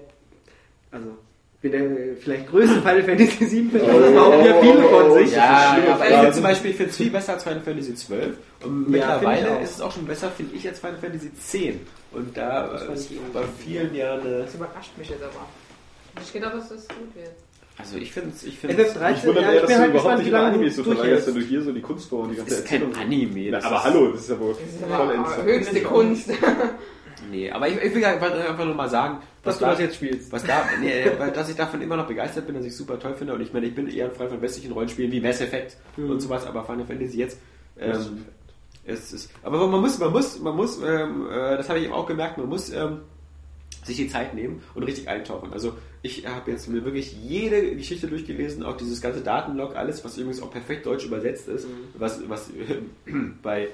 also, 0.92 1.18
bin 1.60 1.72
der 1.72 1.82
vielleicht 2.20 2.48
größte 2.48 2.76
Final 2.80 3.02
Fantasy 3.02 3.44
7 3.46 3.70
Fan, 3.72 3.80
das 3.80 4.12
behaupten 4.12 4.44
ja 4.46 4.60
viele 4.60 4.82
von 4.82 5.12
sich. 5.14 5.32
ja, 5.32 5.76
aber 5.92 6.08
ich 6.08 6.14
finde 6.14 6.32
zum 6.32 6.42
Beispiel, 6.44 6.70
ich 6.70 6.76
finde 6.76 6.90
es 6.90 6.96
viel 6.96 7.10
besser 7.10 7.32
als 7.34 7.42
Final 7.42 7.60
Fantasy 7.60 7.94
12. 7.96 8.36
Und 8.64 8.88
mittlerweile 8.90 9.60
ist 9.60 9.72
es 9.76 9.80
auch 9.80 9.90
schon 9.92 10.04
besser, 10.06 10.30
finde 10.30 10.54
ich, 10.56 10.68
als 10.68 10.78
Final 10.78 10.98
Fantasy 10.98 11.32
10. 11.34 11.80
Und 12.12 12.36
da 12.36 12.68
Das 12.68 12.82
äh, 12.88 12.92
ist 12.92 13.10
irgendwie- 13.10 13.32
bei 13.32 13.42
vielen 13.64 13.94
Jahren. 13.94 14.20
Äh, 14.26 14.44
Das 14.44 14.54
überrascht 14.54 14.96
mich 14.96 15.08
jetzt 15.10 15.22
aber. 15.22 15.46
Ich 16.22 16.32
gedacht, 16.32 16.54
dass 16.54 16.68
das 16.68 16.88
gut 16.88 17.14
wird. 17.14 17.30
also 17.76 17.96
ich 17.96 18.12
finde 18.12 18.30
es. 18.34 18.42
Ich 18.44 18.58
find's, 18.58 18.76
FF13, 18.76 19.14
Ich 19.16 19.24
wundere 19.26 19.44
ja, 19.44 19.50
eher, 19.50 19.54
ich 19.54 19.60
dass 19.62 19.68
bin 19.68 19.76
du 19.76 19.82
halt 19.82 19.90
überhaupt 19.90 19.92
gespannt, 19.92 20.18
nicht 20.22 20.30
lange 20.32 20.46
Animes 20.46 20.76
so 20.76 20.84
verlagerst, 20.84 21.26
wenn 21.28 21.34
du 21.34 21.40
hier 21.40 21.62
so 21.62 21.72
die 21.72 21.80
Kunstform 21.80 22.22
und 22.22 22.30
die 22.30 22.36
das 22.36 22.46
ganze 22.46 22.62
ist 22.62 22.68
kein. 22.68 22.94
Anime. 22.96 23.50
Na, 23.50 23.56
das 23.58 23.64
aber 23.66 23.84
hallo, 23.84 24.08
das 24.12 24.20
ist 24.22 24.30
ja 24.30 24.38
wohl 24.40 24.52
Das 24.54 24.60
ist 24.62 24.80
voll 24.80 24.92
aber 25.16 25.42
höchste 25.44 25.80
Kunst. 25.82 26.30
Nee, 27.30 27.50
aber 27.50 27.68
ich, 27.68 27.76
ich 27.82 27.94
will 27.94 28.04
einfach, 28.04 28.30
einfach 28.32 28.64
nur 28.64 28.74
mal 28.74 28.88
sagen, 28.88 29.18
Dass 29.42 29.58
du 29.58 29.64
das 29.64 29.78
jetzt 29.80 29.96
spielst. 29.96 30.30
Was 30.32 30.44
da, 30.44 30.64
nee, 30.80 31.04
weil, 31.18 31.30
dass 31.32 31.48
ich 31.48 31.56
davon 31.56 31.80
immer 31.82 31.96
noch 31.96 32.06
begeistert 32.06 32.46
bin, 32.46 32.54
dass 32.54 32.64
ich 32.64 32.72
es 32.72 32.78
super 32.78 32.98
toll 32.98 33.14
finde. 33.14 33.34
Und 33.34 33.40
ich 33.40 33.52
meine, 33.52 33.66
ich 33.66 33.74
bin 33.74 33.88
eher 33.88 34.06
ein 34.06 34.12
Freund 34.14 34.30
von 34.30 34.40
westlichen 34.42 34.72
Rollenspielen 34.72 35.10
wie 35.12 35.20
Mass 35.20 35.40
Effect 35.40 35.76
Mhm. 35.96 36.10
und 36.10 36.20
sowas, 36.20 36.46
aber 36.46 36.64
Final 36.64 36.84
Fantasy 36.86 37.18
jetzt. 37.18 37.38
Ähm, 37.80 38.24
es 38.84 39.12
ist, 39.12 39.30
aber 39.42 39.66
man 39.66 39.80
muss, 39.80 39.98
man 39.98 40.10
muss, 40.12 40.38
man 40.40 40.56
muss, 40.56 40.78
ähm, 40.82 41.26
äh, 41.30 41.56
das 41.56 41.68
habe 41.68 41.78
ich 41.78 41.84
eben 41.86 41.94
auch 41.94 42.06
gemerkt, 42.06 42.38
man 42.38 42.48
muss 42.48 42.70
ähm, 42.70 43.00
sich 43.84 43.96
die 43.96 44.08
Zeit 44.08 44.34
nehmen 44.34 44.62
und 44.74 44.82
richtig 44.84 45.08
eintauchen. 45.08 45.52
Also 45.52 45.74
ich 46.02 46.26
habe 46.26 46.50
jetzt 46.50 46.68
mir 46.68 46.84
wirklich 46.84 47.12
jede 47.22 47.74
Geschichte 47.76 48.06
durchgelesen, 48.06 48.62
auch 48.62 48.76
dieses 48.76 49.00
ganze 49.00 49.20
Datenlog, 49.20 49.76
alles, 49.76 50.04
was 50.04 50.16
übrigens 50.16 50.40
auch 50.42 50.50
perfekt 50.50 50.86
deutsch 50.86 51.04
übersetzt 51.04 51.48
ist, 51.48 51.66
Mhm. 51.68 51.70
was, 51.98 52.20
was 52.28 52.50
bei 53.42 53.68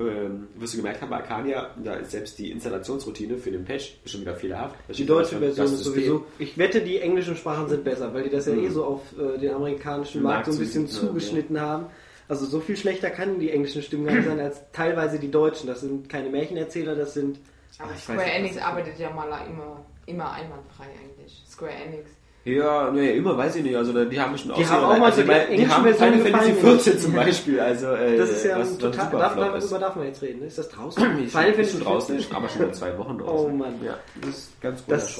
ähm, 0.00 0.48
wirst 0.56 0.74
du 0.74 0.78
gemerkt 0.78 1.00
haben, 1.02 1.10
bei 1.10 1.16
Arcania, 1.18 1.70
da 1.82 1.94
ist 1.94 2.10
selbst 2.10 2.38
die 2.38 2.50
Installationsroutine 2.50 3.36
für 3.36 3.50
den 3.50 3.64
Patch 3.64 3.98
schon 4.06 4.22
wieder 4.22 4.34
fehlerhaft. 4.34 4.74
Die 4.96 5.06
deutsche 5.06 5.38
Version 5.38 5.66
ist 5.66 5.84
sowieso. 5.84 6.24
Ich 6.38 6.56
wette, 6.58 6.80
die 6.80 6.98
englischen 7.00 7.36
Sprachen 7.36 7.68
sind 7.68 7.84
besser, 7.84 8.12
weil 8.14 8.24
die 8.24 8.30
das 8.30 8.46
ja 8.46 8.54
Mhm. 8.54 8.64
eh 8.64 8.68
so 8.70 8.84
auf 8.84 9.00
äh, 9.18 9.38
den 9.38 9.52
amerikanischen 9.54 10.22
Markt 10.22 10.46
Markt 10.46 10.46
so 10.46 10.52
ein 10.52 10.58
bisschen 10.58 10.86
zugeschnitten 10.88 11.08
haben, 11.08 11.08
zugeschnitten 11.08 11.60
haben. 11.60 11.86
Also 12.28 12.46
so 12.46 12.60
viel 12.60 12.76
schlechter 12.76 13.10
kann 13.10 13.38
die 13.38 13.50
englischen 13.50 13.82
Stimmen 13.82 14.06
gar 14.06 14.14
nicht 14.14 14.26
sein 14.26 14.40
als 14.40 14.60
teilweise 14.72 15.18
die 15.18 15.30
deutschen. 15.30 15.66
Das 15.66 15.80
sind 15.80 16.08
keine 16.08 16.30
Märchenerzähler, 16.30 16.94
das 16.94 17.14
sind. 17.14 17.38
Aber 17.78 17.94
Square 17.96 18.22
Enix 18.24 18.56
arbeitet 18.58 18.98
ja 18.98 19.10
mal 19.10 19.26
immer, 19.48 19.84
immer 20.06 20.32
einwandfrei 20.32 20.84
eigentlich. 20.84 21.42
Square 21.48 21.72
Enix. 21.72 22.10
Ja, 22.44 22.90
nee, 22.90 23.12
immer 23.16 23.36
weiß 23.36 23.56
ich 23.56 23.62
nicht. 23.62 23.76
Also 23.76 23.92
die 24.04 24.20
haben 24.20 24.36
schon 24.36 24.52
Die 24.54 24.66
haben 24.66 24.84
auch 24.84 24.98
mal 24.98 25.12
so 25.12 25.22
die 25.22 25.30
also, 25.30 25.56
die 25.56 25.68
haben 25.68 25.84
Versionen 25.84 26.12
Final 26.14 26.32
Fantasy 26.32 26.52
gefallen. 26.52 26.78
14 26.80 26.98
zum 26.98 27.12
Beispiel. 27.12 27.60
Also, 27.60 27.86
äh, 27.92 28.16
Das 28.16 28.30
ist 28.30 28.44
ja 28.44 28.58
was 28.58 28.78
total. 28.78 29.10
Darf, 29.10 29.36
darüber 29.36 29.78
darf 29.78 29.96
man 29.96 30.06
jetzt 30.06 30.22
reden. 30.22 30.42
Ist 30.42 30.58
das 30.58 30.68
draußen? 30.68 31.18
Ist 31.20 31.32
schon 31.70 31.80
draußen, 31.82 32.16
14? 32.16 32.36
aber 32.36 32.48
schon 32.48 32.60
seit 32.62 32.74
zwei 32.74 32.98
Wochen 32.98 33.18
draußen. 33.18 33.46
Oh 33.52 33.56
Mann. 33.56 33.74
Ja, 33.84 33.94
das 34.20 34.30
ist 34.30 34.60
ganz 34.60 34.84
guter 34.84 34.96
Das-. 34.96 35.16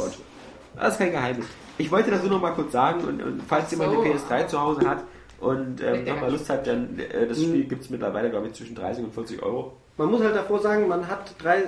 Das 0.75 0.93
ist 0.95 0.99
kein 0.99 1.13
Geheimnis. 1.13 1.47
Ich 1.79 1.91
wollte 1.93 2.11
das 2.11 2.23
nur 2.23 2.31
noch 2.33 2.41
mal 2.41 2.53
kurz 2.53 2.73
sagen 2.73 3.05
und, 3.05 3.23
und 3.23 3.43
falls 3.47 3.71
jemand 3.71 3.93
eine 3.93 4.15
PS3 4.15 4.47
zu 4.49 4.61
Hause 4.61 4.89
hat 4.89 5.05
und 5.41 5.81
ähm, 5.83 6.05
nochmal 6.05 6.31
Lust 6.31 6.49
hat, 6.51 6.67
dann 6.67 6.99
äh, 6.99 7.27
das 7.29 7.39
Mhm. 7.39 7.43
Spiel 7.45 7.65
gibt 7.65 7.83
es 7.85 7.91
mittlerweile, 7.91 8.31
glaube 8.31 8.47
ich, 8.49 8.55
zwischen 8.55 8.75
30 8.75 9.05
und 9.05 9.15
40 9.15 9.43
Euro. 9.43 9.75
Man 9.99 10.11
muss 10.11 10.23
halt 10.23 10.35
davor 10.35 10.61
sagen, 10.61 10.89
man 10.89 11.07
hat 11.07 11.35
drei, 11.39 11.59
äh, 11.59 11.67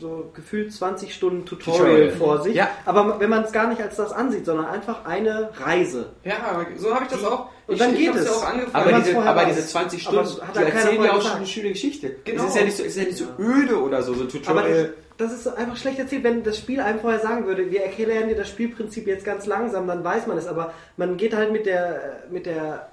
so 0.00 0.30
gefühlt 0.34 0.72
20 0.72 1.14
Stunden 1.14 1.44
Tutorial, 1.44 2.08
Tutorial. 2.08 2.10
vor 2.12 2.42
sich. 2.42 2.54
Ja. 2.54 2.70
Aber 2.86 3.20
wenn 3.20 3.28
man 3.28 3.44
es 3.44 3.52
gar 3.52 3.68
nicht 3.68 3.82
als 3.82 3.96
das 3.96 4.12
ansieht, 4.12 4.46
sondern 4.46 4.66
einfach 4.66 5.04
eine 5.04 5.50
Reise. 5.62 6.06
Ja, 6.24 6.64
so 6.78 6.94
habe 6.94 7.04
ich 7.04 7.10
das 7.10 7.22
auch. 7.22 7.48
Und 7.66 7.74
ich, 7.74 7.78
dann 7.78 7.92
ich 7.92 7.98
geht 7.98 8.14
es. 8.14 8.24
ja 8.24 8.30
auch 8.30 8.44
angefangen. 8.44 8.88
Aber, 8.88 8.92
diese, 9.00 9.18
aber 9.18 9.44
diese 9.44 9.66
20 9.66 10.06
Aber 10.06 10.24
Stunden, 10.24 10.40
es 10.42 10.48
hat 10.48 10.56
die 10.56 10.72
erzählen 10.72 11.02
ja 11.02 11.10
auch 11.10 11.14
gesagt. 11.16 11.24
schon 11.26 11.36
eine 11.36 11.46
schöne 11.46 11.68
Geschichte. 11.70 12.16
Genau. 12.24 12.42
Es 12.44 12.48
ist 12.48 12.56
ja 12.56 12.64
nicht 12.64 12.76
so, 12.76 12.82
es 12.82 12.88
ist 12.90 12.96
ja 12.96 13.04
nicht 13.04 13.18
so 13.18 13.24
öde 13.38 13.82
oder 13.82 14.02
so, 14.02 14.14
so 14.14 14.22
ein 14.22 14.28
Aber 14.28 14.62
Tutorial. 14.62 14.94
das, 15.18 15.30
das 15.30 15.40
ist 15.40 15.46
einfach 15.48 15.76
schlecht 15.76 15.98
erzählt, 15.98 16.24
wenn 16.24 16.44
das 16.44 16.56
Spiel 16.58 16.80
einem 16.80 17.00
vorher 17.00 17.20
sagen 17.20 17.46
würde, 17.46 17.70
wir 17.70 17.82
erklären 17.82 18.28
dir 18.28 18.36
das 18.36 18.48
Spielprinzip 18.48 19.06
jetzt 19.06 19.24
ganz 19.24 19.44
langsam, 19.46 19.86
dann 19.86 20.02
weiß 20.02 20.26
man 20.26 20.38
es. 20.38 20.46
Aber 20.46 20.72
man 20.96 21.16
geht 21.18 21.34
halt 21.34 21.52
mit 21.52 21.66
der, 21.66 22.22
mit 22.30 22.46
der, 22.46 22.88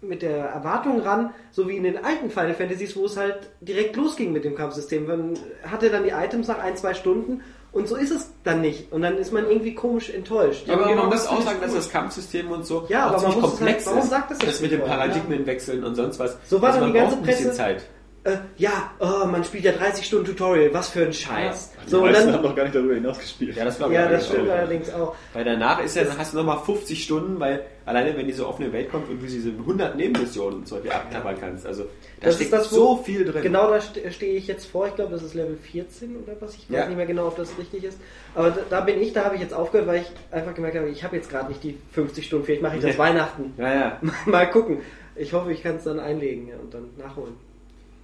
mit 0.00 0.22
der 0.22 0.36
Erwartung 0.46 1.00
ran, 1.00 1.32
so 1.50 1.68
wie 1.68 1.76
in 1.76 1.82
den 1.82 2.04
alten 2.04 2.30
Final 2.30 2.54
Fantasies, 2.54 2.96
wo 2.96 3.06
es 3.06 3.16
halt 3.16 3.50
direkt 3.60 3.96
losging 3.96 4.32
mit 4.32 4.44
dem 4.44 4.54
Kampfsystem. 4.54 5.06
Man 5.06 5.34
hatte 5.64 5.90
dann 5.90 6.04
die 6.04 6.10
Items 6.10 6.46
nach 6.48 6.58
ein, 6.60 6.76
zwei 6.76 6.94
Stunden 6.94 7.42
und 7.72 7.88
so 7.88 7.96
ist 7.96 8.10
es 8.12 8.30
dann 8.44 8.60
nicht. 8.60 8.92
Und 8.92 9.02
dann 9.02 9.18
ist 9.18 9.32
man 9.32 9.46
irgendwie 9.48 9.74
komisch 9.74 10.10
enttäuscht. 10.10 10.66
Ja, 10.68 10.74
aber 10.74 10.94
man 10.94 11.10
das 11.10 11.24
muss 11.30 11.38
auch 11.38 11.42
sagen, 11.42 11.58
dass 11.60 11.74
das 11.74 11.90
Kampfsystem 11.90 12.50
und 12.50 12.64
so 12.64 12.86
Ja, 12.88 13.06
auch 13.10 13.12
aber 13.12 13.12
man 13.12 13.20
ziemlich 13.32 13.40
muss 13.40 13.52
es 13.52 13.58
komplex 13.58 13.76
halt- 13.78 13.86
warum 13.86 14.02
ist. 14.04 14.10
sagt 14.10 14.30
das 14.30 14.38
das 14.38 14.48
nicht 14.48 14.62
mit 14.62 14.70
den 14.72 14.78
vorher? 14.80 14.96
Paradigmenwechseln 14.96 15.84
und 15.84 15.94
sonst 15.96 16.18
was. 16.18 16.36
So 16.46 16.62
war 16.62 16.68
also 16.70 16.80
doch 16.80 16.86
man 16.86 16.94
die 16.94 17.00
ganze 17.00 17.16
Presse- 17.18 17.52
Zeit. 17.52 17.84
Äh, 18.32 18.38
ja, 18.56 18.90
oh, 19.00 19.26
man 19.26 19.42
spielt 19.44 19.64
ja 19.64 19.72
30 19.72 20.04
Stunden 20.06 20.26
Tutorial, 20.26 20.72
was 20.72 20.88
für 20.90 21.04
ein 21.06 21.12
Scheiß. 21.12 21.72
Die 21.86 21.90
So, 21.90 21.98
und 22.02 22.06
meisten 22.10 22.26
dann, 22.26 22.34
haben 22.36 22.42
noch 22.44 22.54
gar 22.56 22.64
nicht 22.64 22.74
darüber 22.74 22.94
hinaus 22.94 23.18
gespielt. 23.18 23.56
Ja, 23.56 23.64
das 23.64 23.78
ja, 23.78 24.08
das 24.08 24.26
stimmt 24.28 24.48
Auch. 24.48 24.52
allerdings 24.54 24.92
auch. 24.92 25.14
Weil 25.32 25.44
danach 25.44 25.82
ist 25.82 25.96
ja, 25.96 26.04
dann 26.04 26.18
hast 26.18 26.32
du 26.32 26.38
nochmal 26.38 26.58
50 26.58 27.02
Stunden, 27.02 27.40
weil 27.40 27.64
alleine 27.86 28.16
wenn 28.16 28.26
diese 28.26 28.46
offene 28.46 28.72
Welt 28.72 28.90
kommt 28.90 29.08
und 29.08 29.22
du 29.22 29.26
diese 29.26 29.48
100 29.50 29.96
Nebenmissionen 29.96 30.66
zum 30.66 30.78
Beispiel 30.78 30.92
abklappern 30.92 31.36
kannst. 31.40 31.66
Also 31.66 31.84
da 31.84 32.26
Das 32.26 32.34
steckt 32.34 32.52
ist 32.52 32.58
das, 32.58 32.72
wo- 32.72 32.76
so 32.76 32.96
viel 32.98 33.24
drin. 33.24 33.42
Genau 33.42 33.70
da 33.70 33.80
ste- 33.80 34.10
stehe 34.12 34.34
ich 34.34 34.46
jetzt 34.46 34.66
vor. 34.66 34.86
Ich 34.88 34.94
glaube, 34.96 35.12
das 35.12 35.22
ist 35.22 35.34
Level 35.34 35.56
14 35.56 36.16
oder 36.16 36.34
was. 36.40 36.54
Ich 36.54 36.68
weiß 36.70 36.76
Ja. 36.80 36.86
nicht 36.86 36.96
mehr 36.96 37.06
genau, 37.06 37.28
ob 37.28 37.36
das 37.36 37.56
richtig 37.58 37.84
ist. 37.84 37.98
Aber 38.34 38.50
da, 38.50 38.60
da 38.68 38.80
bin 38.82 39.00
ich, 39.00 39.12
da 39.14 39.24
habe 39.24 39.36
ich 39.36 39.40
jetzt 39.40 39.54
aufgehört, 39.54 39.86
weil 39.88 40.02
ich 40.02 40.08
einfach 40.36 40.54
gemerkt 40.54 40.76
habe, 40.76 40.88
ich 40.90 41.02
habe 41.02 41.16
jetzt 41.16 41.30
gerade 41.30 41.48
nicht 41.48 41.62
die 41.64 41.78
50 41.92 42.26
Stunden. 42.26 42.44
Vielleicht 42.44 42.62
mache 42.62 42.76
ich 42.76 42.82
das 42.82 42.92
Ja. 42.92 42.98
Weihnachten. 42.98 43.54
Ja, 43.56 43.72
ja. 43.74 44.00
Mal 44.26 44.50
gucken. 44.50 44.80
Ich 45.16 45.32
hoffe, 45.32 45.50
ich 45.52 45.62
kann 45.62 45.76
es 45.76 45.84
dann 45.84 45.98
einlegen 45.98 46.48
ja, 46.48 46.56
und 46.58 46.72
dann 46.74 46.90
nachholen. 46.98 47.34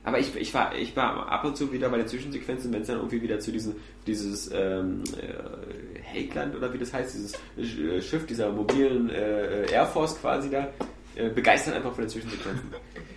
Aber 0.05 0.19
ich, 0.19 0.37
ich, 0.37 0.53
war, 0.53 0.75
ich 0.75 0.95
war 0.97 1.29
ab 1.29 1.45
und 1.45 1.57
zu 1.57 1.73
wieder 1.73 1.89
bei 1.89 1.97
den 1.97 2.07
Zwischensequenzen, 2.07 2.73
wenn 2.73 2.83
es 2.83 2.89
dann 2.89 2.99
irgendwie 2.99 3.23
wieder 3.23 3.41
zu 3.41 3.51
diesem, 3.51 3.75
dieses 4.07 4.51
ähm, 4.53 5.03
äh, 5.17 6.03
Heikland 6.15 6.55
oder 6.55 6.73
wie 6.73 6.79
das 6.79 6.93
heißt, 6.93 7.15
dieses 7.15 7.35
äh, 7.57 8.03
Schiff 8.03 8.27
dieser 8.27 8.53
mobilen 8.53 9.09
äh, 9.09 9.71
Air 9.73 9.87
Force 9.87 10.21
quasi 10.21 10.51
da, 10.51 10.69
äh, 11.17 11.31
begeistert 11.31 11.75
einfach 11.75 11.95
von 11.95 12.05
den 12.05 12.11
Zwischensequenzen. 12.11 12.71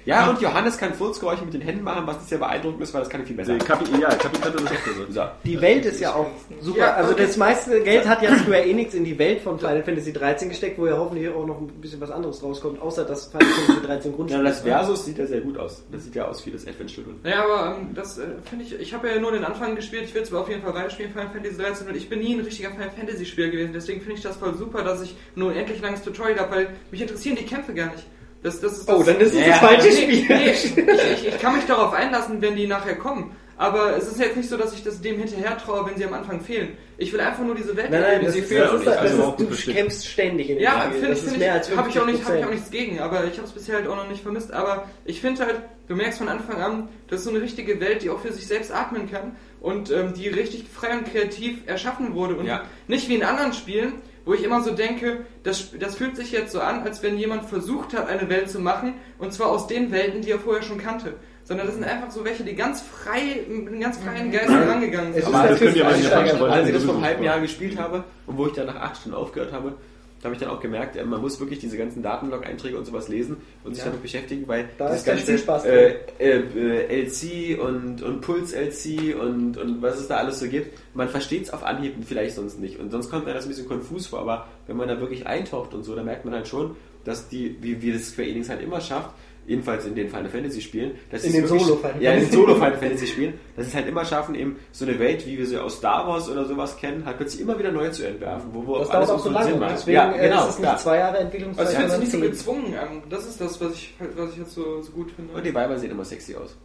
Ja, 0.08 0.30
und 0.30 0.41
Johannes 0.41 0.78
kann 0.78 0.93
Furzgeräusche 0.93 1.43
mit 1.43 1.53
den 1.53 1.60
Händen 1.60 1.84
machen, 1.84 2.08
was 2.08 2.30
sehr 2.30 2.38
beeindruckend 2.38 2.82
ist, 2.82 2.93
weil 2.93 3.01
das 3.01 3.10
kann 3.10 3.22
ich 3.22 3.28
viel 3.28 3.36
besser. 3.36 3.51
Nee, 3.51 3.60
Kapi, 3.60 3.84
ja, 3.99 4.08
Kapi 4.08 4.39
könnte 4.39 4.64
das 4.64 4.72
auch 4.72 5.05
so. 5.08 5.12
So. 5.12 5.22
Die 5.43 5.60
Welt 5.60 5.86
ist 5.86 5.99
ja 5.99 6.14
auch 6.14 6.28
super. 6.62 6.78
Ja, 6.80 6.93
also 6.93 7.12
okay. 7.12 7.24
das 7.24 7.36
meiste 7.36 7.82
Geld 7.82 8.08
hat 8.08 8.22
ja 8.22 8.34
Square 8.38 8.64
Enix 8.64 8.93
in 8.93 9.03
die 9.03 9.20
Welt 9.20 9.41
von 9.41 9.60
Final 9.60 9.84
Fantasy 9.84 10.14
13 10.14 10.47
gesteckt, 10.47 10.80
wo 10.80 10.88
ja 10.88 10.97
hoffentlich 10.97 11.28
auch 11.28 11.45
noch 11.45 11.60
ein 11.60 11.68
bisschen 11.82 11.99
was 11.99 12.10
anderes 12.10 12.41
rauskommt, 12.41 12.82
außer 12.82 13.03
das 13.03 13.26
Final 13.28 13.47
Fantasy 13.47 13.86
13 13.86 14.12
Ja, 14.12 14.16
Grundspiel. 14.16 14.43
das 14.45 14.62
Versus 14.62 15.05
sieht 15.05 15.18
ja 15.18 15.26
sehr 15.28 15.41
gut 15.41 15.58
aus. 15.58 15.84
Das 15.91 16.05
sieht 16.05 16.16
ja 16.16 16.26
aus 16.26 16.45
wie 16.45 16.51
das 16.51 16.66
Adventure. 16.66 17.08
Ja, 17.26 17.43
aber 17.43 17.76
ähm, 17.76 17.93
das 17.93 18.18
äh, 18.18 18.28
finde 18.49 18.64
ich, 18.64 18.80
ich 18.80 18.93
habe 18.93 19.10
ja 19.10 19.20
nur 19.20 19.34
den 19.34 19.43
Anfang 19.43 19.76
gespielt, 19.76 20.05
ich 20.05 20.16
will 20.16 20.24
zwar 20.24 20.41
auf 20.41 20.49
jeden 20.49 20.62
Fall 20.62 20.74
weiterspielen, 20.74 21.12
Final 21.12 21.32
Fantasy 21.32 21.58
13, 21.58 21.88
und 21.89 21.97
ich 21.97 22.08
bin 22.08 22.20
nie 22.20 22.34
ein 22.34 22.39
richtiger 22.39 22.72
Final 22.72 22.91
Fantasy 22.91 23.26
Spieler 23.26 23.49
gewesen, 23.49 23.74
deswegen 23.74 23.99
finde 23.99 24.16
ich 24.16 24.22
das 24.22 24.38
voll 24.38 24.55
super, 24.55 24.84
dass 24.84 25.01
ich 25.01 25.18
nur 25.36 25.51
ein 25.51 25.58
endlich 25.58 25.82
langes 25.82 26.01
Tutorial 26.01 26.39
habe, 26.39 26.55
weil 26.55 26.70
mich 26.91 27.01
interessieren 27.01 27.36
die 27.36 27.45
Kämpfe 27.45 27.74
gar 27.74 27.91
nicht. 27.91 28.05
Das, 28.48 28.60
das 28.62 28.78
ist 28.78 28.88
das, 28.89 28.95
Oh, 28.95 29.04
dann 29.04 29.18
ist 29.20 29.34
es 29.34 29.39
Ja, 29.41 29.48
das 29.50 29.58
falsche 29.60 29.91
Spiel. 29.91 30.26
nee, 30.30 30.52
ich, 30.52 30.78
ich, 30.78 31.28
ich 31.28 31.39
kann 31.39 31.56
mich 31.56 31.66
darauf 31.66 31.93
einlassen, 31.93 32.41
wenn 32.41 32.56
die 32.56 32.66
nachher 32.68 32.95
kommen. 32.95 33.36
Aber 33.60 33.98
es 33.98 34.08
ist 34.08 34.20
jetzt 34.20 34.38
nicht 34.38 34.48
so, 34.48 34.56
dass 34.56 34.72
ich 34.74 34.84
das 34.84 35.02
dem 35.02 35.18
hinterher 35.18 35.58
traue, 35.58 35.84
wenn 35.89 35.98
sie 35.98 36.06
am 36.06 36.14
Anfang 36.14 36.39
fehlen. 36.41 36.78
Ich 37.00 37.12
will 37.12 37.20
einfach 37.20 37.43
nur 37.43 37.56
diese 37.56 37.76
Welt 37.76 37.89
Nein, 37.89 38.02
nein, 38.02 38.24
das 38.24 38.34
sie 38.34 38.39
ist, 38.41 38.50
fehlen. 38.50 38.62
das 38.72 38.74
ist, 38.76 38.86
das 38.86 38.98
Also 38.98 39.18
ist, 39.18 39.26
gut 39.26 39.39
du 39.39 39.45
bestimmt. 39.48 39.78
kämpfst 39.78 40.08
ständig 40.08 40.50
in 40.52 40.56
dem 40.58 40.64
Ja, 40.64 40.82
finde 40.91 41.08
ich, 41.14 41.52
als 41.52 41.68
ich, 41.70 41.76
habe 41.76 41.89
ich, 41.89 42.00
auch 42.00 42.06
nicht- 42.06 42.24
hab 42.24 42.36
ich 42.36 42.43
auch 42.45 42.50
50%. 42.50 42.52
nichts 42.52 42.70
gegen, 42.70 43.00
aber 43.00 43.24
ich 43.26 43.36
habe 43.38 43.48
es 43.48 43.52
bisher 43.54 43.76
halt 43.78 43.88
auch 43.88 43.95
noch 43.95 44.08
nicht 44.08 44.22
vermisst. 44.22 44.54
Aber 44.54 44.86
ich 45.06 45.22
finde 45.22 45.43
halt, 45.43 45.56
du 45.88 45.95
merkst 45.95 46.20
von 46.20 46.30
Anfang 46.30 46.62
an, 46.62 46.89
das 47.10 47.20
ist 47.22 47.26
so 47.26 47.32
eine 47.32 47.41
richtige 47.41 47.80
Welt, 47.80 48.04
die 48.04 48.12
auch 48.12 48.20
für 48.20 48.32
sich 48.32 48.45
selbst 48.45 48.72
atmen 48.72 49.10
kann 49.12 49.36
und 49.60 49.89
ähm, 49.89 50.14
die 50.14 50.28
richtig 50.30 50.66
frei 50.72 50.95
und 50.95 51.12
kreativ 51.12 51.58
erschaffen 51.66 52.14
wurde. 52.14 52.36
Und 52.36 52.45
Ja. 52.45 52.62
nicht 52.88 53.10
wie 53.10 53.16
in 53.16 53.24
anderen 53.24 53.54
Spielen, 53.54 53.93
wo 54.28 54.34
ich 54.34 54.44
immer 54.44 54.62
so 54.62 54.72
denke, 54.72 55.26
das, 55.44 55.72
das 55.80 55.96
fühlt 55.96 56.18
sich 56.18 56.32
jetzt 56.34 56.52
so 56.52 56.60
an, 56.60 56.84
als 56.84 57.02
wenn 57.02 57.18
jemand 57.18 57.46
versucht 57.46 57.98
hat, 57.98 58.10
eine 58.10 58.30
Welt 58.30 58.50
zu 58.50 58.60
machen, 58.60 58.94
und 59.20 59.32
zwar 59.34 59.48
aus 59.48 59.68
den 59.68 59.90
Welten, 59.92 60.22
die 60.22 60.32
er 60.32 60.40
vorher 60.40 60.62
schon 60.62 60.78
kannte. 60.78 61.14
Sondern 61.46 61.66
das 61.66 61.76
sind 61.76 61.86
einfach 61.86 62.12
so 62.12 62.26
welche, 62.26 62.44
die 62.44 62.54
ganz 62.54 62.82
frei, 62.82 63.46
mit 63.48 63.70
einem 63.70 63.80
ganz 63.80 63.98
freien 63.98 64.30
Geist 64.30 64.50
rangegangen 64.50 65.14
Es 65.14 65.24
sind. 65.24 65.30
ist 65.30 65.34
Aber 65.34 65.48
das 65.48 65.60
könnt 65.60 65.76
ihr 65.78 65.86
Rollen 65.86 66.52
Als 66.52 66.68
ich 66.68 66.74
das 66.74 66.84
vor 66.84 66.96
einem 66.96 67.06
halben. 67.06 67.24
Jahr 67.24 67.40
gespielt 67.40 67.80
habe 67.80 68.04
und 68.26 68.38
wo 68.38 68.48
ich 68.48 68.52
dann 68.54 68.66
nach 68.66 68.76
acht 68.76 68.98
Stunden 68.98 69.18
aufgehört 69.18 69.54
habe, 69.54 69.74
da 70.20 70.26
habe 70.26 70.36
ich 70.36 70.39
dann 70.41 70.49
auch 70.49 70.59
gemerkt, 70.59 70.95
äh, 70.95 71.03
man 71.05 71.22
muss 71.22 71.39
wirklich 71.39 71.59
diese 71.59 71.78
ganzen 71.78 72.01
Datenlog-Einträge 72.01 72.78
und 72.78 72.86
sowas 72.86 73.07
lesen 73.07 73.38
und 73.63 73.76
sich 73.76 73.84
Ja. 73.84 73.89
damit 73.89 74.01
beschäftigen, 74.01 74.47
weil 74.47 74.68
Da 74.78 74.88
dieses 74.88 75.01
ist 75.01 75.05
ganz 75.05 75.22
viel 75.24 75.38
Spaß 75.38 75.65
äh, 75.65 75.95
äh, 76.20 76.39
äh, 76.39 77.01
LC 77.03 77.59
und, 77.61 78.01
und 78.01 78.22
Puls-LC 78.22 79.15
und, 79.20 79.57
und 79.57 79.82
was 79.82 79.99
es 79.99 80.07
da 80.07 80.18
alles 80.18 80.39
so 80.39 80.47
gibt, 80.47 80.78
man 80.93 81.09
versteht 81.09 81.43
es 81.43 81.49
auf 81.53 81.63
Anhieb 81.63 81.93
vielleicht 82.05 82.36
sonst 82.36 82.59
nicht. 82.59 82.80
Und 82.80 82.91
sonst 82.91 83.09
kommt 83.09 83.26
mir 83.26 83.34
das 83.34 83.45
ein 83.45 83.49
bisschen 83.49 83.68
konfus 83.68 84.07
vor, 84.07 84.20
aber 84.20 84.47
wenn 84.68 84.78
man 84.78 84.88
da 84.88 84.99
wirklich 84.99 85.28
eintaucht 85.28 85.74
und 85.74 85.84
so, 85.84 85.95
dann 85.95 86.05
merkt 86.05 86.26
man 86.26 86.34
halt 86.34 86.47
schon, 86.47 86.76
dass 87.03 87.30
die, 87.30 87.55
wie, 87.61 87.82
wie 87.82 87.93
das 87.93 88.09
Square 88.09 88.28
Enix 88.28 88.49
halt 88.49 88.61
immer 88.61 88.82
schafft, 88.82 89.11
jedenfalls 89.48 89.86
in 89.86 89.95
den 89.95 90.10
Final 90.10 90.30
Fantasy 90.30 90.62
Spielen, 90.62 90.91
dass 91.10 91.24
In 91.24 91.34
den 91.34 91.43
wirklich- 91.43 91.64
Solo-Final 91.64 92.04
ja, 92.04 92.12
in 92.12 92.20
den 92.20 92.26
Fantasy. 92.26 92.36
Solo 92.36 92.54
Final 92.56 92.78
Fantasy 92.78 93.08
Spielen, 93.08 93.34
dass 93.56 93.66
sie 93.66 93.70
es 93.72 93.76
halt 93.76 93.88
immer 93.88 94.06
schaffen, 94.06 94.36
eben 94.36 94.58
so 94.72 94.86
eine 94.86 95.00
Welt, 95.00 95.26
wie 95.26 95.38
wir 95.38 95.45
sie 95.48 95.58
aus 95.58 95.78
Star 95.78 96.08
Wars 96.08 96.30
oder 96.30 96.45
sowas 96.45 96.78
kennen, 96.78 97.06
halt 97.06 97.18
plötzlich 97.18 97.41
immer 97.41 97.58
wieder 97.58 97.72
neu 97.72 97.89
zu 97.89 98.06
entwerfen, 98.06 98.50
wo, 98.54 98.66
wo 98.68 98.78
Das 98.78 98.89
auch 98.89 98.93
alles 98.93 99.08
dauert 99.08 99.20
auch 99.20 99.24
so 99.24 99.30
lange. 99.32 99.50
Sinn 99.52 99.60
macht. 99.60 99.72
Deswegen 99.74 99.95
ja, 99.95 100.16
äh, 100.16 100.20
genau, 100.30 100.43
ist 100.43 100.50
es 100.50 100.60
nicht 100.60 100.64
klar. 100.68 100.78
zwei 100.78 100.98
Jahre 100.98 101.12
Also 101.16 101.22
Entwicklungszeit, 101.26 101.68
ich 101.70 101.76
finde 101.78 101.93
es 101.93 102.00
nicht 102.00 102.12
so 102.12 102.20
gezwungen 102.20 102.76
an. 102.78 103.04
Das 103.10 103.26
ist 103.26 103.41
das, 103.41 103.62
was 103.62 103.74
ich, 103.74 103.93
was 104.16 104.32
ich 104.34 104.38
jetzt 104.38 104.54
so, 104.54 104.82
so 104.82 104.91
gut 104.91 105.12
finde. 105.12 105.34
Und 105.34 105.45
die 105.45 105.56
Weiber 105.56 105.78
sehen 105.80 105.91
immer 105.91 106.06
sexy 106.06 106.36
aus. 106.36 106.56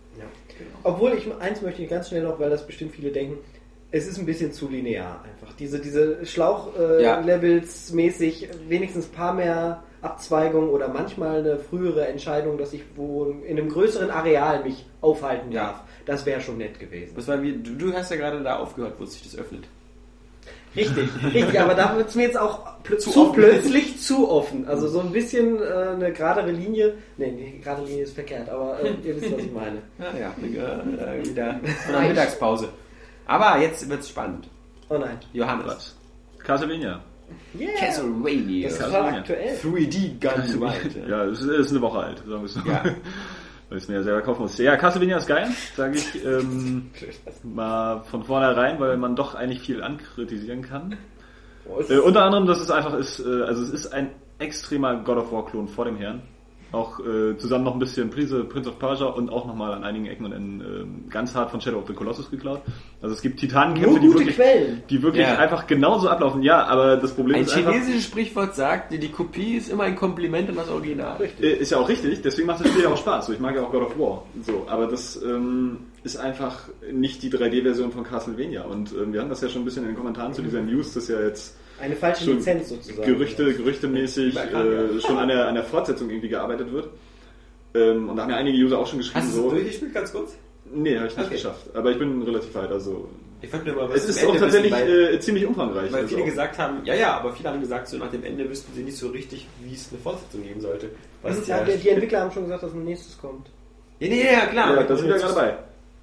Obwohl 0.82 1.12
ich 1.14 1.26
eins 1.40 1.62
möchte 1.62 1.82
ich 1.82 1.88
ganz 1.88 2.08
schnell 2.08 2.22
noch, 2.24 2.38
weil 2.38 2.50
das 2.50 2.66
bestimmt 2.66 2.92
viele 2.94 3.10
denken, 3.10 3.38
es 3.90 4.06
ist 4.06 4.18
ein 4.18 4.26
bisschen 4.26 4.52
zu 4.52 4.68
linear 4.68 5.22
einfach. 5.24 5.54
Diese, 5.56 5.78
diese 5.78 6.18
Ja. 6.20 6.24
Schlauch-Levels 6.26 7.92
mäßig, 7.92 8.48
wenigstens 8.68 9.06
ein 9.06 9.12
paar 9.12 9.34
mehr 9.34 9.82
Abzweigungen 10.02 10.68
oder 10.70 10.88
manchmal 10.88 11.38
eine 11.38 11.58
frühere 11.58 12.06
Entscheidung, 12.06 12.58
dass 12.58 12.72
ich 12.72 12.82
wo 12.96 13.34
in 13.46 13.58
einem 13.58 13.68
größeren 13.68 14.10
Areal 14.10 14.62
mich 14.64 14.84
aufhalten 15.00 15.52
Ja. 15.52 15.64
darf. 15.68 15.80
Das 16.04 16.26
wäre 16.26 16.40
schon 16.40 16.58
nett 16.58 16.78
gewesen. 16.80 17.14
Das 17.14 17.28
war 17.28 17.40
wie, 17.40 17.52
du, 17.52 17.74
du 17.76 17.92
hast 17.94 18.10
ja 18.10 18.16
gerade 18.16 18.42
da 18.42 18.56
aufgehört, 18.58 18.94
wo 18.98 19.04
sich 19.04 19.22
das 19.22 19.36
öffnet. 19.38 19.64
Richtig, 20.74 21.08
richtig, 21.34 21.60
aber 21.60 21.74
da 21.74 21.94
wird 21.96 22.08
es 22.08 22.14
mir 22.14 22.22
jetzt 22.22 22.38
auch 22.38 22.82
pl 22.82 22.96
Zu 22.98 23.10
zu, 23.10 23.32
plötzlich 23.32 24.00
zu 24.00 24.30
offen. 24.30 24.66
Also 24.66 24.88
so 24.88 25.00
ein 25.00 25.12
bisschen 25.12 25.60
äh, 25.62 25.66
eine 25.66 26.12
geradere 26.12 26.50
Linie. 26.50 26.94
Nee, 27.18 27.30
die 27.30 27.60
gerade 27.60 27.84
Linie 27.84 28.04
ist 28.04 28.14
verkehrt, 28.14 28.48
aber 28.48 28.80
äh, 28.80 28.94
ihr 29.04 29.20
wisst, 29.20 29.32
was 29.32 29.40
ich 29.42 29.52
meine. 29.52 29.82
Ja, 29.98 30.18
ja, 30.18 30.34
äh, 30.42 31.24
wieder 31.28 31.60
von 31.84 31.92
der 31.92 32.08
Mittagspause. 32.08 32.70
Aber 33.26 33.58
jetzt 33.60 33.86
wird's 33.88 34.08
spannend. 34.08 34.48
Oh 34.88 34.96
nein. 34.96 35.18
Johannes. 35.34 35.66
Was? 35.66 35.96
Castlevania. 37.52 37.68
Yeah. 37.68 37.80
Castlevania. 37.80 38.68
Das 38.68 38.80
war 38.80 38.88
Castlevania. 38.88 39.20
aktuell. 39.20 39.56
3D 39.56 40.20
Gun 40.20 40.60
White. 40.60 41.04
Ja, 41.08 41.24
es 41.24 41.40
ist, 41.40 41.48
ist 41.48 41.70
eine 41.70 41.80
Woche 41.80 41.98
alt, 41.98 42.18
sagen 42.18 42.30
wir 42.30 42.44
es 42.44 42.54
so. 42.54 42.60
Ja. 42.60 42.84
Weil 43.68 43.78
ich 43.78 43.84
es 43.84 43.88
mir 43.88 43.94
ja 43.96 44.02
selber 44.02 44.20
kaufen 44.20 44.42
musste. 44.42 44.64
Ja, 44.64 44.76
Castlevania 44.76 45.16
ist 45.16 45.26
geil, 45.26 45.48
sage 45.74 45.96
ich 45.96 46.24
ähm, 46.24 46.90
mal 47.42 48.02
von 48.04 48.22
vornherein, 48.22 48.78
weil 48.78 48.98
man 48.98 49.16
doch 49.16 49.34
eigentlich 49.34 49.60
viel 49.60 49.82
ankritisieren 49.82 50.60
kann. 50.60 50.98
Äh, 51.88 51.98
unter 51.98 52.24
anderem, 52.24 52.46
dass 52.46 52.60
es 52.60 52.70
einfach 52.70 52.94
ist, 52.94 53.20
äh, 53.20 53.42
also 53.44 53.62
es 53.62 53.70
ist 53.70 53.92
ein 53.94 54.10
extremer 54.38 54.96
God 54.96 55.16
of 55.18 55.32
War 55.32 55.46
Klon 55.46 55.68
vor 55.68 55.86
dem 55.86 55.96
Herrn. 55.96 56.22
Auch 56.72 57.00
äh, 57.00 57.36
zusammen 57.36 57.64
noch 57.64 57.74
ein 57.74 57.78
bisschen 57.78 58.08
Prise, 58.08 58.44
Prince 58.44 58.70
of 58.70 58.78
Persia 58.78 59.06
und 59.06 59.28
auch 59.30 59.46
nochmal 59.46 59.74
an 59.74 59.84
einigen 59.84 60.06
Ecken 60.06 60.24
und 60.24 60.32
Enden 60.32 60.60
ähm, 60.60 61.04
ganz 61.10 61.34
hart 61.34 61.50
von 61.50 61.60
Shadow 61.60 61.78
of 61.78 61.86
the 61.86 61.92
Colossus 61.92 62.30
geklaut. 62.30 62.62
Also 63.02 63.14
es 63.14 63.20
gibt 63.20 63.38
Titanenkämpfe, 63.40 64.00
die 64.00 64.08
wirklich, 64.12 64.36
Quellen. 64.36 64.82
die 64.88 65.02
wirklich 65.02 65.26
Ja. 65.26 65.36
einfach 65.38 65.66
genauso 65.66 66.08
ablaufen. 66.08 66.42
Ja, 66.42 66.64
aber 66.64 66.96
das 66.96 67.12
Problem 67.12 67.36
Ein 67.36 67.42
ist 67.42 67.54
einfach, 67.54 67.72
chinesisches 67.72 68.04
Sprichwort 68.04 68.54
sagt, 68.54 68.92
die 68.92 69.08
Kopie 69.10 69.56
ist 69.56 69.68
immer 69.70 69.82
ein 69.84 69.96
Kompliment 69.96 70.48
an 70.48 70.56
das 70.56 70.70
Original. 70.70 71.16
Äh, 71.40 71.46
Ist 71.54 71.72
ja 71.72 71.78
auch 71.78 71.88
richtig, 71.88 72.22
deswegen 72.22 72.46
macht 72.46 72.60
das 72.60 72.68
Spiel 72.70 72.84
ja 72.84 72.88
auch 72.88 72.96
Spaß. 72.96 73.26
So, 73.26 73.32
ich 73.34 73.40
mag 73.40 73.54
ja 73.54 73.62
auch 73.64 73.70
God 73.70 73.82
of 73.82 73.98
War. 73.98 74.24
So, 74.42 74.64
aber 74.66 74.86
das 74.86 75.20
ähm, 75.22 75.78
ist 76.04 76.16
einfach 76.16 76.68
nicht 76.90 77.22
die 77.22 77.30
3D-Version 77.30 77.92
von 77.92 78.02
Castlevania. 78.02 78.62
Und 78.64 78.92
ähm, 78.92 79.12
wir 79.12 79.20
haben 79.20 79.28
das 79.28 79.42
ja 79.42 79.48
schon 79.50 79.62
ein 79.62 79.64
bisschen 79.66 79.82
in 79.82 79.90
den 79.90 79.96
Kommentaren 79.96 80.32
zu 80.32 80.40
dieser 80.40 80.62
News, 80.62 80.94
dass 80.94 81.08
ja 81.08 81.20
jetzt 81.20 81.56
Eine 81.82 81.96
falsche 81.96 82.24
schon 82.24 82.36
Lizenz 82.36 82.68
sozusagen. 82.68 83.02
Gerüchte, 83.12 83.52
gerüchtemäßig 83.54 84.36
äh, 84.36 85.00
schon 85.00 85.18
an 85.18 85.28
der, 85.28 85.48
an 85.48 85.54
der 85.56 85.64
Fortsetzung 85.64 86.08
irgendwie 86.08 86.28
gearbeitet 86.28 86.72
wird. 86.72 86.88
Ähm, 87.74 88.08
und 88.08 88.16
da 88.16 88.22
haben 88.22 88.30
ja 88.30 88.36
einige 88.36 88.56
User 88.64 88.78
auch 88.78 88.86
schon 88.86 88.98
geschrieben, 88.98 89.20
Hast 89.26 89.32
du 89.36 89.40
so. 89.40 89.46
es 89.48 89.52
durchgespielt, 89.54 89.94
ganz 89.94 90.12
kurz? 90.12 90.36
Nee, 90.72 90.96
habe 90.96 91.08
ich 91.08 91.16
nicht 91.16 91.26
Okay. 91.26 91.34
geschafft. 91.34 91.66
Aber 91.74 91.90
ich 91.90 91.98
bin 91.98 92.22
relativ 92.22 92.54
weit. 92.54 92.70
Also 92.70 93.08
Ich 93.40 93.50
fand 93.50 93.66
nur 93.66 93.74
mal, 93.74 93.90
es 93.94 94.08
ist 94.08 94.18
Ende 94.22 94.32
auch 94.32 94.36
tatsächlich 94.38 94.72
wissen, 94.72 94.86
weil, 94.88 95.14
äh, 95.14 95.20
ziemlich 95.20 95.44
umfangreich. 95.46 95.90
weil 95.92 96.02
also 96.02 96.08
viele 96.08 96.22
auch- 96.22 96.26
gesagt 96.26 96.58
haben, 96.58 96.78
ja, 96.84 96.94
ja, 96.94 97.16
aber 97.18 97.32
viele 97.32 97.48
haben 97.50 97.60
gesagt, 97.60 97.88
so 97.88 97.96
nach 97.98 98.10
dem 98.10 98.22
Ende 98.24 98.48
wüssten 98.48 98.72
sie 98.74 98.82
nicht 98.84 98.96
so 98.96 99.08
richtig, 99.08 99.48
wie 99.64 99.74
es 99.74 99.88
eine 99.90 100.00
Fortsetzung 100.00 100.44
geben 100.44 100.60
sollte. 100.60 100.90
Was 101.22 101.46
Ja, 101.48 101.64
die, 101.64 101.76
die 101.78 101.88
Entwickler 101.88 102.20
haben 102.20 102.30
schon 102.30 102.44
gesagt, 102.44 102.62
dass 102.62 102.72
ein 102.72 102.84
nächstes 102.84 103.18
kommt. 103.18 103.48
Ja, 103.98 104.08
nee, 104.08 104.24
ja, 104.24 104.46
klar. 104.46 104.76
ja, 104.76 104.82
da 104.84 104.96
sind 104.96 105.08
wir 105.08 105.16
gerade 105.18 105.34
bei. 105.34 105.54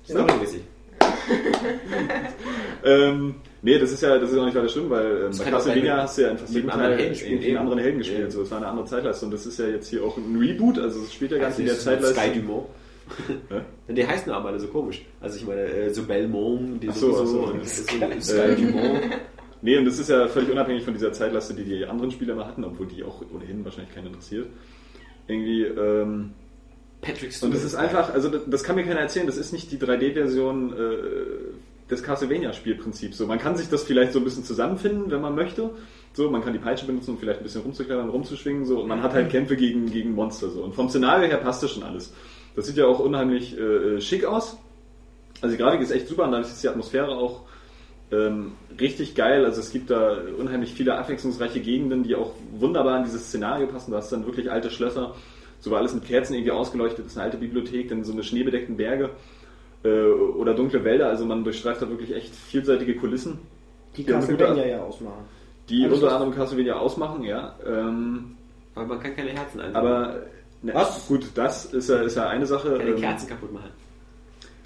Storymäßig. 0.08 0.62
Ähm, 2.84 3.36
nee, 3.62 3.78
das 3.78 3.92
ist 3.92 4.02
ja, 4.02 4.18
das 4.18 4.32
ist 4.32 4.38
auch 4.38 4.46
nicht 4.46 4.56
weiter 4.56 4.70
schlimm, 4.70 4.90
weil 4.90 5.24
ähm, 5.26 5.38
bei 5.38 5.44
Castlevania 5.46 5.98
hast 6.04 6.18
du 6.18 6.22
ja 6.24 6.30
einfach 6.32 6.48
jeden 6.50 6.70
anderen 6.70 6.98
Helden 6.98 7.26
einen 7.26 7.42
eben. 7.42 7.58
anderen 7.58 7.80
Helden 7.80 7.98
gespielt. 8.00 8.20
Ja. 8.22 8.30
So, 8.32 8.42
es 8.42 8.52
war 8.52 8.58
eine 8.58 8.68
andere 8.68 8.86
Zeitleiste 8.86 9.26
und 9.26 9.32
das 9.32 9.46
ist 9.46 9.60
ja 9.60 9.68
jetzt 9.68 9.90
hier 9.90 10.04
auch 10.04 10.18
ein 10.18 10.38
Reboot, 10.38 10.80
also 10.80 11.02
es 11.02 11.14
spielt 11.14 11.32
ja 11.32 11.38
ganz 11.38 11.52
Also 11.54 11.62
in 11.62 11.66
der 11.68 11.76
ist 11.76 11.84
Zeitleiste. 11.84 12.20
Sky 12.20 12.40
Dumont. 12.40 12.66
Ja, 13.50 13.94
Die 13.96 14.06
heißen 14.08 14.32
aber 14.32 14.50
alle 14.50 14.60
so 14.60 14.68
komisch. 14.68 15.04
Also 15.20 15.38
ich 15.38 15.48
meine, 15.48 15.62
äh, 15.64 15.90
so 15.92 16.04
Belmont, 16.04 16.84
die 16.84 16.92
so, 16.92 17.12
so. 17.12 17.26
so 17.26 17.54
Äh, 17.54 17.66
Sky 18.22 18.56
Dumont. 18.56 19.02
Nee, 19.62 19.78
und 19.78 19.86
das 19.86 20.00
ist 20.00 20.10
ja 20.10 20.28
völlig 20.28 20.50
unabhängig 20.50 20.84
von 20.84 20.94
dieser 20.94 21.12
Zeitleiste, 21.12 21.54
die 21.54 21.64
die 21.64 21.86
anderen 21.86 22.12
Spieler 22.12 22.36
mal 22.36 22.46
hatten, 22.46 22.64
obwohl 22.64 22.88
die 22.88 23.04
auch 23.04 23.22
ohnehin 23.34 23.66
wahrscheinlich 23.66 23.94
keinen 23.94 24.08
interessiert. 24.08 24.48
Irgendwie, 25.28 25.64
ähm, 25.64 26.32
Patrick 27.02 27.32
und 27.42 27.54
das 27.54 27.64
ist 27.64 27.76
einfach, 27.76 28.14
also 28.14 28.30
das, 28.30 28.42
das 28.48 28.64
kann 28.64 28.76
mir 28.76 28.84
keiner 28.84 29.02
erzählen, 29.02 29.26
das 29.28 29.38
ist 29.38 29.54
nicht 29.54 29.72
die 29.72 29.78
3D-Version 29.78 30.74
äh, 30.74 31.69
des 31.90 32.04
Castlevania-Spielprinzips. 32.04 33.18
So, 33.18 33.26
man 33.26 33.40
kann 33.40 33.56
sich 33.56 33.70
das 33.70 33.84
vielleicht 33.84 34.14
so 34.14 34.20
ein 34.20 34.24
bisschen 34.24 34.44
zusammenfinden, 34.44 35.10
wenn 35.12 35.22
man 35.22 35.36
möchte. 35.36 35.72
So, 36.14 36.30
man 36.30 36.44
kann 36.44 36.54
die 36.54 36.60
Peitsche 36.60 36.86
benutzen, 36.86 37.12
um 37.12 37.18
vielleicht 37.18 37.40
ein 37.40 37.44
bisschen 37.44 37.62
rumzuklettern, 37.62 38.10
rumzuschwingen, 38.10 38.66
so, 38.66 38.82
und 38.82 38.88
man 38.88 39.04
hat 39.04 39.14
halt 39.14 39.30
Kämpfe 39.30 39.56
gegen, 39.56 39.92
gegen 39.92 40.14
Monster, 40.14 40.50
so. 40.50 40.64
Und 40.64 40.76
vom 40.76 40.90
Szenario 40.90 41.28
her 41.28 41.38
passt 41.38 41.64
das 41.64 41.72
schon 41.72 41.84
alles. 41.84 42.14
Das 42.56 42.66
sieht 42.66 42.78
ja 42.78 42.86
auch 42.86 43.00
unheimlich 43.00 43.58
äh, 43.58 44.02
schick 44.02 44.26
aus. 44.26 44.58
Also 45.42 45.56
die 45.56 45.62
Grafik 45.62 45.82
ist 45.82 45.92
echt 45.92 46.08
super 46.08 46.26
und 46.26 46.32
dadurch 46.32 46.50
ist 46.50 46.64
die 46.64 46.68
Atmosphäre 46.68 47.16
auch 47.16 47.44
ähm, 48.12 48.54
richtig 48.80 49.16
geil. 49.16 49.46
Also 49.46 49.62
es 49.62 49.72
gibt 49.72 49.90
da 49.90 50.18
unheimlich 50.38 50.74
viele 50.74 50.98
abwechslungsreiche 50.98 51.62
Gegenden, 51.62 52.04
die 52.04 52.16
auch 52.16 52.34
wunderbar 52.52 52.98
in 52.98 53.06
dieses 53.06 53.28
Szenario 53.28 53.68
passen. 53.68 53.92
Du 53.92 53.98
hast 53.98 54.12
dann 54.12 54.26
wirklich 54.26 54.52
alte 54.52 54.70
Schlösser, 54.70 55.16
so 55.60 55.72
war 55.72 55.80
alles 55.80 55.94
mit 55.94 56.06
Kerzen 56.06 56.34
irgendwie 56.34 56.52
ausgeleuchtet, 56.52 57.06
das 57.06 57.14
ist 57.14 57.18
eine 57.18 57.26
alte 57.26 57.38
Bibliothek, 57.38 57.90
dann 57.90 58.04
so 58.04 58.14
eine 58.14 58.24
schneebedeckten 58.24 58.78
Berge 58.78 59.06
äh, 59.06 59.10
oder 59.88 60.54
dunkle 60.54 60.84
Wälder. 60.84 61.08
Also 61.08 61.26
man 61.26 61.44
durchstreift 61.44 61.82
da 61.82 61.90
wirklich 61.90 62.14
echt 62.16 62.36
vielseitige 62.36 62.96
Kulissen, 62.96 63.40
Die 63.96 64.04
gute 64.04 64.14
Castlevania 64.16 64.66
ja 64.66 64.82
ausmachen. 64.84 65.24
die 65.70 65.86
Alles 65.86 66.02
unter 66.02 66.14
anderem 66.16 66.34
Castlevania 66.36 66.76
ausmachen, 66.78 67.24
ja. 67.24 67.56
Ähm, 67.66 68.36
Aber 68.76 68.86
man 68.88 69.00
kann 69.00 69.16
keine 69.16 69.30
Herzen 69.32 69.62
einsammeln. 69.62 69.94
aber 69.94 70.14
ne, 70.62 70.74
Was? 70.74 71.08
gut, 71.08 71.26
das 71.36 71.66
ist 71.74 71.90
ja, 71.90 72.02
ist 72.02 72.16
ja 72.18 72.28
eine 72.28 72.46
Sache. 72.46 72.78
keine 72.78 72.90
ähm, 72.92 72.96
Kerzen 72.98 73.30
kaputt 73.30 73.54
machen. 73.54 73.70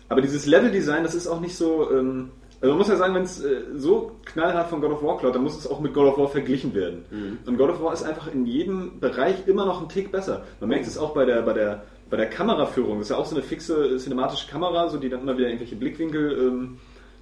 Aber 0.09 0.21
dieses 0.21 0.45
Level-Design, 0.45 1.03
das 1.03 1.15
ist 1.15 1.27
auch 1.27 1.39
nicht 1.39 1.55
so. 1.55 1.89
Ähm, 1.91 2.31
also 2.61 2.71
man 2.71 2.77
muss 2.77 2.87
ja 2.87 2.95
sagen, 2.95 3.13
wenn 3.13 3.23
es 3.23 3.43
äh, 3.43 3.61
so 3.75 4.11
knallhart 4.25 4.69
von 4.69 4.79
God 4.79 4.91
of 4.93 5.03
War 5.03 5.17
klaut, 5.17 5.35
dann 5.35 5.43
muss 5.43 5.57
es 5.57 5.67
auch 5.67 5.81
mit 5.81 5.93
God 5.93 6.07
of 6.13 6.17
War 6.17 6.29
verglichen 6.29 6.73
werden. 6.73 7.03
Und 7.45 7.57
God 7.57 7.71
of 7.71 7.81
War 7.83 7.91
ist 7.91 8.03
einfach 8.03 8.31
in 8.33 8.45
jedem 8.45 9.01
Bereich 9.01 9.47
immer 9.47 9.65
noch 9.65 9.81
ein 9.81 9.89
Tick 9.89 10.11
besser. 10.13 10.45
Man 10.61 10.69
merkt 10.69 10.87
es 10.87 10.97
auch 10.97 11.13
bei 11.13 11.25
der, 11.25 11.41
bei 11.41 11.51
der, 11.53 11.83
bei 12.13 12.17
der 12.17 12.29
Kameraführung, 12.29 12.99
das 12.99 13.07
ist 13.07 13.09
ja 13.09 13.17
auch 13.17 13.25
so 13.25 13.35
eine 13.35 13.43
fixe 13.43 13.97
cinematische 13.97 14.47
Kamera, 14.47 14.87
so 14.87 14.99
die 14.99 15.09
dann 15.09 15.21
immer 15.21 15.35
wieder 15.35 15.47
irgendwelche 15.47 15.75
Blickwinkel 15.75 16.37
ähm, 16.37 16.77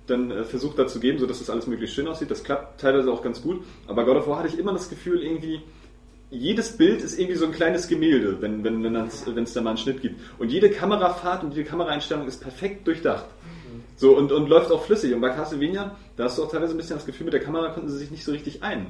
dann 0.05 0.31
äh, 0.31 0.43
versucht 0.43 0.77
da 0.77 0.85
zu 0.85 0.99
geben, 0.99 1.17
sodass 1.17 1.39
das 1.39 1.49
alles 1.49 1.65
möglichst 1.65 1.95
schön 1.95 2.09
aussieht. 2.09 2.29
Das 2.29 2.43
klappt 2.43 2.81
teilweise 2.81 3.09
auch 3.09 3.23
ganz 3.23 3.41
gut. 3.41 3.63
Aber 3.87 4.03
God 4.03 4.17
of 4.17 4.27
War 4.27 4.39
hatte 4.39 4.49
ich 4.49 4.59
immer 4.59 4.73
das 4.73 4.89
Gefühl, 4.89 5.23
irgendwie, 5.23 5.61
jedes 6.29 6.75
Bild 6.75 7.01
ist 7.01 7.17
irgendwie 7.17 7.37
so 7.37 7.45
ein 7.45 7.53
kleines 7.53 7.87
Gemälde, 7.87 8.41
wenn 8.41 8.65
wenn 8.65 8.83
wenn 8.83 9.05
es 9.05 9.53
da 9.53 9.61
mal 9.61 9.69
einen 9.69 9.77
Schnitt 9.77 10.01
gibt. 10.01 10.19
Und 10.39 10.51
jede 10.51 10.69
Kamerafahrt 10.69 11.45
und 11.45 11.55
jede 11.55 11.69
Kameraeinstellung 11.69 12.27
ist 12.27 12.41
perfekt 12.41 12.85
durchdacht. 12.85 13.27
So 13.95 14.17
und, 14.17 14.33
und 14.33 14.49
läuft 14.49 14.73
auch 14.73 14.83
flüssig. 14.83 15.13
Und 15.13 15.21
bei 15.21 15.29
Castlevania, 15.29 15.95
da 16.17 16.25
hast 16.25 16.37
du 16.37 16.43
auch 16.43 16.51
teilweise 16.51 16.73
ein 16.73 16.77
bisschen 16.77 16.97
das 16.97 17.05
Gefühl, 17.05 17.23
mit 17.23 17.33
der 17.33 17.41
Kamera 17.41 17.69
konnten 17.69 17.87
sie 17.87 17.97
sich 17.97 18.11
nicht 18.11 18.25
so 18.25 18.33
richtig 18.33 18.61
ein. 18.61 18.87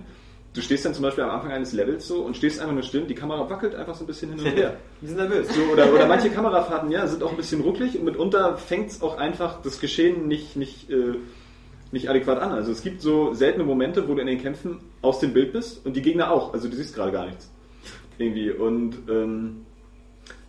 Du 0.54 0.62
stehst 0.62 0.84
dann 0.86 0.94
zum 0.94 1.04
Beispiel 1.04 1.24
am 1.24 1.30
Anfang 1.30 1.52
eines 1.52 1.72
Levels 1.72 2.08
so 2.08 2.24
und 2.24 2.36
stehst 2.36 2.60
einfach 2.60 2.74
nur 2.74 2.84
still, 2.84 3.06
die 3.06 3.16
Kamera 3.16 3.50
wackelt 3.50 3.74
einfach 3.74 3.96
so 3.96 4.04
ein 4.04 4.08
bisschen 4.08 4.34
hin 4.34 4.40
und 4.40 4.46
her. 4.58 4.78
Die 5.02 5.08
sind 5.08 5.18
nervös. 5.18 5.48
So, 5.48 5.62
oder, 5.72 5.94
oder 5.94 6.08
manche 6.08 6.30
Kamerafahrten, 6.30 6.92
ja, 6.92 7.08
sind 7.08 7.24
auch 7.24 7.32
ein 7.32 7.38
bisschen 7.38 7.62
rucklig 7.62 7.98
und 7.98 8.04
mitunter 8.04 8.58
fängt 8.58 8.90
es 8.92 9.02
auch 9.02 9.18
einfach 9.18 9.62
das 9.62 9.80
Geschehen 9.80 10.28
nicht, 10.28 10.58
nicht, 10.58 10.90
äh, 10.90 11.16
nicht 11.94 12.10
adäquat 12.10 12.40
an. 12.40 12.52
Also 12.52 12.74
es 12.74 12.84
gibt 12.84 13.02
so 13.02 13.34
seltene 13.34 13.64
Momente, 13.64 14.10
wo 14.10 14.14
du 14.14 14.20
in 14.20 14.28
den 14.28 14.42
Kämpfen 14.42 14.80
aus 15.02 15.20
dem 15.20 15.32
Bild 15.32 15.54
bist 15.54 15.86
und 15.86 15.96
die 15.96 16.02
Gegner 16.02 16.32
auch. 16.32 16.54
Also 16.54 16.68
du 16.68 16.76
siehst 16.76 16.96
gerade 16.96 17.14
gar 17.14 17.28
nichts. 17.28 17.50
Irgendwie. 18.18 18.52
Und 18.52 18.98
ähm, 19.10 19.66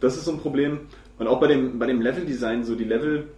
das 0.00 0.16
ist 0.16 0.24
so 0.24 0.32
ein 0.32 0.40
Problem. 0.40 0.80
Und 1.18 1.28
auch 1.28 1.38
bei 1.38 1.46
dem, 1.46 1.78
bei 1.78 1.86
dem 1.86 2.00
Level-Design, 2.00 2.64
so 2.64 2.74
die 2.74 2.84
Level 2.84 3.28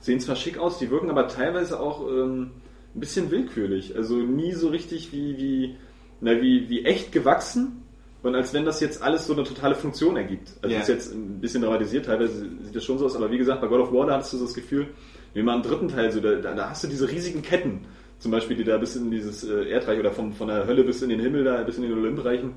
sehen 0.00 0.18
zwar 0.18 0.34
schick 0.34 0.58
aus, 0.58 0.78
die 0.78 0.90
wirken 0.90 1.08
aber 1.08 1.28
teilweise 1.28 1.78
auch 1.78 2.06
ähm, 2.08 2.50
ein 2.94 3.00
bisschen 3.00 3.30
willkürlich. 3.30 3.96
Also 3.96 4.16
nie 4.16 4.52
so 4.52 4.68
richtig 4.68 5.12
wie, 5.12 5.36
wie, 5.36 5.76
na, 6.20 6.40
wie, 6.40 6.68
wie 6.68 6.84
echt 6.84 7.12
gewachsen. 7.12 7.82
Und 8.22 8.34
als 8.34 8.54
wenn 8.54 8.64
das 8.64 8.80
jetzt 8.80 9.02
alles 9.02 9.26
so 9.26 9.34
eine 9.34 9.44
totale 9.44 9.74
Funktion 9.74 10.16
ergibt. 10.16 10.52
Also 10.62 10.74
das 10.74 10.88
ist 10.88 10.94
jetzt 10.94 11.14
ein 11.14 11.40
bisschen 11.40 11.62
dramatisiert, 11.62 12.06
teilweise 12.06 12.48
sieht 12.62 12.74
das 12.74 12.82
schon 12.82 12.98
so 12.98 13.04
aus, 13.04 13.16
aber 13.16 13.30
wie 13.30 13.36
gesagt, 13.36 13.60
bei 13.60 13.66
God 13.66 13.80
of 13.80 13.92
War, 13.92 14.06
da 14.06 14.14
hattest 14.14 14.32
du 14.32 14.38
so 14.38 14.46
das 14.46 14.54
Gefühl, 14.54 14.88
wie 15.34 15.42
mal 15.42 15.56
im 15.56 15.62
dritten 15.62 15.88
Teil, 15.88 16.10
so, 16.10 16.20
da, 16.20 16.36
da 16.36 16.70
hast 16.70 16.82
du 16.82 16.88
diese 16.88 17.10
riesigen 17.10 17.42
Ketten, 17.42 17.80
zum 18.18 18.30
Beispiel, 18.30 18.56
die 18.56 18.64
da 18.64 18.78
bis 18.78 18.96
in 18.96 19.10
dieses 19.10 19.44
äh, 19.44 19.68
Erdreich 19.68 20.00
oder 20.00 20.10
vom, 20.10 20.32
von 20.32 20.48
der 20.48 20.66
Hölle 20.66 20.84
bis 20.84 21.02
in 21.02 21.10
den 21.10 21.20
Himmel, 21.20 21.44
da 21.44 21.62
bis 21.64 21.76
in 21.76 21.82
den 21.82 21.92
Olymp 21.92 22.24
reichen, 22.24 22.54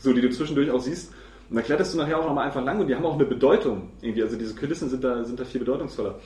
so 0.00 0.12
die 0.12 0.20
du 0.20 0.28
zwischendurch 0.28 0.70
auch 0.70 0.80
siehst. 0.80 1.14
Und 1.48 1.56
da 1.56 1.62
kletterst 1.62 1.94
du 1.94 1.98
nachher 1.98 2.18
auch 2.18 2.26
nochmal 2.26 2.46
einfach 2.46 2.62
lang 2.62 2.80
und 2.80 2.88
die 2.88 2.94
haben 2.94 3.06
auch 3.06 3.14
eine 3.14 3.24
Bedeutung 3.24 3.90
irgendwie. 4.02 4.22
Also 4.22 4.36
diese 4.36 4.54
Kulissen 4.54 4.90
sind 4.90 5.04
da, 5.04 5.24
sind 5.24 5.40
da 5.40 5.44
viel 5.44 5.60
bedeutungsvoller. 5.60 6.18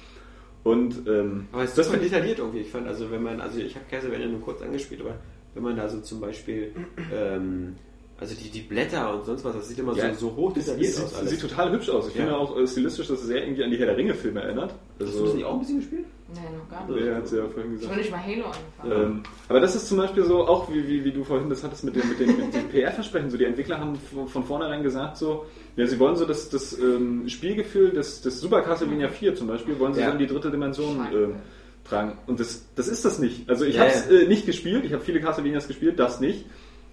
Und 0.64 1.06
ähm, 1.06 1.48
Aber 1.52 1.62
es 1.62 1.70
ist 1.70 1.78
das 1.78 1.90
detailliert 1.90 2.38
irgendwie. 2.38 2.60
Ich 2.60 2.70
fand, 2.70 2.86
also 2.86 3.10
wenn 3.10 3.22
man, 3.22 3.40
also 3.40 3.58
ich 3.58 3.74
habe 3.74 3.86
Castlevania 3.90 4.26
nur 4.26 4.40
kurz 4.40 4.60
angespielt, 4.62 5.00
aber 5.00 5.14
wenn 5.54 5.62
man 5.62 5.76
da 5.76 5.88
so 5.88 6.00
zum 6.00 6.20
Beispiel, 6.20 6.72
ähm, 7.12 7.76
also 8.20 8.34
die, 8.34 8.50
die 8.50 8.60
Blätter 8.62 9.14
und 9.14 9.24
sonst 9.24 9.44
was, 9.44 9.54
das 9.54 9.68
sieht 9.68 9.78
immer 9.78 9.94
Ja, 9.94 10.12
so, 10.14 10.28
so 10.30 10.36
hoch 10.36 10.52
detailliert 10.52 10.88
es, 10.90 11.00
aus 11.02 11.10
sieht, 11.10 11.18
alles. 11.18 11.30
sieht 11.30 11.40
total 11.40 11.72
hübsch 11.72 11.88
aus. 11.88 12.08
Ich 12.08 12.14
Ja. 12.14 12.22
finde 12.22 12.36
auch 12.36 12.56
äh, 12.58 12.66
stilistisch, 12.66 13.06
dass 13.08 13.20
es 13.20 13.26
sehr 13.26 13.42
irgendwie 13.44 13.62
an 13.64 13.70
die 13.70 13.76
Herr 13.78 13.86
der 13.86 13.96
Ringe-Filme 13.96 14.40
erinnert. 14.42 14.70
Hast 14.72 15.00
du 15.00 15.04
Also, 15.06 15.24
das 15.26 15.34
nicht 15.34 15.44
auch 15.44 15.52
ein 15.54 15.58
bisschen 15.60 15.78
gespielt? 15.78 16.04
Nee, 16.34 16.40
noch 16.58 16.68
gar 16.68 16.86
nicht. 16.86 17.06
der 17.06 17.14
hat 17.16 17.24
es 17.24 17.30
ja 17.30 17.46
vorhin 17.46 17.72
Ich 17.74 17.80
gesagt. 17.80 17.90
habe 17.92 18.00
nicht 18.02 18.10
mal 18.10 18.20
Halo 18.22 18.44
angefangen. 18.44 19.02
Ähm, 19.12 19.22
aber 19.48 19.60
das 19.60 19.74
ist 19.76 19.88
zum 19.88 19.96
Beispiel 19.98 20.24
so, 20.24 20.46
auch 20.46 20.70
wie, 20.70 20.86
wie, 20.86 21.04
wie 21.04 21.12
du 21.12 21.24
vorhin 21.24 21.48
das 21.48 21.62
hattest 21.64 21.84
mit 21.84 21.96
dem, 21.96 22.06
mit 22.08 22.18
dem, 22.20 22.36
mit 22.36 22.54
dem 22.54 22.68
PR-Versprechen, 22.70 23.30
so 23.30 23.36
die 23.38 23.44
Entwickler 23.44 23.78
haben 23.80 23.94
von, 23.96 24.28
von 24.28 24.44
vornherein 24.44 24.82
gesagt, 24.82 25.16
so, 25.16 25.46
ja, 25.76 25.86
sie 25.86 25.98
wollen 25.98 26.16
so 26.16 26.26
das, 26.26 26.50
das 26.50 26.78
ähm, 26.78 27.28
Spielgefühl 27.28 27.92
des, 27.92 28.20
des 28.20 28.40
Super 28.40 28.60
Castlevania 28.62 29.08
4 29.08 29.36
zum 29.36 29.46
Beispiel, 29.46 29.78
wollen 29.78 29.94
sie 29.94 30.00
Ja. 30.00 30.06
so 30.08 30.12
in 30.12 30.18
die 30.18 30.26
dritte 30.26 30.50
Dimension 30.50 31.00
ähm, 31.14 31.36
tragen. 31.84 32.18
Und 32.26 32.40
das, 32.40 32.66
das 32.74 32.88
ist 32.88 33.06
das 33.06 33.18
nicht. 33.18 33.48
Also 33.48 33.64
ich 33.64 33.76
Ja, 33.76 33.82
habe 33.82 33.92
es 33.92 34.10
ja. 34.10 34.18
äh, 34.18 34.26
nicht 34.26 34.44
gespielt, 34.44 34.84
ich 34.84 34.92
habe 34.92 35.02
viele 35.02 35.20
Castlevanias 35.20 35.66
gespielt, 35.66 35.98
das 35.98 36.20
nicht. 36.20 36.44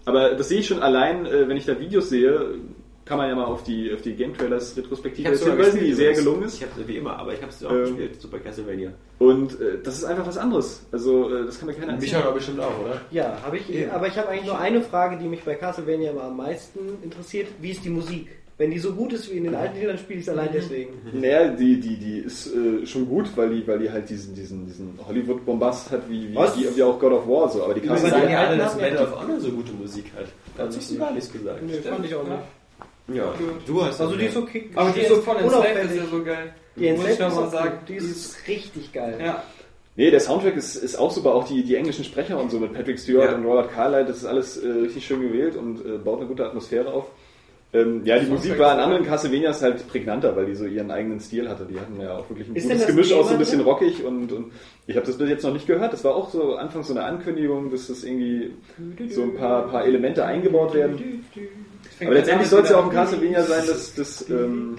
Aber 0.05 0.35
das 0.35 0.49
sehe 0.49 0.59
ich 0.59 0.67
schon 0.67 0.81
allein, 0.81 1.25
äh, 1.25 1.47
wenn 1.47 1.57
ich 1.57 1.65
da 1.65 1.79
Videos 1.79 2.09
sehe, 2.09 2.59
kann 3.05 3.19
man 3.19 3.29
ja 3.29 3.35
mal 3.35 3.45
auf 3.45 3.63
die, 3.63 3.93
auf 3.93 4.01
die 4.01 4.15
Game 4.15 4.35
Trailers 4.35 4.75
Retrospektive 4.75 5.29
hinweisen, 5.29 5.79
die 5.79 5.93
sehr 5.93 6.13
gelungen 6.13 6.43
ist. 6.43 6.55
Ich 6.55 6.63
habe 6.63 6.87
wie 6.87 6.97
immer, 6.97 7.17
aber 7.19 7.33
ich 7.33 7.41
habe 7.41 7.51
es 7.51 7.63
auch 7.63 7.71
Ähm, 7.71 7.83
gespielt, 7.83 8.21
Super 8.21 8.39
Castlevania. 8.39 8.91
Und 9.19 9.59
äh, 9.61 9.77
das 9.83 9.97
ist 9.97 10.05
einfach 10.05 10.25
was 10.25 10.37
anderes. 10.37 10.83
Also 10.91 11.29
äh, 11.33 11.45
das 11.45 11.59
kann 11.59 11.67
mir 11.67 11.75
keiner 11.75 11.93
erzählen. 11.93 12.23
aber 12.23 12.31
bestimmt 12.33 12.59
auch, 12.59 12.79
oder? 12.83 13.01
Ja, 13.11 13.37
habe 13.43 13.57
ich. 13.57 13.71
Eben. 13.71 13.91
Aber 13.91 14.07
ich 14.07 14.17
habe 14.17 14.29
eigentlich 14.29 14.45
nur 14.47 14.59
eine 14.59 14.81
Frage, 14.81 15.17
die 15.17 15.27
mich 15.27 15.43
bei 15.43 15.53
Castlevania 15.55 16.11
immer 16.11 16.23
am 16.23 16.37
meisten 16.37 16.79
interessiert. 17.03 17.47
Wie 17.61 17.71
ist 17.71 17.85
die 17.85 17.89
Musik? 17.89 18.27
Wenn 18.57 18.71
die 18.71 18.79
so 18.79 18.93
gut 18.93 19.11
ist 19.11 19.29
wie 19.29 19.37
in 19.37 19.43
den 19.43 19.55
alten 19.55 19.75
Titeln, 19.75 19.97
spiele 19.97 20.19
ich 20.19 20.25
es 20.25 20.29
allein 20.29 20.47
deswegen. 20.53 20.93
Naja, 21.13 21.49
die, 21.49 21.77
die, 21.77 21.97
die 21.97 22.19
ist 22.19 22.47
äh, 22.55 22.85
schon 22.85 23.05
gut, 23.05 23.25
weil 23.35 23.49
die, 23.49 23.67
weil 23.67 23.79
die 23.79 23.91
halt 23.91 24.09
diesen, 24.09 24.33
diesen, 24.33 24.65
diesen 24.65 24.97
Hollywood-Bombast 25.05 25.91
hat, 25.91 26.09
wie, 26.09 26.29
wie, 26.31 26.35
Was? 26.35 26.57
wie, 26.57 26.81
auch 26.83 26.97
God 26.97 27.11
of 27.11 27.27
War 27.27 27.49
so. 27.49 27.63
Aber 27.65 27.73
die 27.73 27.81
Castle 27.81 28.05
die 28.05 28.11
sagen 28.15 28.31
ja 28.31 28.39
alle, 28.39 28.63
alten 28.63 28.79
dass 28.79 28.93
ja- 28.93 29.03
of 29.03 29.19
Honor 29.21 29.39
so 29.41 29.49
gute 29.51 29.73
Musik 29.73 30.05
hat. 30.17 30.27
Dazu 30.57 30.77
hast 30.77 30.89
du 30.91 30.97
gar 30.97 31.11
nichts 31.11 31.31
gesagt. 31.33 31.61
Nee, 31.63 31.73
fand 31.73 32.05
ich 32.05 32.15
auch 32.15 32.23
nicht. 32.23 33.17
Ja, 33.17 33.33
du 33.67 33.83
hast 33.83 33.99
Also 34.01 34.15
die 34.15 34.25
ist 34.25 34.37
okay. 34.37 34.69
Aber 34.73 34.89
die 34.91 35.01
ist 35.01 35.09
so 35.09 35.15
voll 35.17 35.35
enslaved, 35.35 35.65
ist 35.67 35.73
unauffällig. 35.75 35.97
ja 36.01 36.05
so 36.17 36.23
geil. 36.23 36.53
Die 36.77 36.91
Muss 36.91 37.03
ich 37.03 37.09
Enslaved 37.09 37.19
noch 37.19 37.35
mal 37.35 37.45
ist 37.45 37.51
sagen. 37.51 37.65
sagen, 37.69 37.79
die 37.89 37.95
ist 37.95 38.37
richtig 38.47 38.93
geil. 38.93 39.19
Ja. 39.21 39.43
Nee, 39.97 40.11
der 40.11 40.19
Soundtrack 40.21 40.55
ist, 40.55 40.75
ist 40.77 40.95
auch 40.97 41.11
super, 41.11 41.35
auch 41.35 41.45
die, 41.47 41.63
die 41.63 41.75
englischen 41.75 42.03
Sprecher 42.05 42.39
und 42.39 42.51
so 42.51 42.59
mit 42.59 42.73
Patrick 42.73 42.99
Stewart 42.99 43.31
Ja. 43.31 43.37
und 43.37 43.45
Robert 43.45 43.71
Carlyle, 43.73 44.05
das 44.05 44.17
ist 44.17 44.25
alles 44.25 44.57
äh, 44.57 44.67
richtig 44.67 45.05
schön 45.05 45.21
gewählt 45.21 45.55
und 45.55 45.85
äh, 45.85 45.97
baut 45.97 46.19
eine 46.19 46.27
gute 46.27 46.45
Atmosphäre 46.45 46.91
auf. 46.91 47.05
Ähm, 47.73 48.05
ja, 48.05 48.17
die 48.19 48.27
Musik 48.27 48.57
war 48.57 48.73
in 48.73 48.79
anderen 48.79 49.05
Castlevanias 49.05 49.61
halt 49.61 49.85
prägnanter, 49.89 50.35
weil 50.35 50.45
die 50.45 50.55
so 50.55 50.65
ihren 50.65 50.91
eigenen 50.91 51.19
Stil 51.19 51.49
hatte. 51.49 51.65
Die 51.65 51.77
hatten 51.77 51.99
ja 51.99 52.17
auch 52.17 52.29
wirklich 52.29 52.47
ein 52.47 52.55
Ist 52.55 52.63
gutes 52.63 52.79
das 52.79 52.87
Gemisch 52.87 53.11
aus, 53.11 53.27
so 53.27 53.33
ein 53.33 53.39
bisschen 53.39 53.61
rockig 53.61 54.03
und, 54.03 54.31
und 54.31 54.51
ich 54.87 54.95
habe 54.95 55.05
das 55.05 55.17
bis 55.17 55.29
jetzt 55.29 55.43
noch 55.43 55.51
nicht 55.51 55.67
gehört. 55.67 55.91
Das 55.91 56.03
war 56.03 56.15
auch 56.15 56.29
so 56.29 56.55
anfangs 56.55 56.87
so 56.87 56.93
eine 56.93 57.03
Ankündigung, 57.03 57.71
dass 57.71 57.87
das 57.87 58.03
irgendwie 58.03 58.53
so 59.09 59.23
ein 59.23 59.35
paar, 59.35 59.67
paar 59.67 59.85
Elemente 59.85 60.23
eingebaut 60.23 60.73
werden. 60.73 61.25
Aber 62.01 62.13
letztendlich 62.13 62.49
soll 62.49 62.61
es 62.63 62.69
ja 62.69 62.77
auch 62.77 62.85
ein 62.85 62.91
Castlevania 62.91 63.43
sein, 63.43 63.65
dass 63.67 63.93
das 63.93 64.29
ähm, 64.29 64.75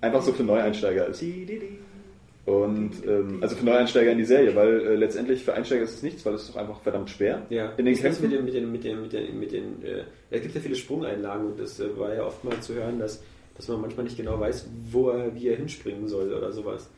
einfach 0.00 0.22
so 0.22 0.32
für 0.32 0.42
Neueinsteiger 0.42 1.08
ist. 1.08 1.22
Und 2.44 2.90
ähm, 3.06 3.38
also 3.40 3.54
für 3.54 3.64
Neueinsteiger 3.64 4.10
in 4.10 4.18
die 4.18 4.24
Serie, 4.24 4.54
weil 4.56 4.80
äh, 4.80 4.94
letztendlich 4.96 5.44
für 5.44 5.54
Einsteiger 5.54 5.82
ist 5.84 5.94
es 5.94 6.02
nichts, 6.02 6.26
weil 6.26 6.34
es 6.34 6.42
ist 6.42 6.54
doch 6.54 6.60
einfach 6.60 6.80
verdammt 6.80 7.08
schwer. 7.10 7.42
Ja, 7.50 7.72
In 7.76 7.84
den 7.84 7.94
Kämpfen? 7.96 8.22
mit 8.22 8.32
den, 8.32 8.44
mit 8.44 8.54
den, 8.54 8.72
mit 8.72 8.82
den, 8.84 9.00
mit 9.02 9.12
den, 9.12 9.38
mit 9.38 9.52
den 9.52 9.82
äh, 9.84 10.02
es 10.30 10.42
gibt 10.42 10.54
ja 10.56 10.60
viele 10.60 10.74
Sprungeinlagen 10.74 11.46
und 11.46 11.60
das 11.60 11.78
äh, 11.78 11.96
war 11.96 12.12
ja 12.14 12.24
oft 12.26 12.42
mal 12.42 12.58
zu 12.60 12.74
hören, 12.74 12.98
dass, 12.98 13.22
dass 13.56 13.68
man 13.68 13.80
manchmal 13.82 14.04
nicht 14.04 14.16
genau 14.16 14.40
weiß, 14.40 14.68
wo 14.90 15.10
er, 15.10 15.32
wie 15.36 15.48
er 15.48 15.56
hinspringen 15.56 16.08
soll 16.08 16.32
oder 16.32 16.50
sowas. 16.50 16.90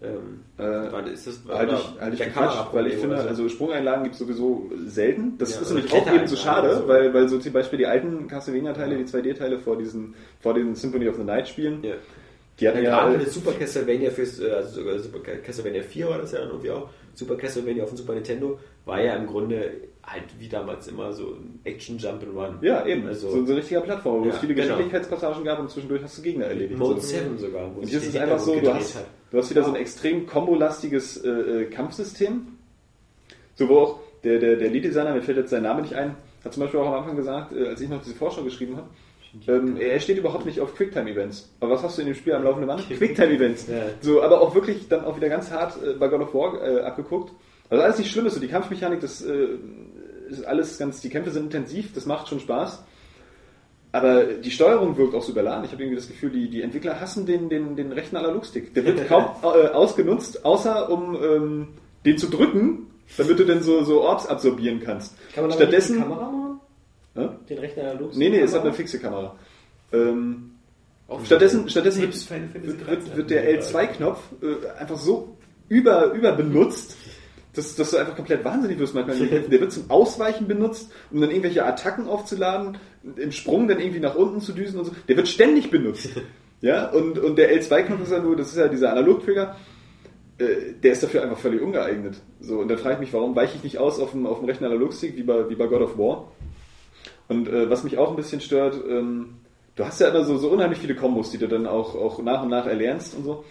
Ähm, 0.00 0.40
Äh, 0.58 1.12
ist 1.12 1.26
das 1.26 1.44
oder 1.44 1.64
ich, 1.74 2.00
halte 2.00 2.22
ich 2.24 2.32
Quatsch, 2.32 2.66
weil 2.72 2.86
ich 2.88 2.94
finde, 2.96 3.20
so? 3.20 3.28
also 3.28 3.48
Sprungeinlagen 3.48 4.02
gibt 4.04 4.14
es 4.14 4.20
sowieso 4.20 4.70
selten. 4.86 5.36
Das 5.38 5.54
Ja, 5.54 5.60
ist 5.60 5.70
oder 5.72 5.80
nämlich 5.80 5.92
auch 5.92 6.12
eben 6.14 6.26
so 6.28 6.36
schade, 6.36 6.74
so. 6.76 6.88
weil, 6.88 7.12
weil 7.14 7.28
so 7.28 7.38
zum 7.38 7.52
Beispiel 7.52 7.78
die 7.78 7.86
alten 7.86 8.28
Castlevania-Teile, 8.28 8.96
die 8.96 9.04
2D-Teile 9.04 9.58
vor 9.58 9.76
diesen, 9.76 10.14
vor 10.40 10.54
den 10.54 10.74
Symphony 10.76 11.08
of 11.08 11.16
the 11.16 11.24
Night 11.24 11.48
spielen, 11.48 11.82
ja. 11.82 11.94
Die 12.60 12.64
Ja, 12.64 12.72
hatten 12.72 12.82
ja, 12.84 12.90
gerade 12.90 13.14
äh, 13.14 13.18
mit 13.18 13.30
Super 13.30 13.52
Castlevania 13.52 14.10
fürs, 14.10 14.40
äh, 14.40 14.50
also 14.50 14.80
sogar 14.80 14.98
Super 14.98 15.18
Castlevania 15.20 15.82
4 15.82 16.08
war 16.08 16.18
das 16.18 16.32
ja 16.32 16.40
dann 16.40 16.48
irgendwie 16.48 16.70
auch, 16.70 16.88
Super 17.14 17.36
Castlevania 17.36 17.82
auf 17.84 17.90
dem 17.90 17.98
Super 17.98 18.14
Nintendo, 18.14 18.58
war 18.84 19.00
ja 19.02 19.14
im 19.16 19.26
Grunde 19.26 19.72
halt 20.04 20.24
wie 20.38 20.48
damals 20.48 20.88
immer 20.88 21.12
so 21.12 21.34
ein 21.34 21.60
Action 21.64 21.98
Jump 21.98 22.22
and 22.22 22.34
Run. 22.34 22.58
ja, 22.62 22.86
eben, 22.86 23.06
Also, 23.06 23.30
so, 23.30 23.44
so 23.44 23.52
ein 23.52 23.58
richtiger 23.58 23.82
Plattform, 23.82 24.24
wo 24.24 24.28
es 24.28 24.34
Ja, 24.36 24.40
viele 24.40 24.54
genau. 24.54 24.68
Geschicklichkeitspassagen 24.68 25.44
gab 25.44 25.58
und 25.58 25.70
zwischendurch 25.70 26.02
hast 26.02 26.16
du 26.18 26.22
Gegner 26.22 26.46
erledigt. 26.46 26.78
Mode 26.78 27.00
so. 27.00 27.06
7 27.08 27.36
sogar. 27.38 27.74
Wo 27.74 27.80
Und 27.80 27.88
hier 27.88 27.98
ist 27.98 28.08
es 28.08 28.16
einfach 28.16 28.38
so, 28.38 28.58
du 28.58 28.72
hast, 28.74 28.96
du 29.30 29.38
hast 29.38 29.50
wieder 29.50 29.64
so 29.64 29.70
ein 29.70 29.76
extrem 29.76 30.26
kombolastiges 30.26 31.18
äh, 31.18 31.28
äh, 31.28 31.64
Kampfsystem. 31.66 32.46
So, 33.56 33.68
wo 33.68 33.78
auch 33.78 34.00
der, 34.24 34.38
der, 34.38 34.56
der 34.56 34.70
Lead-Designer, 34.70 35.12
mir 35.14 35.22
fällt 35.22 35.36
jetzt 35.38 35.50
sein 35.50 35.62
Name 35.64 35.82
nicht 35.82 35.94
ein, 35.94 36.14
hat 36.44 36.52
zum 36.54 36.62
Beispiel 36.62 36.80
auch 36.80 36.86
am 36.86 36.94
Anfang 36.94 37.16
gesagt, 37.16 37.52
äh, 37.52 37.66
als 37.68 37.80
ich 37.80 37.88
noch 37.88 38.02
diese 38.02 38.14
Vorschau 38.14 38.42
geschrieben 38.42 38.76
habe, 38.76 38.88
ähm, 39.46 39.76
er 39.78 40.00
steht 40.00 40.18
überhaupt 40.18 40.46
nicht 40.46 40.60
auf 40.60 40.74
Quicktime-Events. 40.74 41.50
Aber 41.60 41.72
was 41.72 41.82
hast 41.82 41.98
du 41.98 42.02
in 42.02 42.08
dem 42.08 42.14
Spiel 42.14 42.34
am 42.34 42.44
laufenden 42.44 42.68
Band? 42.68 42.88
Quicktime-Events. 42.88 43.68
Ja. 43.68 43.82
So, 44.00 44.22
aber 44.22 44.40
auch 44.40 44.54
wirklich 44.54 44.88
dann 44.88 45.04
auch 45.04 45.16
wieder 45.16 45.28
ganz 45.28 45.50
hart 45.50 45.76
äh, 45.82 45.94
bei 45.94 46.08
God 46.08 46.22
of 46.22 46.34
War 46.34 46.62
äh, 46.62 46.80
abgeguckt. 46.80 47.32
Also 47.70 47.84
alles 47.84 47.98
nicht 47.98 48.10
schlimm 48.10 48.26
ist, 48.26 48.34
so 48.34 48.40
die 48.40 48.48
Kampfmechanik, 48.48 49.00
das 49.00 49.22
äh, 49.22 49.48
ist 50.30 50.44
alles 50.44 50.78
ganz, 50.78 51.00
die 51.00 51.10
Kämpfe 51.10 51.30
sind 51.30 51.44
intensiv, 51.44 51.92
das 51.92 52.06
macht 52.06 52.28
schon 52.28 52.40
Spaß. 52.40 52.82
Aber 53.92 54.24
die 54.24 54.50
Steuerung 54.50 54.96
wirkt 54.96 55.14
auch 55.14 55.22
so 55.22 55.32
überladen. 55.32 55.64
Ich 55.64 55.72
habe 55.72 55.82
irgendwie 55.82 55.96
das 55.96 56.08
Gefühl, 56.08 56.30
die, 56.30 56.50
die 56.50 56.62
Entwickler 56.62 57.00
hassen 57.00 57.24
den, 57.24 57.48
den, 57.48 57.74
den 57.74 57.90
rechten 57.92 58.16
Analogstick. 58.16 58.74
Der 58.74 58.84
wird 58.84 59.08
kaum 59.08 59.24
äh, 59.42 59.68
ausgenutzt, 59.68 60.44
außer 60.44 60.90
um 60.90 61.16
ähm, 61.22 61.68
den 62.04 62.18
zu 62.18 62.28
drücken, 62.28 62.90
damit 63.16 63.38
du 63.38 63.44
dann 63.44 63.62
so, 63.62 63.82
so 63.84 64.02
Orbs 64.02 64.26
absorbieren 64.26 64.80
kannst. 64.80 65.14
Kann 65.34 65.44
man 65.44 65.52
Stattdessen. 65.52 65.96
die 65.96 66.02
Kamera 66.02 66.30
machen? 66.30 66.47
Hä? 67.18 67.28
Den 67.48 67.58
rechten 67.58 67.80
analog 67.80 68.16
Nee, 68.16 68.30
nee, 68.30 68.40
es 68.40 68.54
hat 68.54 68.62
eine 68.62 68.72
fixe 68.72 68.98
Kamera. 68.98 69.36
Ähm, 69.92 70.52
stattdessen 71.24 71.68
stattdessen 71.68 72.02
wird, 72.02 72.14
wird, 72.66 72.86
13 72.86 73.06
wird, 73.06 73.16
wird 73.16 73.30
der 73.30 73.60
L2-Knopf 73.60 74.20
äh, 74.42 74.78
einfach 74.78 74.98
so 74.98 75.36
über, 75.68 76.12
über 76.12 76.32
benutzt, 76.32 76.96
dass, 77.54 77.74
dass 77.74 77.90
du 77.90 77.96
einfach 77.96 78.14
komplett 78.14 78.44
wahnsinnig 78.44 78.78
wirst 78.78 78.94
manchmal. 78.94 79.16
Der 79.16 79.60
wird 79.60 79.72
zum 79.72 79.90
Ausweichen 79.90 80.46
benutzt, 80.46 80.90
um 81.10 81.20
dann 81.20 81.30
irgendwelche 81.30 81.64
Attacken 81.64 82.06
aufzuladen, 82.06 82.78
im 83.16 83.32
Sprung 83.32 83.68
dann 83.68 83.80
irgendwie 83.80 84.00
nach 84.00 84.14
unten 84.14 84.40
zu 84.40 84.52
düsen 84.52 84.78
und 84.78 84.86
so. 84.86 84.92
Der 85.08 85.16
wird 85.16 85.28
ständig 85.28 85.70
benutzt. 85.70 86.10
Ja, 86.60 86.90
und, 86.90 87.20
und 87.20 87.38
der 87.38 87.56
L2-Knopf 87.56 88.02
ist 88.02 88.10
ja 88.10 88.18
nur, 88.18 88.34
das 88.34 88.48
ist 88.48 88.56
ja 88.56 88.66
dieser 88.66 88.90
Analog-Trigger, 88.90 89.54
äh, 90.38 90.72
der 90.82 90.90
ist 90.90 91.04
dafür 91.04 91.22
einfach 91.22 91.38
völlig 91.38 91.62
ungeeignet. 91.62 92.20
So, 92.40 92.58
und 92.58 92.66
dann 92.66 92.78
frage 92.78 92.94
ich 92.94 93.00
mich, 93.00 93.12
warum 93.12 93.36
weiche 93.36 93.58
ich 93.58 93.62
nicht 93.62 93.78
aus 93.78 94.00
auf 94.00 94.10
dem, 94.10 94.26
auf 94.26 94.40
dem 94.40 94.46
rechten 94.46 94.64
Analogstick 94.64 95.16
wie 95.16 95.22
bei, 95.22 95.48
wie 95.48 95.54
bei 95.54 95.68
God 95.68 95.82
of 95.82 95.96
War? 95.96 96.32
Und 97.28 97.48
äh, 97.48 97.68
was 97.70 97.84
mich 97.84 97.98
auch 97.98 98.10
ein 98.10 98.16
bisschen 98.16 98.40
stört, 98.40 98.76
ähm, 98.88 99.36
du 99.76 99.84
hast 99.84 100.00
ja 100.00 100.08
immer 100.08 100.24
so, 100.24 100.38
so 100.38 100.48
unheimlich 100.48 100.78
viele 100.78 100.94
Kombos, 100.94 101.30
die 101.30 101.38
du 101.38 101.46
dann 101.46 101.66
auch, 101.66 101.94
auch 101.94 102.22
nach 102.22 102.42
und 102.42 102.48
nach 102.48 102.66
erlernst 102.66 103.14
und 103.14 103.24
so. 103.24 103.44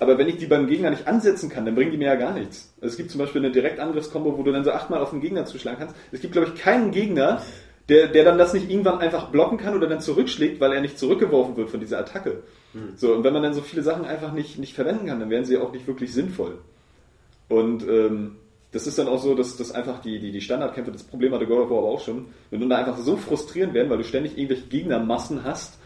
Aber 0.00 0.16
wenn 0.16 0.28
ich 0.28 0.36
die 0.36 0.46
beim 0.46 0.68
Gegner 0.68 0.90
nicht 0.90 1.08
ansetzen 1.08 1.48
kann, 1.48 1.64
dann 1.64 1.74
bringen 1.74 1.90
die 1.90 1.96
mir 1.96 2.06
ja 2.06 2.14
gar 2.14 2.32
nichts. 2.32 2.72
Also 2.80 2.92
es 2.92 2.96
gibt 2.96 3.10
zum 3.10 3.18
Beispiel 3.18 3.44
eine 3.44 3.50
Direktangriffskombo, 3.50 4.38
wo 4.38 4.42
du 4.44 4.52
dann 4.52 4.62
so 4.62 4.70
achtmal 4.70 5.00
auf 5.00 5.10
den 5.10 5.20
Gegner 5.20 5.44
zuschlagen 5.44 5.78
kannst. 5.80 5.96
Es 6.12 6.20
gibt, 6.20 6.32
glaube 6.32 6.48
ich, 6.48 6.60
keinen 6.60 6.92
Gegner, 6.92 7.42
der, 7.88 8.06
der 8.06 8.24
dann 8.24 8.38
das 8.38 8.52
nicht 8.52 8.70
irgendwann 8.70 8.98
einfach 8.98 9.30
blocken 9.30 9.58
kann 9.58 9.74
oder 9.74 9.88
dann 9.88 10.00
zurückschlägt, 10.00 10.60
weil 10.60 10.72
er 10.72 10.80
nicht 10.80 10.98
zurückgeworfen 10.98 11.56
wird 11.56 11.70
von 11.70 11.80
dieser 11.80 11.98
Attacke. 11.98 12.42
So, 12.96 13.14
und 13.14 13.24
wenn 13.24 13.32
man 13.32 13.42
dann 13.42 13.54
so 13.54 13.62
viele 13.62 13.82
Sachen 13.82 14.04
einfach 14.04 14.32
nicht, 14.32 14.58
nicht 14.58 14.74
verwenden 14.74 15.06
kann, 15.06 15.18
dann 15.18 15.30
werden 15.30 15.44
sie 15.44 15.56
auch 15.56 15.72
nicht 15.72 15.86
wirklich 15.86 16.12
sinnvoll. 16.12 16.58
Und 17.48 17.82
ähm, 17.88 18.36
das 18.72 18.86
ist 18.86 18.98
dann 18.98 19.08
auch 19.08 19.22
so, 19.22 19.34
dass, 19.34 19.56
dass 19.56 19.72
einfach 19.72 20.00
die, 20.02 20.18
die, 20.18 20.30
die 20.30 20.40
Standardkämpfe, 20.40 20.92
das 20.92 21.02
Problem 21.02 21.32
hatte 21.32 21.46
God 21.46 21.58
of 21.64 21.70
War 21.70 21.78
aber 21.78 21.88
auch 21.88 22.00
schon, 22.00 22.26
wenn 22.50 22.60
du 22.60 22.68
da 22.68 22.76
einfach 22.76 22.98
so 22.98 23.16
frustrierend 23.16 23.72
werden, 23.74 23.88
weil 23.88 23.98
du 23.98 24.04
ständig 24.04 24.36
irgendwelche 24.36 24.66
Gegnermassen 24.66 25.42
hast, 25.44 25.78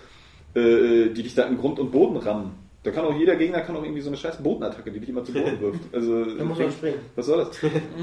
äh, 0.54 1.08
die 1.10 1.22
dich 1.22 1.34
da 1.34 1.44
in 1.44 1.58
Grund 1.58 1.78
und 1.78 1.92
Boden 1.92 2.16
rammen. 2.16 2.54
Da 2.82 2.90
kann 2.90 3.04
auch 3.04 3.16
jeder 3.16 3.36
Gegner 3.36 3.60
kann 3.60 3.76
auch 3.76 3.84
irgendwie 3.84 4.00
so 4.00 4.08
eine 4.10 4.16
scheiß 4.16 4.42
Bodenattacke, 4.42 4.90
die 4.90 4.98
dich 4.98 5.08
immer 5.08 5.22
zu 5.22 5.32
Boden 5.32 5.60
wirft. 5.60 5.80
Also, 5.92 6.24
Da 6.24 6.44
muss 6.44 6.58
man 6.58 6.72
springen. 6.72 6.98
was 7.14 7.26
soll 7.26 7.38
das? 7.38 7.56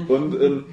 Und 0.08 0.40
ähm, 0.40 0.64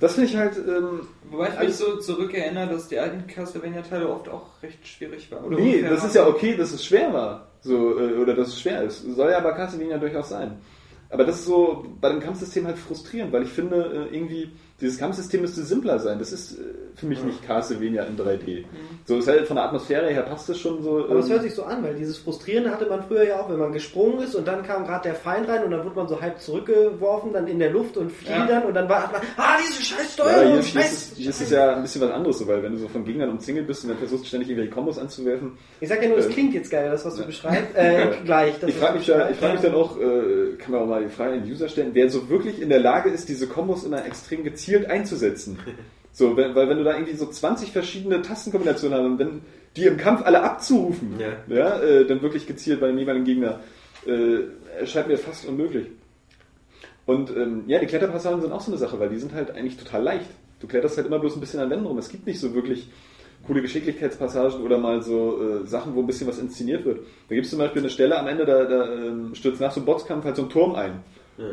das 0.00 0.14
finde 0.14 0.30
ich 0.30 0.36
halt, 0.36 0.56
ähm, 0.56 1.06
Wobei 1.30 1.50
ich 1.50 1.60
mich 1.60 1.76
so 1.76 1.98
zurückerinnere, 1.98 2.68
dass 2.70 2.88
die 2.88 2.98
alten 2.98 3.28
Castlevania-Teile 3.28 4.08
oft 4.08 4.28
auch 4.28 4.60
recht 4.60 4.84
schwierig 4.84 5.30
waren. 5.30 5.44
Oder 5.44 5.58
nee, 5.60 5.82
das 5.82 6.04
ist 6.04 6.16
ja 6.16 6.26
okay, 6.26 6.56
dass 6.56 6.72
es 6.72 6.84
schwer 6.84 7.12
war. 7.12 7.46
So, 7.60 7.96
äh, 7.98 8.14
oder 8.14 8.34
dass 8.34 8.48
es 8.48 8.60
schwer 8.60 8.82
ist. 8.82 9.02
Soll 9.14 9.30
ja 9.30 9.38
bei 9.38 9.52
Castlevania 9.52 9.98
durchaus 9.98 10.30
sein. 10.30 10.58
Aber 11.14 11.22
das 11.22 11.36
ist 11.36 11.44
so 11.44 11.86
bei 12.00 12.08
dem 12.08 12.18
Kampfsystem 12.18 12.66
halt 12.66 12.76
frustrierend, 12.76 13.32
weil 13.32 13.44
ich 13.44 13.50
finde, 13.50 14.08
äh, 14.10 14.16
irgendwie, 14.16 14.50
dieses 14.80 14.98
Kampfsystem 14.98 15.42
müsste 15.42 15.62
simpler 15.62 16.00
sein. 16.00 16.18
Das 16.18 16.32
ist 16.32 16.58
äh, 16.58 16.64
für 16.96 17.06
mich 17.06 17.22
nicht 17.24 17.44
Castlevania 17.46 18.04
in 18.04 18.16
3D. 18.16 18.64
So, 19.04 19.18
ist 19.18 19.26
halt 19.28 19.46
von 19.46 19.56
der 19.56 19.64
Atmosphäre 19.66 20.08
her 20.10 20.22
passt 20.22 20.48
es 20.48 20.58
schon 20.60 20.82
so. 20.82 21.04
Aber 21.04 21.18
es 21.18 21.26
ähm, 21.26 21.32
hört 21.32 21.42
sich 21.42 21.54
so 21.54 21.64
an, 21.64 21.82
weil 21.82 21.94
dieses 21.94 22.18
Frustrierende 22.18 22.70
hatte 22.70 22.86
man 22.86 23.02
früher 23.02 23.24
ja 23.24 23.40
auch, 23.40 23.50
wenn 23.50 23.58
man 23.58 23.72
gesprungen 23.72 24.20
ist 24.20 24.34
und 24.34 24.46
dann 24.46 24.62
kam 24.62 24.84
gerade 24.86 25.02
der 25.04 25.14
Feind 25.14 25.48
rein 25.48 25.64
und 25.64 25.70
dann 25.72 25.84
wurde 25.84 25.96
man 25.96 26.08
so 26.08 26.20
halb 26.20 26.40
zurückgeworfen, 26.40 27.32
dann 27.32 27.46
in 27.46 27.58
der 27.58 27.70
Luft 27.70 27.96
und 27.96 28.10
fiel 28.12 28.30
Ja. 28.30 28.46
dann 28.46 28.62
und 28.64 28.74
dann 28.74 28.88
war 28.88 29.10
man, 29.12 29.20
ah, 29.36 29.56
diese 29.60 29.82
scheiß 29.82 30.16
Ja, 30.16 30.24
Steuerung, 30.24 30.58
ist, 30.58 30.70
scheiß, 30.70 31.12
hier 31.16 31.30
ist 31.30 31.50
ja 31.50 31.74
ein 31.76 31.82
bisschen 31.82 32.00
was 32.02 32.10
anderes, 32.10 32.38
so, 32.38 32.46
weil 32.46 32.62
wenn 32.62 32.72
du 32.72 32.78
so 32.78 32.88
von 32.88 33.04
Gegnern 33.04 33.30
umzingelt 33.30 33.66
bist 33.66 33.82
und 33.84 33.90
dann 33.90 33.98
versuchst 33.98 34.26
ständig 34.26 34.48
irgendwelche 34.48 34.72
Kombos 34.72 34.98
anzuwerfen. 34.98 35.52
Ich 35.80 35.88
sag 35.88 36.02
ja 36.02 36.08
nur, 36.08 36.18
es 36.18 36.26
Ähm, 36.26 36.32
klingt 36.32 36.54
jetzt 36.54 36.70
geil, 36.70 36.90
das, 36.90 37.04
was 37.04 37.16
du 37.16 37.24
beschreibst, 37.26 37.74
äh, 37.76 38.06
gleich. 38.24 38.54
Das, 38.60 38.70
Ich 38.70 38.76
frage 38.76 38.98
mich, 38.98 39.08
ich 39.08 39.14
beschreibst. 39.14 39.40
frag 39.40 39.52
mich 39.52 39.62
dann 39.62 39.74
auch, 39.74 39.98
äh, 39.98 40.56
kann 40.58 40.70
man 40.72 40.82
auch 40.82 40.86
mal 40.86 41.02
die 41.02 41.10
Frage 41.10 41.32
an 41.34 41.42
den 41.42 41.50
User 41.52 41.68
stellen, 41.68 41.90
wer 41.92 42.08
so 42.08 42.28
wirklich 42.28 42.62
in 42.62 42.68
der 42.68 42.80
Lage 42.80 43.10
ist, 43.10 43.28
diese 43.28 43.46
Kombos 43.48 43.84
immer 43.84 44.04
extrem 44.06 44.44
gezielt 44.44 44.88
einzusetzen. 44.88 45.58
So, 46.16 46.36
wenn, 46.36 46.54
weil 46.54 46.68
wenn 46.68 46.78
du 46.78 46.84
da 46.84 46.92
irgendwie 46.94 47.16
so 47.16 47.26
20 47.26 47.72
verschiedene 47.72 48.22
Tastenkombinationen 48.22 48.96
hast 48.96 49.04
und 49.04 49.18
wenn 49.18 49.40
die 49.76 49.84
im 49.86 49.96
Kampf 49.96 50.22
alle 50.24 50.42
abzurufen, 50.44 51.18
Ja. 51.18 51.32
ja, 51.48 51.80
äh, 51.80 52.06
dann 52.06 52.22
wirklich 52.22 52.46
gezielt 52.46 52.80
bei 52.80 52.86
dem 52.86 52.96
jeweiligen 52.98 53.24
Gegner, 53.24 53.58
äh, 54.06 54.78
erscheint 54.78 55.08
mir 55.08 55.18
fast 55.18 55.44
unmöglich. 55.46 55.88
Und 57.04 57.30
ähm, 57.36 57.64
ja, 57.66 57.80
die 57.80 57.86
Kletterpassagen 57.86 58.40
sind 58.40 58.52
auch 58.52 58.60
so 58.60 58.70
eine 58.70 58.78
Sache, 58.78 58.98
weil 59.00 59.08
die 59.08 59.18
sind 59.18 59.34
halt 59.34 59.50
eigentlich 59.50 59.76
total 59.76 60.02
leicht. 60.02 60.26
Du 60.60 60.68
kletterst 60.68 60.96
halt 60.96 61.08
immer 61.08 61.18
bloß 61.18 61.34
ein 61.36 61.40
bisschen 61.40 61.58
an 61.60 61.68
Wänden 61.68 61.86
rum. 61.86 61.98
Es 61.98 62.08
gibt 62.08 62.26
nicht 62.26 62.38
so 62.40 62.54
wirklich 62.54 62.88
coole 63.46 63.60
Geschicklichkeitspassagen 63.60 64.62
oder 64.62 64.78
mal 64.78 65.02
so 65.02 65.38
äh, 65.42 65.66
Sachen, 65.66 65.94
wo 65.96 66.00
ein 66.00 66.06
bisschen 66.06 66.28
was 66.28 66.38
inszeniert 66.38 66.84
wird. 66.84 67.00
Da 67.28 67.34
gibt 67.34 67.44
es 67.44 67.50
zum 67.50 67.58
Beispiel 67.58 67.82
eine 67.82 67.90
Stelle 67.90 68.16
am 68.18 68.26
Ende, 68.28 68.46
da, 68.46 68.64
da 68.64 68.88
ähm, 68.94 69.34
stürzt 69.34 69.60
nach 69.60 69.72
so 69.72 69.80
einem 69.80 69.86
Boxkampf 69.86 70.24
halt 70.24 70.36
so 70.36 70.42
ein 70.42 70.48
Turm 70.48 70.74
ein. 70.76 71.00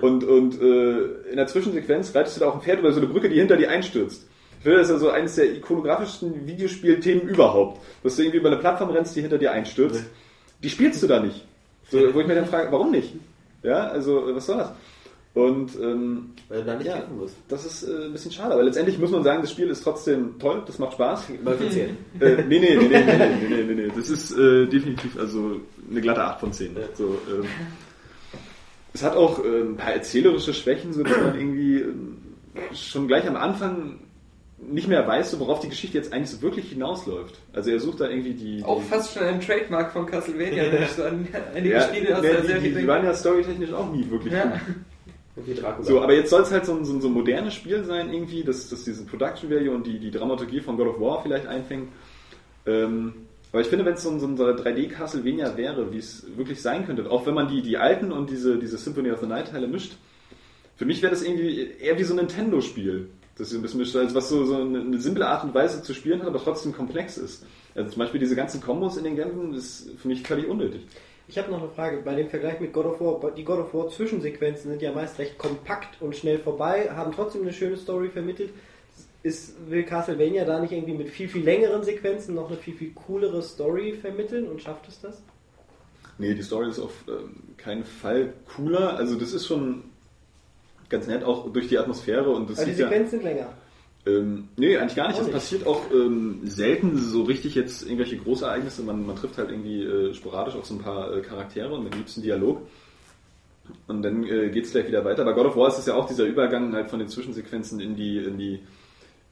Und, 0.01 0.23
und 0.23 0.61
äh, 0.61 1.29
in 1.31 1.37
der 1.37 1.47
Zwischensequenz 1.47 2.13
reitest 2.13 2.37
du 2.37 2.41
da 2.41 2.49
auch 2.49 2.55
ein 2.55 2.61
Pferd 2.61 2.79
über 2.79 2.91
so 2.93 2.99
eine 2.99 3.09
Brücke, 3.09 3.27
die 3.29 3.39
hinter 3.39 3.57
dir 3.57 3.71
einstürzt. 3.71 4.29
Ich 4.61 4.63
finde, 4.63 4.77
das 4.77 4.89
ist 4.89 4.93
ja 4.93 4.99
so 4.99 5.09
eines 5.09 5.33
der 5.33 5.55
ikonografischsten 5.55 6.45
Videospielthemen 6.45 7.27
überhaupt. 7.27 7.81
Dass 8.03 8.15
du 8.15 8.21
irgendwie 8.21 8.37
über 8.37 8.49
eine 8.49 8.59
Plattform 8.59 8.91
rennst, 8.91 9.15
die 9.15 9.21
hinter 9.21 9.39
dir 9.39 9.51
einstürzt. 9.51 10.05
Die 10.61 10.69
spielst 10.69 11.01
du 11.01 11.07
da 11.07 11.19
nicht. 11.19 11.43
So, 11.89 12.13
wo 12.13 12.21
ich 12.21 12.27
mir 12.27 12.35
dann 12.35 12.45
frage, 12.45 12.71
warum 12.71 12.91
nicht? 12.91 13.15
Ja, 13.63 13.87
also, 13.87 14.23
was 14.35 14.45
soll 14.45 14.57
das? 14.57 14.71
Und 15.33 15.71
ähm, 15.81 16.29
Weil 16.47 16.59
du 16.59 16.65
da 16.65 16.75
nicht 16.75 16.85
Ja. 16.85 16.97
kämpfen 16.97 17.17
musst. 17.17 17.35
das 17.47 17.65
ist 17.65 17.83
äh, 17.89 18.05
ein 18.05 18.11
bisschen 18.11 18.31
schade, 18.31 18.53
aber 18.53 18.61
letztendlich 18.61 18.99
muss 18.99 19.09
man 19.09 19.23
sagen, 19.23 19.41
das 19.41 19.49
Spiel 19.49 19.67
ist 19.69 19.81
trotzdem 19.83 20.37
toll, 20.37 20.61
das 20.67 20.77
macht 20.77 20.93
Spaß. 20.93 21.23
Mal 21.43 21.55
für 21.55 21.67
10. 21.69 21.97
äh, 22.19 22.43
nee, 22.47 22.59
nee, 22.59 22.59
nee, 22.59 22.75
nee, 22.75 22.87
nee, 22.87 23.03
nee, 23.03 23.47
nee, 23.49 23.63
nee, 23.63 23.73
nee. 23.87 23.91
Das 23.95 24.09
ist 24.11 24.31
äh, 24.37 24.67
definitiv 24.67 25.17
also 25.17 25.59
eine 25.89 26.01
glatte 26.01 26.21
8 26.23 26.39
von 26.39 26.53
10. 26.53 26.75
So, 26.93 27.17
ähm, 27.29 27.45
es 28.93 29.01
hat 29.03 29.15
auch 29.15 29.43
äh, 29.43 29.61
ein 29.61 29.75
paar 29.77 29.93
erzählerische 29.93 30.53
Schwächen, 30.53 30.93
so 30.93 31.01
dass 31.01 31.17
man 31.17 31.35
irgendwie 31.35 31.79
ähm, 31.79 32.17
schon 32.73 33.07
gleich 33.07 33.25
am 33.27 33.37
Anfang 33.37 33.99
nicht 34.61 34.87
mehr 34.87 35.07
weiß, 35.07 35.31
so, 35.31 35.39
worauf 35.39 35.59
die 35.59 35.69
Geschichte 35.69 35.97
jetzt 35.97 36.13
eigentlich 36.13 36.29
so 36.29 36.41
wirklich 36.41 36.69
hinausläuft. 36.69 37.35
Also 37.53 37.71
er 37.71 37.79
sucht 37.79 37.99
da 37.99 38.09
irgendwie 38.09 38.33
die... 38.33 38.63
Auch 38.63 38.79
die, 38.79 38.87
fast 38.87 39.13
schon 39.13 39.23
ein 39.23 39.41
Trademark 39.41 39.91
von 39.91 40.05
Castlevania, 40.05 40.71
wenn 40.71 40.83
ich 40.83 40.89
so 40.89 41.03
an 41.03 41.27
einige 41.55 41.73
ja, 41.73 41.81
Spiele 41.81 42.17
aus 42.17 42.23
ja, 42.23 42.31
der 42.31 42.41
die, 42.41 42.47
Serie 42.47 42.69
die, 42.69 42.79
die 42.81 42.87
waren 42.87 43.03
ja 43.03 43.13
storytechnisch 43.13 43.73
auch 43.73 43.91
nie 43.91 44.09
wirklich 44.09 44.33
Ja. 44.33 44.45
gut. 44.45 44.59
So, 45.81 46.01
aber 46.01 46.13
jetzt 46.13 46.29
soll 46.29 46.41
es 46.41 46.51
halt 46.51 46.65
so 46.65 46.75
ein, 46.75 46.83
so 46.83 46.93
ein, 46.93 47.01
so 47.01 47.07
ein 47.07 47.13
modernes 47.13 47.53
Spiel 47.53 47.85
sein 47.85 48.13
irgendwie, 48.13 48.43
dass, 48.43 48.69
dass 48.69 48.83
diesen 48.83 49.07
Production 49.07 49.49
Value 49.49 49.73
und 49.73 49.87
die, 49.87 49.97
die 49.97 50.11
Dramaturgie 50.11 50.59
von 50.59 50.75
God 50.75 50.87
of 50.87 50.99
War 50.99 51.23
vielleicht 51.23 51.47
einfängt. 51.47 51.87
Ähm, 52.65 53.13
aber 53.51 53.61
ich 53.61 53.67
finde, 53.67 53.85
wenn 53.85 53.93
es 53.93 54.03
so 54.03 54.09
ein, 54.09 54.19
so 54.19 54.27
ein 54.27 54.37
3D 54.37 54.89
Castlevania 54.89 55.57
wäre, 55.57 55.91
wie 55.93 55.97
es 55.97 56.25
wirklich 56.35 56.61
sein 56.61 56.85
könnte, 56.85 57.09
auch 57.09 57.25
wenn 57.25 57.33
man 57.33 57.47
die, 57.47 57.61
die 57.61 57.77
alten 57.77 58.11
und 58.11 58.29
diese, 58.29 58.57
diese 58.59 58.77
Symphony 58.77 59.09
of 59.09 59.19
the 59.21 59.25
Night 59.25 59.51
Teile 59.51 59.67
mischt, 59.67 59.93
für 60.75 60.85
mich 60.85 61.01
wäre 61.01 61.11
das 61.11 61.21
irgendwie 61.21 61.71
eher 61.79 61.97
wie 61.97 62.03
so 62.03 62.13
ein 62.13 62.17
Nintendo-Spiel. 62.17 63.09
Das 63.41 63.51
ist 63.51 63.57
ein 63.57 63.63
bisschen 63.63 63.79
mischt, 63.79 63.95
also 63.95 64.13
was 64.13 64.29
so, 64.29 64.45
so 64.45 64.57
eine, 64.57 64.81
eine 64.81 65.01
simple 65.01 65.27
Art 65.27 65.43
und 65.43 65.55
Weise 65.55 65.81
zu 65.81 65.95
spielen 65.95 66.19
hat, 66.19 66.27
aber 66.27 66.37
trotzdem 66.37 66.73
komplex 66.73 67.17
ist. 67.17 67.43
Also 67.73 67.89
zum 67.89 67.97
Beispiel 67.97 68.19
diese 68.19 68.35
ganzen 68.35 68.61
Kombos 68.61 68.97
in 68.97 69.03
den 69.03 69.15
Kämpfen 69.15 69.55
ist 69.55 69.89
für 69.97 70.09
mich 70.09 70.21
völlig 70.21 70.47
unnötig. 70.47 70.85
Ich 71.27 71.39
habe 71.39 71.49
noch 71.49 71.59
eine 71.59 71.71
Frage. 71.71 72.03
Bei 72.05 72.13
dem 72.13 72.29
Vergleich 72.29 72.59
mit 72.59 72.71
God 72.71 72.85
of 72.85 73.01
War, 73.01 73.31
die 73.31 73.43
God 73.43 73.57
of 73.57 73.73
War 73.73 73.89
Zwischensequenzen 73.89 74.69
sind 74.69 74.83
ja 74.83 74.91
meist 74.91 75.17
recht 75.17 75.39
kompakt 75.39 75.99
und 76.03 76.15
schnell 76.15 76.37
vorbei, 76.37 76.91
haben 76.91 77.13
trotzdem 77.13 77.41
eine 77.41 77.51
schöne 77.51 77.77
Story 77.77 78.09
vermittelt. 78.09 78.51
Ist, 79.23 79.55
will 79.67 79.85
Castlevania 79.85 80.45
da 80.45 80.59
nicht 80.59 80.73
irgendwie 80.73 80.93
mit 80.93 81.09
viel, 81.09 81.27
viel 81.27 81.43
längeren 81.43 81.83
Sequenzen 81.83 82.35
noch 82.35 82.47
eine 82.47 82.57
viel, 82.57 82.75
viel 82.75 82.91
coolere 82.93 83.41
Story 83.41 83.93
vermitteln 83.93 84.47
und 84.51 84.61
schafft 84.61 84.87
es 84.87 85.01
das? 85.01 85.23
Nee, 86.19 86.35
die 86.35 86.43
Story 86.43 86.69
ist 86.69 86.77
auf 86.77 86.93
ähm, 87.07 87.55
keinen 87.57 87.85
Fall 87.85 88.33
cooler. 88.55 88.97
Also 88.97 89.15
das 89.15 89.33
ist 89.33 89.47
schon 89.47 89.85
ganz 90.91 91.07
nett, 91.07 91.23
auch 91.23 91.51
durch 91.51 91.67
die 91.67 91.79
Atmosphäre 91.79 92.29
und 92.29 92.49
das 92.49 92.59
Aber 92.59 92.67
die 92.67 92.73
sieht 92.73 92.81
ja, 92.81 92.89
Sequenzen 92.89 93.19
sind 93.19 93.23
länger. 93.23 93.47
ähm, 94.05 94.49
Nee, 94.57 94.77
eigentlich 94.77 94.95
gar 94.95 95.07
nicht. 95.07 95.19
Es 95.19 95.31
passiert 95.31 95.65
auch 95.65 95.89
ähm, 95.91 96.41
selten 96.43 96.97
so 96.97 97.23
richtig 97.23 97.55
jetzt 97.55 97.83
irgendwelche 97.83 98.17
Großereignisse. 98.17 98.83
Man, 98.83 99.05
man 99.05 99.15
trifft 99.15 99.37
halt 99.39 99.49
irgendwie 99.49 99.83
äh, 99.83 100.13
sporadisch 100.13 100.55
auf 100.55 100.65
so 100.65 100.75
ein 100.75 100.79
paar 100.79 101.15
äh, 101.15 101.21
Charaktere 101.21 101.73
und 101.73 101.83
mit 101.83 101.95
liebsten 101.95 102.21
Dialog. 102.21 102.61
Und 103.87 104.01
dann 104.03 104.23
äh, 104.25 104.49
geht 104.49 104.65
es 104.65 104.71
gleich 104.71 104.87
wieder 104.87 105.05
weiter. 105.05 105.23
Bei 105.23 105.33
God 105.33 105.47
of 105.47 105.55
War 105.55 105.69
ist 105.69 105.79
es 105.79 105.85
ja 105.85 105.95
auch 105.95 106.07
dieser 106.07 106.25
Übergang 106.25 106.73
halt 106.73 106.89
von 106.89 106.99
den 106.99 107.07
Zwischensequenzen 107.07 107.79
in 107.79 107.95
die, 107.95 108.17
in 108.17 108.37
die, 108.37 108.59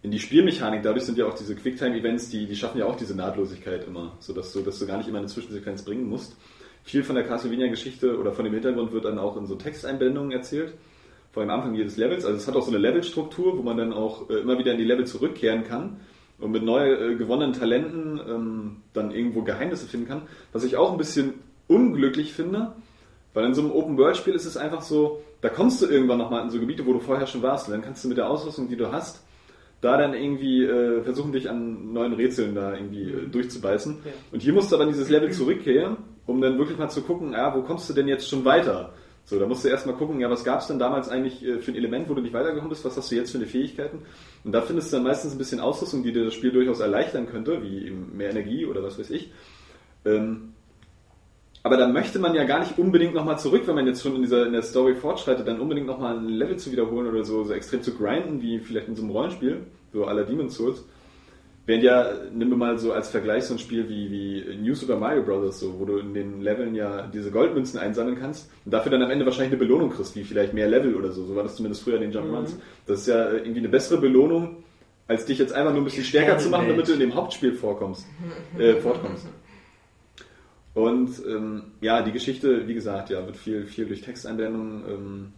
in 0.01 0.11
die 0.11 0.19
Spielmechanik. 0.19 0.81
Dadurch 0.81 1.03
sind 1.03 1.17
ja 1.17 1.25
auch 1.25 1.33
diese 1.33 1.55
Quicktime-Events, 1.55 2.29
die, 2.29 2.45
die 2.45 2.55
schaffen 2.55 2.79
ja 2.79 2.85
auch 2.85 2.95
diese 2.95 3.15
Nahtlosigkeit 3.15 3.85
immer, 3.85 4.15
sodass 4.19 4.53
du, 4.53 4.61
dass 4.61 4.79
du 4.79 4.87
gar 4.87 4.97
nicht 4.97 5.09
immer 5.09 5.17
eine 5.17 5.27
Zwischensequenz 5.27 5.83
bringen 5.83 6.07
musst. 6.07 6.37
Viel 6.83 7.03
von 7.03 7.15
der 7.15 7.25
Castlevania-Geschichte 7.25 8.17
oder 8.17 8.31
von 8.31 8.45
dem 8.45 8.53
Hintergrund 8.53 8.93
wird 8.93 9.05
dann 9.05 9.19
auch 9.19 9.35
in 9.35 9.45
so 9.45 9.55
Texteinblendungen 9.55 10.31
erzählt 10.31 10.73
vor 11.31 11.43
dem 11.43 11.49
Anfang 11.49 11.75
jedes 11.75 11.97
Levels. 11.97 12.25
Also 12.25 12.37
es 12.37 12.47
hat 12.47 12.55
auch 12.55 12.63
so 12.63 12.71
eine 12.71 12.79
Levelstruktur, 12.79 13.57
wo 13.57 13.61
man 13.61 13.77
dann 13.77 13.93
auch 13.93 14.29
äh, 14.29 14.39
immer 14.39 14.57
wieder 14.57 14.71
in 14.71 14.77
die 14.77 14.83
Level 14.83 15.05
zurückkehren 15.05 15.63
kann 15.63 15.97
und 16.39 16.51
mit 16.51 16.63
neu 16.63 16.91
äh, 16.91 17.15
gewonnenen 17.15 17.53
Talenten 17.53 18.19
ähm, 18.27 18.77
dann 18.93 19.11
irgendwo 19.11 19.43
Geheimnisse 19.43 19.87
finden 19.87 20.07
kann. 20.07 20.23
Was 20.53 20.63
ich 20.63 20.77
auch 20.77 20.91
ein 20.91 20.97
bisschen 20.97 21.35
unglücklich 21.67 22.33
finde, 22.33 22.73
weil 23.33 23.45
in 23.45 23.53
so 23.53 23.61
einem 23.61 23.71
Open-World-Spiel 23.71 24.33
ist 24.33 24.45
es 24.45 24.57
einfach 24.57 24.81
so, 24.81 25.21
da 25.41 25.49
kommst 25.49 25.81
du 25.81 25.85
irgendwann 25.85 26.17
nochmal 26.17 26.43
in 26.43 26.49
so 26.49 26.59
Gebiete, 26.59 26.85
wo 26.85 26.93
du 26.93 26.99
vorher 26.99 27.27
schon 27.27 27.41
warst 27.41 27.67
und 27.67 27.73
dann 27.73 27.81
kannst 27.81 28.03
du 28.03 28.07
mit 28.07 28.17
der 28.17 28.29
Ausrüstung, 28.29 28.67
die 28.67 28.75
du 28.75 28.91
hast, 28.91 29.23
da 29.81 29.97
dann 29.97 30.13
irgendwie 30.13 30.65
äh, 30.65 31.01
versuchen, 31.03 31.31
dich 31.31 31.49
an 31.49 31.93
neuen 31.93 32.13
Rätseln 32.13 32.55
da 32.55 32.73
irgendwie 32.73 33.03
äh, 33.03 33.27
durchzubeißen. 33.27 33.97
Ja. 34.03 34.11
Und 34.31 34.41
hier 34.41 34.53
musst 34.53 34.71
du 34.71 34.75
aber 34.75 34.83
in 34.83 34.91
dieses 34.91 35.09
Level 35.09 35.31
zurückkehren, 35.31 35.97
um 36.25 36.41
dann 36.41 36.57
wirklich 36.57 36.77
mal 36.77 36.89
zu 36.89 37.01
gucken, 37.01 37.31
ja, 37.33 37.55
wo 37.55 37.61
kommst 37.61 37.89
du 37.89 37.93
denn 37.93 38.07
jetzt 38.07 38.27
schon 38.27 38.43
weiter? 38.43 38.93
So, 39.25 39.39
da 39.39 39.45
musst 39.45 39.63
du 39.63 39.69
erstmal 39.69 39.95
gucken, 39.95 40.19
ja, 40.19 40.29
was 40.29 40.43
gab 40.43 40.61
es 40.61 40.67
denn 40.67 40.79
damals 40.79 41.07
eigentlich 41.07 41.45
äh, 41.45 41.59
für 41.59 41.71
ein 41.71 41.77
Element, 41.77 42.09
wo 42.09 42.15
du 42.15 42.21
nicht 42.21 42.33
weitergekommen 42.33 42.69
bist, 42.69 42.83
was 42.83 42.97
hast 42.97 43.11
du 43.11 43.15
jetzt 43.15 43.31
für 43.31 43.37
eine 43.37 43.45
Fähigkeiten? 43.47 43.99
Und 44.43 44.51
da 44.51 44.61
findest 44.61 44.91
du 44.91 44.97
dann 44.97 45.03
meistens 45.03 45.33
ein 45.33 45.37
bisschen 45.37 45.59
Ausrüstung, 45.59 46.03
die 46.03 46.11
dir 46.11 46.25
das 46.25 46.33
Spiel 46.33 46.51
durchaus 46.51 46.79
erleichtern 46.79 47.27
könnte, 47.27 47.61
wie 47.61 47.85
eben 47.85 48.17
mehr 48.17 48.31
Energie 48.31 48.65
oder 48.65 48.81
was 48.83 48.97
weiß 48.97 49.11
ich. 49.11 49.31
Ähm, 50.05 50.53
aber 51.61 51.77
da 51.77 51.87
möchte 51.87 52.19
man 52.19 52.35
ja 52.35 52.45
gar 52.45 52.59
nicht 52.59 52.77
unbedingt 52.77 53.13
nochmal 53.13 53.37
zurück, 53.37 53.63
wenn 53.65 53.75
man 53.75 53.85
jetzt 53.85 54.01
schon 54.01 54.15
in 54.15 54.21
dieser 54.21 54.45
in 54.45 54.53
der 54.53 54.61
Story 54.61 54.95
fortschreitet, 54.95 55.47
dann 55.47 55.59
unbedingt 55.59 55.87
nochmal 55.87 56.17
ein 56.17 56.29
Level 56.29 56.57
zu 56.57 56.71
wiederholen 56.71 57.07
oder 57.07 57.25
so, 57.25 57.43
so 57.43 57.53
extrem 57.53 57.83
zu 57.83 57.95
grinden, 57.95 58.41
wie 58.41 58.59
vielleicht 58.59 58.87
in 58.87 58.95
so 58.95 59.01
einem 59.01 59.11
Rollenspiel, 59.11 59.65
so 59.91 60.05
aller 60.05 60.23
Demon's 60.23 60.55
Souls. 60.55 60.85
Während 61.69 61.83
ja, 61.83 62.13
nimm 62.33 62.49
mir 62.49 62.55
mal 62.55 62.79
so 62.79 62.93
als 62.93 63.11
Vergleich 63.11 63.43
so 63.43 63.53
ein 63.53 63.59
Spiel 63.59 63.87
wie, 63.87 64.09
wie 64.09 64.57
New 64.57 64.73
Super 64.73 64.95
Mario 64.95 65.21
Bros., 65.21 65.59
so, 65.59 65.79
wo 65.79 65.85
du 65.85 65.97
in 65.97 66.15
den 66.15 66.41
Leveln 66.41 66.73
ja 66.73 67.05
diese 67.05 67.29
Goldmünzen 67.29 67.79
einsammeln 67.79 68.17
kannst 68.19 68.49
und 68.65 68.73
dafür 68.73 68.91
dann 68.91 69.03
am 69.03 69.11
Ende 69.11 69.23
wahrscheinlich 69.23 69.51
eine 69.51 69.59
Belohnung 69.59 69.91
kriegst, 69.91 70.15
wie 70.15 70.23
vielleicht 70.23 70.55
mehr 70.55 70.67
Level 70.67 70.95
oder 70.95 71.11
so. 71.11 71.27
So 71.27 71.35
war 71.35 71.43
das 71.43 71.57
zumindest 71.57 71.83
früher 71.83 72.01
in 72.01 72.09
den 72.09 72.11
Jump'n'Runs. 72.11 72.55
Das 72.87 73.01
ist 73.01 73.07
ja 73.07 73.33
irgendwie 73.33 73.59
eine 73.59 73.69
bessere 73.69 74.01
Belohnung, 74.01 74.63
als 75.07 75.25
dich 75.25 75.37
jetzt 75.37 75.53
einfach 75.53 75.71
nur 75.71 75.81
ein 75.81 75.83
bisschen 75.83 76.05
stärker 76.05 76.39
zu 76.39 76.49
machen, 76.49 76.69
damit 76.69 76.87
du 76.87 76.93
in 76.93 77.01
dem 77.01 77.13
Hauptspiel 77.13 77.53
vorkommst, 77.53 78.07
äh, 78.57 78.73
fortkommst. 78.77 79.27
Und 80.73 81.23
ähm, 81.27 81.65
ja, 81.81 82.01
die 82.01 82.11
Geschichte, 82.11 82.67
wie 82.67 82.73
gesagt, 82.73 83.11
ja, 83.11 83.23
wird 83.27 83.37
viel, 83.37 83.67
viel 83.67 83.85
durch 83.85 84.01
Texteinblendungen 84.01 85.33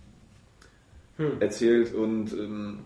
ähm, 1.19 1.35
erzählt 1.41 1.93
und 1.93 2.31
ähm, 2.31 2.79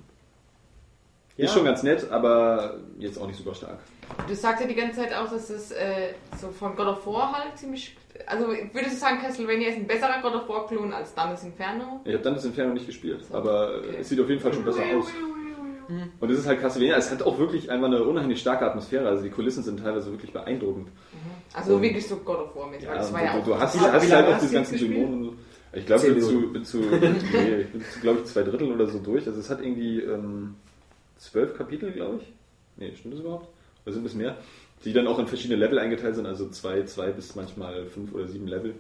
Ja. 1.38 1.46
ist 1.46 1.54
schon 1.54 1.66
ganz 1.66 1.84
nett, 1.84 2.10
aber 2.12 2.78
jetzt 3.00 3.18
auch 3.20 3.28
nicht 3.28 3.38
super 3.38 3.54
stark. 3.56 3.80
Du 4.28 4.36
sagst 4.36 4.62
ja 4.62 4.68
die 4.68 4.76
ganze 4.76 5.02
Zeit 5.02 5.14
auch, 5.14 5.30
dass 5.30 5.50
es 5.50 5.72
äh, 5.72 6.14
so 6.40 6.48
von 6.50 6.76
God 6.76 6.88
of 6.88 7.06
War 7.08 7.34
halt 7.34 7.58
ziemlich. 7.58 7.96
Also 8.28 8.48
würdest 8.48 8.94
du 8.96 9.00
sagen, 9.00 9.20
Castlevania 9.22 9.70
ist 9.70 9.76
ein 9.78 9.88
besserer 9.88 10.22
God 10.22 10.36
of 10.36 10.48
War 10.48 10.68
Klon 10.68 10.94
als 10.94 11.14
Dantes 11.14 11.44
Inferno? 11.44 12.00
Ich 12.06 12.14
habe 12.14 12.24
dann 12.24 12.36
das 12.36 12.46
Inferno 12.46 12.74
nicht 12.74 12.86
gespielt, 12.86 13.26
aber 13.34 13.84
äh, 13.84 13.98
es 14.00 14.10
sieht 14.10 14.20
auf 14.22 14.30
jeden 14.30 14.40
Fall 14.42 14.54
schon 14.54 14.64
besser 14.64 14.84
aus. 14.98 15.08
Und 16.20 16.32
es 16.32 16.40
ist 16.40 16.48
halt 16.48 16.62
Castlevania, 16.62 16.98
es 16.98 17.12
hat 17.12 17.22
auch 17.22 17.38
wirklich 17.38 17.70
einfach 17.70 17.86
eine 17.88 18.02
unheimlich 18.04 18.40
starke 18.40 18.66
Atmosphäre, 18.66 19.08
also 19.08 19.22
die 19.24 19.30
Kulissen 19.30 19.62
sind 19.62 19.80
teilweise 19.82 20.10
wirklich 20.12 20.34
beeindruckend. 20.34 20.88
Also 21.54 21.76
Und- 21.76 21.82
wirklich 21.84 22.08
so 22.08 22.16
God 22.18 22.38
of 22.40 22.56
War 22.56 22.68
mit, 22.68 22.80
weil 22.82 22.88
Ja, 22.88 22.96
das 22.96 23.14
war 23.14 23.20
du, 23.20 23.26
ja 23.26 23.34
auch. 23.40 23.46
du 23.46 23.60
hast, 23.60 23.80
hast 23.80 24.12
halt 24.12 24.28
auch 24.28 24.40
diese 24.40 24.54
ganzen? 24.56 24.78
Dämonen 24.80 25.14
und 25.14 25.24
so. 25.26 25.34
Ich 25.74 25.86
glaube, 25.86 26.08
ich 26.08 26.14
bin 26.14 26.24
zu, 26.24 26.54
bin 26.54 26.64
zu, 26.66 26.78
nee, 27.34 27.56
ich 27.62 27.72
bin 27.72 27.82
zu, 27.82 28.00
glaube 28.00 28.20
ich, 28.20 28.26
zwei 28.26 28.44
Drittel 28.44 28.72
oder 28.72 28.88
so 28.88 28.98
durch. 29.00 29.28
Also 29.28 29.40
es 29.40 29.50
hat 29.50 29.62
irgendwie 29.62 30.00
ähm, 30.00 30.56
zwölf 31.18 31.56
Kapitel, 31.58 31.92
glaube 31.92 32.20
ich. 32.22 32.34
Nee, 32.78 32.96
stimmt 32.96 33.14
das 33.16 33.22
überhaupt? 33.22 33.48
Oder 33.86 33.94
sind 33.94 34.06
es 34.06 34.14
mehr? 34.14 34.38
Die 34.84 34.94
dann 34.94 35.08
auch 35.08 35.20
in 35.20 35.28
verschiedene 35.28 35.60
Level 35.60 35.80
eingeteilt 35.80 36.16
sind, 36.16 36.26
also 36.26 36.50
zwei, 36.50 36.84
zwei 36.84 37.12
bis 37.12 37.36
manchmal 37.36 37.86
fünf 37.86 38.14
oder 38.14 38.28
sieben 38.28 38.48
Level. 38.48 38.76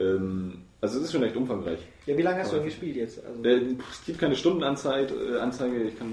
Ähm, 0.00 0.62
also 0.80 0.98
es 0.98 1.04
ist 1.04 1.12
schon 1.12 1.22
recht 1.22 1.36
umfangreich. 1.36 1.78
Ja, 2.06 2.16
wie 2.16 2.22
lange 2.22 2.40
hast 2.40 2.52
du 2.52 2.56
denn 2.56 2.64
gespielt 2.64 2.96
jetzt? 2.96 3.24
Also, 3.24 3.42
Äh, 3.44 3.76
Es 3.90 4.04
gibt 4.04 4.18
keine 4.18 4.34
Stundenanzeige, 4.34 5.14
äh, 5.14 5.38
Anzeige. 5.38 5.82
ich 5.84 5.98
kann, 5.98 6.08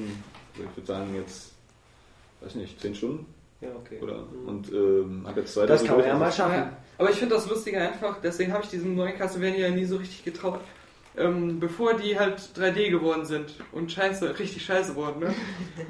ich 0.53 0.77
würde 0.77 0.85
sagen 0.87 1.15
jetzt, 1.15 1.53
weiß 2.41 2.55
nicht, 2.55 2.79
zehn 2.79 2.93
Stunden 2.93 3.25
ja, 3.61 3.69
okay. 3.75 3.99
oder 4.01 4.25
und 4.45 4.71
ähm, 4.71 5.23
habe 5.27 5.41
jetzt 5.41 5.53
zwei 5.53 5.65
Das 5.65 5.83
kann 5.83 5.97
man 5.97 6.05
ja 6.07 6.17
mal 6.17 6.31
schaffen. 6.31 6.69
Aber 6.97 7.09
ich 7.09 7.17
finde 7.17 7.35
das 7.35 7.49
Lustige 7.49 7.79
einfach, 7.79 8.21
deswegen 8.21 8.53
habe 8.53 8.63
ich 8.63 8.69
diesem 8.69 8.95
neuen 8.95 9.17
Castlevania 9.17 9.69
nie 9.69 9.85
so 9.85 9.97
richtig 9.97 10.23
getraut. 10.23 10.59
Ähm, 11.17 11.59
bevor 11.59 11.95
die 11.95 12.17
halt 12.17 12.39
3D 12.55 12.91
geworden 12.91 13.25
sind 13.25 13.55
und 13.71 13.91
scheiße, 13.91 14.37
richtig 14.39 14.63
scheiße 14.63 14.95
wurden, 14.95 15.21
ne? 15.21 15.33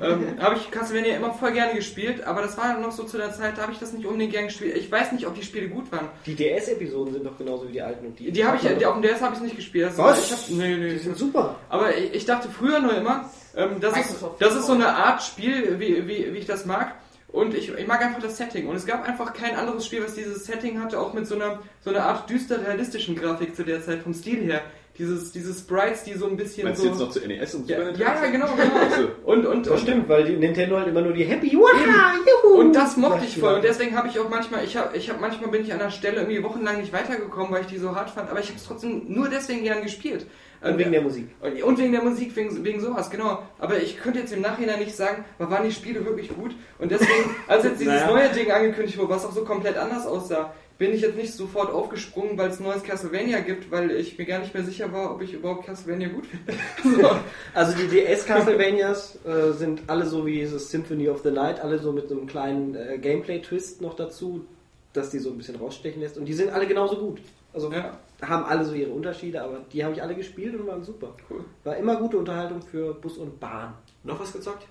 ähm, 0.01 0.39
habe 0.39 0.55
ich 0.55 0.71
Castlevania 0.71 1.17
immer 1.17 1.33
voll 1.33 1.51
gerne 1.51 1.75
gespielt, 1.75 2.23
aber 2.23 2.41
das 2.41 2.57
war 2.57 2.79
noch 2.79 2.91
so 2.91 3.03
zu 3.03 3.17
der 3.17 3.31
Zeit, 3.33 3.57
da 3.57 3.63
habe 3.63 3.73
ich 3.73 3.79
das 3.79 3.93
nicht 3.93 4.05
unbedingt 4.05 4.31
gern 4.31 4.45
gespielt. 4.45 4.75
Ich 4.77 4.91
weiß 4.91 5.11
nicht, 5.11 5.27
ob 5.27 5.35
die 5.35 5.43
Spiele 5.43 5.67
gut 5.67 5.91
waren. 5.91 6.07
Die 6.25 6.35
DS-Episoden 6.35 7.13
sind 7.13 7.25
doch 7.25 7.37
genauso 7.37 7.67
wie 7.67 7.73
die 7.73 7.81
alten 7.81 8.07
und 8.07 8.17
die. 8.17 8.31
Die 8.31 8.45
habe 8.45 8.57
ich, 8.57 8.77
die 8.77 8.85
auf 8.85 8.93
dem 8.93 9.01
DS 9.03 9.21
habe 9.21 9.35
ich 9.35 9.41
nicht 9.41 9.55
gespielt. 9.57 9.87
Das 9.87 9.97
Was? 9.97 10.25
Ich 10.25 10.31
hab, 10.31 10.49
nee, 10.49 10.77
nee, 10.77 10.89
Die 10.93 10.97
sind 10.97 11.17
super. 11.17 11.57
aber 11.67 11.95
ich, 11.95 12.13
ich 12.13 12.25
dachte 12.25 12.47
früher 12.49 12.79
nur 12.79 12.95
immer, 12.95 13.29
ähm, 13.55 13.79
das, 13.81 13.97
ist, 13.97 14.25
das 14.39 14.55
ist 14.55 14.67
so 14.67 14.73
eine 14.73 14.87
Art 14.87 15.21
Spiel, 15.21 15.79
wie, 15.79 16.07
wie, 16.07 16.33
wie 16.33 16.37
ich 16.37 16.45
das 16.45 16.65
mag. 16.65 16.95
Und 17.31 17.53
ich, 17.53 17.71
ich 17.71 17.87
mag 17.87 18.01
einfach 18.01 18.21
das 18.21 18.37
Setting. 18.37 18.67
Und 18.67 18.75
es 18.75 18.85
gab 18.85 19.07
einfach 19.07 19.33
kein 19.33 19.55
anderes 19.55 19.85
Spiel, 19.85 20.03
was 20.03 20.15
dieses 20.15 20.45
Setting 20.45 20.81
hatte, 20.81 20.99
auch 20.99 21.13
mit 21.13 21.27
so 21.27 21.35
einer, 21.35 21.59
so 21.81 21.91
einer 21.91 22.03
Art 22.05 22.29
düster 22.29 22.65
realistischen 22.65 23.15
Grafik 23.15 23.55
zu 23.55 23.63
der 23.63 23.83
Zeit, 23.83 24.01
vom 24.01 24.13
Stil 24.13 24.41
her. 24.41 24.61
Dieses, 24.99 25.31
diese 25.31 25.53
Sprites, 25.53 26.03
die 26.03 26.13
so 26.13 26.27
ein 26.27 26.35
bisschen 26.35 26.65
Meinst 26.65 26.81
so. 26.81 26.87
du 26.87 26.91
jetzt 26.91 26.99
noch 26.99 27.09
zu 27.09 27.19
NES 27.25 27.55
und 27.55 27.69
ja, 27.69 27.77
Super 27.77 27.91
Nintendo? 27.91 28.21
ja, 28.21 28.29
genau, 28.31 28.47
genau. 28.47 29.09
Und, 29.23 29.45
und, 29.45 29.67
Das 29.67 29.81
stimmt, 29.81 30.09
weil 30.09 30.25
die 30.25 30.35
Nintendo 30.35 30.77
halt 30.77 30.89
immer 30.89 31.01
nur 31.01 31.13
die 31.13 31.23
Happy 31.23 31.55
Waha, 31.55 32.15
juhu. 32.43 32.59
Und 32.59 32.73
das 32.73 32.97
mochte 32.97 33.23
ich 33.23 33.37
voll. 33.39 33.55
Und 33.55 33.63
deswegen 33.63 33.95
habe 33.95 34.09
ich 34.09 34.19
auch 34.19 34.29
manchmal, 34.29 34.65
ich 34.65 34.75
habe, 34.75 34.95
ich 34.97 35.09
habe 35.09 35.21
manchmal 35.21 35.49
bin 35.51 35.61
ich 35.63 35.71
an 35.73 35.79
einer 35.79 35.89
Stelle 35.89 36.17
irgendwie 36.17 36.43
wochenlang 36.43 36.81
nicht 36.81 36.91
weitergekommen, 36.91 37.51
weil 37.51 37.61
ich 37.61 37.67
die 37.67 37.77
so 37.77 37.95
hart 37.95 38.09
fand. 38.09 38.29
Aber 38.29 38.41
ich 38.41 38.47
habe 38.47 38.57
es 38.57 38.65
trotzdem 38.65 39.03
nur 39.07 39.29
deswegen 39.29 39.63
gern 39.63 39.81
gespielt. 39.81 40.27
Und 40.61 40.77
wegen 40.77 40.91
der 40.91 41.01
Musik. 41.01 41.29
Und 41.41 41.79
wegen 41.79 41.93
der 41.93 42.03
Musik, 42.03 42.35
wegen, 42.35 42.65
wegen 42.65 42.81
sowas, 42.81 43.09
genau. 43.09 43.43
Aber 43.59 43.81
ich 43.81 43.97
könnte 43.97 44.19
jetzt 44.19 44.33
im 44.33 44.41
Nachhinein 44.41 44.79
nicht 44.79 44.93
sagen, 44.93 45.23
waren 45.37 45.63
die 45.63 45.71
Spiele 45.71 46.05
wirklich 46.05 46.35
gut? 46.35 46.53
Und 46.77 46.91
deswegen, 46.91 47.33
als 47.47 47.63
jetzt 47.63 47.79
dieses 47.79 47.93
Naja. 47.93 48.11
neue 48.11 48.29
Ding 48.29 48.51
angekündigt 48.51 48.97
wurde, 48.97 49.11
was 49.11 49.25
auch 49.25 49.31
so 49.31 49.45
komplett 49.45 49.77
anders 49.77 50.05
aussah, 50.05 50.53
bin 50.79 50.93
ich 50.93 51.01
jetzt 51.01 51.17
nicht 51.17 51.33
sofort 51.33 51.71
aufgesprungen, 51.71 52.37
weil 52.37 52.49
es 52.49 52.59
neues 52.61 52.81
Castlevania 52.83 53.41
gibt, 53.41 53.69
weil 53.69 53.91
ich 53.91 54.17
mir 54.17 54.25
gar 54.25 54.39
nicht 54.39 54.53
mehr 54.53 54.63
sicher 54.63 54.91
war, 54.93 55.13
ob 55.13 55.21
ich 55.21 55.33
überhaupt 55.33 55.65
Castlevania 55.65 56.07
gut 56.07 56.25
finde. 56.25 56.53
so. 56.83 57.09
Also 57.53 57.77
die 57.77 57.87
DS-Castlevanias 57.87 59.19
äh, 59.25 59.51
sind 59.51 59.81
alle 59.87 60.05
so 60.05 60.25
wie 60.25 60.39
dieses 60.39 60.71
Symphony 60.71 61.09
of 61.09 61.21
the 61.21 61.31
Night, 61.31 61.59
alle 61.59 61.79
so 61.79 61.91
mit 61.91 62.07
so 62.07 62.17
einem 62.17 62.27
kleinen 62.27 62.75
äh, 62.75 62.97
Gameplay-Twist 62.97 63.81
noch 63.81 63.93
dazu, 63.95 64.45
dass 64.93 65.09
die 65.09 65.19
so 65.19 65.31
ein 65.31 65.37
bisschen 65.37 65.57
rausstechen 65.57 66.01
lässt. 66.01 66.17
Und 66.17 66.25
die 66.25 66.33
sind 66.33 66.49
alle 66.49 66.65
genauso 66.65 66.97
gut. 66.97 67.19
Also 67.53 67.69
Ja. 67.73 67.97
haben 68.21 68.45
alle 68.45 68.63
so 68.63 68.73
ihre 68.73 68.91
Unterschiede, 68.91 69.41
aber 69.43 69.59
die 69.73 69.83
habe 69.83 69.93
ich 69.93 70.01
alle 70.01 70.15
gespielt 70.15 70.57
und 70.57 70.65
waren 70.65 70.83
super. 70.83 71.13
Cool. 71.29 71.43
War 71.65 71.75
immer 71.75 71.97
gute 71.97 72.17
Unterhaltung 72.17 72.61
für 72.61 72.93
Bus 72.93 73.17
und 73.17 73.37
Bahn. 73.39 73.73
Noch 74.05 74.19
was 74.19 74.31
gezockt? 74.31 74.65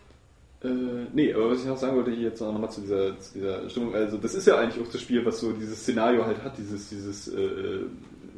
Äh, 0.63 0.69
nee, 1.13 1.33
aber 1.33 1.51
was 1.51 1.61
ich 1.61 1.67
noch 1.67 1.77
sagen 1.77 1.97
wollte 1.97 2.11
hier 2.11 2.29
jetzt 2.29 2.41
nochmal 2.41 2.71
zu 2.71 2.81
dieser, 2.81 3.19
zu 3.21 3.35
dieser 3.35 3.71
Stimmung, 3.71 3.95
also 3.95 4.17
das 4.17 4.35
ist 4.35 4.47
ja 4.47 4.57
eigentlich 4.57 4.85
auch 4.85 4.91
das 4.91 5.01
Spiel, 5.01 5.25
was 5.25 5.39
so 5.39 5.53
dieses 5.53 5.81
Szenario 5.81 6.27
halt 6.27 6.43
hat, 6.43 6.59
dieses, 6.59 6.89
dieses 6.89 7.29
äh, 7.29 7.81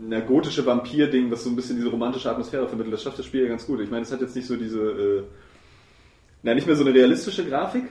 na, 0.01 0.21
gotische 0.21 0.65
Vampir-Ding, 0.65 1.31
was 1.31 1.45
so 1.45 1.51
ein 1.51 1.57
bisschen 1.57 1.77
diese 1.77 1.89
romantische 1.89 2.31
Atmosphäre 2.31 2.69
vermittelt, 2.69 2.93
das 2.93 3.03
schafft 3.03 3.19
das 3.19 3.27
Spiel 3.27 3.43
ja 3.43 3.49
ganz 3.49 3.67
gut. 3.67 3.81
Ich 3.81 3.91
meine, 3.91 4.03
es 4.03 4.13
hat 4.13 4.21
jetzt 4.21 4.37
nicht 4.37 4.47
so 4.47 4.57
diese, 4.57 4.81
äh, 4.81 5.23
na, 6.43 6.55
nicht 6.55 6.67
mehr 6.67 6.77
so 6.77 6.85
eine 6.85 6.95
realistische 6.95 7.45
Grafik. 7.47 7.85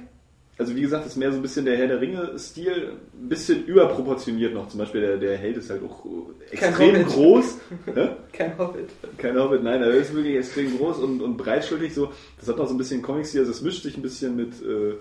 Also 0.60 0.76
wie 0.76 0.82
gesagt, 0.82 1.06
es 1.06 1.14
ist 1.14 1.18
mehr 1.18 1.32
so 1.32 1.38
ein 1.38 1.42
bisschen 1.42 1.64
der 1.64 1.78
Herr 1.78 1.88
der 1.88 2.02
Ringe-Stil, 2.02 2.92
ein 3.14 3.30
bisschen 3.30 3.64
überproportioniert 3.64 4.54
noch. 4.54 4.68
Zum 4.68 4.80
Beispiel 4.80 5.00
der, 5.00 5.16
der 5.16 5.38
Held 5.38 5.56
ist 5.56 5.70
halt 5.70 5.82
auch 5.82 6.06
äh, 6.06 6.58
Kein 6.58 6.68
extrem 6.70 6.96
Hobbit. 6.96 7.08
groß. 7.08 7.58
Hä? 7.96 8.10
Kein 8.34 8.58
Hobbit. 8.58 8.90
Kein 9.18 9.40
Hobbit, 9.40 9.64
nein, 9.64 9.82
er 9.82 9.92
ist 9.92 10.14
wirklich 10.14 10.36
extrem 10.36 10.78
groß 10.78 10.98
und, 10.98 11.22
und 11.22 11.38
breitschultrig 11.38 11.94
so. 11.94 12.12
Das 12.38 12.50
hat 12.50 12.58
noch 12.58 12.68
so 12.68 12.74
ein 12.74 12.78
bisschen 12.78 13.02
Comic-Stil, 13.02 13.40
also 13.40 13.52
es 13.52 13.62
mischt 13.62 13.84
sich 13.84 13.96
ein 13.96 14.02
bisschen 14.02 14.36
mit, 14.36 14.52
äh, 14.62 14.96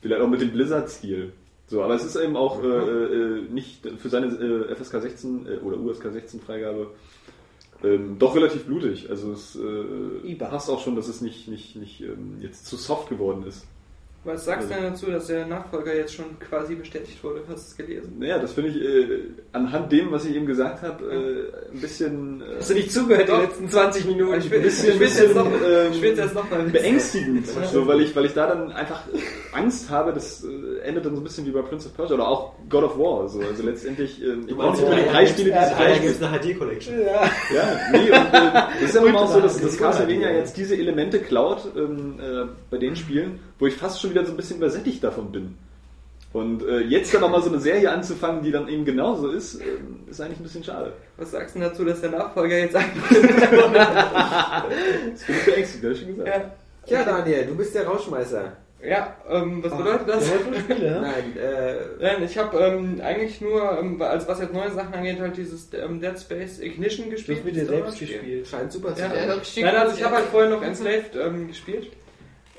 vielleicht 0.00 0.22
auch 0.22 0.28
mit 0.28 0.40
dem 0.40 0.52
Blizzard-Stil. 0.52 1.30
So, 1.66 1.82
aber 1.82 1.94
es 1.96 2.04
ist 2.04 2.16
eben 2.16 2.34
auch 2.34 2.64
äh, 2.64 2.66
äh, 2.66 3.42
nicht 3.50 3.86
für 3.98 4.08
seine 4.08 4.28
äh, 4.28 4.74
FSK 4.74 5.02
16 5.02 5.46
äh, 5.46 5.56
oder 5.58 5.78
USK 5.78 6.10
16 6.10 6.40
Freigabe 6.40 6.86
ähm, 7.84 8.18
doch 8.18 8.34
relativ 8.34 8.64
blutig. 8.64 9.10
Also 9.10 9.32
es 9.32 9.58
passt 10.38 10.70
auch 10.70 10.82
schon, 10.82 10.96
dass 10.96 11.08
es 11.08 11.20
nicht, 11.20 11.48
nicht, 11.48 11.76
nicht 11.76 12.00
ähm, 12.00 12.38
jetzt 12.40 12.64
zu 12.64 12.76
soft 12.76 13.10
geworden 13.10 13.44
ist. 13.46 13.66
Was 14.26 14.44
sagst 14.44 14.68
du 14.70 14.74
denn 14.74 14.82
dazu, 14.84 15.06
dass 15.06 15.28
der 15.28 15.46
Nachfolger 15.46 15.94
jetzt 15.94 16.14
schon 16.14 16.38
quasi 16.38 16.74
bestätigt 16.74 17.22
wurde? 17.22 17.40
Hast 17.48 17.68
du 17.78 17.82
es 17.82 17.86
gelesen? 17.86 18.16
Naja, 18.18 18.38
das 18.38 18.52
finde 18.52 18.70
ich 18.70 18.76
äh, 18.82 19.20
anhand 19.52 19.90
dem, 19.92 20.10
was 20.10 20.24
ich 20.26 20.34
eben 20.34 20.46
gesagt 20.46 20.82
habe, 20.82 21.04
äh, 21.04 21.72
ein 21.74 21.80
bisschen, 21.80 22.40
äh, 22.42 22.56
Hast 22.58 22.70
du 22.70 22.74
nicht 22.74 22.92
zugehört 22.92 23.28
Doch. 23.28 23.38
die 23.38 23.46
letzten 23.46 23.68
20 23.70 24.04
Minuten? 24.06 24.38
Ich 24.38 24.50
will, 24.50 24.60
bisschen- 24.60 24.94
ich 24.94 25.00
will 25.00 25.06
jetzt 25.08 25.34
noch, 25.34 25.46
ähm, 25.46 25.92
jetzt 26.02 26.34
noch 26.34 26.50
mal 26.50 26.62
beängstigend, 26.64 27.46
so, 27.72 27.86
weil, 27.86 28.00
ich, 28.00 28.14
weil 28.16 28.26
ich 28.26 28.34
da 28.34 28.48
dann 28.48 28.72
einfach 28.72 29.02
Angst 29.52 29.88
habe, 29.90 30.12
das 30.12 30.44
äh, 30.44 30.80
endet 30.86 31.06
dann 31.06 31.14
so 31.14 31.20
ein 31.20 31.24
bisschen 31.24 31.46
wie 31.46 31.50
bei 31.52 31.62
Prince 31.62 31.88
of 31.88 31.96
Persia 31.96 32.14
oder 32.16 32.28
auch 32.28 32.52
God 32.68 32.84
of 32.84 32.98
War. 32.98 33.28
So. 33.28 33.40
Also 33.40 33.62
letztendlich, 33.62 34.20
äh, 34.22 34.34
ich 34.46 34.56
brauche 34.56 34.70
nicht 34.72 34.80
ja, 34.80 34.84
unbedingt 34.86 35.06
ja, 35.06 35.12
drei 35.12 35.22
ja, 35.22 35.28
Spiele, 35.28 35.52
die 35.52 35.64
sich 35.68 35.76
gleich 35.76 36.02
gibt 36.02 36.14
es 36.16 36.22
eine 36.22 36.38
HD-Collection. 36.40 37.00
Ja. 37.00 37.30
Ja, 37.54 37.78
nee, 37.92 37.98
und, 38.10 38.34
äh, 38.34 38.52
das 38.80 38.82
ist 38.82 38.94
ja 38.94 39.04
immer 39.04 39.20
auch 39.20 39.32
so, 39.32 39.40
dass, 39.40 39.60
dass 39.60 39.72
Ultra- 39.74 39.86
Castlevania 39.86 40.30
jetzt 40.32 40.56
diese 40.56 40.76
Elemente 40.76 41.20
klaut 41.20 41.60
ähm, 41.76 42.14
äh, 42.20 42.46
bei 42.70 42.78
den 42.78 42.96
Spielen, 42.96 43.38
wo 43.58 43.66
ich 43.66 43.74
fast 43.74 44.00
schon 44.00 44.10
wieder 44.10 44.15
so 44.24 44.32
ein 44.32 44.36
bisschen 44.36 44.56
übersättigt 44.58 45.02
davon 45.04 45.30
bin. 45.32 45.58
Und 46.32 46.62
äh, 46.66 46.80
jetzt 46.80 47.14
dann 47.14 47.22
nochmal 47.22 47.40
so 47.42 47.48
eine 47.48 47.60
Serie 47.60 47.90
anzufangen, 47.90 48.42
die 48.42 48.50
dann 48.50 48.68
eben 48.68 48.84
genauso 48.84 49.30
ist, 49.30 49.54
ähm, 49.60 50.00
ist 50.10 50.20
eigentlich 50.20 50.38
ein 50.40 50.42
bisschen 50.42 50.64
schade. 50.64 50.92
Was 51.16 51.30
sagst 51.30 51.54
du 51.56 51.60
dazu, 51.60 51.84
dass 51.84 52.00
der 52.00 52.10
Nachfolger 52.10 52.58
jetzt 52.58 52.76
eigentlich... 52.76 53.02
Das 55.12 55.24
bin 55.24 55.36
ich 55.36 55.44
beängstigt, 55.44 55.84
das 55.84 55.98
schon 55.98 56.08
gesagt. 56.08 56.28
ja, 56.28 56.50
Tja, 56.86 57.04
Daniel, 57.04 57.46
du 57.46 57.56
bist 57.56 57.74
der 57.74 57.86
Rauschmeißer. 57.86 58.52
ja 58.86 59.16
ähm, 59.30 59.62
was 59.64 59.76
bedeutet 59.76 60.08
das? 60.08 60.24
Nein, 60.68 61.36
äh, 61.36 61.74
Nein, 62.00 62.22
ich 62.24 62.36
habe 62.38 62.58
ähm, 62.58 63.00
eigentlich 63.02 63.40
nur, 63.40 63.78
ähm, 63.80 64.00
als 64.02 64.28
was 64.28 64.40
jetzt 64.40 64.52
neue 64.52 64.70
Sachen 64.70 64.92
angeht, 64.94 65.18
halt 65.18 65.36
dieses 65.36 65.68
ähm, 65.72 66.00
Dead 66.00 66.18
Space 66.18 66.60
Ignition 66.60 67.06
Du 67.06 67.12
gespielt. 67.12 67.38
hast 67.38 67.44
mit 67.46 67.56
dir 67.56 67.66
selbst 67.66 67.98
gespielt. 67.98 68.46
scheint 68.46 68.72
super 68.72 68.94
zu 68.94 69.02
Ja. 69.02 69.08
sein. 69.08 69.28
Ja, 69.56 69.72
Nein, 69.72 69.76
also 69.76 69.96
ich 69.96 70.04
habe 70.04 70.16
halt 70.16 70.26
vorher 70.26 70.50
noch 70.50 70.62
Enslaved 70.62 71.16
ähm, 71.16 71.48
gespielt. 71.48 71.88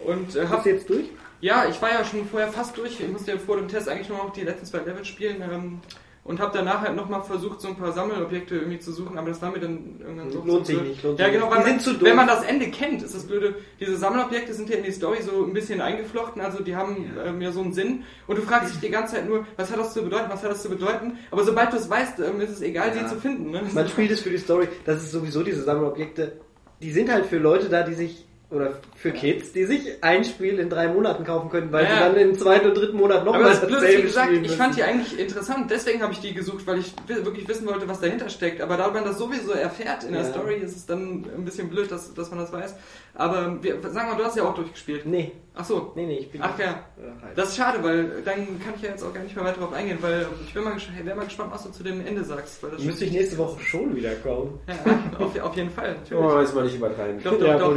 Und 0.04 0.36
äh, 0.36 0.46
hab 0.48 0.64
du 0.64 0.70
jetzt 0.70 0.90
durch? 0.90 1.06
Ja, 1.42 1.68
ich 1.70 1.82
war 1.82 1.92
ja 1.92 2.04
schon 2.04 2.26
vorher 2.28 2.52
fast 2.52 2.78
durch. 2.78 3.00
Ich 3.00 3.08
musste 3.08 3.32
ja 3.32 3.38
vor 3.38 3.58
dem 3.58 3.68
Test 3.68 3.88
eigentlich 3.90 4.10
nur 4.10 4.18
noch 4.18 4.34
die 4.34 4.42
letzten 4.42 4.66
zwei 4.66 4.80
Level 4.80 5.06
spielen. 5.06 5.42
Ähm, 5.42 5.82
und 6.28 6.42
habe 6.42 6.52
danach 6.54 6.82
halt 6.82 6.96
nochmal 6.96 7.24
versucht, 7.24 7.62
so 7.62 7.70
ein 7.70 7.78
paar 7.78 7.94
Sammelobjekte 7.94 8.56
irgendwie 8.56 8.80
zu 8.80 8.92
suchen, 8.92 9.18
aber 9.18 9.30
das 9.30 9.42
war 9.42 9.50
mir 9.50 9.62
dann 9.62 10.02
irgendwann 10.02 10.30
so 10.30 10.44
Lohnt 10.44 10.68
sich 10.68 10.82
nicht, 10.82 11.02
lohnt 11.02 11.18
ja, 11.20 11.28
sich 11.28 11.36
genau, 11.36 11.46
nicht. 11.48 11.66
weil 11.66 11.76
man, 11.76 12.02
wenn 12.02 12.16
man 12.18 12.28
das 12.28 12.44
Ende 12.44 12.68
kennt, 12.68 13.02
ist 13.02 13.16
das 13.16 13.26
blöde. 13.26 13.56
Diese 13.80 13.96
Sammelobjekte 13.96 14.54
sind 14.54 14.70
ja 14.70 14.76
in 14.76 14.84
die 14.84 14.92
Story 14.92 15.22
so 15.22 15.46
ein 15.46 15.54
bisschen 15.54 15.80
eingeflochten, 15.80 16.42
also 16.42 16.62
die 16.62 16.76
haben 16.76 17.14
ähm, 17.26 17.42
ja 17.42 17.54
so 17.54 17.62
einen 17.62 17.72
Sinn. 17.72 18.04
Und 18.28 18.38
du 18.38 18.42
fragst 18.42 18.74
dich 18.74 18.82
die 18.82 18.90
ganze 18.90 19.16
Zeit 19.16 19.30
nur, 19.30 19.48
was 19.56 19.72
hat 19.72 19.80
das 19.80 19.94
zu 19.94 20.04
bedeuten, 20.04 20.30
was 20.30 20.44
hat 20.44 20.52
das 20.52 20.62
zu 20.62 20.70
bedeuten? 20.70 21.18
Aber 21.32 21.46
sobald 21.46 21.72
du 21.72 21.78
es 21.78 21.90
weißt, 21.90 22.20
ähm, 22.20 22.42
ist 22.42 22.50
es 22.50 22.62
egal, 22.62 22.94
sie 22.94 23.08
zu 23.08 23.22
finden. 23.22 23.52
Ne? 23.52 23.64
Man 23.74 23.88
spielt 23.88 24.12
es 24.12 24.20
für 24.20 24.30
die 24.30 24.38
Story. 24.38 24.68
Das 24.84 25.02
ist 25.02 25.14
sowieso 25.14 25.44
diese 25.44 25.64
Sammelobjekte. 25.64 26.34
Die 26.82 26.92
sind 26.92 27.10
halt 27.10 27.28
für 27.28 27.38
Leute 27.38 27.70
da, 27.70 27.84
die 27.84 27.94
sich, 27.94 28.27
oder 28.50 28.74
für 28.96 29.12
Kids, 29.12 29.52
die 29.52 29.66
sich 29.66 30.02
ein 30.04 30.24
Spiel 30.24 30.58
in 30.60 30.70
drei 30.70 30.88
Monaten 30.88 31.26
kaufen 31.26 31.50
können, 31.50 31.72
weil 31.74 31.84
Ja. 31.84 31.92
sie 31.96 32.00
dann 32.00 32.16
im 32.16 32.38
zweiten 32.40 32.68
und 32.70 32.78
dritten 32.78 32.96
Monat 32.96 33.18
Aber 33.22 33.34
nochmal 33.34 33.50
das 33.52 33.66
Blöde 33.68 33.86
ist, 33.88 33.98
wie 33.98 34.02
gesagt, 34.04 34.32
ich 34.42 34.52
fand 34.54 34.78
die 34.78 34.84
eigentlich 34.84 35.20
interessant, 35.20 35.70
deswegen 35.70 36.02
habe 36.02 36.14
ich 36.14 36.20
die 36.22 36.34
gesucht, 36.34 36.66
weil 36.66 36.80
ich 36.80 36.94
wi- 37.08 37.26
wirklich 37.26 37.46
wissen 37.50 37.68
wollte, 37.68 37.90
was 37.90 38.00
dahinter 38.00 38.30
steckt. 38.30 38.62
Aber 38.62 38.78
da 38.78 38.90
man 38.90 39.04
das 39.04 39.18
sowieso 39.18 39.52
erfährt 39.52 40.06
in 40.06 40.14
der 40.14 40.22
Ja. 40.22 40.30
Story, 40.30 40.56
ist 40.56 40.78
es 40.78 40.86
dann 40.86 41.26
ein 41.36 41.44
bisschen 41.44 41.70
blöd, 41.70 41.92
dass, 41.92 42.14
dass 42.14 42.30
man 42.30 42.40
das 42.40 42.54
weiß. 42.54 42.76
Aber 43.16 43.62
wir, 43.62 43.80
sag 43.90 44.08
mal, 44.08 44.16
du 44.16 44.24
hast 44.24 44.38
ja 44.38 44.44
auch 44.44 44.56
durchgespielt. 44.56 45.06
Nee. 45.06 45.34
Ach 45.60 45.66
so. 45.66 45.92
Nee, 45.96 46.06
nee, 46.06 46.18
ich 46.20 46.32
bin. 46.32 46.42
Ach 46.44 46.58
ja. 46.60 46.66
Äh, 46.98 47.24
halt. 47.24 47.38
Das 47.38 47.50
ist 47.50 47.58
schade, 47.58 47.84
weil 47.84 48.22
dann 48.24 48.36
kann 48.60 48.74
ich 48.76 48.82
ja 48.84 48.90
jetzt 48.90 49.04
auch 49.04 49.14
gar 49.14 49.24
nicht 49.24 49.36
mehr 49.36 49.44
weiter 49.46 49.60
darauf 49.60 49.74
eingehen, 49.74 49.98
weil 50.02 50.26
ich 50.46 50.54
bin 50.54 50.64
mal, 50.64 50.74
wäre 51.04 51.16
mal 51.16 51.26
gespannt, 51.26 51.52
was 51.54 51.64
du 51.64 51.72
zu 51.72 51.84
dem 51.84 52.06
Ende 52.06 52.24
sagst. 52.24 52.62
Weil 52.64 52.72
das 52.72 52.84
Müsste 52.84 53.06
ich 53.06 53.12
nächste 53.12 53.38
Woche 53.38 53.60
schon 53.62 53.96
wieder 53.96 54.14
kommen. 54.16 54.60
ja, 54.68 55.20
auf, 55.26 55.40
auf 55.40 55.56
jeden 55.56 55.70
Fall. 55.72 55.96
Natürlich. 55.96 56.24
Oh, 56.24 56.40
jetzt 56.40 56.56
mal 56.56 56.64
nicht 56.64 56.76
übertreiben. 56.76 57.22
Doch, 57.24 57.40
doch, 57.40 57.60
doch. 57.60 57.74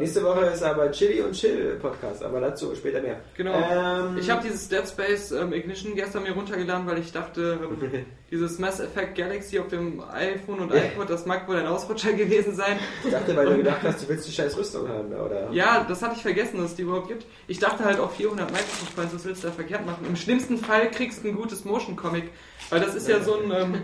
Nächste 0.00 0.24
Woche 0.24 0.46
ist 0.46 0.62
aber 0.62 0.90
Chili 0.90 1.20
und 1.20 1.32
Chill 1.32 1.76
Podcast, 1.80 2.22
aber 2.22 2.40
dazu 2.40 2.74
später 2.74 3.00
mehr. 3.02 3.20
Genau. 3.36 3.52
Ähm, 3.52 4.16
Ich 4.18 4.30
habe 4.30 4.42
dieses 4.42 4.68
Dead 4.68 4.86
Space 4.86 5.32
ähm, 5.32 5.52
Ignition 5.52 5.94
gestern 5.94 6.22
mir 6.22 6.32
runtergeladen, 6.32 6.86
weil 6.86 6.98
ich 6.98 7.12
dachte, 7.12 7.58
ähm, 7.62 8.06
dieses 8.30 8.58
Mass 8.58 8.80
Effect 8.80 9.16
Galaxy 9.16 9.58
auf 9.58 9.68
dem 9.68 10.02
iPhone 10.12 10.60
und 10.60 10.74
iPod, 10.74 11.08
das 11.10 11.26
mag 11.26 11.48
wohl 11.48 11.56
ein 11.56 11.66
Ausrutscher 11.66 12.12
gewesen 12.14 12.54
sein. 12.54 12.78
Ich 13.04 13.10
dachte, 13.10 13.36
weil 13.36 13.46
du 13.46 13.56
gedacht 13.58 13.80
hast, 13.82 14.02
du 14.02 14.08
willst 14.08 14.26
die 14.28 14.32
scheiß 14.32 14.56
Rüstung 14.56 14.88
haben, 14.88 15.12
oder? 15.12 15.50
Ja, 15.52 15.84
das 15.88 16.02
hatte 16.02 16.14
ich 16.16 16.22
vergessen, 16.22 16.58
dass 16.58 16.70
es 16.70 16.76
die 16.76 16.82
überhaupt 16.82 17.08
gibt. 17.08 17.17
Ich 17.46 17.58
dachte 17.58 17.84
halt 17.84 17.98
auch 18.00 18.12
400 18.12 18.50
Microsoft 18.50 18.94
Points, 18.96 19.14
was 19.14 19.24
willst 19.24 19.42
du 19.44 19.48
da 19.48 19.52
verkehrt 19.52 19.84
machen? 19.86 20.04
Im 20.06 20.16
schlimmsten 20.16 20.58
Fall 20.58 20.90
kriegst 20.90 21.24
du 21.24 21.28
ein 21.28 21.34
gutes 21.36 21.64
Motion 21.64 21.96
Comic, 21.96 22.24
weil 22.70 22.80
das 22.80 22.94
ist 22.94 23.08
ja 23.08 23.22
so 23.22 23.40
ein... 23.40 23.50
Ähm, 23.50 23.74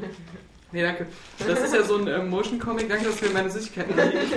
nee, 0.72 0.82
danke. 0.82 1.06
Das 1.46 1.60
ist 1.60 1.74
ja 1.74 1.82
so 1.82 1.96
ein 1.96 2.08
ähm, 2.08 2.28
Motion 2.28 2.58
Comic, 2.58 2.88
danke, 2.88 3.06
dass 3.06 3.16
du 3.18 3.26
mir 3.26 3.32
meine 3.32 3.50
Süßigkeiten 3.50 3.94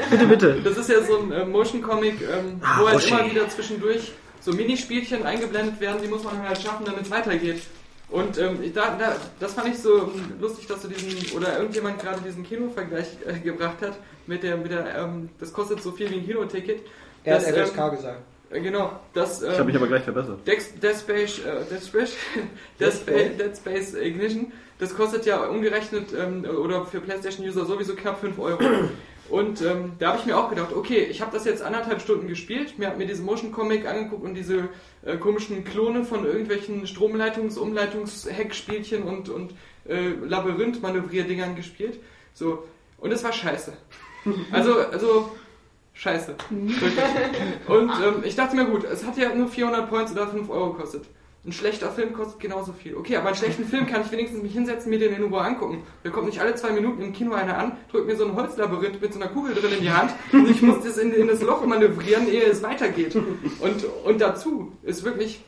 Bitte, 0.10 0.26
bitte. 0.28 0.62
Das 0.64 0.78
ist 0.78 0.90
ja 0.90 1.02
so 1.04 1.18
ein 1.20 1.32
äh, 1.32 1.46
Motion 1.46 1.82
Comic, 1.82 2.16
ähm, 2.22 2.60
Ah, 2.62 2.82
wo 2.82 2.86
halt 2.88 2.96
Roshi. 2.96 3.10
immer 3.10 3.26
wieder 3.30 3.50
zwischendurch 3.50 4.12
so 4.42 4.52
Minispielchen 4.54 5.24
eingeblendet 5.26 5.80
werden, 5.82 6.02
die 6.02 6.08
muss 6.08 6.24
man 6.24 6.42
halt 6.48 6.62
schaffen, 6.62 6.86
damit 6.86 7.02
es 7.04 7.12
weitergeht. 7.12 7.62
Und 8.10 8.38
ähm, 8.38 8.60
ich- 8.64 8.72
da, 8.72 8.96
da, 8.98 9.18
das 9.40 9.54
fand 9.54 9.68
ich 9.68 9.80
so 9.80 9.98
ähm, 10.04 10.36
lustig, 10.40 10.66
dass 10.68 10.82
du 10.84 10.88
diesen, 10.88 11.36
oder 11.38 11.58
irgendjemand 11.58 12.00
gerade 12.00 12.22
diesen 12.22 12.44
Kinovergleich 12.46 13.08
äh, 13.26 13.40
gebracht 13.40 13.82
hat, 13.82 13.98
mit 14.28 14.44
der, 14.44 14.56
mit 14.56 14.72
der, 14.72 14.96
ähm, 14.98 15.30
das 15.40 15.52
kostet 15.52 15.82
so 15.84 15.92
viel 15.92 16.10
wie 16.12 16.16
ein 16.16 16.26
Kinoticket. 16.26 16.82
Er 17.26 17.36
hat 17.36 17.44
FSK 17.44 17.92
gesagt. 17.92 18.22
Äh, 18.50 18.62
genau, 18.62 19.00
das, 19.14 19.42
ähm, 19.42 19.52
Ich 19.52 19.58
habe 19.58 19.66
mich 19.66 19.76
aber 19.76 19.88
gleich 19.88 20.04
verbessert. 20.04 20.46
Dex, 20.48 20.74
Dead 20.80 20.96
Space, 20.96 21.40
äh, 21.40 21.66
Dead 21.70 21.84
Space, 21.84 22.16
Dead 22.80 22.94
Space, 22.94 23.38
Dead 23.38 23.58
Space 23.58 23.94
Ignition, 23.94 24.52
das 24.80 24.96
kostet 24.96 25.26
ja 25.26 25.46
umgerechnet 25.46 26.10
ähm, 26.18 26.46
oder 26.46 26.86
für 26.86 27.00
PlayStation-User 27.00 27.66
sowieso 27.66 27.96
knapp 27.96 28.20
5 28.20 28.38
Euro. 28.40 28.60
Und 29.30 29.62
ähm, 29.62 29.94
da 30.00 30.10
habe 30.10 30.20
ich 30.20 30.26
mir 30.26 30.38
auch 30.38 30.50
gedacht, 30.50 30.72
okay, 30.74 31.04
ich 31.04 31.22
habe 31.22 31.32
das 31.34 31.44
jetzt 31.44 31.62
anderthalb 31.62 32.02
Stunden 32.02 32.28
gespielt, 32.28 32.80
mir 32.80 32.88
habe 32.88 32.98
mir 32.98 33.08
diesen 33.08 33.26
Motion 33.26 33.52
Comic 33.52 33.86
angeguckt 33.86 34.24
und 34.24 34.36
diese 34.36 34.70
äh, 35.04 35.18
komischen 35.18 35.66
Klone 35.66 36.06
von 36.06 36.26
irgendwelchen 36.26 36.86
Stromleitungs-, 36.86 37.58
Umleitungs-Heckspielchen 37.58 39.04
und, 39.04 39.30
und 39.30 39.54
äh, 39.88 40.10
Labyrinth-Manövrierdingern 40.10 41.56
gespielt. 41.56 42.00
So, 42.34 42.66
und 43.00 43.12
es 43.12 43.24
war 43.24 43.34
scheiße. 43.34 43.74
Also, 44.52 44.78
also 44.80 45.32
scheiße. 45.98 46.36
Wirklich. 46.50 46.94
Und 47.68 47.92
ähm, 48.04 48.24
ich 48.24 48.36
dachte 48.36 48.56
mir, 48.56 48.66
gut, 48.66 48.84
es 48.84 49.06
hat 49.06 49.18
ja 49.18 49.34
nur 49.34 49.48
400 49.48 49.90
Points 49.90 50.12
oder 50.12 50.28
5 50.28 50.50
Euro 50.50 50.74
gekostet. 50.74 51.06
Ein 51.46 51.54
schlechter 51.54 51.92
Film 51.92 52.14
kostet 52.14 52.42
genauso 52.42 52.74
viel. 52.74 52.96
Okay, 52.96 53.16
aber 53.16 53.28
einen 53.28 53.38
schlechten 53.38 53.66
Film 53.66 53.88
kann 53.88 54.02
ich 54.02 54.12
wenigstens 54.12 54.44
mich 54.44 54.52
hinsetzen, 54.52 54.90
mir 54.90 55.00
den 55.00 55.14
in 55.14 55.24
Ruhe 55.24 55.40
angucken. 55.40 55.84
Da 56.04 56.10
kommt 56.10 56.26
nicht 56.26 56.42
alle 56.42 56.56
zwei 56.56 56.72
Minuten 56.72 57.02
im 57.02 57.14
Kino 57.14 57.34
einer 57.34 57.58
an, 57.58 57.78
drückt 57.90 58.08
mir 58.08 58.18
so 58.18 58.26
ein 58.26 58.36
Holzlabyrinth 58.36 59.02
mit 59.02 59.14
so 59.14 59.20
einer 59.20 59.30
Kugel 59.30 59.56
drin 59.56 59.72
in 59.72 59.82
die 59.82 59.92
Hand 59.92 60.12
und 60.34 60.50
ich 60.50 60.62
muss 60.62 60.84
das 60.84 60.98
in, 60.98 61.14
in 61.14 61.28
das 61.28 61.42
Loch 61.42 61.66
manövrieren, 61.66 62.28
ehe 62.28 62.44
es 62.44 62.64
weitergeht. 62.64 63.16
Und, 63.16 63.86
und 64.04 64.20
dazu 64.20 64.74
ist 64.84 65.06
wirklich 65.06 65.42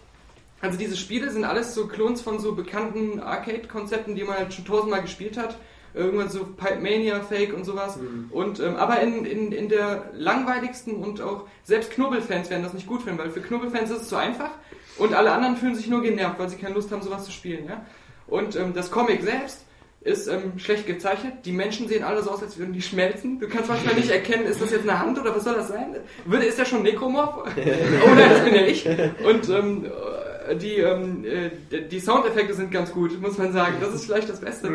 also 0.62 0.78
diese 0.78 0.98
Spiele 0.98 1.32
sind 1.32 1.46
alles 1.46 1.74
so 1.74 1.88
Klons 1.88 2.22
von 2.22 2.40
so 2.40 2.54
bekannten 2.54 3.22
Arcade-Konzepten, 3.22 4.16
die 4.16 4.24
man 4.24 4.38
halt 4.38 4.54
schon 4.54 4.66
tausendmal 4.66 5.02
gespielt 5.02 5.38
hat. 5.38 5.58
Irgendwann 5.94 6.30
so 6.30 6.46
Pipe 6.46 6.80
Mania 6.80 7.22
Fake 7.22 7.54
und 7.54 7.66
sowas. 7.66 7.98
Und 8.32 8.60
ähm, 8.60 8.76
aber 8.76 9.00
in, 9.02 9.26
in, 9.26 9.52
in 9.52 9.70
der 9.70 10.12
langweiligsten 10.14 10.96
und 10.96 11.22
auch 11.22 11.46
selbst 11.64 11.92
Knubbelfans 11.92 12.50
werden 12.50 12.64
das 12.64 12.74
nicht 12.74 12.88
gut 12.88 13.02
finden, 13.02 13.20
weil 13.20 13.32
für 13.32 13.42
Knubbelfans 13.42 13.90
ist 13.90 14.04
es 14.04 14.10
zu 14.10 14.16
einfach 14.16 14.52
und 14.98 15.14
alle 15.14 15.32
anderen 15.32 15.58
fühlen 15.58 15.76
sich 15.76 15.88
nur 15.88 16.02
genervt, 16.02 16.40
weil 16.40 16.50
sie 16.50 16.58
keine 16.58 16.76
Lust 16.76 16.92
haben, 16.92 17.02
sowas 17.02 17.26
zu 17.26 17.32
spielen. 17.32 17.68
Ja? 17.68 17.86
Und 18.28 18.56
ähm, 18.56 18.74
das 18.74 18.92
Comic 18.92 19.24
selbst 19.24 19.66
ist 20.02 20.28
ähm, 20.28 20.58
schlecht 20.58 20.86
gezeichnet. 20.86 21.46
Die 21.46 21.52
Menschen 21.52 21.88
sehen 21.88 22.04
alle 22.04 22.24
so 22.24 22.32
aus, 22.32 22.42
als 22.42 22.58
würden 22.58 22.74
die 22.74 22.82
schmelzen. 22.82 23.40
Du 23.40 23.50
kannst 23.50 23.70
manchmal 23.70 23.96
nicht 23.96 24.10
erkennen, 24.10 24.46
ist 24.46 24.62
das 24.62 24.72
jetzt 24.72 24.88
eine 24.88 25.00
Hand 25.00 25.20
oder 25.20 25.36
was 25.36 25.44
soll 25.44 25.56
das 25.56 25.68
sein? 25.68 25.96
Würde, 26.26 26.46
ist 26.46 26.58
der 26.58 26.66
schon 26.66 26.84
Nekromorph? 26.84 27.46
oh 27.46 28.16
nein, 28.16 28.30
das 28.30 28.44
bin 28.46 28.56
ja 28.56 28.62
ich. 28.62 28.86
Und 29.26 29.50
ähm, 29.50 29.86
äh, 29.86 29.90
die, 30.56 30.78
ähm, 30.78 31.26
äh, 31.26 31.50
die 31.88 32.00
Soundeffekte 32.00 32.54
sind 32.54 32.72
ganz 32.72 32.92
gut, 32.92 33.20
muss 33.22 33.38
man 33.38 33.52
sagen. 33.54 33.76
Das 33.80 33.94
ist 33.94 34.06
vielleicht 34.06 34.30
das 34.30 34.40
Beste. 34.40 34.70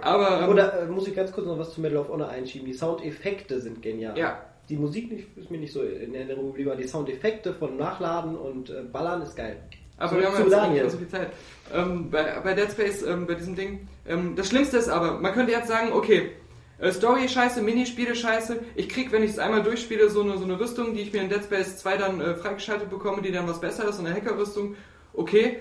Aber 0.00 0.42
ähm, 0.42 0.48
Oder 0.50 0.82
äh, 0.82 0.86
muss 0.86 1.06
ich 1.08 1.14
ganz 1.14 1.32
kurz 1.32 1.46
noch 1.46 1.58
was 1.58 1.74
zu 1.74 1.80
Medal 1.80 1.98
of 1.98 2.08
Honor 2.08 2.28
einschieben? 2.28 2.66
Die 2.66 2.74
Soundeffekte 2.74 3.60
sind 3.60 3.82
genial. 3.82 4.16
Ja. 4.18 4.42
Die 4.68 4.76
Musik 4.76 5.12
nicht, 5.12 5.36
ist 5.36 5.50
mir 5.50 5.58
nicht 5.58 5.72
so 5.72 5.82
in 5.82 6.14
Erinnerung 6.14 6.48
geblieben, 6.48 6.70
aber 6.70 6.80
die 6.80 6.88
Soundeffekte 6.88 7.54
von 7.54 7.76
Nachladen 7.76 8.36
und 8.36 8.70
äh, 8.70 8.82
Ballern 8.92 9.22
ist 9.22 9.36
geil. 9.36 9.58
Aber 9.98 10.10
Zurück 10.10 10.22
wir 10.22 10.32
haben 10.32 10.42
jetzt 10.42 10.52
Daniel. 10.52 10.72
nicht 10.72 10.82
mehr 10.82 10.90
so 10.90 10.98
viel 10.98 11.08
Zeit. 11.08 11.28
Ähm, 11.72 12.10
bei, 12.10 12.40
bei 12.42 12.54
Dead 12.54 12.70
Space, 12.70 13.02
ähm, 13.02 13.26
bei 13.26 13.34
diesem 13.34 13.56
Ding, 13.56 13.88
ähm, 14.06 14.34
das 14.36 14.48
Schlimmste 14.48 14.76
ist 14.76 14.88
aber, 14.88 15.18
man 15.20 15.32
könnte 15.32 15.52
jetzt 15.52 15.68
sagen, 15.68 15.92
okay, 15.92 16.32
äh, 16.78 16.92
Story 16.92 17.28
scheiße, 17.28 17.62
Minispiele 17.62 18.14
scheiße, 18.14 18.58
ich 18.74 18.88
krieg, 18.88 19.10
wenn 19.12 19.22
ich 19.22 19.30
es 19.30 19.38
einmal 19.38 19.62
durchspiele, 19.62 20.10
so 20.10 20.22
eine, 20.22 20.36
so 20.36 20.44
eine 20.44 20.60
Rüstung, 20.60 20.94
die 20.94 21.00
ich 21.00 21.12
mir 21.12 21.22
in 21.22 21.28
Dead 21.30 21.42
Space 21.42 21.78
2 21.78 21.96
dann 21.96 22.20
äh, 22.20 22.34
freigeschaltet 22.34 22.90
bekomme, 22.90 23.22
die 23.22 23.32
dann 23.32 23.48
was 23.48 23.60
besser 23.60 23.88
ist, 23.88 23.96
so 23.96 24.04
eine 24.04 24.14
Hackerrüstung, 24.14 24.76
okay. 25.16 25.60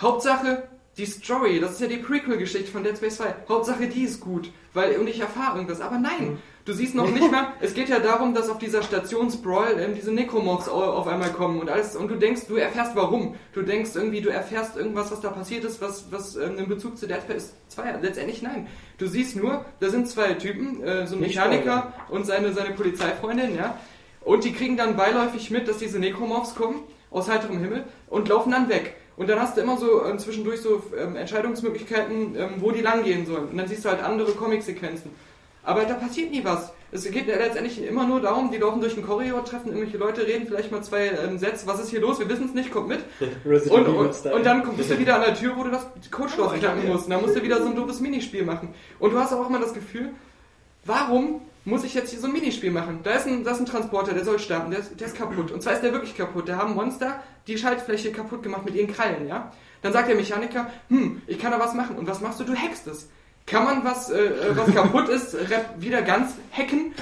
Hauptsache, 0.00 0.64
die 0.96 1.06
Story, 1.06 1.60
das 1.60 1.72
ist 1.72 1.80
ja 1.80 1.86
die 1.86 1.96
Prequel-Geschichte 1.98 2.70
von 2.70 2.82
Dead 2.82 2.96
Space 2.96 3.16
2. 3.16 3.34
Hauptsache, 3.48 3.86
die 3.86 4.02
ist 4.04 4.20
gut, 4.20 4.50
weil 4.74 4.96
und 4.98 5.08
ich 5.08 5.20
erfahre 5.20 5.56
irgendwas. 5.56 5.80
Aber 5.80 5.98
nein, 5.98 6.38
du 6.64 6.72
siehst 6.72 6.94
noch 6.94 7.10
nicht 7.14 7.30
mal. 7.30 7.52
Es 7.60 7.74
geht 7.74 7.88
ja 7.88 7.98
darum, 8.00 8.34
dass 8.34 8.48
auf 8.48 8.58
dieser 8.58 8.82
Station 8.82 9.30
Sprawl 9.30 9.78
ähm, 9.78 9.94
diese 9.94 10.10
Necromorphs 10.12 10.68
au- 10.68 10.92
auf 10.92 11.06
einmal 11.06 11.32
kommen 11.32 11.60
und 11.60 11.68
alles. 11.70 11.96
Und 11.96 12.08
du 12.08 12.16
denkst, 12.16 12.42
du 12.48 12.56
erfährst 12.56 12.96
warum. 12.96 13.34
Du 13.52 13.62
denkst 13.62 13.90
irgendwie, 13.94 14.20
du 14.20 14.30
erfährst 14.30 14.76
irgendwas, 14.76 15.10
was 15.12 15.20
da 15.20 15.28
passiert 15.30 15.64
ist, 15.64 15.80
was 15.80 16.10
was 16.10 16.36
ähm, 16.36 16.56
einen 16.58 16.68
Bezug 16.68 16.96
zu 16.98 17.06
Dead 17.06 17.20
Space 17.22 17.52
2 17.68 17.82
hat. 17.92 18.02
Letztendlich 18.02 18.42
nein. 18.42 18.66
Du 18.98 19.06
siehst 19.06 19.36
nur, 19.36 19.64
da 19.80 19.90
sind 19.90 20.08
zwei 20.08 20.32
Typen, 20.34 20.82
äh, 20.82 21.06
so 21.06 21.14
ein 21.14 21.20
Nicht 21.20 21.36
Mechaniker 21.36 21.92
und 22.08 22.26
seine 22.26 22.52
seine 22.52 22.70
Polizeifreundin, 22.74 23.54
ja. 23.54 23.78
Und 24.22 24.44
die 24.44 24.52
kriegen 24.52 24.76
dann 24.76 24.96
beiläufig 24.96 25.50
mit, 25.50 25.68
dass 25.68 25.78
diese 25.78 25.98
Necromorphs 25.98 26.54
kommen 26.54 26.80
aus 27.10 27.28
heiterem 27.28 27.58
Himmel 27.58 27.84
und 28.08 28.28
laufen 28.28 28.52
dann 28.52 28.68
weg. 28.68 28.94
Und 29.16 29.28
dann 29.28 29.38
hast 29.38 29.56
du 29.56 29.60
immer 29.60 29.76
so 29.76 30.04
ähm, 30.06 30.18
zwischendurch 30.18 30.62
so 30.62 30.82
ähm, 30.98 31.16
Entscheidungsmöglichkeiten, 31.16 32.36
ähm, 32.36 32.48
wo 32.58 32.70
die 32.70 32.80
lang 32.80 33.04
gehen 33.04 33.26
sollen. 33.26 33.48
Und 33.48 33.56
dann 33.58 33.68
siehst 33.68 33.84
du 33.84 33.90
halt 33.90 34.02
andere 34.02 34.32
Comic-Sequenzen. 34.32 35.10
Aber 35.62 35.84
da 35.84 35.94
passiert 35.94 36.30
nie 36.30 36.42
was. 36.42 36.72
Es 36.90 37.08
geht 37.08 37.28
ja 37.28 37.36
letztendlich 37.36 37.84
immer 37.84 38.06
nur 38.06 38.20
darum, 38.20 38.50
die 38.50 38.56
laufen 38.56 38.80
durch 38.80 38.94
den 38.94 39.04
Korridor, 39.04 39.44
treffen 39.44 39.68
irgendwelche 39.68 39.98
Leute, 39.98 40.26
reden 40.26 40.46
vielleicht 40.46 40.72
mal 40.72 40.82
zwei 40.82 41.08
ähm, 41.08 41.38
Sätze, 41.38 41.66
was 41.66 41.80
ist 41.80 41.90
hier 41.90 42.00
los, 42.00 42.18
wir 42.18 42.28
wissen 42.28 42.46
es 42.46 42.54
nicht, 42.54 42.72
kommt 42.72 42.88
mit. 42.88 43.00
Und, 43.44 43.88
und, 43.88 44.26
und 44.26 44.46
dann 44.46 44.76
bist 44.76 44.90
du 44.90 44.98
wieder 44.98 45.16
an 45.16 45.20
der 45.20 45.34
Tür, 45.34 45.56
wo 45.56 45.64
du 45.64 45.70
das 45.70 45.86
Codeschloss 46.10 46.54
knacken 46.54 46.88
musst. 46.88 47.04
Und 47.04 47.10
dann 47.10 47.20
musst 47.20 47.36
du 47.36 47.42
wieder 47.42 47.60
so 47.60 47.66
ein 47.66 47.76
doofes 47.76 48.00
Minispiel 48.00 48.44
machen. 48.44 48.74
Und 48.98 49.12
du 49.12 49.18
hast 49.18 49.32
auch 49.32 49.48
immer 49.48 49.60
das 49.60 49.74
Gefühl, 49.74 50.10
warum 50.84 51.42
muss 51.64 51.84
ich 51.84 51.94
jetzt 51.94 52.10
hier 52.10 52.20
so 52.20 52.26
ein 52.26 52.32
Minispiel 52.32 52.70
machen? 52.70 53.00
Da 53.02 53.12
ist 53.12 53.26
ein, 53.26 53.44
da 53.44 53.52
ist 53.52 53.60
ein 53.60 53.66
Transporter, 53.66 54.14
der 54.14 54.24
soll 54.24 54.38
starten, 54.38 54.70
der 54.70 54.80
ist, 54.80 54.98
der 54.98 55.06
ist 55.06 55.16
kaputt. 55.16 55.50
Und 55.50 55.62
zwar 55.62 55.74
ist 55.74 55.82
der 55.82 55.92
wirklich 55.92 56.16
kaputt. 56.16 56.48
Da 56.48 56.56
haben 56.56 56.74
Monster 56.74 57.22
die 57.46 57.58
Schaltfläche 57.58 58.12
kaputt 58.12 58.42
gemacht 58.42 58.64
mit 58.64 58.74
ihren 58.74 58.92
Krallen, 58.92 59.26
ja? 59.26 59.52
Dann 59.82 59.92
sagt 59.92 60.08
der 60.08 60.16
Mechaniker, 60.16 60.70
hm, 60.88 61.22
ich 61.26 61.38
kann 61.38 61.52
da 61.52 61.58
was 61.58 61.74
machen. 61.74 61.96
Und 61.96 62.06
was 62.06 62.20
machst 62.20 62.40
du? 62.40 62.44
Du 62.44 62.54
hackst 62.54 62.86
es. 62.86 63.08
Kann 63.50 63.64
man 63.64 63.84
was, 63.84 64.10
äh, 64.10 64.18
äh, 64.22 64.56
was 64.56 64.72
kaputt 64.74 65.08
ist, 65.08 65.36
wieder 65.78 66.02
ganz 66.02 66.32
hacken? 66.52 66.92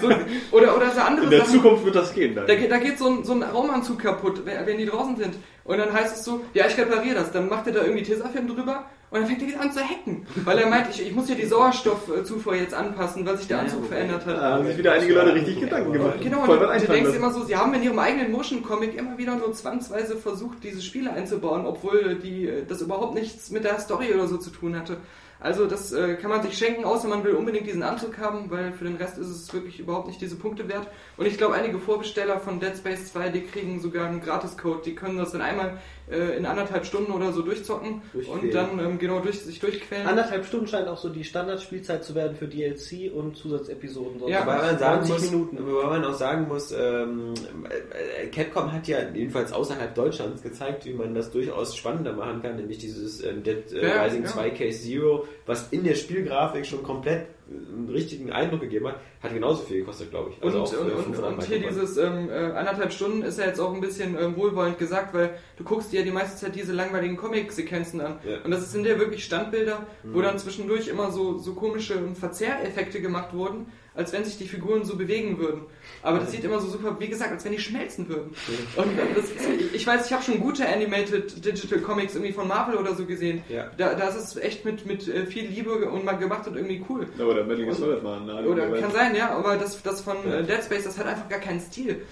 So, 0.00 0.08
oder, 0.56 0.76
oder 0.76 0.90
so 0.92 1.00
andere 1.00 1.24
In 1.24 1.30
der 1.30 1.40
Sachen. 1.40 1.54
Zukunft 1.54 1.84
wird 1.84 1.96
das 1.96 2.14
gehen 2.14 2.34
dann. 2.34 2.46
Da, 2.46 2.54
geht- 2.54 2.70
da 2.70 2.78
geht 2.78 2.98
so 2.98 3.08
ein, 3.08 3.24
so 3.24 3.32
ein 3.32 3.42
Raumanzug 3.42 3.98
kaputt, 3.98 4.42
wenn 4.44 4.66
wenn 4.66 4.78
die 4.78 4.86
draußen 4.86 5.16
sind. 5.16 5.34
Und 5.64 5.78
dann 5.78 5.92
heißt 5.92 6.16
es 6.16 6.24
so, 6.24 6.42
ja, 6.54 6.66
ich 6.68 6.76
repariere 6.78 7.16
das. 7.16 7.32
Dann 7.32 7.48
macht 7.48 7.66
er 7.66 7.72
da 7.72 7.82
irgendwie 7.82 8.04
Tesafilm 8.04 8.46
drüber 8.46 8.84
und 9.10 9.18
dann 9.20 9.26
fängt 9.26 9.42
er 9.42 9.48
wieder 9.48 9.60
an 9.60 9.72
zu 9.72 9.80
hacken. 9.80 10.24
Weil 10.44 10.58
er 10.58 10.68
meint, 10.68 10.88
ich, 10.90 11.04
ich 11.04 11.12
muss 11.12 11.26
hier 11.26 11.34
die 11.34 11.46
Sauerstoffzufuhr 11.46 12.54
jetzt 12.54 12.72
anpassen, 12.74 13.26
weil 13.26 13.36
sich 13.36 13.48
der 13.48 13.60
Anzug 13.60 13.86
verändert 13.86 14.24
hat. 14.26 14.36
Da 14.36 14.52
haben 14.54 14.66
sich 14.66 14.78
wieder 14.78 14.92
einige 14.92 15.14
Leute 15.14 15.34
richtig 15.34 15.58
Gedanken 15.60 15.92
gemacht. 15.92 16.14
Genau, 16.22 16.42
und 16.42 16.48
du, 16.48 16.56
du 16.86 16.92
denkst 16.92 17.14
immer 17.16 17.32
so, 17.32 17.42
sie 17.44 17.56
haben 17.56 17.74
in 17.74 17.82
ihrem 17.82 17.98
eigenen 17.98 18.30
Motion-Comic 18.30 18.96
immer 18.96 19.18
wieder 19.18 19.34
nur 19.34 19.52
zwangsweise 19.54 20.16
versucht, 20.16 20.58
diese 20.62 20.82
Spiele 20.82 21.12
einzubauen, 21.12 21.66
obwohl 21.66 22.14
die, 22.16 22.46
äh, 22.46 22.64
das 22.68 22.80
überhaupt 22.80 23.14
nichts 23.14 23.50
mit 23.50 23.64
der 23.64 23.80
Story 23.80 24.12
oder 24.14 24.28
so 24.28 24.36
zu 24.36 24.50
tun 24.50 24.78
hatte. 24.78 24.98
Also 25.38 25.66
das 25.66 25.92
äh, 25.92 26.14
kann 26.14 26.30
man 26.30 26.42
sich 26.42 26.56
schenken, 26.56 26.84
außer 26.84 27.08
man 27.08 27.22
will 27.22 27.34
unbedingt 27.34 27.66
diesen 27.66 27.82
Anzug 27.82 28.18
haben, 28.18 28.50
weil 28.50 28.72
für 28.72 28.84
den 28.84 28.96
Rest 28.96 29.18
ist 29.18 29.28
es 29.28 29.52
wirklich 29.52 29.78
überhaupt 29.78 30.06
nicht 30.06 30.20
diese 30.20 30.36
Punkte 30.36 30.68
wert. 30.68 30.88
Und 31.16 31.26
ich 31.26 31.36
glaube, 31.36 31.54
einige 31.54 31.78
Vorbesteller 31.78 32.40
von 32.40 32.58
Dead 32.58 32.76
Space 32.76 33.12
2, 33.12 33.28
die 33.28 33.42
kriegen 33.42 33.80
sogar 33.80 34.06
einen 34.06 34.20
Gratiscode, 34.20 34.86
die 34.86 34.94
können 34.94 35.18
das 35.18 35.32
dann 35.32 35.42
einmal 35.42 35.78
äh, 36.10 36.36
in 36.36 36.46
anderthalb 36.46 36.86
Stunden 36.86 37.12
oder 37.12 37.32
so 37.32 37.42
durchzocken 37.42 38.02
Durchquälen. 38.12 38.40
und 38.40 38.54
dann 38.54 38.78
ähm, 38.78 38.98
genau 38.98 39.20
durch, 39.20 39.40
sich 39.40 39.58
durchquälen. 39.58 40.06
Anderthalb 40.06 40.44
Stunden 40.46 40.66
scheint 40.66 40.88
auch 40.88 40.96
so 40.98 41.08
die 41.08 41.24
Standardspielzeit 41.24 42.04
zu 42.04 42.14
werden 42.14 42.36
für 42.36 42.46
DLC 42.46 43.12
und 43.12 43.36
Zusatzepisoden. 43.36 44.20
Sonst 44.20 44.30
Ja, 44.30 44.42
Wobei 44.42 44.56
man 44.58 44.78
sagen 44.78 45.08
90 45.08 45.14
muss, 45.14 45.30
Minuten. 45.30 45.58
wobei 45.66 45.86
man 45.88 46.04
auch 46.04 46.14
sagen 46.14 46.48
muss, 46.48 46.72
ähm, 46.72 47.34
äh, 47.70 48.26
Capcom 48.28 48.72
hat 48.72 48.86
ja 48.88 48.98
jedenfalls 49.12 49.52
außerhalb 49.52 49.94
Deutschlands 49.94 50.42
gezeigt, 50.42 50.84
wie 50.86 50.92
man 50.94 51.14
das 51.14 51.30
durchaus 51.30 51.76
spannender 51.76 52.12
machen 52.12 52.42
kann, 52.42 52.56
nämlich 52.56 52.78
dieses 52.78 53.22
ähm, 53.24 53.42
Dead 53.42 53.72
äh, 53.72 53.88
Ja, 53.88 54.02
Rising 54.04 54.22
ja. 54.24 54.28
2 54.30 54.50
Case 54.50 54.80
Zero, 54.82 55.26
was 55.46 55.68
in 55.70 55.84
der 55.84 55.94
Spielgrafik 55.94 56.66
schon 56.66 56.82
komplett 56.82 57.26
einen 57.48 57.88
richtigen 57.88 58.32
Eindruck 58.32 58.60
gegeben 58.60 58.88
hat, 58.88 59.00
hat 59.22 59.32
genauso 59.32 59.62
viel 59.62 59.78
gekostet, 59.78 60.10
glaube 60.10 60.30
ich. 60.30 60.42
Und, 60.42 60.48
Also 60.48 60.62
auch 60.62 60.68
für 60.68 60.80
und, 60.80 60.92
und, 60.92 61.04
500 61.04 61.32
und 61.32 61.44
hier 61.44 61.60
dieses 61.60 61.96
ähm, 61.96 62.28
äh, 62.28 62.32
anderthalb 62.32 62.92
Stunden 62.92 63.22
ist 63.22 63.38
ja 63.38 63.46
jetzt 63.46 63.60
auch 63.60 63.72
ein 63.72 63.80
bisschen 63.80 64.16
ähm, 64.18 64.36
wohlwollend 64.36 64.78
gesagt, 64.78 65.14
weil 65.14 65.38
du 65.56 65.62
guckst 65.62 65.92
dir 65.92 66.00
ja 66.00 66.04
die 66.04 66.10
meiste 66.10 66.36
Zeit 66.36 66.56
diese 66.56 66.72
langweiligen 66.72 67.16
Comic-Sequenzen 67.16 68.00
an. 68.00 68.18
Ja. 68.24 68.38
Mhm. 68.38 68.44
Und 68.44 68.50
das 68.50 68.72
sind 68.72 68.84
ja 68.84 68.98
wirklich 68.98 69.24
Standbilder, 69.24 69.86
wo 70.02 70.22
dann 70.22 70.38
zwischendurch 70.38 70.88
immer 70.88 71.12
so, 71.12 71.38
so 71.38 71.54
komische 71.54 71.94
Verzehreffekte 72.14 73.00
gemacht 73.00 73.32
wurden, 73.32 73.66
als 73.96 74.12
wenn 74.12 74.24
sich 74.24 74.38
die 74.38 74.46
Figuren 74.46 74.84
so 74.84 74.96
bewegen 74.96 75.38
würden. 75.38 75.62
Aber 76.02 76.18
das 76.18 76.30
sieht 76.30 76.44
immer 76.44 76.60
so 76.60 76.68
super, 76.68 76.96
wie 77.00 77.08
gesagt, 77.08 77.32
als 77.32 77.44
wenn 77.44 77.52
die 77.52 77.58
schmelzen 77.58 78.08
würden. 78.08 78.34
Und 78.76 78.86
das 79.16 79.24
ich- 79.72 79.86
weiß, 79.86 80.06
ich 80.06 80.12
habe 80.12 80.22
schon 80.22 80.40
gute 80.40 80.68
Animated 80.68 81.44
Digital 81.44 81.80
Comics 81.80 82.14
irgendwie 82.14 82.32
von 82.32 82.46
Marvel 82.46 82.76
oder 82.76 82.94
so 82.94 83.06
gesehen. 83.06 83.42
Ja. 83.48 83.70
Da, 83.76 83.94
da 83.94 84.08
ist 84.08 84.16
es 84.16 84.36
echt 84.36 84.64
mit, 84.64 84.86
mit 84.86 85.08
äh, 85.08 85.26
viel 85.26 85.46
Liebe 85.46 85.72
und 85.90 86.04
mal 86.04 86.12
gemacht 86.12 86.46
und 86.46 86.56
irgendwie 86.56 86.84
cool. 86.88 87.06
Ja, 87.18 87.24
Oder 87.24 87.44
Metal 87.44 87.64
Gear 87.64 87.74
Solid 87.74 88.02
mal. 88.02 88.20
eine 88.20 88.48
Oder 88.48 88.70
kann 88.80 88.92
sein, 88.92 89.16
ja, 89.16 89.30
aber 89.30 89.56
das, 89.56 89.82
das 89.82 90.00
von 90.00 90.16
äh, 90.30 90.44
Dead 90.44 90.62
Space, 90.64 90.84
das 90.84 90.98
hat 90.98 91.06
einfach 91.06 91.28
gar 91.28 91.40
keinen 91.40 91.60
Stil. 91.60 92.02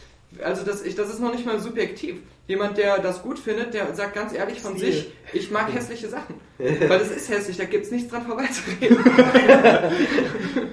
Also 0.43 0.65
das, 0.65 0.83
ich, 0.85 0.97
das 0.97 1.11
ist 1.11 1.21
noch 1.21 1.33
nicht 1.33 1.47
mal 1.47 1.61
subjektiv. 1.61 2.17
Jemand, 2.49 2.77
der 2.77 2.99
das 2.99 3.23
gut 3.23 3.39
findet, 3.39 3.73
der 3.73 3.95
sagt 3.95 4.15
ganz 4.15 4.35
ehrlich 4.35 4.61
von 4.61 4.77
Stil. 4.77 4.93
sich, 4.93 5.13
ich 5.33 5.51
mag 5.51 5.73
hässliche 5.73 6.09
Sachen. 6.09 6.35
Weil 6.59 7.01
es 7.01 7.11
ist 7.11 7.31
hässlich, 7.31 7.57
da 7.57 7.65
gibt's 7.65 7.91
nichts 7.91 8.11
dran 8.11 8.27
vorbeizureden. 8.27 8.99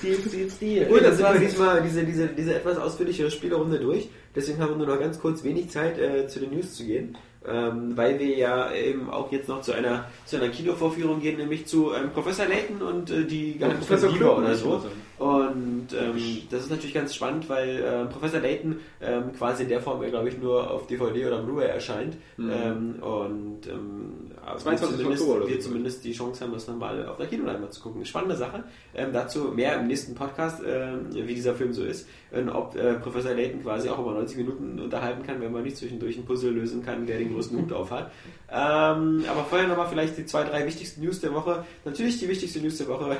Stil, 0.00 0.18
Stil, 0.26 0.50
Stil. 0.50 0.84
Gut, 0.86 1.04
dann 1.04 1.14
sind 1.14 1.32
wir 1.32 1.38
diesmal 1.38 1.82
diese, 1.82 2.04
diese, 2.04 2.28
diese 2.28 2.54
etwas 2.54 2.78
ausführlichere 2.78 3.30
Spielerunde 3.30 3.78
durch. 3.78 4.08
Deswegen 4.34 4.58
haben 4.60 4.70
wir 4.70 4.76
nur 4.76 4.86
noch 4.86 4.98
ganz 5.00 5.20
kurz 5.20 5.44
wenig 5.44 5.68
Zeit, 5.70 5.98
äh, 5.98 6.26
zu 6.26 6.40
den 6.40 6.50
News 6.54 6.74
zu 6.74 6.84
gehen. 6.84 7.16
Ähm, 7.46 7.96
weil 7.96 8.18
wir 8.18 8.36
ja 8.36 8.70
eben 8.72 9.08
auch 9.08 9.32
jetzt 9.32 9.48
noch 9.48 9.62
zu 9.62 9.72
einer, 9.72 10.04
zu 10.26 10.36
einer 10.36 10.48
Kinovorführung 10.48 11.20
gehen, 11.20 11.38
nämlich 11.38 11.66
zu 11.66 11.92
ähm, 11.94 12.10
Professor 12.12 12.44
Layton 12.46 12.82
und 12.82 13.10
äh, 13.10 13.24
die 13.24 13.52
Ja, 13.58 13.68
Geheimnisse 13.68 13.96
von 13.96 14.12
Lieber 14.12 14.34
Klug, 14.34 14.38
oder 14.38 14.54
so. 14.54 14.82
Und 15.18 15.88
ähm, 15.98 16.42
das 16.50 16.64
ist 16.64 16.70
natürlich 16.70 16.94
ganz 16.94 17.14
spannend, 17.14 17.48
weil 17.48 17.82
ähm, 17.82 18.08
Professor 18.10 18.40
Layton 18.40 18.80
ähm, 19.00 19.32
quasi 19.38 19.62
in 19.62 19.70
der 19.70 19.80
Form, 19.80 20.02
glaube 20.02 20.28
ich, 20.28 20.38
nur 20.38 20.70
auf 20.70 20.86
DVD 20.86 21.26
oder 21.26 21.42
Blu-ray 21.42 21.68
erscheint. 21.68 22.16
Ähm, 22.38 22.96
und 23.02 23.66
ähm, 23.66 24.29
22. 24.44 24.98
zumindest, 24.98 25.22
Oktober 25.22 25.36
oder 25.36 25.48
wir 25.48 25.60
zumindest 25.60 26.04
die 26.04 26.12
Chance 26.12 26.44
haben, 26.44 26.52
das 26.52 26.66
nochmal 26.66 27.06
auf 27.06 27.16
der 27.16 27.26
Kinoleinwand 27.26 27.72
zu 27.72 27.80
gucken. 27.80 28.04
Spannende 28.04 28.36
Sache. 28.36 28.64
Ähm, 28.94 29.12
dazu 29.12 29.52
mehr 29.54 29.78
im 29.78 29.86
nächsten 29.86 30.14
Podcast, 30.14 30.62
ähm, 30.66 31.06
wie 31.12 31.34
dieser 31.34 31.54
Film 31.54 31.72
so 31.72 31.84
ist. 31.84 32.08
Und 32.30 32.48
ob 32.48 32.76
äh, 32.76 32.94
Professor 32.94 33.34
Layton 33.34 33.62
quasi 33.62 33.88
auch 33.88 33.98
über 33.98 34.12
90 34.12 34.36
Minuten 34.38 34.78
unterhalten 34.78 35.22
kann, 35.24 35.40
wenn 35.40 35.52
man 35.52 35.62
nicht 35.62 35.76
zwischendurch 35.76 36.16
einen 36.16 36.24
Puzzle 36.24 36.52
lösen 36.52 36.84
kann, 36.84 37.06
der 37.06 37.18
den 37.18 37.32
größten 37.32 37.60
Hut 37.60 37.72
auf 37.72 37.90
hat. 37.90 38.12
Ähm, 38.50 39.24
aber 39.28 39.44
vorher 39.48 39.68
nochmal 39.68 39.88
vielleicht 39.88 40.16
die 40.16 40.26
zwei, 40.26 40.44
drei 40.44 40.66
wichtigsten 40.66 41.02
News 41.02 41.20
der 41.20 41.34
Woche. 41.34 41.64
Natürlich 41.84 42.18
die 42.18 42.28
wichtigste 42.28 42.60
News 42.60 42.78
der 42.78 42.88
Woche, 42.88 43.16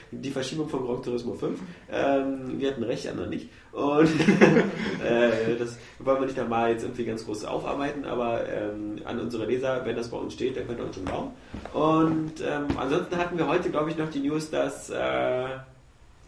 die 0.10 0.30
Verschiebung 0.30 0.68
von 0.68 0.84
Gran 0.84 1.02
Turismo 1.02 1.34
5. 1.34 1.60
Ähm, 1.90 2.60
wir 2.60 2.70
hatten 2.70 2.82
recht, 2.82 3.08
andere 3.08 3.28
nicht. 3.28 3.48
Und 3.72 4.20
äh, 5.04 5.56
das 5.58 5.78
wollen 5.98 6.20
wir 6.20 6.26
nicht 6.26 6.36
nochmal 6.36 6.72
jetzt 6.72 6.82
irgendwie 6.82 7.06
ganz 7.06 7.24
groß 7.24 7.46
aufarbeiten, 7.46 8.04
aber 8.04 8.46
ähm, 8.48 8.96
an 9.04 9.18
unsere 9.18 9.46
Leser, 9.46 9.84
wenn 9.86 9.96
das 9.96 10.10
bei 10.10 10.18
uns 10.18 10.34
steht, 10.34 10.56
dann 10.56 10.66
könnt 10.66 10.78
ihr 10.78 10.84
uns 10.84 10.96
schon 10.96 11.04
bauen. 11.06 11.30
Und 11.72 12.40
ähm, 12.40 12.66
ansonsten 12.76 13.16
hatten 13.16 13.38
wir 13.38 13.48
heute, 13.48 13.70
glaube 13.70 13.90
ich, 13.90 13.96
noch 13.96 14.10
die 14.10 14.20
News, 14.20 14.50
dass 14.50 14.90
äh, 14.90 15.46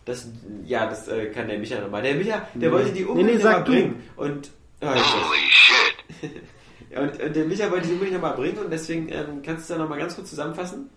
das, 0.07 0.29
ja, 0.65 0.87
das 0.87 1.09
äh, 1.09 1.27
kann 1.27 1.49
der 1.49 1.59
Micha 1.59 1.81
nochmal. 1.81 2.03
Der 2.03 2.15
Micha, 2.15 2.49
der 2.55 2.73
wollte 2.73 2.93
die 2.93 3.05
unbedingt 3.05 3.37
nee, 3.37 3.43
sag 3.43 3.61
noch 3.61 3.69
mal 3.69 3.75
bringen. 3.75 4.03
Und, 4.17 4.51
oh, 4.81 4.87
Holy 4.87 5.51
shit! 5.51 6.31
und, 6.99 7.23
und 7.23 7.37
der 7.37 7.45
Micha 7.45 7.71
wollte 7.71 7.89
die 7.89 7.93
unbedingt 7.93 8.23
nochmal 8.23 8.37
bringen 8.37 8.59
und 8.59 8.71
deswegen 8.71 9.09
ähm, 9.11 9.43
kannst 9.45 9.69
du 9.69 9.75
da 9.75 9.81
nochmal 9.81 9.99
ganz 9.99 10.15
kurz 10.15 10.31
zusammenfassen? 10.31 10.89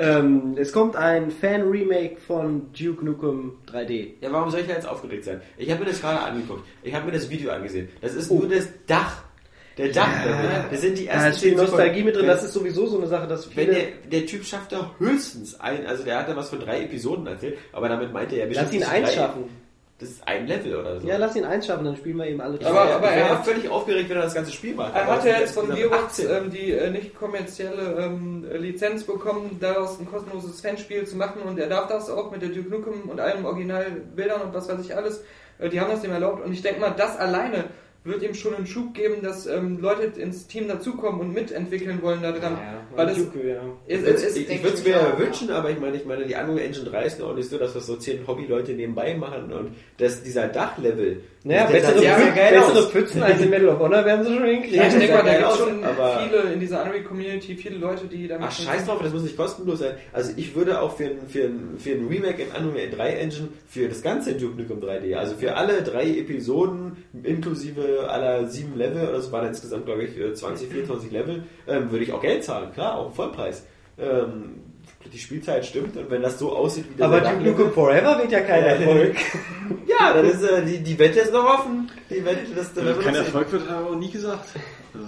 Ähm, 0.00 0.54
es 0.56 0.72
kommt 0.72 0.96
ein 0.96 1.30
Fan-Remake 1.30 2.16
von 2.26 2.72
Duke 2.72 3.04
Nukem 3.04 3.52
3D. 3.70 4.14
Ja, 4.20 4.32
warum 4.32 4.50
soll 4.50 4.60
ich 4.60 4.66
da 4.66 4.72
jetzt 4.74 4.88
aufgeregt 4.88 5.24
sein? 5.24 5.40
Ich 5.58 5.70
habe 5.70 5.80
mir 5.84 5.90
das 5.90 6.00
gerade 6.00 6.20
angeguckt. 6.20 6.64
Ich 6.82 6.94
habe 6.94 7.06
mir 7.06 7.12
das 7.12 7.28
Video 7.28 7.50
angesehen. 7.52 7.88
Das 8.00 8.14
ist 8.14 8.30
nur 8.30 8.48
das 8.48 8.66
Dach. 8.86 9.24
Der 9.76 9.88
Dach. 9.92 10.08
Das 10.70 10.80
sind 10.80 10.98
die 10.98 11.06
Da 11.06 11.12
ersten 11.12 11.30
ist 11.32 11.40
viel 11.40 11.54
Nostalgie 11.54 12.02
mit 12.02 12.14
drin. 12.14 12.22
Wenn- 12.22 12.28
Das 12.30 12.42
ist 12.44 12.52
sowieso 12.54 12.86
so 12.86 12.98
eine 12.98 13.06
Sache, 13.06 13.26
dass 13.28 13.46
Wenn 13.54 13.66
viele... 13.68 13.72
der, 13.78 13.86
der 14.20 14.26
Typ 14.26 14.44
schafft 14.44 14.72
da 14.72 14.90
höchstens 14.98 15.58
ein, 15.60 15.86
also 15.86 16.02
der 16.02 16.18
hat 16.18 16.28
da 16.28 16.36
was 16.36 16.48
von 16.50 16.60
drei 16.60 16.82
Episoden 16.82 17.26
erzählt, 17.26 17.56
aber 17.72 17.88
damit 17.88 18.12
meinte 18.12 18.36
er 18.36 18.46
bestimmt 18.46 18.66
Lass 18.68 18.74
ihn 18.74 18.80
nicht 18.80 18.90
eins 18.90 19.08
drei- 19.08 19.14
schaffen. 19.14 19.44
Das 20.00 20.08
ist 20.08 20.26
ein 20.26 20.46
Level 20.46 20.76
oder 20.76 20.98
so. 20.98 21.06
Ja, 21.06 21.18
lass 21.18 21.36
ihn 21.36 21.44
eins 21.44 21.66
schaffen, 21.66 21.84
dann 21.84 21.94
spielen 21.96 22.16
wir 22.16 22.26
eben 22.26 22.40
alle 22.40 22.58
Aber- 22.66 22.94
aber 22.94 23.08
er 23.10 23.28
hat- 23.30 23.44
völlig 23.44 23.68
aufgeregt, 23.68 24.08
wenn 24.08 24.16
er 24.16 24.22
das 24.24 24.34
ganze 24.34 24.50
Spiel 24.50 24.74
macht. 24.74 24.94
Er 24.96 25.06
hat 25.06 25.24
ja 25.26 25.38
jetzt 25.38 25.54
von 25.54 25.68
Gearbox 25.74 26.20
18. 26.20 26.30
ähm, 26.30 26.50
die 26.50 26.72
äh, 26.72 26.90
nicht 26.90 27.14
kommerzielle 27.14 27.96
ähm, 28.02 28.46
Lizenz 28.54 29.04
bekommen, 29.04 29.58
daraus 29.60 30.00
ein 30.00 30.10
kostenloses 30.10 30.60
Fanspiel 30.62 31.06
zu 31.06 31.16
machen 31.16 31.42
und 31.42 31.58
er 31.58 31.68
darf 31.68 31.86
das 31.88 32.08
auch 32.08 32.30
mit 32.30 32.40
der 32.42 32.48
Duke 32.48 32.70
Nukem 32.70 33.10
und 33.10 33.20
allen 33.20 33.44
Originalbildern 33.44 34.40
und 34.40 34.54
was 34.54 34.68
weiß 34.68 34.80
ich 34.80 34.96
alles. 34.96 35.22
Äh, 35.58 35.68
die 35.68 35.78
haben 35.80 35.90
das 35.90 36.00
dem 36.00 36.12
erlaubt 36.12 36.44
und 36.44 36.52
ich 36.52 36.62
denke 36.62 36.80
mal, 36.80 36.90
das 36.96 37.18
alleine 37.18 37.64
wird 38.02 38.22
ihm 38.22 38.34
schon 38.34 38.54
einen 38.54 38.66
Schub 38.66 38.94
geben, 38.94 39.22
dass 39.22 39.46
ähm, 39.46 39.78
Leute 39.78 40.20
ins 40.20 40.46
Team 40.46 40.68
dazukommen 40.68 41.20
und 41.20 41.34
mitentwickeln 41.34 42.00
wollen 42.00 42.22
daran. 42.22 42.58
weil 42.94 43.08
es, 43.10 43.18
Duke, 43.18 43.46
ja. 43.46 43.62
Ich 43.86 44.02
es, 44.02 44.22
es, 44.22 44.36
ich, 44.36 44.62
würde 44.62 44.76
es 44.76 44.84
mir 44.84 45.00
auch, 45.00 45.18
wünschen, 45.18 45.50
aber 45.50 45.70
ich 45.70 45.78
meine, 45.78 45.96
ich 45.96 46.06
meine, 46.06 46.24
die 46.24 46.34
Unreal 46.34 46.60
Engine 46.60 46.84
3 46.86 47.04
ist 47.04 47.22
auch 47.22 47.34
nicht 47.34 47.50
so, 47.50 47.58
dass 47.58 47.74
das 47.74 47.86
so 47.86 47.96
zehn 47.96 48.26
Hobbyleute 48.26 48.72
nebenbei 48.72 49.14
machen 49.14 49.52
und 49.52 49.76
dass 49.98 50.22
dieser 50.22 50.48
Dachlevel. 50.48 51.22
Naja, 51.42 51.64
bessere, 51.64 51.92
Pfützen, 51.94 52.34
geil 52.34 52.52
bessere. 52.52 52.90
Pfützen 52.90 53.22
als 53.22 53.40
in 53.40 53.48
Medal 53.48 53.70
of 53.70 53.78
Honor 53.78 54.04
werden 54.04 54.26
sie 54.26 54.34
schon 54.34 54.44
hinkriegen. 54.44 54.76
ja, 54.76 54.88
ich 54.88 54.94
denke 54.94 55.14
mal, 55.14 55.24
da 55.24 55.38
gibt 55.38 55.50
es 55.52 55.56
schon 55.58 55.84
aber- 55.84 56.20
viele 56.20 56.52
in 56.52 56.60
dieser 56.60 56.82
Unreal 56.84 57.02
Community, 57.02 57.54
viele 57.56 57.76
Leute, 57.78 58.06
die 58.08 58.28
damit 58.28 58.48
Ach, 58.50 58.52
scheiß 58.52 58.84
drauf, 58.84 59.00
das 59.02 59.10
muss 59.10 59.22
nicht 59.22 59.38
kostenlos 59.38 59.78
sein. 59.78 59.94
Also 60.12 60.32
ich 60.36 60.54
würde 60.54 60.82
auch 60.82 60.94
für 60.96 61.04
ein, 61.04 61.28
für 61.28 61.44
ein, 61.44 61.76
für 61.78 61.92
ein 61.92 62.08
Remake 62.08 62.42
in 62.42 62.66
Unreal 62.66 62.90
3 62.90 63.10
Engine 63.14 63.48
für 63.66 63.88
das 63.88 64.02
ganze 64.02 64.34
Duke 64.34 64.60
Nukem 64.60 64.80
3D, 64.80 65.14
also 65.16 65.34
für 65.34 65.56
alle 65.56 65.82
drei 65.82 66.08
Episoden 66.18 67.04
inklusive 67.22 68.10
aller 68.10 68.46
sieben 68.48 68.76
Level, 68.76 69.08
oder 69.08 69.16
es 69.16 69.32
waren 69.32 69.48
insgesamt 69.48 69.86
glaube 69.86 70.04
ich 70.04 70.18
äh, 70.18 70.34
20, 70.34 70.68
24 70.70 71.10
Level, 71.10 71.44
ähm, 71.66 71.90
würde 71.90 72.04
ich 72.04 72.12
auch 72.12 72.20
Geld 72.20 72.44
zahlen, 72.44 72.70
klar, 72.74 72.98
auch 72.98 73.06
im 73.06 73.12
Vollpreis. 73.14 73.64
Ähm, 73.98 74.60
die 75.08 75.18
Spielzeit 75.18 75.64
stimmt 75.64 75.96
und 75.96 76.10
wenn 76.10 76.22
das 76.22 76.38
so 76.38 76.54
aussieht 76.54 76.84
wie 76.90 76.96
der 76.96 77.06
Aber 77.06 77.20
Duke 77.20 77.42
Nukem 77.42 77.72
Forever 77.72 78.18
wird 78.18 78.32
ja 78.32 78.40
kein 78.40 78.64
Erfolg. 78.64 79.16
Ja, 79.86 80.12
dann 80.14 80.24
ist 80.28 80.42
äh, 80.42 80.64
die, 80.64 80.78
die 80.78 80.98
Wette 80.98 81.20
ist 81.20 81.32
noch 81.32 81.44
offen. 81.44 81.88
Die 82.10 82.24
Wette, 82.24 82.54
das, 82.56 82.72
das, 82.74 82.84
Dass 82.84 82.96
das 82.96 83.04
kein 83.04 83.14
Erfolg 83.14 83.52
wird, 83.52 83.68
habe 83.68 83.84
ich 83.84 83.90
auch 83.90 83.98
nie 83.98 84.10
gesagt. 84.10 84.48
Also, 84.94 85.06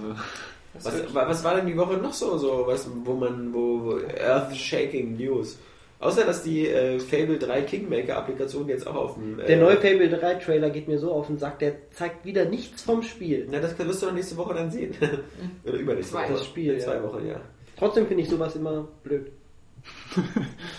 Was, 0.75 1.15
wa- 1.15 1.25
was 1.29 1.43
war 1.45 1.57
denn 1.57 1.67
die 1.67 1.77
Woche 1.77 1.95
noch 1.97 2.13
so, 2.13 2.37
so 2.39 2.65
was, 2.67 2.89
wo 3.05 3.15
man, 3.15 3.53
wo, 3.53 3.85
wo 3.85 3.99
Earth-Shaking 4.21 5.17
News? 5.17 5.59
Außer, 5.99 6.25
dass 6.25 6.43
die 6.43 6.67
äh, 6.69 6.99
Fable 7.01 7.39
3 7.39 7.63
Kingmaker-Applikation 7.63 8.69
jetzt 8.69 8.87
auch 8.87 8.95
auf 8.95 9.15
dem... 9.15 9.39
Äh, 9.41 9.47
Der 9.47 9.57
neue 9.59 9.77
Fable 9.77 10.09
3 10.09 10.35
Trailer 10.37 10.71
geht 10.71 10.89
mir 10.89 10.99
so 10.99 11.13
auf 11.13 11.27
den 11.29 11.39
Sack, 11.39 11.59
der 11.61 11.75
zeigt 11.93 12.25
wieder 12.25 12.45
nichts 12.45 12.83
vom 12.83 13.03
Spiel. 13.03 13.49
Na, 13.51 13.59
das 13.61 13.79
wirst 13.79 14.03
du 14.03 14.07
doch 14.07 14.13
nächste 14.13 14.37
Woche 14.37 14.55
dann 14.55 14.71
sehen. 14.71 14.95
Oder 15.65 15.75
übernächste 15.79 16.13
Zwei. 16.13 16.25
Woche. 16.25 16.33
Das 16.35 16.47
Spiel, 16.47 16.75
In 16.75 16.81
zwei 16.81 16.95
ja. 16.97 17.03
Wochen, 17.03 17.27
ja. 17.27 17.41
Trotzdem 17.79 18.07
finde 18.07 18.23
ich 18.25 18.29
sowas 18.29 18.55
immer 18.57 18.87
blöd. 19.05 19.33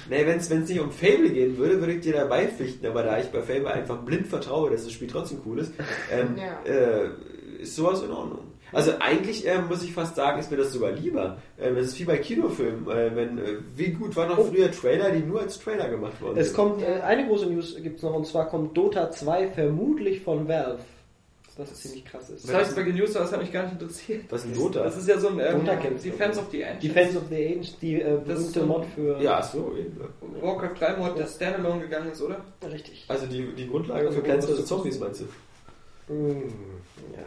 Nee, 0.09 0.25
wenn 0.27 0.37
es 0.37 0.49
nicht 0.49 0.79
um 0.79 0.91
Fable 0.91 1.29
gehen 1.29 1.57
würde, 1.57 1.79
würde 1.79 1.93
ich 1.93 2.01
dir 2.01 2.13
dabei 2.13 2.47
pflichten, 2.47 2.85
aber 2.85 3.03
da 3.03 3.19
ich 3.19 3.27
bei 3.27 3.41
Fable 3.41 3.71
einfach 3.71 3.97
blind 4.03 4.27
vertraue, 4.27 4.69
dass 4.69 4.83
das 4.83 4.93
Spiel 4.93 5.07
trotzdem 5.07 5.39
cool 5.45 5.59
ist, 5.59 5.73
ähm, 6.11 6.35
Ja. 6.37 6.59
äh, 6.71 7.09
ist 7.61 7.75
sowas 7.75 8.03
in 8.03 8.11
Ordnung. 8.11 8.39
Also 8.71 8.93
eigentlich 8.99 9.45
ähm, 9.47 9.67
muss 9.69 9.83
ich 9.83 9.93
fast 9.93 10.15
sagen, 10.15 10.39
ist 10.39 10.49
mir 10.49 10.57
das 10.57 10.71
sogar 10.73 10.91
lieber. 10.91 11.37
Ähm, 11.59 11.75
das 11.75 11.87
ist 11.87 11.99
wie 11.99 12.05
bei 12.05 12.17
Kinofilmen. 12.17 12.89
Äh, 12.89 13.15
wenn, 13.15 13.37
äh, 13.37 13.57
wie 13.75 13.91
gut 13.91 14.15
waren 14.15 14.29
noch 14.29 14.47
früher 14.47 14.71
Trailer, 14.71 15.11
die 15.11 15.19
nur 15.19 15.41
als 15.41 15.59
Trailer 15.59 15.89
gemacht 15.89 16.19
wurden? 16.21 16.37
Es 16.39 16.53
kommt, 16.53 16.81
äh, 16.81 17.01
eine 17.01 17.27
große 17.27 17.45
News 17.45 17.75
gibt 17.81 17.97
es 17.97 18.03
noch, 18.03 18.15
und 18.15 18.25
zwar 18.25 18.47
kommt 18.49 18.75
Dota 18.75 19.11
2 19.11 19.49
vermutlich 19.49 20.21
von 20.21 20.47
Valve. 20.47 20.79
Was 21.57 21.73
ziemlich 21.75 22.03
krass 22.05 22.29
ist. 22.31 22.47
Das 22.47 22.55
heißt, 22.55 22.75
bei 22.75 22.81
den 22.83 22.95
News, 22.95 23.13
das 23.13 23.31
hat 23.31 23.39
mich 23.39 23.51
gar 23.51 23.63
nicht 23.63 23.73
interessiert. 23.73 24.23
Was 24.29 24.43
ist 24.43 24.51
ein 24.51 24.55
Dota? 24.55 24.83
Das 24.83 24.97
ist 24.97 25.07
ja 25.07 25.19
so 25.19 25.27
ein 25.29 25.39
ähm, 25.39 25.59
Dota. 25.65 25.75
Defense 25.75 26.39
of 26.39 26.45
the 26.51 26.63
Ancients. 26.65 26.81
Defense 26.81 27.17
of 27.17 27.23
the 27.29 27.35
Ancients, 27.35 27.79
die 27.79 28.01
äh, 28.01 28.17
Das 28.25 28.39
ist 28.39 28.53
berühmte 28.53 28.59
so- 28.59 28.65
Mod 28.65 28.85
für... 28.95 29.21
ja, 29.21 29.43
so. 29.43 29.75
eben. 29.77 29.97
Warcraft 30.41 30.73
3 30.79 30.97
Mod, 30.97 31.17
der 31.19 31.27
Standalone 31.27 31.81
gegangen 31.81 32.11
ist, 32.11 32.21
oder? 32.21 32.37
Richtig. 32.71 33.05
Also 33.07 33.27
die, 33.27 33.53
die 33.55 33.67
Grundlage 33.67 34.11
für 34.11 34.21
Plants 34.21 34.45
vs. 34.47 34.65
Zombies 34.65 34.99
meinst 34.99 35.21
du? 35.21 36.13
Mm, 36.13 36.41
ja. 37.15 37.23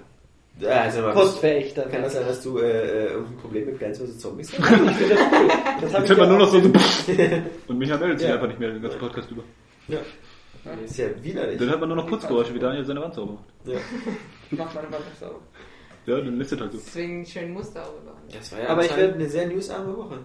Ja, 0.58 0.80
also 0.82 1.02
mal, 1.02 1.12
Kostverächter. 1.12 1.82
kann 1.82 2.02
das 2.02 2.14
sein, 2.14 2.26
dass 2.26 2.42
du 2.42 2.58
äh, 2.58 2.64
äh, 2.64 3.06
irgendein 3.12 3.36
Problem 3.36 3.66
mit 3.66 3.78
Plants 3.78 3.98
vs. 4.00 4.18
Zombies 4.18 4.52
hast? 4.58 4.58
Ich 4.70 4.96
finde 4.96 5.14
das 5.14 5.20
cool. 5.32 5.48
Das 5.82 5.92
jetzt 5.92 6.08
hört 6.08 6.18
man 6.18 6.18
ja 6.18 6.26
nur 6.36 6.38
noch 6.38 6.50
so, 6.50 6.58
und 7.68 7.78
Micha 7.78 7.96
meldet 7.98 8.18
sich 8.20 8.28
Ja. 8.28 8.34
einfach 8.34 8.48
nicht 8.48 8.58
mehr 8.58 8.70
den 8.70 8.82
ganzen 8.82 8.98
Podcast 8.98 9.30
über. 9.30 9.42
ja. 9.88 9.98
Ist 10.84 10.98
ja 10.98 11.06
widerlich. 11.22 11.58
Dann 11.58 11.68
hört 11.68 11.80
man 11.80 11.88
nur 11.88 11.96
noch 11.98 12.06
Putzgeräusche, 12.06 12.54
wie 12.54 12.58
Daniel 12.58 12.84
seine 12.84 13.00
Wand 13.02 13.14
sauber 13.14 13.32
macht. 13.34 13.44
Ja. 13.66 13.78
Ich 14.50 14.56
mach 14.58 14.72
meine 14.74 14.90
Wand 14.92 15.04
nicht 15.06 15.18
sauber. 15.18 15.40
Ja, 16.06 16.16
dann 16.20 16.38
lässt 16.38 16.52
es 16.52 16.60
halt 16.60 16.70
so. 16.72 16.78
Deswegen 16.78 17.20
ein 17.22 17.26
schönes 17.26 17.50
Muster 17.50 17.82
auch. 17.82 17.92
Das 18.32 18.50
ja 18.52 18.68
Aber 18.68 18.84
ich 18.84 18.90
anscheinend 18.90 19.12
werd- 19.12 19.20
eine 19.20 19.28
sehr 19.28 19.46
newsarme 19.48 19.96
Woche. 19.96 20.18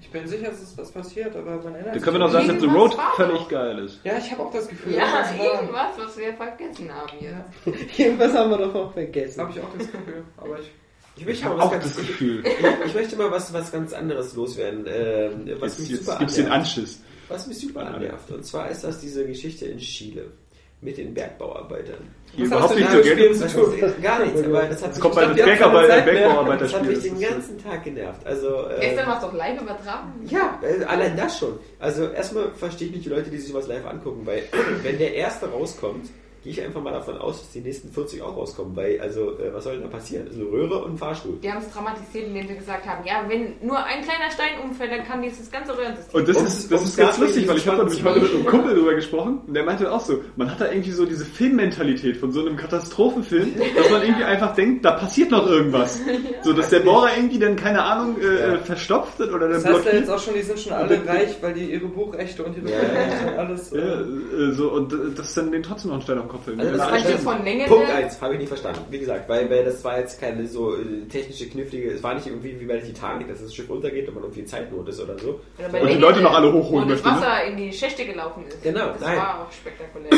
Ich 0.00 0.10
bin 0.10 0.26
sicher, 0.28 0.48
dass 0.50 0.62
es 0.62 0.76
was 0.78 0.90
passiert, 0.92 1.34
aber 1.36 1.56
man 1.56 1.74
erinnert 1.74 1.86
Dann 1.86 1.94
sich 1.94 2.02
können 2.02 2.14
wir 2.16 2.18
noch 2.20 2.32
nicht. 2.32 2.46
sagen, 2.46 2.48
dass 2.48 2.60
The 2.60 2.76
Road 2.76 2.96
völlig 3.16 3.48
geil 3.48 3.78
ist. 3.80 4.00
Ja, 4.04 4.18
ich 4.18 4.30
habe 4.32 4.42
auch 4.42 4.52
das 4.52 4.68
Gefühl. 4.68 4.94
Ja, 4.94 5.04
das 5.20 5.38
war- 5.38 5.44
irgendwas, 5.44 5.98
was 5.98 6.18
wir 6.18 6.34
vergessen 6.34 6.92
haben 6.94 7.10
hier. 7.18 7.44
Irgendwas 8.06 8.32
haben 8.34 8.50
wir 8.50 8.58
doch 8.58 8.74
auch 8.74 8.92
vergessen. 8.92 9.40
Habe 9.40 9.52
ich 9.52 9.60
auch 9.60 9.76
das 9.78 9.90
Gefühl. 9.92 10.24
Aber 10.36 10.58
ich 10.60 10.70
Ich 11.16 11.24
möchte 11.24 11.38
Ich 11.40 11.44
mal 11.44 11.50
habe 11.50 11.58
was 11.60 11.66
auch 11.66 11.72
ganz, 11.72 11.84
das 11.84 11.96
Gefühl. 12.06 12.44
ich, 12.46 12.86
ich 12.86 12.94
möchte 12.94 13.16
mal 13.16 13.30
was, 13.30 13.52
was 13.52 13.72
ganz 13.72 13.92
anderes 13.92 14.34
loswerden, 14.36 14.86
äh, 14.86 15.30
was 15.60 15.78
Jetzt, 15.78 15.90
mich 15.90 15.90
jetzt 16.00 16.18
gibt's 16.18 16.34
den. 16.34 16.46
Anschiss. 16.48 17.02
Was 17.28 17.46
mich 17.46 17.58
super 17.58 17.86
annervt. 17.86 18.30
Und 18.30 18.44
zwar 18.44 18.70
ist 18.70 18.84
das 18.84 19.00
diese 19.00 19.26
Geschichte 19.26 19.66
in 19.66 19.78
Chile 19.78 20.30
mit 20.80 20.96
den 20.96 21.12
Bergbauarbeitern. 21.12 22.08
Was 22.36 22.46
überhaupt 22.46 22.76
nicht 22.76 22.92
gespielt? 22.92 23.18
Geltung. 23.18 23.80
Das 23.80 23.90
ist 23.90 24.02
gar 24.02 24.24
nichts, 24.24 24.44
aber 24.44 24.62
das 24.62 24.82
hat 24.82 25.00
kommt 25.00 25.14
bei 25.16 25.26
den 25.26 25.34
die 25.36 25.42
Bergarbeiter, 25.42 26.12
mehr. 26.12 26.56
das 26.56 26.74
hat 26.74 26.86
mich 26.86 27.00
den 27.00 27.20
ganzen 27.20 27.58
Tag 27.62 27.82
genervt. 27.82 28.24
Also, 28.24 28.68
äh, 28.68 28.80
Gestern 28.80 29.06
war 29.08 29.16
es 29.16 29.22
doch 29.22 29.32
live 29.32 29.60
übertragen. 29.60 30.12
Ja, 30.28 30.60
äh, 30.62 30.84
allein 30.84 31.16
das 31.16 31.38
schon. 31.38 31.58
Also 31.80 32.06
erstmal 32.08 32.52
verstehe 32.52 32.88
ich 32.88 32.94
nicht 32.94 33.06
die 33.06 33.10
Leute, 33.10 33.28
die 33.30 33.38
sich 33.38 33.48
sowas 33.50 33.66
live 33.66 33.86
angucken, 33.86 34.24
weil 34.24 34.44
wenn 34.82 34.98
der 34.98 35.14
erste 35.14 35.50
rauskommt, 35.50 36.10
gehe 36.48 36.56
ich 36.62 36.62
einfach 36.64 36.80
mal 36.82 36.92
davon 36.94 37.18
aus, 37.18 37.40
dass 37.42 37.50
die 37.52 37.60
nächsten 37.60 37.90
40 37.92 38.22
auch 38.22 38.34
rauskommen, 38.34 38.74
weil 38.74 38.98
also 39.02 39.32
äh, 39.38 39.52
was 39.52 39.64
soll 39.64 39.74
denn 39.74 39.82
da 39.82 39.88
passieren? 39.88 40.24
Das 40.24 40.34
ist 40.34 40.40
eine 40.40 40.50
Röhre 40.50 40.82
und 40.82 40.94
ein 40.94 40.96
Fahrstuhl. 40.98 41.36
Die 41.42 41.50
haben 41.52 41.58
es 41.58 41.70
dramatisiert, 41.70 42.26
indem 42.28 42.48
sie 42.48 42.54
gesagt 42.56 42.86
haben, 42.86 43.04
ja, 43.06 43.22
wenn 43.28 43.52
nur 43.60 43.76
ein 43.84 44.02
kleiner 44.02 44.30
Stein 44.30 44.58
umfällt, 44.64 44.92
dann 44.92 45.04
kann 45.04 45.20
dieses 45.20 45.50
ganze 45.50 45.76
Röhrensystem. 45.76 46.18
Und 46.20 46.26
das 46.26 46.42
ist, 46.42 46.72
das 46.72 46.82
ist 46.84 46.96
ganz 46.96 47.18
lustig, 47.18 47.46
weil 47.46 47.58
ich 47.58 47.68
habe 47.68 47.84
mit 47.84 48.06
einem 48.06 48.46
Kumpel 48.46 48.74
drüber 48.74 48.94
gesprochen 48.94 49.40
und 49.46 49.52
der 49.52 49.64
meinte 49.64 49.92
auch 49.92 50.00
so, 50.00 50.22
man 50.36 50.50
hat 50.50 50.58
da 50.60 50.70
irgendwie 50.70 50.92
so 50.92 51.04
diese 51.04 51.26
Filmmentalität 51.26 52.16
von 52.16 52.32
so 52.32 52.40
einem 52.40 52.56
Katastrophenfilm, 52.56 53.52
dass 53.76 53.90
man 53.90 54.02
irgendwie 54.02 54.24
einfach 54.24 54.54
denkt, 54.54 54.86
da 54.86 54.92
passiert 54.92 55.30
noch 55.30 55.46
irgendwas. 55.46 56.00
So, 56.42 56.52
dass 56.52 56.70
der 56.70 56.80
Bohrer 56.80 57.08
irgendwie 57.16 57.38
dann, 57.38 57.56
keine 57.56 57.82
Ahnung, 57.82 58.16
äh, 58.20 58.52
Ja. 58.52 58.58
verstopft 58.58 59.18
wird 59.18 59.32
oder 59.32 59.48
Das 59.48 59.64
dann 59.64 59.74
heißt 59.74 59.84
ja 59.86 59.90
jetzt 59.92 60.06
blockiert. 60.06 60.18
auch 60.18 60.24
schon, 60.24 60.34
die 60.34 60.42
sind 60.42 60.58
schon 60.60 60.72
alle 60.72 61.06
reich, 61.06 61.36
weil 61.42 61.52
die 61.52 61.72
ihre 61.72 61.86
Buchrechte 61.88 62.44
und 62.44 62.56
ihre 62.56 62.70
Ja, 62.70 63.36
alles. 63.36 63.70
Ja, 63.72 64.00
äh, 64.00 64.52
so, 64.52 64.70
und 64.70 64.92
äh, 64.92 64.96
das 65.16 65.26
ist 65.26 65.36
dann 65.36 65.50
den 65.50 65.62
trotzdem 65.62 65.90
noch 65.90 65.98
ein 65.98 66.02
Stein 66.02 66.18
auf 66.18 66.24
den 66.26 66.30
Kopf 66.30 66.37
fällt. 66.42 66.58
Also 66.60 66.72
das 66.72 66.80
Das 66.80 66.90
war 66.92 66.98
fand 67.00 67.14
ich 67.14 67.20
von 67.20 67.44
Länge 67.44 67.64
Punkt 67.66 67.88
her- 67.88 67.96
1, 67.96 68.20
habe 68.20 68.32
ich 68.34 68.38
nicht 68.40 68.48
verstanden. 68.48 68.80
Wie 68.90 68.98
gesagt, 68.98 69.28
weil, 69.28 69.48
weil 69.50 69.64
das 69.64 69.82
war 69.84 69.98
jetzt 69.98 70.20
keine 70.20 70.46
so 70.46 70.74
äh, 70.76 71.06
technische, 71.10 71.48
knifflige, 71.48 71.90
es 71.92 72.02
war 72.02 72.14
nicht 72.14 72.26
irgendwie 72.26 72.58
wie 72.60 72.64
bei 72.66 72.74
der 72.74 72.84
Titanic, 72.84 73.28
dass 73.28 73.40
das 73.42 73.54
Schiff 73.54 73.68
untergeht 73.70 74.08
und 74.08 74.14
man 74.14 74.24
irgendwie 74.24 74.44
Zeitnot 74.44 74.88
ist 74.88 75.00
oder 75.00 75.18
so. 75.18 75.40
Oder 75.58 75.82
Und 75.82 75.88
die 75.90 75.94
Leute 75.96 76.20
noch 76.20 76.34
alle 76.34 76.52
hochholen 76.52 76.86
wo 76.88 76.92
das 76.92 77.02
möchte, 77.02 77.08
ne? 77.20 77.26
Wasser 77.26 77.44
in 77.44 77.56
die 77.56 77.72
Schächte 77.72 78.04
gelaufen 78.04 78.44
ist. 78.48 78.62
Genau, 78.62 78.86
das 78.88 79.00
nein. 79.00 79.16
war 79.18 79.42
auch 79.46 79.52
spektakulär. 79.52 80.10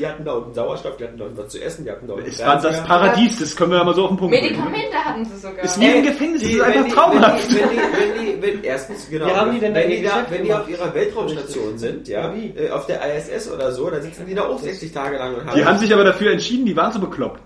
Die 0.00 0.06
hatten 0.06 0.24
da 0.24 0.32
unten 0.32 0.54
Sauerstoff, 0.54 0.96
die 0.96 1.04
hatten 1.04 1.18
da 1.18 1.26
unten 1.26 1.36
was 1.36 1.48
zu 1.48 1.62
essen, 1.62 1.84
die 1.84 1.90
hatten 1.90 2.06
da 2.06 2.14
unten 2.14 2.26
es 2.26 2.38
war 2.38 2.58
das. 2.58 2.82
Paradies, 2.84 3.38
das 3.38 3.54
können 3.54 3.72
wir 3.72 3.78
ja 3.78 3.84
mal 3.84 3.94
so 3.94 4.04
auf 4.04 4.08
den 4.08 4.16
Punkt 4.16 4.32
bringen. 4.34 4.46
Medikamente 4.52 4.96
hatten 4.96 5.24
sie 5.26 5.36
sogar. 5.36 5.62
Ist 5.64 5.78
wie 5.78 5.86
im 5.86 6.02
Gefängnis, 6.04 6.40
das 6.42 6.50
ist 6.50 6.60
einfach 6.62 6.74
wenn 6.80 6.84
die- 6.86 6.90
traumhaft. 6.90 7.48
Wenn 7.54 7.68
die, 7.68 7.76
wenn 7.76 7.78
die, 7.78 7.98
wenn 7.98 8.24
die, 8.40 8.42
wenn, 8.56 8.64
erstens, 8.64 9.10
genau. 9.10 9.50
Die 9.50 9.58
denn 9.60 9.74
da 9.74 9.80
wenn, 9.80 9.90
die 9.90 10.02
da, 10.02 10.08
Geschäft 10.08 10.30
wenn 10.30 10.44
die 10.44 10.54
auf 10.54 10.68
ihrer 10.70 10.94
Weltraumstation 10.94 11.78
sind, 11.78 12.08
ja, 12.08 12.32
äh, 12.34 12.70
auf 12.70 12.86
der 12.86 13.00
ISS 13.14 13.50
oder 13.52 13.70
so, 13.72 13.90
dann 13.90 14.00
sitzen 14.02 14.24
die 14.26 14.34
da 14.34 14.46
auch 14.46 14.58
60 14.58 14.90
Tage 14.90 15.18
lang 15.18 15.34
und 15.34 15.44
haben. 15.44 15.54
Die 15.58 15.64
haben 15.66 15.78
sich 15.78 15.92
aber 15.92 16.04
dafür 16.04 16.32
entschieden, 16.32 16.64
die 16.64 16.74
waren 16.76 16.92
so 16.92 16.98
bekloppt. 16.98 17.40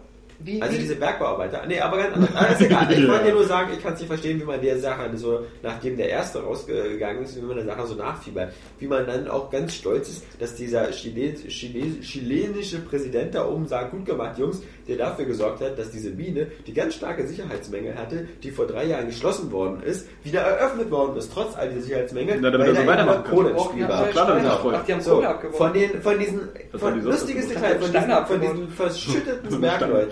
Wie, 0.44 0.60
also 0.60 0.74
wie, 0.74 0.80
diese 0.82 0.96
Bergbauarbeiter. 0.96 1.64
Nee, 1.66 1.80
aber 1.80 1.96
ganz 1.96 2.14
anders. 2.14 2.34
Aber 2.36 2.48
ist 2.50 2.60
egal. 2.60 2.92
Ich 2.92 3.08
wollte 3.08 3.24
dir 3.24 3.32
nur 3.32 3.46
sagen, 3.46 3.70
ich 3.72 3.82
kann 3.82 3.94
es 3.94 4.00
nicht 4.00 4.08
verstehen, 4.08 4.38
wie 4.38 4.44
man 4.44 4.60
der 4.60 4.78
Sache 4.78 5.10
so, 5.16 5.46
nachdem 5.62 5.96
der 5.96 6.10
erste 6.10 6.42
rausgegangen 6.42 7.24
ist, 7.24 7.36
wie 7.36 7.40
man 7.40 7.56
der 7.56 7.64
Sache 7.64 7.86
so 7.86 7.94
nachfiebert. 7.94 8.52
Wie 8.78 8.86
man 8.86 9.06
dann 9.06 9.26
auch 9.28 9.50
ganz 9.50 9.74
stolz 9.74 10.08
ist, 10.08 10.24
dass 10.38 10.54
dieser 10.54 10.90
Chile, 10.90 11.34
Chile, 11.48 12.00
chilenische 12.02 12.80
Präsident 12.80 13.34
da 13.34 13.48
oben 13.48 13.66
sagt, 13.66 13.92
gut 13.92 14.04
gemacht, 14.04 14.38
Jungs, 14.38 14.62
der 14.88 14.96
dafür 14.96 15.24
gesorgt 15.24 15.60
hat, 15.60 15.78
dass 15.78 15.90
diese 15.90 16.10
Mine, 16.10 16.48
die 16.66 16.72
ganz 16.74 16.94
starke 16.94 17.26
Sicherheitsmängel 17.26 17.94
hatte, 17.96 18.26
die 18.42 18.50
vor 18.50 18.66
drei 18.66 18.84
Jahren 18.84 19.06
geschlossen 19.06 19.50
worden 19.52 19.82
ist, 19.82 20.06
wieder 20.22 20.40
eröffnet 20.40 20.90
worden 20.90 21.16
ist, 21.16 21.30
trotz 21.32 21.56
all 21.56 21.68
dieser 21.70 21.82
Sicherheitsmängel, 21.82 22.38
Na, 22.40 22.50
damit 22.50 22.68
weil 22.68 22.76
er 22.76 22.82
so 22.82 22.86
weitermachen. 22.88 23.24
Kohle 23.30 23.50
im 23.50 23.58
Spiel 23.58 23.88
war. 23.88 24.06
klar, 24.08 24.34
das 24.34 24.44
ist 24.44 24.60
voll. 24.60 24.74
Ach, 24.76 24.84
die 24.84 24.92
haben 24.92 25.00
So, 25.00 25.22
von 25.52 25.72
den, 25.72 26.02
von 26.02 26.18
diesen, 26.18 26.40
Was 26.72 26.80
von, 26.80 26.90
haben 26.92 27.00
die 27.00 27.06
lustiges? 27.06 27.48
Detail, 27.48 27.78
von 27.80 27.92
diesen, 27.92 28.26
von 28.26 28.40
diesen 28.40 28.68
verschütteten 28.68 29.60
Bergleuten, 29.60 30.10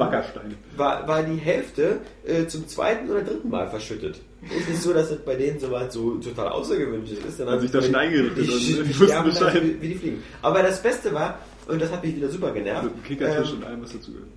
war, 0.76 1.06
war 1.08 1.22
die 1.22 1.36
Hälfte 1.36 2.00
äh, 2.26 2.46
zum 2.46 2.66
zweiten 2.68 3.10
oder 3.10 3.22
dritten 3.22 3.48
Mal 3.50 3.68
verschüttet. 3.68 4.20
Ist 4.58 4.68
nicht 4.68 4.82
so, 4.82 4.92
dass 4.92 5.10
es 5.10 5.18
bei 5.18 5.36
denen 5.36 5.60
sowas 5.60 5.92
so 5.94 6.14
total 6.16 6.48
außergewöhnlich 6.48 7.12
ist. 7.12 7.36
sondern 7.36 7.54
Hat 7.56 7.62
sich 7.62 7.70
da 7.70 7.80
schon 7.80 7.94
eingerichtet 7.94 8.48
und 8.50 8.60
die, 8.60 8.82
die 8.82 9.00
wussten 9.00 9.06
dann 9.08 9.24
Bescheid. 9.24 9.62
wie, 9.62 9.80
wie 9.82 9.88
die 9.88 9.94
fliegen. 9.94 10.22
Aber 10.42 10.62
das 10.62 10.82
Beste 10.82 11.14
war, 11.14 11.38
und 11.68 11.80
das 11.80 11.92
hat 11.92 12.02
mich 12.04 12.16
wieder 12.16 12.28
super 12.28 12.50
genervt, 12.50 12.82
Mit 12.84 12.92
einem 12.94 13.02
Kickertisch 13.04 13.50
ähm, 13.52 13.58
und 13.58 13.64
allem, 13.64 13.82
was 13.82 13.92
dazugehört. 13.92 14.28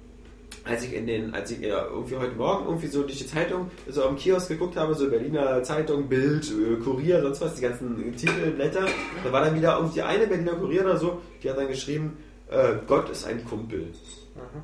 Als 0.65 0.83
ich 0.83 0.93
in 0.93 1.07
den, 1.07 1.33
als 1.33 1.51
ich 1.51 1.59
ja, 1.61 1.85
irgendwie 1.85 2.15
heute 2.15 2.35
Morgen 2.35 2.65
irgendwie 2.65 2.87
so 2.87 3.03
durch 3.03 3.19
die 3.19 3.27
Zeitung 3.27 3.69
so 3.87 4.03
am 4.03 4.15
Kiosk 4.15 4.49
geguckt 4.49 4.75
habe, 4.75 4.95
so 4.95 5.09
Berliner 5.09 5.61
Zeitung, 5.63 6.09
Bild, 6.09 6.51
äh, 6.51 6.75
Kurier, 6.83 7.21
sonst 7.21 7.41
was, 7.41 7.55
die 7.55 7.61
ganzen 7.61 8.15
Titelblätter, 8.15 8.85
da 9.23 9.31
war 9.31 9.45
dann 9.45 9.55
wieder 9.55 9.77
irgendwie 9.77 10.01
eine 10.01 10.27
Berliner 10.27 10.53
Kurier 10.53 10.81
oder 10.81 10.97
so, 10.97 11.21
die 11.41 11.49
hat 11.49 11.57
dann 11.57 11.67
geschrieben, 11.67 12.17
äh, 12.49 12.75
Gott 12.87 13.09
ist 13.09 13.25
ein 13.25 13.45
Kumpel. 13.45 13.91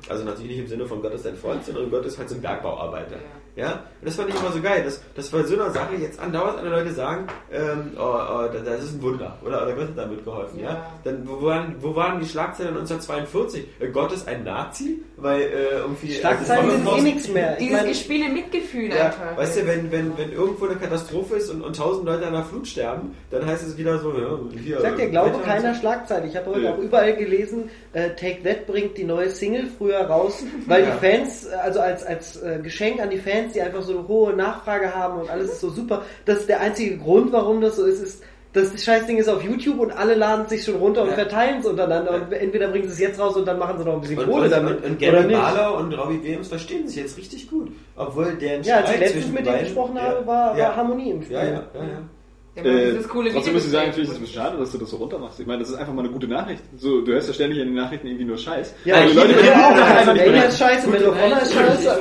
Also 0.08 0.24
natürlich 0.24 0.50
nicht 0.50 0.60
im 0.60 0.66
Sinne 0.68 0.86
von 0.86 1.00
Gott 1.00 1.14
ist 1.14 1.26
ein 1.26 1.36
Freund, 1.36 1.64
sondern 1.64 1.90
Gott 1.90 2.04
ist 2.04 2.18
halt 2.18 2.28
so 2.28 2.34
ein 2.34 2.42
Bergbauarbeiter. 2.42 3.16
Ja, 3.16 3.22
und 3.54 4.06
das 4.06 4.16
fand 4.16 4.30
ich 4.30 4.34
immer 4.34 4.50
so 4.50 4.62
geil, 4.62 4.82
dass, 4.82 5.02
dass 5.14 5.28
bei 5.28 5.42
so 5.42 5.54
einer 5.54 5.70
Sache 5.70 5.94
jetzt 6.00 6.18
andauernd 6.18 6.58
alle 6.58 6.70
Leute 6.70 6.90
sagen, 6.92 7.26
ähm, 7.52 7.92
oh, 7.98 8.00
oh, 8.02 8.48
das- 8.50 8.64
das 8.64 8.84
ist 8.84 8.94
ein 8.94 9.02
Wunder, 9.02 9.36
oder, 9.44 9.62
oder 9.64 9.74
Gott 9.74 9.88
hat 9.88 9.98
damit 9.98 10.24
geholfen, 10.24 10.58
ja. 10.60 10.70
Ja. 10.70 10.86
Dann, 11.04 11.28
wo 11.28 11.42
waren, 11.44 11.74
wo 11.80 11.94
waren 11.94 12.18
die 12.18 12.26
Schlagzeilen 12.26 12.70
1942? 12.74 13.66
Äh, 13.80 13.88
Gott 13.88 14.10
ist 14.12 14.26
ein 14.26 14.44
Nazi? 14.44 15.02
Weil, 15.18 15.42
äh, 15.42 15.78
irgendwie... 15.82 16.12
Schlagzeilen 16.14 16.70
also, 16.70 16.76
sind 16.78 16.98
eh 16.98 17.02
nichts 17.02 17.28
mehr. 17.28 17.52
Ich 17.52 17.58
Dieses 17.58 17.76
meine, 17.76 17.88
gespiele 17.90 18.28
Mitgefühl 18.30 18.88
ja, 18.88 19.06
einfach. 19.06 19.36
weißt 19.36 19.60
du, 19.60 19.66
wenn, 19.66 19.92
wenn, 19.92 20.16
wenn 20.18 20.32
irgendwo 20.32 20.64
eine 20.66 20.76
Katastrophe 20.76 21.36
ist 21.36 21.50
und, 21.50 21.60
und 21.62 21.76
tausend 21.76 22.06
Leute 22.06 22.26
an 22.26 22.32
der 22.32 22.44
Flut 22.44 22.66
sterben, 22.66 23.14
dann 23.30 23.44
heißt 23.46 23.66
es 23.68 23.76
wieder 23.76 23.98
so, 23.98 24.12
ja, 24.18 24.38
hier... 24.62 24.80
Sagt 24.80 24.98
der 24.98 25.08
Glaube 25.10 25.34
weiter- 25.34 25.42
keiner 25.44 25.74
Schlagzeile. 25.74 26.26
Ich 26.26 26.36
habe 26.36 26.46
heute 26.46 26.60
Ja. 26.60 26.72
auch 26.72 26.78
überall 26.78 27.14
gelesen, 27.14 27.68
äh, 27.92 28.08
Take 28.14 28.42
That 28.44 28.66
bringt 28.66 28.96
die 28.96 29.04
neue 29.04 29.28
Single 29.28 29.66
früher 29.78 30.00
raus, 30.06 30.42
weil 30.66 30.84
Ja. 30.84 30.90
die 30.92 31.06
Fans, 31.06 31.46
äh, 31.46 31.54
also 31.56 31.80
als, 31.80 32.02
als 32.04 32.42
äh, 32.42 32.58
Geschenk 32.62 33.00
an 33.00 33.10
die 33.10 33.18
Fans, 33.18 33.41
die 33.50 33.60
einfach 33.60 33.82
so 33.82 33.98
eine 33.98 34.06
hohe 34.06 34.32
Nachfrage 34.32 34.94
haben 34.94 35.20
und 35.20 35.28
alles 35.28 35.50
ist 35.52 35.60
so 35.60 35.70
super. 35.70 36.02
Das 36.24 36.38
ist 36.38 36.48
der 36.48 36.60
einzige 36.60 36.96
Grund, 36.98 37.32
warum 37.32 37.60
das 37.60 37.74
so 37.76 37.84
ist, 37.84 38.00
ist 38.00 38.22
das 38.54 38.84
Scheißding 38.84 39.16
ist 39.16 39.30
auf 39.30 39.42
YouTube 39.42 39.80
und 39.80 39.92
alle 39.92 40.14
laden 40.14 40.46
sich 40.46 40.62
schon 40.62 40.74
runter 40.76 41.00
und 41.02 41.08
Ja. 41.08 41.14
verteilen 41.14 41.60
es 41.60 41.66
untereinander 41.66 42.12
Ja. 42.18 42.22
und 42.22 42.32
entweder 42.34 42.68
bringen 42.68 42.84
sie 42.84 42.92
es 42.92 42.98
jetzt 42.98 43.18
raus 43.18 43.34
und 43.34 43.46
dann 43.48 43.58
machen 43.58 43.78
sie 43.78 43.84
noch 43.84 43.94
ein 43.94 44.00
bisschen 44.02 44.18
Und, 44.18 44.30
Kohle 44.30 44.44
und, 44.44 44.50
damit 44.50 44.76
und, 44.84 44.90
und 44.90 44.98
Gary. 44.98 45.32
Mahler 45.32 45.74
und 45.78 45.92
Robbie 45.94 46.22
Williams 46.22 46.48
verstehen 46.48 46.86
sich 46.86 46.96
jetzt 46.98 47.16
richtig 47.16 47.48
gut. 47.48 47.72
Obwohl 47.96 48.34
deren 48.34 48.62
Ja, 48.62 48.76
als 48.76 48.90
ich 48.90 48.96
Streit 48.96 49.00
letztens 49.14 49.32
mit 49.32 49.46
denen 49.46 49.58
gesprochen 49.60 49.96
ja, 49.96 50.02
habe, 50.02 50.26
war, 50.26 50.58
ja, 50.58 50.64
war 50.66 50.76
Harmonie 50.76 51.10
im 51.12 51.22
Spiel. 51.22 51.34
Ja, 51.34 51.44
ja, 51.44 51.50
ja, 51.52 51.60
ja. 52.54 52.62
Äh, 52.62 52.98
trotzdem 53.32 53.54
muss 53.54 53.64
ich 53.64 53.70
sagen, 53.70 53.90
gezeigt. 53.90 53.94
finde 53.94 54.02
ich 54.02 54.08
das 54.08 54.16
ein 54.16 54.20
bisschen 54.20 54.34
schade, 54.34 54.58
dass 54.58 54.72
du 54.72 54.78
das 54.78 54.90
so 54.90 54.96
runter 54.96 55.18
machst. 55.18 55.40
Ich 55.40 55.46
meine, 55.46 55.60
das 55.60 55.70
ist 55.70 55.76
einfach 55.76 55.94
mal 55.94 56.02
eine 56.02 56.12
gute 56.12 56.28
Nachricht. 56.28 56.62
So, 56.76 57.00
du 57.00 57.12
hörst 57.12 57.28
ja 57.28 57.34
ständig 57.34 57.58
in 57.58 57.68
den 57.68 57.74
Nachrichten 57.74 58.06
irgendwie 58.06 58.26
nur 58.26 58.36
Scheiß. 58.36 58.74
Ja, 58.84 58.96
Aber 58.96 59.06
die 59.06 59.16
Leute 59.16 59.34
können 59.34 59.52
auch, 59.52 59.70
einfach 59.70 60.12
nicht 60.12 60.24
berichten. 60.24 60.48
ist 60.48 60.58
scheiße, 60.58 60.88
Medal 60.88 61.08
of 61.08 61.20
Honor 61.20 61.42
ist 61.42 61.54
scheiße, 61.54 61.96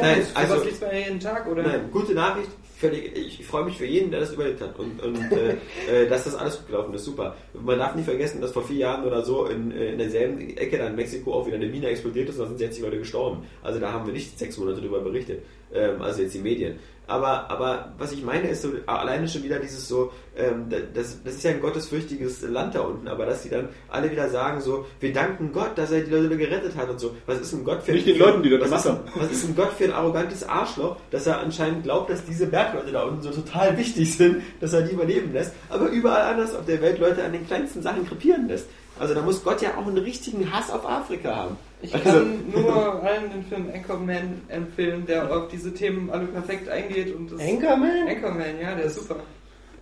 Nein, 0.00 0.26
Also, 0.34 0.56
man 0.56 0.92
ja 0.92 0.98
jeden 0.98 1.20
Tag, 1.20 1.46
oder? 1.46 1.62
Nein, 1.62 1.88
gute 1.90 2.12
Nachricht, 2.12 2.50
völlig, 2.76 3.16
ich, 3.16 3.46
freue 3.46 3.64
mich 3.64 3.76
für 3.76 3.86
jeden, 3.86 4.10
der 4.10 4.20
das 4.20 4.32
überlebt 4.32 4.60
hat 4.60 4.78
und, 4.78 5.02
und 5.02 5.32
äh, 5.32 5.56
äh, 5.90 6.08
dass 6.08 6.24
das 6.24 6.34
alles 6.34 6.58
gut 6.58 6.68
gelaufen 6.68 6.94
ist, 6.94 7.04
super. 7.04 7.36
Man 7.54 7.78
darf 7.78 7.94
nicht 7.94 8.04
vergessen, 8.04 8.40
dass 8.40 8.52
vor 8.52 8.64
vier 8.64 8.76
Jahren 8.76 9.04
oder 9.04 9.24
so 9.24 9.46
in, 9.46 9.72
äh, 9.72 9.92
in 9.92 9.98
derselben 9.98 10.56
Ecke 10.56 10.76
dann 10.78 10.88
in 10.88 10.96
Mexiko 10.96 11.32
auch 11.32 11.46
wieder 11.46 11.56
eine 11.56 11.68
Mine 11.68 11.88
explodiert 11.88 12.28
ist 12.28 12.36
und 12.36 12.42
da 12.42 12.48
sind 12.48 12.58
60 12.58 12.82
Leute 12.82 12.98
gestorben. 12.98 13.44
Also 13.62 13.80
da 13.80 13.92
haben 13.92 14.06
wir 14.06 14.12
nicht 14.12 14.38
sechs 14.38 14.58
Monate 14.58 14.80
drüber 14.80 15.00
berichtet, 15.00 15.42
ähm, 15.72 16.02
also 16.02 16.22
jetzt 16.22 16.34
die 16.34 16.40
Medien. 16.40 16.78
Aber, 17.08 17.48
aber 17.50 17.92
was 17.98 18.10
ich 18.10 18.24
meine 18.24 18.48
ist 18.48 18.62
so, 18.62 18.72
alleine 18.86 19.28
schon 19.28 19.44
wieder 19.44 19.60
dieses 19.60 19.86
so, 19.86 20.10
ähm, 20.36 20.66
das, 20.68 21.22
das 21.22 21.34
ist 21.34 21.44
ja 21.44 21.52
ein 21.52 21.60
gottesfürchtiges 21.60 22.42
Land 22.42 22.74
da 22.74 22.80
unten, 22.80 23.06
aber 23.06 23.26
dass 23.26 23.44
sie 23.44 23.48
dann 23.48 23.68
alle 23.88 24.10
wieder 24.10 24.28
sagen 24.28 24.60
so, 24.60 24.86
wir 24.98 25.12
danken 25.12 25.52
Gott, 25.52 25.78
dass 25.78 25.92
er 25.92 26.00
die 26.00 26.10
Leute 26.10 26.36
gerettet 26.36 26.74
hat 26.76 26.90
und 26.90 26.98
so. 26.98 27.14
Was 27.26 27.40
ist 27.40 27.52
ein 27.52 27.62
Gott 27.62 27.82
für 27.84 27.92
Nicht 27.92 28.08
den 28.08 28.18
Leuten, 28.18 28.42
die 28.42 28.50
das 28.50 28.68
ist, 28.70 28.84
haben. 28.86 29.00
was 29.14 29.30
ist 29.30 29.48
ein 29.48 29.54
Gott 29.54 29.72
für 29.72 29.84
ein 29.84 29.92
arrogantes 29.92 30.42
Arschloch, 30.48 30.96
dass 31.12 31.28
er 31.28 31.38
anscheinend 31.38 31.84
glaubt, 31.84 32.10
dass 32.10 32.24
diese 32.24 32.46
Bergleute 32.46 32.90
da 32.90 33.04
unten 33.04 33.22
so 33.22 33.30
total 33.30 33.78
wichtig 33.78 34.16
sind, 34.16 34.42
dass 34.60 34.72
er 34.72 34.82
die 34.82 34.94
überleben 34.94 35.32
lässt, 35.32 35.52
aber 35.68 35.88
überall 35.88 36.32
anders 36.32 36.56
auf 36.56 36.66
der 36.66 36.82
Welt 36.82 36.98
Leute 36.98 37.22
an 37.22 37.32
den 37.32 37.46
kleinsten 37.46 37.82
Sachen 37.82 38.04
krepieren 38.04 38.48
lässt. 38.48 38.66
Also 38.98 39.14
da 39.14 39.22
muss 39.22 39.42
Gott 39.44 39.60
ja 39.62 39.70
auch 39.76 39.86
einen 39.86 39.98
richtigen 39.98 40.50
Hass 40.52 40.70
auf 40.70 40.88
Afrika 40.88 41.34
haben. 41.34 41.56
Ich 41.82 41.94
Also- 41.94 42.10
kann 42.10 42.44
nur 42.50 43.02
allen 43.02 43.30
den 43.30 43.44
Film 43.44 43.70
Anchorman 43.74 44.40
empfehlen, 44.48 45.04
der 45.06 45.30
auf 45.34 45.48
diese 45.48 45.72
Themen 45.74 46.10
alle 46.10 46.24
perfekt 46.26 46.68
eingeht. 46.68 47.14
Und 47.14 47.30
das 47.32 47.40
Anchorman? 47.40 48.08
Anchorman, 48.08 48.60
ja, 48.60 48.74
der 48.74 48.84
ist 48.86 48.94
super. 48.96 49.16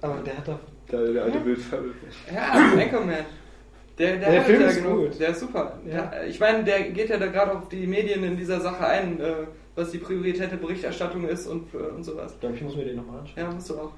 Aber 0.03 0.17
der 0.25 0.37
hat 0.37 0.49
doch... 0.49 0.59
Der, 0.91 1.13
der 1.13 1.25
alte 1.25 1.39
Bild. 1.41 1.61
Ja, 2.35 2.43
Anchorman. 2.53 3.15
Der, 3.99 4.17
der, 4.17 4.31
Der 4.31 4.41
hat 4.41 4.47
Film 4.47 4.61
ja 4.61 4.67
ist 4.67 4.77
genug. 4.83 4.97
gut. 5.11 5.21
Der 5.21 5.29
ist 5.29 5.41
super. 5.41 5.79
Ja. 5.87 6.07
Der, 6.07 6.27
ich 6.27 6.41
meine, 6.41 6.65
der 6.65 6.83
geht 6.91 7.09
ja 7.11 7.17
da 7.17 7.27
gerade 7.29 7.53
auf 7.57 7.69
die 7.69 7.87
Medien 7.87 8.25
in 8.25 8.37
dieser 8.37 8.61
Sache 8.61 8.85
ein, 8.87 9.21
äh, 9.21 9.33
was 9.77 9.93
die 9.93 9.99
prioritäre 9.99 10.57
Berichterstattung 10.57 11.29
ist 11.29 11.47
und, 11.47 11.73
äh, 11.73 11.77
und 11.79 12.03
sowas. 12.03 12.33
Ich 12.35 12.41
glaube, 12.41 12.57
ich 12.57 12.63
muss 12.63 12.75
mir 12.75 12.85
den 12.85 12.97
nochmal 12.97 13.21
anschauen. 13.21 13.37
Ja, 13.45 13.51
musst 13.53 13.71
du 13.71 13.75
auch. 13.75 13.93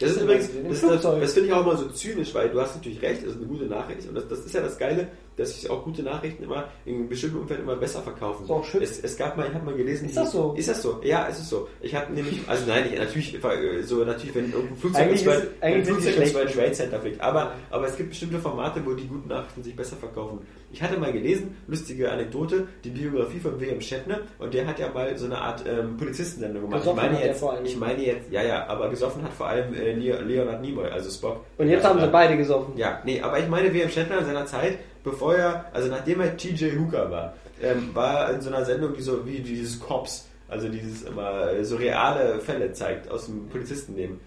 Das 0.00 0.12
ist 0.12 0.22
übrigens, 0.22 0.48
das, 0.82 1.02
das 1.02 1.32
finde 1.34 1.48
ich 1.48 1.52
auch 1.52 1.60
immer 1.60 1.76
so 1.76 1.86
zynisch, 1.90 2.34
weil 2.34 2.48
du 2.48 2.58
hast 2.58 2.76
natürlich 2.76 3.02
recht, 3.02 3.22
das 3.22 3.32
ist 3.32 3.36
eine 3.36 3.46
gute 3.46 3.66
Nachricht 3.66 4.08
und 4.08 4.14
das, 4.14 4.26
das 4.28 4.38
ist 4.40 4.54
ja 4.54 4.62
das 4.62 4.78
Geile, 4.78 5.08
dass 5.36 5.58
sich 5.60 5.70
auch 5.70 5.84
gute 5.84 6.02
Nachrichten 6.02 6.42
immer 6.44 6.64
in 6.84 7.08
bestimmten 7.08 7.38
Umfeldern 7.38 7.64
immer 7.66 7.76
besser 7.76 8.02
verkaufen. 8.02 8.44
Ist 8.44 8.50
auch 8.50 8.64
schön. 8.64 8.82
Es, 8.82 8.98
es 9.02 9.16
gab 9.16 9.36
mal, 9.36 9.46
ich 9.48 9.54
habe 9.54 9.64
mal 9.64 9.74
gelesen. 9.74 10.06
Ist 10.08 10.16
das 10.16 10.32
so? 10.32 10.54
Ist 10.56 10.68
das 10.68 10.82
so? 10.82 11.00
Ja, 11.02 11.26
es 11.30 11.38
ist 11.38 11.48
so. 11.48 11.68
Ich 11.80 11.94
habe 11.94 12.12
nämlich, 12.12 12.40
also 12.46 12.66
nein, 12.66 12.84
ich, 12.92 12.98
natürlich, 12.98 13.34
äh, 13.42 13.82
so 13.82 14.04
natürlich, 14.04 14.34
wenn 14.34 14.52
irgendein 14.52 14.76
Flugzeug 14.76 15.10
ist- 15.12 15.24
wenn 15.26 15.40
ein 15.60 15.84
Flugzeug 15.84 16.12
schlecht. 16.14 16.32
zweiten 16.32 16.52
Trade 16.52 16.72
Center 16.72 17.00
fliegt, 17.00 17.20
aber, 17.20 17.52
aber 17.70 17.86
es 17.86 17.96
gibt 17.96 18.10
bestimmte 18.10 18.38
Formate, 18.38 18.84
wo 18.84 18.92
die 18.92 19.06
guten 19.06 19.28
Nachrichten 19.28 19.62
sich 19.62 19.74
besser 19.74 19.96
verkaufen. 19.96 20.40
Ich 20.72 20.80
hatte 20.82 20.98
mal 21.00 21.12
gelesen, 21.12 21.56
lustige 21.66 22.12
Anekdote, 22.12 22.68
die 22.84 22.90
Biografie 22.90 23.40
von 23.40 23.58
William 23.60 23.80
Shatner 23.80 24.20
und 24.38 24.54
der 24.54 24.66
hat 24.68 24.78
ja 24.78 24.88
mal 24.92 25.16
so 25.18 25.24
eine 25.26 25.38
Art 25.38 25.64
ähm, 25.66 25.96
Polizistensendung 25.96 26.62
gemacht. 26.62 26.82
Gesoffen 26.82 27.04
ich 27.04 27.10
meine 27.12 27.24
jetzt, 27.26 27.40
vor 27.40 27.52
allem. 27.54 27.64
ich 27.64 27.76
meine 27.76 28.04
jetzt, 28.04 28.30
ja, 28.30 28.42
ja, 28.42 28.66
aber 28.68 28.88
gesoffen 28.88 29.22
hat 29.24 29.32
vor 29.32 29.48
allem 29.48 29.74
äh, 29.74 29.94
Leo- 29.94 30.20
Leonard 30.20 30.60
Nimoy, 30.62 30.86
also 30.88 31.10
Spock. 31.10 31.44
Und 31.58 31.68
jetzt 31.68 31.84
haben 31.84 31.98
sie 32.00 32.06
beide 32.06 32.36
gesoffen. 32.36 32.76
Ja, 32.76 33.00
nee, 33.04 33.20
aber 33.20 33.40
ich 33.40 33.48
meine, 33.48 33.72
William 33.72 33.88
Shatner 33.90 34.18
in 34.18 34.26
seiner 34.26 34.46
Zeit, 34.46 34.78
bevor 35.02 35.34
er, 35.34 35.66
also 35.72 35.88
nachdem 35.88 36.20
er 36.20 36.36
TJ 36.36 36.78
Hooker 36.78 37.10
war, 37.10 37.34
ähm, 37.62 37.94
war 37.94 38.28
er 38.28 38.34
in 38.34 38.40
so 38.40 38.48
einer 38.50 38.64
Sendung, 38.64 38.94
die 38.94 39.02
so 39.02 39.26
wie 39.26 39.40
dieses 39.40 39.78
Cops, 39.80 40.28
also 40.48 40.68
dieses 40.68 41.02
immer 41.02 41.50
äh, 41.52 41.64
so 41.64 41.76
reale 41.76 42.40
Fälle 42.40 42.72
zeigt 42.72 43.10
aus 43.10 43.26
dem 43.26 43.48
Polizistenleben. 43.48 44.20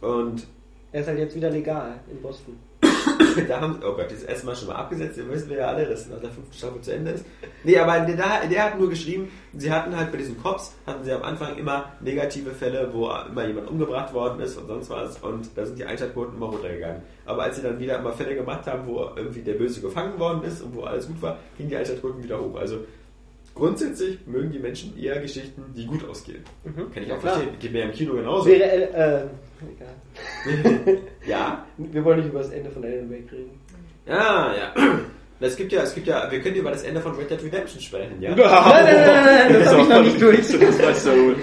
Und 0.00 0.46
Er 0.92 1.00
ist 1.00 1.08
halt 1.08 1.18
jetzt 1.18 1.34
wieder 1.34 1.50
legal 1.50 2.00
in 2.10 2.20
Boston. 2.22 2.58
Da 3.48 3.60
haben 3.60 3.80
oh 3.82 3.94
Gott, 3.94 4.06
das 4.06 4.18
ist 4.18 4.28
erstmal 4.28 4.56
schon 4.56 4.68
mal 4.68 4.76
abgesetzt, 4.76 5.18
ihr 5.18 5.28
wissen 5.28 5.50
wir 5.50 5.58
ja 5.58 5.66
alle, 5.68 5.86
dass 5.86 6.08
nach 6.08 6.20
der 6.20 6.30
fünften 6.30 6.54
Staffel 6.54 6.80
zu 6.80 6.92
Ende 6.92 7.12
ist. 7.12 7.24
Nee, 7.64 7.78
aber 7.78 8.00
der, 8.00 8.46
der 8.48 8.64
hat 8.64 8.78
nur 8.78 8.88
geschrieben, 8.88 9.30
sie 9.54 9.70
hatten 9.70 9.96
halt 9.96 10.12
bei 10.12 10.18
diesen 10.18 10.40
Cops, 10.42 10.74
hatten 10.86 11.04
sie 11.04 11.12
am 11.12 11.22
Anfang 11.22 11.56
immer 11.56 11.92
negative 12.00 12.50
Fälle, 12.50 12.88
wo 12.92 13.10
immer 13.28 13.46
jemand 13.46 13.68
umgebracht 13.68 14.12
worden 14.14 14.40
ist 14.40 14.56
und 14.56 14.66
sonst 14.66 14.90
was 14.90 15.18
und 15.18 15.48
da 15.56 15.66
sind 15.66 15.78
die 15.78 15.84
Einschaltquoten 15.84 16.36
immer 16.36 16.46
runtergegangen. 16.46 17.02
Aber 17.24 17.42
als 17.42 17.56
sie 17.56 17.62
dann 17.62 17.78
wieder 17.78 17.98
immer 17.98 18.12
Fälle 18.12 18.34
gemacht 18.34 18.66
haben, 18.66 18.86
wo 18.86 19.10
irgendwie 19.16 19.42
der 19.42 19.54
Böse 19.54 19.80
gefangen 19.80 20.18
worden 20.18 20.42
ist 20.44 20.62
und 20.62 20.74
wo 20.74 20.82
alles 20.82 21.06
gut 21.06 21.20
war, 21.22 21.38
gingen 21.56 21.70
die 21.70 21.76
Einschaltquoten 21.76 22.22
wieder 22.22 22.40
hoch. 22.40 22.56
Also 22.56 22.78
grundsätzlich 23.56 24.18
mögen 24.26 24.52
die 24.52 24.58
Menschen 24.60 24.96
eher 24.96 25.20
Geschichten, 25.20 25.62
die 25.76 25.86
gut 25.86 26.08
ausgehen. 26.08 26.44
Kann 26.94 27.02
ich 27.02 27.10
auch 27.12 27.18
klar. 27.20 27.34
verstehen. 27.34 27.58
Geht 27.58 27.72
mir 27.72 27.82
im 27.84 27.92
Kino 27.92 28.14
genauso. 28.14 28.46
Wäre, 28.46 28.62
äh, 28.62 29.22
äh, 29.22 29.26
egal. 29.74 30.98
ja, 31.26 31.66
Wir 31.76 32.04
wollen 32.04 32.18
nicht 32.20 32.28
über 32.28 32.38
das 32.40 32.50
Ende 32.50 32.70
von 32.70 32.84
Alan 32.84 33.10
Wake 33.10 33.32
reden. 33.32 33.50
Ja, 34.06 34.54
ja. 34.54 34.74
Es 35.38 35.54
gibt 35.54 35.70
ja, 35.70 35.82
es 35.82 35.94
gibt 35.94 36.06
ja, 36.06 36.30
wir 36.32 36.40
können 36.40 36.56
über 36.56 36.70
das 36.70 36.82
Ende 36.82 36.98
von 36.98 37.14
Red 37.14 37.30
Dead 37.30 37.42
Redemption 37.44 37.78
sprechen, 37.78 38.22
ja? 38.22 38.30
Nein, 38.36 38.38
nein, 38.38 38.84
nein, 38.84 39.24
nein, 39.26 39.52
das 39.52 39.66
habe 39.70 39.82
ich 39.82 39.88
noch 39.90 40.02
nicht 40.02 40.18
durch. 40.22 40.38
Das 40.48 40.78
weißt 40.82 41.06
du 41.06 41.10
ja 41.10 41.16
wohl. 41.16 41.36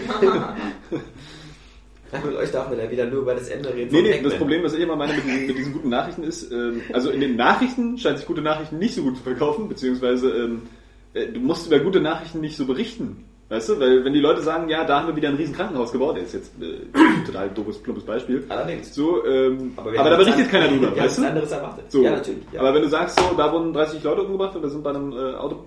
Ach, 2.12 2.24
mit 2.24 2.36
euch 2.36 2.52
darf 2.52 2.70
man 2.70 2.80
ja 2.80 2.90
wieder 2.90 3.06
nur 3.06 3.22
über 3.22 3.36
das 3.36 3.50
Ende 3.50 3.72
reden. 3.74 3.90
Nee, 3.92 4.02
nee, 4.02 4.22
das 4.24 4.36
Problem, 4.36 4.64
was 4.64 4.74
ich 4.74 4.82
immer 4.82 4.96
meine 4.96 5.14
mit, 5.14 5.26
diesen- 5.26 5.46
mit 5.48 5.58
diesen 5.60 5.74
guten 5.74 5.90
Nachrichten 5.90 6.24
ist, 6.24 6.52
ähm, 6.52 6.82
also 6.92 7.10
in 7.12 7.22
den 7.22 7.36
Nachrichten 7.36 7.98
scheint 8.00 8.18
sich 8.18 8.26
gute 8.28 8.42
Nachrichten 8.42 8.78
nicht 8.80 8.96
so 8.96 9.04
gut 9.04 9.18
zu 9.18 9.24
verkaufen, 9.24 9.68
beziehungsweise 9.70 10.30
ähm, 10.32 10.62
äh, 10.64 10.83
du 11.14 11.40
musst 11.40 11.68
über 11.68 11.80
gute 11.80 12.02
Nachrichten 12.02 12.42
nicht 12.42 12.58
so 12.58 12.66
berichten. 12.66 13.26
Weißt 13.50 13.70
du, 13.70 13.80
weil 13.80 14.04
wenn 14.04 14.14
die 14.14 14.20
Leute 14.20 14.42
sagen, 14.42 14.68
ja, 14.70 14.84
da 14.84 15.00
haben 15.00 15.10
wir 15.10 15.16
wieder 15.16 15.30
ein 15.30 15.36
riesen 15.36 15.54
Krankenhaus 15.54 15.92
gebaut, 15.92 16.18
ist 16.18 16.34
jetzt 16.34 16.54
äh, 16.60 16.88
total 17.26 17.50
doofes, 17.50 17.78
plumpes 17.78 18.04
Beispiel. 18.04 18.44
Allerdings. 18.50 18.96
So, 18.96 19.24
ähm, 19.28 19.74
aber, 19.76 19.92
wir 19.92 20.04
da 20.04 20.18
berichtet 20.18 20.50
keiner 20.50 20.70
drüber, 20.70 20.92
wir 20.96 21.04
weißt 21.04 21.20
du? 21.20 21.28
anderes 21.28 21.52
erwartet. 21.52 21.92
So. 21.92 22.02
Ja, 22.02 22.12
natürlich. 22.12 22.44
Ja. 22.52 22.62
Aber 22.62 22.74
wenn 22.74 22.82
du 22.82 22.88
sagst, 22.88 23.20
so, 23.20 23.36
da 23.36 23.52
wurden 23.52 23.72
30 23.72 24.02
Leute 24.02 24.24
umgebracht 24.24 24.56
oder 24.56 24.70
sind 24.70 24.84
bei 24.84 24.90
einem 24.90 25.12
äh, 25.12 25.36
Auto, 25.36 25.66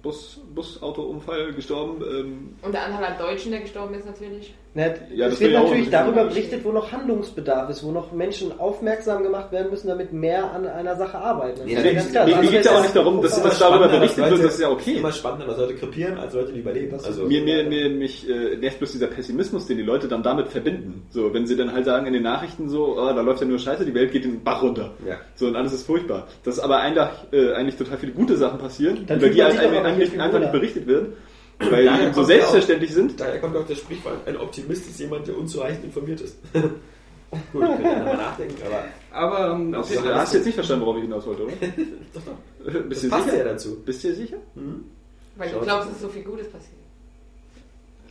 Bus, 0.00 0.40
Busautounfall 0.54 1.52
gestorben, 1.52 2.02
ähm, 2.08 2.54
Und 2.62 2.72
der 2.72 2.86
Anteil 2.86 3.04
an 3.04 3.18
Deutschen, 3.18 3.50
der 3.50 3.60
gestorben 3.60 3.94
ist, 3.94 4.06
natürlich. 4.06 4.54
Ja, 4.78 5.26
das 5.26 5.34
es 5.34 5.40
wird 5.40 5.52
natürlich 5.54 5.90
darüber 5.90 6.24
berichtet, 6.24 6.64
wo 6.64 6.72
noch 6.72 6.92
Handlungsbedarf 6.92 7.68
ist, 7.70 7.84
wo 7.84 7.90
noch 7.90 8.12
Menschen 8.12 8.58
aufmerksam 8.58 9.22
gemacht 9.22 9.50
werden 9.50 9.70
müssen, 9.70 9.88
damit 9.88 10.12
mehr 10.12 10.52
an 10.52 10.66
einer 10.66 10.96
Sache 10.96 11.18
arbeiten. 11.18 11.62
Nee, 11.64 11.74
Das 11.74 11.84
ist 11.84 11.88
nee, 11.88 11.94
ganz 11.94 12.10
klar. 12.10 12.26
mir, 12.26 12.36
andere 12.36 12.50
geht 12.52 12.60
es 12.60 12.66
ja 12.66 12.78
auch 12.78 12.82
nicht 12.82 12.96
darum, 12.96 13.22
dass, 13.22 13.36
Es 13.36 13.42
dass 13.42 13.58
darüber 13.58 13.88
berichtet 13.88 14.30
wird, 14.30 14.44
das 14.44 14.54
ist 14.54 14.60
ja 14.60 14.68
Es 14.68 14.74
okay. 14.74 14.90
ist 14.92 14.98
immer 14.98 15.12
spannender, 15.12 15.46
dass 15.46 15.58
Leute 15.58 15.74
krepieren, 15.74 16.18
als 16.18 16.34
Leute, 16.34 16.52
die 16.52 16.60
überleben. 16.60 16.94
Also, 16.94 17.24
Mir, 17.24 17.42
mir, 17.42 17.64
mir, 17.64 17.90
mich 17.90 18.28
äh, 18.28 18.56
nervt 18.56 18.78
bloß 18.78 18.92
dieser 18.92 19.08
Pessimismus, 19.08 19.66
den 19.66 19.78
die 19.78 19.82
Leute 19.82 20.08
dann 20.08 20.22
damit 20.22 20.48
verbinden. 20.48 21.06
So, 21.10 21.32
wenn 21.34 21.46
sie 21.46 21.56
dann 21.56 21.72
halt 21.72 21.84
sagen 21.84 22.06
in 22.06 22.12
den 22.12 22.22
Nachrichten 22.22 22.68
so, 22.68 22.96
oh, 22.98 23.12
da 23.12 23.20
läuft 23.20 23.40
ja 23.40 23.46
nur 23.46 23.58
Scheiße, 23.58 23.84
die 23.84 23.94
Welt 23.94 24.12
geht 24.12 24.24
in 24.24 24.32
den 24.32 24.44
Bach 24.44 24.62
runter. 24.62 24.92
Ja. 25.06 25.16
So, 25.34 25.46
und 25.46 25.56
alles 25.56 25.72
ist 25.72 25.86
furchtbar. 25.86 26.28
Dass 26.44 26.58
aber 26.60 26.78
eigentlich, 26.78 27.04
äh, 27.32 27.52
eigentlich 27.54 27.76
total 27.76 27.98
viele 27.98 28.12
gute 28.12 28.36
Sachen 28.36 28.58
passieren, 28.58 29.04
Dann 29.06 29.18
über 29.18 29.28
die 29.28 29.42
halt 29.42 29.58
einfach 29.58 30.38
nicht 30.38 30.52
berichtet 30.52 30.86
wird, 30.86 31.08
weil 31.58 31.84
Daher 31.84 31.98
die 32.00 32.04
eben 32.06 32.14
so 32.14 32.20
ja 32.20 32.26
selbstverständlich 32.26 32.94
sind. 32.94 33.20
Daher 33.20 33.40
kommt 33.40 33.56
auch 33.56 33.66
das 33.66 33.78
Sprichwort, 33.78 34.26
ein 34.26 34.36
Optimist 34.36 34.88
ist 34.88 35.00
jemand, 35.00 35.26
der 35.26 35.36
unzureichend 35.36 35.84
informiert 35.84 36.20
ist. 36.20 36.36
Gut, 36.52 37.42
könnt 37.52 37.80
ihr 37.80 37.96
nochmal 37.98 38.16
nachdenken, 38.16 38.56
aber 38.64 39.36
Aber 39.36 39.54
ähm, 39.54 39.74
auf 39.74 39.90
jeden 39.90 40.02
Du 40.02 40.14
hast 40.14 40.32
jetzt 40.32 40.46
nicht 40.46 40.54
verstanden, 40.54 40.84
worauf 40.86 40.96
ich 40.96 41.02
hinaus 41.02 41.26
wollte, 41.26 41.42
oder? 41.42 41.52
doch, 42.14 42.22
doch. 42.24 42.72
Bist 42.82 42.90
Das 42.90 43.00
du 43.02 43.08
passt 43.10 43.24
sicher? 43.24 43.36
ja 43.38 43.44
dazu. 43.44 43.76
Bist 43.84 44.02
du 44.04 44.08
dir 44.08 44.14
sicher? 44.14 44.36
Weil 45.36 45.48
Schaut. 45.50 45.60
du 45.60 45.64
glaubst, 45.64 45.90
dass 45.90 46.00
so 46.00 46.08
viel 46.08 46.22
Gutes 46.22 46.46
passiert. 46.50 46.72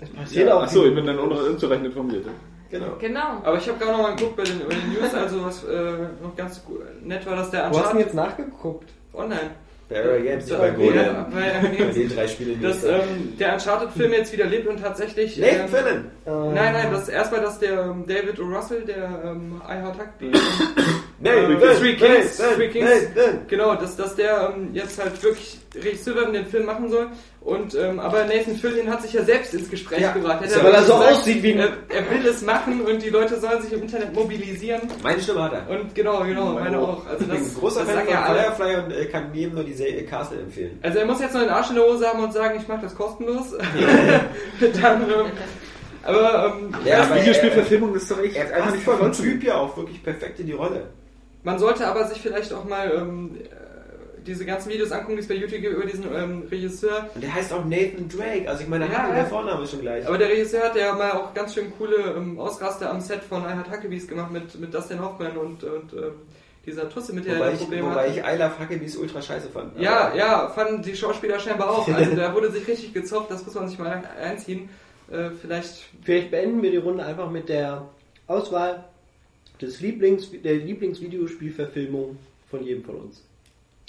Es 0.02 0.10
passiert 0.10 0.48
Ja, 0.48 0.56
auch 0.56 0.62
achso, 0.64 0.86
ich 0.86 0.94
bin 0.94 1.06
dann 1.06 1.18
un- 1.18 1.32
unzureichend 1.32 1.88
informiert. 1.88 2.26
Ja. 2.26 2.32
Genau. 2.80 2.96
Genau. 3.00 3.42
Aber 3.44 3.58
ich 3.58 3.68
habe 3.68 3.80
gerade 3.80 3.94
noch 3.98 4.04
mal 4.04 4.16
geguckt 4.16 4.36
bei 4.36 4.44
den, 4.44 4.60
bei 4.60 4.76
den 4.76 4.90
News, 4.94 5.14
also 5.16 5.44
was 5.46 5.64
äh, 5.64 5.98
noch 6.22 6.36
ganz 6.36 6.64
gu- 6.66 6.80
nett 7.04 7.26
war, 7.26 7.38
dass 7.38 7.50
der 7.50 7.72
Wo 7.72 7.80
hast 7.80 7.94
du 7.94 7.98
denn 7.98 8.06
Uncharted 8.06 8.06
jetzt 8.06 8.14
nachgeguckt? 8.14 8.90
online, 9.14 9.52
Area 9.90 10.20
Games, 10.20 10.50
Ja, 10.50 10.66
ja, 10.66 10.72
bei- 10.74 11.86
den 11.94 12.10
drei 12.10 12.28
Spielen, 12.28 12.62
dass 12.62 12.84
ähm, 12.84 13.38
der 13.40 13.54
Uncharted-Film 13.54 14.12
jetzt 14.12 14.34
wieder 14.34 14.46
lebt 14.46 14.68
und 14.68 14.82
tatsächlich... 14.82 15.38
Nathan 15.38 15.62
ähm, 15.62 15.68
Fillion! 15.70 16.06
Äh, 16.26 16.54
Nein, 16.54 16.74
nein, 16.74 16.88
das 16.92 17.08
erstmal, 17.08 17.42
dass 17.42 17.60
der 17.60 17.82
ähm, 17.84 18.04
David. 18.06 18.38
Russell, 18.40 18.82
der 18.82 19.22
ähm, 19.26 19.62
I 19.66 19.74
Heart 19.82 19.96
Rugby, 20.00 20.32
Nathan, 21.20 21.52
äh, 21.62 21.76
Three 21.76 21.96
Kings, 21.96 22.38
Nathan, 22.38 22.56
Three 22.56 22.68
Kings, 22.70 22.90
Nathan. 23.16 23.40
genau, 23.48 23.76
dass, 23.76 23.96
dass 23.96 24.16
der 24.16 24.54
ähm, 24.56 24.70
jetzt 24.74 25.02
halt 25.02 25.22
wirklich 25.24 25.58
Regisseur 25.76 26.32
den 26.32 26.46
Film 26.46 26.66
machen 26.66 26.90
soll. 26.90 27.08
Und 27.48 27.76
ähm, 27.76 27.98
aber 28.02 28.26
Nathan 28.26 28.58
Fillion 28.58 28.90
hat 28.90 29.02
sich 29.04 29.14
ja 29.14 29.24
selbst 29.24 29.54
ins 29.54 29.70
Gespräch 29.70 30.02
Ja, 30.02 30.12
gebracht. 30.12 30.44
ist 30.44 30.54
ja, 30.54 30.62
weil 30.66 30.74
er 30.74 30.84
so 30.84 30.96
gesagt, 30.98 31.14
aussieht 31.14 31.42
wie 31.44 31.54
ein- 31.54 31.60
er, 31.60 31.70
er 31.88 32.10
will 32.12 32.26
es 32.28 32.42
machen 32.42 32.82
und 32.82 33.02
die 33.02 33.10
Leute 33.10 33.40
sollen 33.40 33.62
sich 33.62 33.72
im 33.72 33.84
Internet 33.84 34.14
mobilisieren. 34.14 34.82
Meine 35.02 35.22
Stimme 35.22 35.44
hat 35.44 35.54
er. 35.54 35.70
Und 35.70 35.96
genau, 35.96 36.26
genau, 36.26 36.48
meine 36.56 36.78
auch. 36.78 37.06
Also 37.06 37.22
Ich 37.24 37.28
bin 37.30 37.40
das, 37.40 37.48
ein 37.48 37.56
großer 37.58 37.80
das 37.86 37.90
Fan 37.90 38.04
von 38.04 38.14
ja. 38.14 38.26
Firefly 38.26 38.76
und 38.84 38.92
äh, 38.92 39.06
kann 39.06 39.34
jedem 39.34 39.56
nur 39.56 39.64
die 39.64 39.72
Serie 39.74 40.04
Castle 40.04 40.42
empfehlen. 40.42 40.78
Also 40.82 41.00
er 41.00 41.06
muss 41.06 41.22
jetzt 41.22 41.34
noch 41.36 41.40
den 41.40 41.50
Arsch 41.50 41.70
in 41.70 41.76
der 41.78 41.86
Hose 41.86 42.06
haben 42.06 42.22
und 42.22 42.34
sagen, 42.34 42.60
ich 42.62 42.68
mache 42.68 42.82
das 42.82 42.94
kostenlos. 42.94 43.54
Dann, 44.82 45.02
ähm, 45.10 45.32
aber 46.04 46.54
ähm, 46.60 46.76
Ja, 46.86 47.00
Das 47.06 47.16
Videospielverfilmung 47.16 47.96
ist 47.96 48.12
doch 48.12 48.22
echt 48.22 48.36
Er 48.36 48.56
einfach 48.58 48.72
nicht 48.74 48.84
voll 48.84 49.12
Typ 49.14 49.42
ja 49.44 49.56
auch 49.56 49.76
wirklich 49.78 50.04
perfekt 50.04 50.42
in 50.42 50.48
die 50.48 50.54
Rolle. 50.54 50.88
man 51.44 51.58
sollte 51.60 51.88
aber 51.88 52.06
sich 52.08 52.20
vielleicht 52.22 52.52
auch 52.54 52.66
mal 52.66 52.92
ähm, 52.94 53.38
äh, 53.42 53.56
diese 54.28 54.46
ganzen 54.46 54.70
Videos 54.72 54.92
angucken, 54.92 55.16
die 55.16 55.22
es 55.22 55.28
bei 55.28 55.36
YouTube 55.36 55.62
gibt 55.62 55.74
über 55.74 55.86
diesen 55.86 56.06
ähm, 56.14 56.44
Regisseur. 56.52 57.10
Und 57.16 57.24
der 57.24 57.34
heißt 57.34 57.52
auch 57.54 57.66
Nathan 57.66 58.08
Drake. 58.10 58.50
Also 58.50 58.64
ich 58.64 58.70
meine, 58.70 58.86
Ja, 58.92 59.12
der 59.12 59.26
Vorname 59.26 59.64
ist 59.64 59.72
schon 59.72 59.82
gleich. 59.82 60.06
Aber 60.08 60.18
der 60.18 60.30
Regisseur 60.30 60.64
hat 60.64 60.76
ja 60.76 60.94
mal 60.94 61.12
auch 61.12 61.34
ganz 61.34 61.54
schön 61.54 61.72
coole 61.78 61.96
ähm, 62.16 62.40
Ausraster 62.40 62.90
am 62.92 63.02
Set 63.02 63.24
von 63.24 63.42
I 63.44 63.48
Heart 63.48 63.72
Huckabees 63.72 64.08
gemacht 64.08 64.32
mit, 64.32 64.60
mit 64.60 64.74
Dustin 64.74 65.02
Hoffman 65.02 65.38
und, 65.38 65.64
und 65.64 65.94
ähm, 65.94 66.12
dieser 66.66 66.90
Tusse, 66.90 67.14
mit 67.14 67.26
der 67.26 67.36
wobei 67.36 67.46
er 67.46 67.54
ich, 67.54 67.60
Probleme 67.60 67.90
wobei 67.90 68.10
hatte. 68.10 68.20
ich 68.20 68.26
I 68.26 68.38
Love 68.38 68.60
Huckabees 68.60 68.98
ultra 68.98 69.22
scheiße 69.22 69.50
fand. 69.50 69.80
Ja, 69.80 70.14
ja, 70.14 70.50
fanden 70.50 70.82
die 70.82 70.96
Schauspieler 70.96 71.40
scheinbar 71.40 71.72
auch. 71.72 71.88
Also 71.88 72.16
da 72.16 72.34
wurde 72.34 72.52
sich 72.52 72.68
richtig 72.68 72.94
gezopft, 72.94 73.32
das 73.32 73.46
muss 73.46 73.56
man 73.56 73.70
sich 73.70 73.80
mal 73.80 74.04
einziehen. 74.22 74.70
Äh, 75.10 75.30
vielleicht 75.42 75.86
Vielleicht 76.04 76.32
beenden 76.32 76.62
wir 76.62 76.72
die 76.72 76.78
Runde 76.78 77.06
einfach 77.06 77.32
mit 77.32 77.48
der 77.48 77.88
Auswahl 78.28 78.84
des 79.62 79.80
Lieblings, 79.80 80.30
der 80.44 80.56
Lieblingsvideospielverfilmung 80.56 82.18
von 82.50 82.64
jedem 82.64 82.84
von 82.84 82.96
uns. 82.96 83.24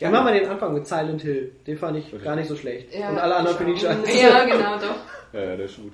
Dann 0.01 0.13
machen 0.13 0.27
wir 0.33 0.41
den 0.41 0.49
Anfang 0.49 0.75
mit 0.75 0.87
Silent 0.87 1.23
Hill. 1.23 1.53
Den 1.67 1.77
fand 1.77 1.97
ich 1.99 2.25
gar 2.25 2.37
nicht 2.37 2.49
so 2.49 2.55
schlecht. 2.57 2.95
Ja, 2.95 3.09
Und 3.11 3.19
alle 3.19 3.35
anderen 3.37 3.57
finde 3.57 3.73
ich 3.75 3.81
scheiße. 3.81 4.01
Ja, 4.23 4.45
genau, 4.45 4.77
doch. 4.79 4.97
Ja, 5.33 5.41
ja, 5.41 5.57
der 5.57 5.67
ist 5.67 5.77
gut. 5.77 5.93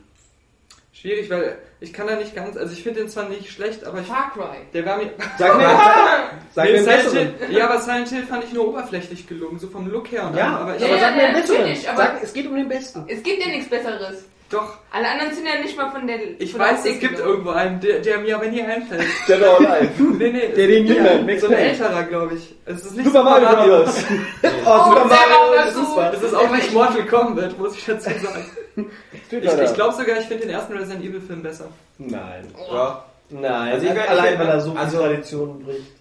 schwierig, 0.92 1.28
weil 1.30 1.58
ich 1.80 1.92
kann 1.92 2.06
da 2.06 2.14
nicht 2.16 2.34
ganz, 2.36 2.56
also 2.56 2.72
ich 2.72 2.82
finde 2.82 3.00
den 3.00 3.08
zwar 3.08 3.28
nicht 3.28 3.50
schlecht, 3.50 3.82
aber 3.84 4.00
ich, 4.00 4.06
Far 4.06 4.30
Cry. 4.32 4.58
der 4.72 4.86
war 4.86 4.96
mir... 4.98 5.10
Sag 5.38 5.56
mir, 5.56 5.68
sag 6.54 6.70
mir 6.70 6.82
Silent. 6.82 7.12
Hill, 7.40 7.56
ja, 7.56 7.68
aber 7.68 7.80
Silent 7.80 8.08
Hill 8.10 8.22
fand 8.22 8.44
ich 8.44 8.52
nur 8.52 8.68
oberflächlich 8.68 9.26
gelungen, 9.26 9.58
so 9.58 9.66
vom 9.68 9.90
Look 9.90 10.12
her. 10.12 10.26
Und 10.28 10.36
Ja, 10.36 10.56
aber 10.58 10.76
ich, 10.76 10.82
Ja, 10.82 10.86
aber 10.88 10.96
ja, 10.96 11.00
sag 11.02 11.16
mir 11.16 11.22
ja, 11.22 11.28
einen 11.28 11.40
besseren. 11.40 11.60
natürlich, 11.62 11.88
aber- 11.88 11.98
Sag, 11.98 12.22
es 12.22 12.32
geht 12.32 12.46
um 12.46 12.54
den 12.54 12.68
besten. 12.68 13.04
Es 13.08 13.22
gibt 13.22 13.42
ja 13.42 13.48
nichts 13.48 13.68
Besseres. 13.68 14.24
Doch, 14.54 14.78
Alle 14.92 15.08
anderen 15.10 15.34
sind 15.34 15.46
ja 15.46 15.60
nicht 15.60 15.76
mal 15.76 15.90
von 15.90 16.06
der. 16.06 16.40
ich 16.40 16.50
von 16.52 16.60
der 16.60 16.70
weiß, 16.70 16.86
es 16.86 16.98
gibt 17.00 17.18
irgendwo 17.18 17.50
einen, 17.50 17.80
der, 17.80 17.98
der 18.00 18.18
mir 18.18 18.36
aber 18.36 18.46
nie 18.46 18.62
einfällt. 18.62 19.04
Dead 19.28 19.42
or 19.42 19.58
Alive. 19.60 20.02
nee, 20.02 20.30
nee, 20.30 20.48
Der 20.56 20.66
den 20.68 20.84
nie 20.84 21.00
mehr. 21.00 21.40
so 21.40 21.46
ein 21.48 21.52
älterer, 21.52 22.02
glaube 22.04 22.34
ich. 22.36 22.54
Es 22.64 22.84
ist 22.86 22.96
nicht 22.96 23.04
Super 23.06 23.22
Mario 23.24 23.82
Bros. 23.84 23.94
Oh, 24.42 24.48
Oh, 24.66 24.84
Super 24.90 25.04
Mario, 25.04 25.54
das 25.56 25.74
das 25.74 25.76
ist. 25.88 25.96
Das 25.96 26.22
ist 26.22 26.34
auch 26.34 26.50
nicht 26.50 26.72
Mortal 26.72 27.06
Kombat, 27.06 27.58
muss 27.58 27.76
ich 27.76 27.84
dazu 27.84 28.04
sagen. 28.10 28.46
Ich, 29.30 29.42
ich 29.42 29.74
glaube 29.74 29.94
sogar, 29.94 30.18
ich 30.18 30.26
finde 30.26 30.42
den 30.46 30.50
ersten 30.50 30.76
Resident 30.76 31.04
Evil 31.04 31.20
Film 31.20 31.42
besser. 31.42 31.68
Nein. 31.98 32.46
Ja. 32.72 33.04
Nein, 33.30 33.72
Also 33.72 33.86
ich 33.86 33.94
wär- 33.94 34.04
ich 34.04 34.10
allein 34.10 34.32
wär- 34.32 34.38
weil 34.40 34.48
er 34.48 34.60
so 34.60 34.70
viele 34.70 34.80
also- 34.82 34.98
Traditionen 34.98 35.64
bricht. 35.64 35.92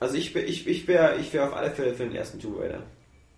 Also 0.00 0.16
ich, 0.16 0.34
ich, 0.34 0.66
ich 0.66 0.88
wäre 0.88 1.16
ich 1.20 1.32
wär 1.32 1.44
auf 1.44 1.54
alle 1.56 1.70
Fälle 1.70 1.94
für 1.94 2.04
den 2.04 2.14
ersten 2.14 2.40
Tomb 2.40 2.60
Raider. 2.60 2.78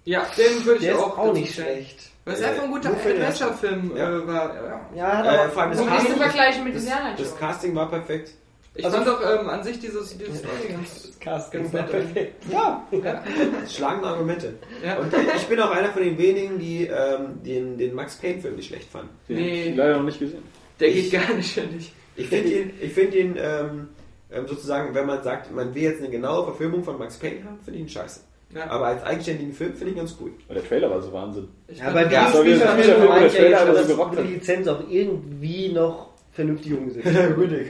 Ja, 0.07 0.27
den 0.37 0.65
würde 0.65 0.79
ich 0.81 0.85
Der 0.87 0.95
ist 0.95 1.01
auch 1.03 1.19
auch 1.19 1.33
nicht 1.33 1.53
stellen. 1.53 1.69
schlecht. 1.77 2.11
Es 2.27 2.41
Äh, 2.41 2.45
einfach 2.47 2.63
ein 2.65 2.71
guter 2.71 2.91
ersten. 2.91 3.11
Adventure-Film 3.45 3.97
Ja. 3.97 4.11
äh, 4.19 4.27
war. 4.27 4.55
Ja. 4.55 5.25
Ja, 5.25 5.45
Äh, 5.45 5.49
vor 5.51 5.63
allem 5.63 5.73
das 5.77 5.87
Casting, 5.87 6.17
vergleichen 6.17 6.65
mit 6.65 6.75
das, 6.77 6.87
das. 7.19 7.37
Casting 7.39 7.75
war 7.75 7.91
perfekt. 7.91 8.31
Ich 8.77 8.85
Also- 8.85 8.97
fand 8.97 9.09
doch 9.09 9.21
ähm, 9.41 9.49
an 9.49 9.63
sich 9.63 9.79
dieses, 9.79 10.17
dieses 10.19 10.39
Story 10.39 10.69
ganz, 10.69 11.11
Cast 11.21 11.53
ganz 11.53 11.73
nett. 11.73 11.91
perfekt. 11.91 12.43
Ja, 12.51 12.85
schlagende 13.69 14.09
Argumente. 14.09 14.55
Ja. 14.85 14.99
Und 14.99 15.13
ich 15.37 15.47
bin 15.47 15.61
auch 15.61 15.71
einer 15.71 15.91
von 15.93 16.03
den 16.03 16.19
wenigen, 16.19 16.59
die 16.59 16.87
ähm, 16.87 17.43
den, 17.45 17.79
den 17.79 17.95
Max 17.95 18.17
Payne-Film 18.17 18.57
nicht 18.57 18.69
schlecht 18.69 18.91
fanden. 18.91 19.11
Den 19.29 19.37
Nee. 19.37 19.75
leider 19.77 19.99
noch 19.99 20.05
nicht 20.05 20.19
gesehen. 20.19 20.43
Der 20.81 20.89
Ich- 20.89 21.11
geht 21.11 21.21
gar 21.23 21.35
nicht, 21.37 21.53
finde 21.55 21.77
ich. 21.77 21.93
Ich 22.17 22.29
finde 22.29 22.49
ihn, 22.51 22.71
ich 22.81 22.93
find 22.93 23.15
ihn 23.15 23.37
ähm, 23.39 23.89
ähm, 24.33 24.49
sozusagen, 24.49 24.93
wenn 24.95 25.07
man 25.07 25.23
sagt, 25.23 25.53
man 25.55 25.73
will 25.75 25.83
jetzt 25.83 26.01
eine 26.01 26.11
genaue 26.11 26.45
Verfilmung 26.45 26.83
von 26.83 26.99
Max 26.99 27.17
Payne 27.17 27.45
haben, 27.45 27.59
finde 27.65 27.79
ich 27.79 27.85
ihn 27.85 27.89
scheiße. 27.89 28.21
Ja. 28.55 28.71
Aber 28.71 28.87
als 28.87 29.03
eigenständigen 29.03 29.53
Film 29.53 29.75
finde 29.75 29.91
ich 29.93 29.97
ganz 29.99 30.17
cool. 30.21 30.31
Und 30.49 30.55
der 30.55 30.65
Trailer 30.67 30.91
war 30.91 31.01
so 31.03 31.13
Wahnsinn. 31.13 31.49
Ich 31.69 31.79
Ja, 31.79 31.91
bei 31.91 32.05
Ja, 32.11 32.31
so 32.31 32.45
wie 32.45 32.51
das 32.51 32.61
Videospielverfilmungen 32.61 32.85
Film, 32.85 32.97
wo 32.99 33.01
der 33.03 33.21
meint 33.21 33.33
ja 33.35 33.41
Trailer 33.41 33.61
aber 33.61 33.83
so 33.85 33.95
gerockt 33.97 34.17
hat. 34.17 34.25
die 34.25 34.33
Lizenz 34.35 34.69
auch 34.69 34.81
irgendwie 34.89 35.73
noch 35.73 36.09
vernünftig 36.33 36.73
umgesetzt. 36.75 37.07
Rüdig. 37.37 37.67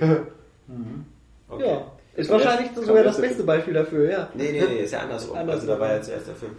Okay. 1.48 1.64
Ja, 1.66 1.86
ist 2.16 2.30
wahrscheinlich 2.30 2.70
erst- 2.74 2.86
sogar 2.86 3.04
das 3.04 3.16
der 3.16 3.22
beste 3.28 3.42
Beispiel 3.44 3.74
dafür, 3.74 4.10
ja. 4.10 4.28
Nee, 4.34 4.52
nee, 4.52 4.62
nee, 4.68 4.80
ist 4.82 4.92
ja 4.92 5.00
andersrum. 5.00 5.36
Andersrum. 5.36 5.68
Also 5.68 5.74
da 5.74 5.80
war 5.80 5.94
ja 5.94 6.02
zuerst 6.02 6.28
der 6.28 6.34
Film. 6.34 6.52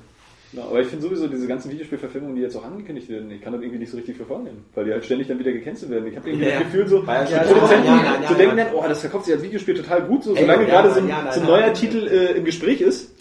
Ja, 0.54 0.64
aber 0.64 0.80
ich 0.80 0.88
finde 0.88 1.04
sowieso 1.06 1.28
diese 1.28 1.48
ganzen 1.48 1.70
Videospielverfilmungen, 1.72 2.36
die 2.36 2.42
jetzt 2.44 2.56
auch 2.56 2.64
angekündigt 2.64 3.10
werden, 3.10 3.30
ich 3.30 3.42
kann 3.42 3.52
das 3.52 3.62
irgendwie 3.62 3.80
nicht 3.80 3.90
so 3.92 3.98
richtig 3.98 4.16
verfolgen, 4.16 4.64
weil 4.74 4.86
die 4.86 4.92
halt 4.94 5.04
ständig 5.04 5.28
dann 5.28 5.38
wieder 5.40 5.52
gecancelt 5.52 5.92
werden. 5.92 6.08
Ich 6.08 6.16
habe 6.16 6.30
irgendwie 6.30 6.46
Ja. 6.48 6.52
das 6.60 6.64
Gefühl 6.64 6.88
so, 6.88 7.04
ja 7.04 7.24
die 7.26 7.54
Produzenten 7.54 7.86
Ja, 7.88 7.96
ja, 8.04 8.22
ja, 8.22 8.28
zu 8.28 8.34
denken 8.36 8.58
ja. 8.58 8.64
dann, 8.66 8.74
oh, 8.74 8.84
das 8.88 9.02
verkauft 9.02 9.26
sich 9.26 9.34
als 9.34 9.44
Videospiel 9.44 9.74
total 9.76 10.04
gut, 10.04 10.24
so 10.24 10.34
solange 10.36 10.64
ja, 10.64 10.70
gerade 10.70 10.92
so 10.94 11.00
ein, 11.02 11.46
neuer 11.46 11.74
Titel 11.74 12.08
äh, 12.08 12.38
im 12.38 12.46
Gespräch 12.46 12.80
ist, 12.80 13.15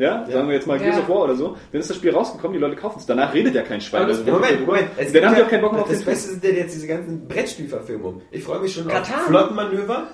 ja, 0.00 0.26
sagen 0.30 0.48
wir 0.48 0.54
jetzt 0.54 0.66
mal 0.66 0.78
Gears 0.78 0.96
Ja. 0.96 1.02
of 1.02 1.08
War 1.08 1.24
oder 1.24 1.34
so, 1.36 1.56
dann 1.72 1.80
ist 1.80 1.90
das 1.90 1.96
Spiel 1.96 2.10
rausgekommen, 2.12 2.54
die 2.54 2.58
Leute 2.60 2.76
kaufen 2.76 2.98
es. 2.98 3.06
Danach 3.06 3.32
redet 3.34 3.54
ja 3.54 3.62
kein 3.62 3.80
Schwein. 3.80 4.04
Also, 4.06 4.24
Moment, 4.24 4.66
Moment. 4.66 4.88
Es 4.96 5.12
dann 5.12 5.26
haben 5.26 5.34
die 5.36 5.42
auch 5.42 5.48
keinen 5.48 5.60
Bock 5.62 5.72
mehr 5.72 5.82
auf 5.82 5.88
Das. 5.88 6.02
Beste 6.02 6.30
sind 6.30 6.44
ja 6.44 6.50
jetzt 6.50 6.74
diese 6.74 6.86
ganzen 6.86 7.28
Brettspielverfilmungen. 7.28 8.22
Ich 8.30 8.42
freue 8.42 8.60
mich 8.60 8.74
schon 8.74 8.88
Katan. 8.88 9.14
auf 9.20 9.26
Flottenmanöver, 9.26 10.08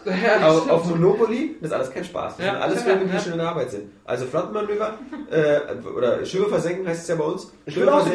auf, 0.45 0.69
auf 0.71 0.85
Monopoly. 0.91 1.57
Das 1.61 1.71
ist 1.71 1.75
alles 1.77 1.91
kein 1.91 2.05
Spaß. 2.05 2.37
Das 2.37 2.47
Ja, 2.47 2.53
sind 2.53 2.63
alles 2.63 2.83
Filme, 2.83 3.05
die 3.07 3.13
ja. 3.15 3.21
schon 3.21 3.33
in 3.33 3.39
der 3.39 3.49
Arbeit 3.49 3.71
sind. 3.71 3.85
Also 4.05 4.27
Flottenmanöver, 4.27 4.95
äh, 5.31 5.89
oder 5.97 6.25
Schiffe 6.27 6.49
versenken 6.49 6.87
heißt 6.87 7.03
es 7.03 7.09
ja 7.09 7.15
bei 7.15 7.25
uns. 7.25 7.53
Wir 7.65 7.95
auch 7.95 8.07
so 8.07 8.11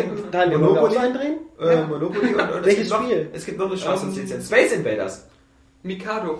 eindrehen? 1.00 1.38
äh, 1.60 1.84
Monopoly 1.86 2.34
und, 2.34 2.42
und 2.52 2.66
Welches 2.66 2.84
es 2.88 2.90
gibt 2.90 3.04
Spiel? 3.04 3.24
Noch, 3.26 3.30
es 3.34 3.46
gibt 3.46 3.58
noch 3.60 3.66
eine 3.68 3.78
Straßenlizenz. 3.78 4.48
Space 4.48 4.72
Invaders. 4.74 5.28
Mikado. 5.84 6.40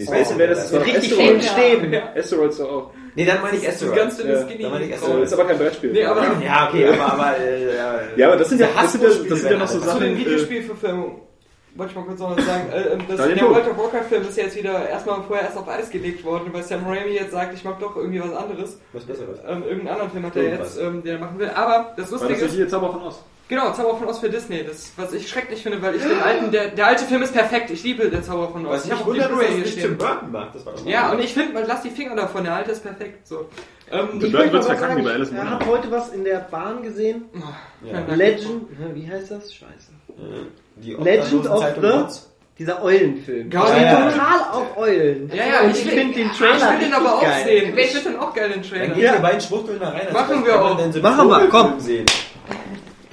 Space 0.00 0.30
Invaders 0.32 0.64
ist 0.64 0.72
doch 0.74 0.78
Mit 0.84 0.94
richtig 0.94 1.12
Asteroids. 1.12 1.28
vielen 1.28 1.42
Stäben. 1.42 1.92
Ja. 1.92 2.12
Asteroids 2.16 2.56
doch 2.58 2.70
auch. 2.70 2.90
Nee, 3.16 3.24
dann 3.24 3.40
meine 3.42 3.56
ich 3.56 3.64
Das 3.64 3.74
Asteroid. 3.74 3.96
ganz 3.96 4.16
dünne 4.16 4.32
Ja, 4.32 4.42
Skinny. 4.46 4.62
da 4.62 4.68
meine 4.70 4.84
ich 4.84 4.90
erst 4.90 5.04
Frau. 5.04 5.12
so. 5.12 5.20
Das 5.20 5.32
ist 5.32 5.38
aber 5.38 5.48
kein 5.48 5.58
Brettspiel. 5.58 5.92
Nee, 5.92 6.04
aber 6.04 6.22
Ja, 6.44 6.68
okay, 6.68 6.88
aber, 6.88 7.12
aber 7.12 7.38
äh, 7.38 7.76
ja, 8.16 8.26
aber 8.28 8.36
das 8.36 8.48
sind 8.48 8.60
ja, 8.60 8.68
das 8.74 8.92
sind 8.92 9.02
ja, 9.02 9.08
das 9.08 9.40
sind 9.40 9.50
ja 9.50 9.58
noch 9.58 9.68
so 9.68 9.74
werden 9.74 9.82
zu 9.82 9.88
Sachen. 9.88 10.00
den 10.00 10.16
äh, 10.16 10.18
Videospielverfilmungen 10.18 11.24
wollte 11.76 11.90
ich 11.90 11.96
mal 11.96 12.04
kurz 12.04 12.20
noch 12.20 12.36
was 12.36 12.46
sagen. 12.46 12.70
Äh, 12.72 12.82
ähm, 12.92 13.00
das, 13.08 13.16
der 13.16 13.36
Vogt. 13.38 13.50
World 13.54 13.68
of 13.68 13.78
Warcraft-Film 13.78 14.22
ist 14.22 14.36
jetzt 14.36 14.56
wieder 14.56 14.88
erstmal 14.88 15.22
vorher 15.22 15.46
erst 15.46 15.58
auf 15.58 15.68
Eis 15.68 15.90
gelegt 15.90 16.24
worden, 16.24 16.48
weil 16.52 16.62
Sam 16.62 16.86
Raimi 16.86 17.12
jetzt 17.12 17.32
sagt, 17.32 17.54
ich 17.54 17.64
mag 17.64 17.80
doch 17.80 17.96
irgendwie 17.96 18.20
was 18.20 18.32
anderes. 18.32 18.78
Was 18.92 19.04
Besseres. 19.04 19.38
Ähm, 19.46 19.62
irgendeinen 19.62 19.88
anderen 19.88 20.10
Film 20.10 20.26
hat 20.26 20.36
er 20.36 20.42
jetzt, 20.44 20.78
ähm, 20.80 21.02
den 21.02 21.14
er 21.16 21.18
machen 21.20 21.38
will. 21.38 21.50
Aber 21.54 21.92
das 21.96 22.10
Lustige 22.10 22.34
das 22.34 22.42
ist, 22.42 22.50
nicht 22.52 22.60
jetzt 22.60 22.74
aber 22.74 22.92
von 22.92 23.02
aus? 23.02 23.24
Genau, 23.48 23.72
Zauber 23.72 23.96
von 23.98 24.08
Oz 24.08 24.18
für 24.18 24.28
Disney. 24.30 24.64
Das, 24.64 24.92
was 24.96 25.12
ich 25.12 25.28
schrecklich 25.28 25.62
finde, 25.62 25.80
weil 25.82 25.94
ich 25.96 26.02
den 26.02 26.20
alten, 26.20 26.50
der, 26.52 26.68
der 26.68 26.86
alte 26.86 27.04
Film 27.04 27.22
ist 27.22 27.32
perfekt. 27.32 27.70
Ich 27.70 27.82
liebe 27.82 28.08
der 28.10 28.22
Zauber 28.22 28.48
von 28.50 28.66
Oz. 28.66 28.72
Was 28.72 28.84
ich 28.86 28.90
habe 28.92 29.00
auch 29.02 29.04
die 29.06 29.10
wundert, 29.12 29.30
dass 29.32 29.38
hier 29.40 29.48
es 29.48 29.56
nicht 29.56 29.72
stehen. 29.72 29.82
Tim 29.84 29.98
Burton 29.98 30.32
macht. 30.32 30.54
Das 30.54 30.66
war 30.66 30.72
Ja, 30.86 31.10
und 31.12 31.20
ich 31.20 31.32
finde, 31.34 31.52
man 31.54 31.64
lass 31.66 31.82
die 31.82 31.90
Finger 31.90 32.16
davon, 32.16 32.44
der 32.44 32.54
alte 32.54 32.72
ist 32.72 32.82
perfekt. 32.82 33.26
So. 33.26 33.48
Ähm, 33.90 34.08
Das 34.14 34.24
Ich 34.28 34.32
wird's 34.32 34.52
was 34.54 34.66
verkacken, 34.66 34.96
die 34.96 35.02
bei 35.02 35.12
Alice 35.12 35.30
ich 35.30 35.36
habe 35.38 35.66
heute 35.66 35.90
was 35.90 36.08
in 36.12 36.24
der 36.24 36.38
Bahn 36.50 36.82
gesehen. 36.82 37.24
Ja. 37.84 38.14
Legend, 38.14 38.66
wie 38.94 39.08
heißt 39.10 39.30
das? 39.30 39.52
Scheiße. 39.54 39.92
Die 40.76 40.92
Legend 40.94 41.48
of 41.48 41.64
the- 41.80 41.86
Rotz. 41.86 42.30
Dieser 42.56 42.80
Eulenfilm. 42.84 43.50
Ja, 43.50 43.76
ja. 43.76 44.10
total 44.12 44.40
auf 44.52 44.76
Eulen. 44.76 45.28
Ja, 45.34 45.44
ja, 45.44 45.60
und 45.64 45.70
ich 45.72 45.84
ich 45.84 45.90
finde 45.90 46.14
den 46.14 46.30
ich 46.30 46.38
Trailer 46.38 46.70
will 46.78 46.78
den 46.86 46.94
aber 46.94 47.14
auch 47.16 47.20
geil. 47.22 47.44
sehen. 47.44 47.76
Ich 47.76 47.86
finde 47.90 48.10
den 48.10 48.18
auch 48.20 48.32
geil, 48.32 48.48
den 48.48 48.62
Dann 48.62 48.70
Trailer. 48.70 48.94
geht 48.94 49.02
Ja. 49.02 49.14
ihr 49.14 49.20
beiden 49.20 49.40
Schwuchteln 49.40 49.80
da 49.80 49.88
rein. 49.88 50.06
Machen 50.12 50.46
wir 50.46 50.64
auch. 50.64 51.02
Machen 51.02 51.28
wir, 51.28 51.48
komm. 51.50 51.80
Sehen? 51.80 52.06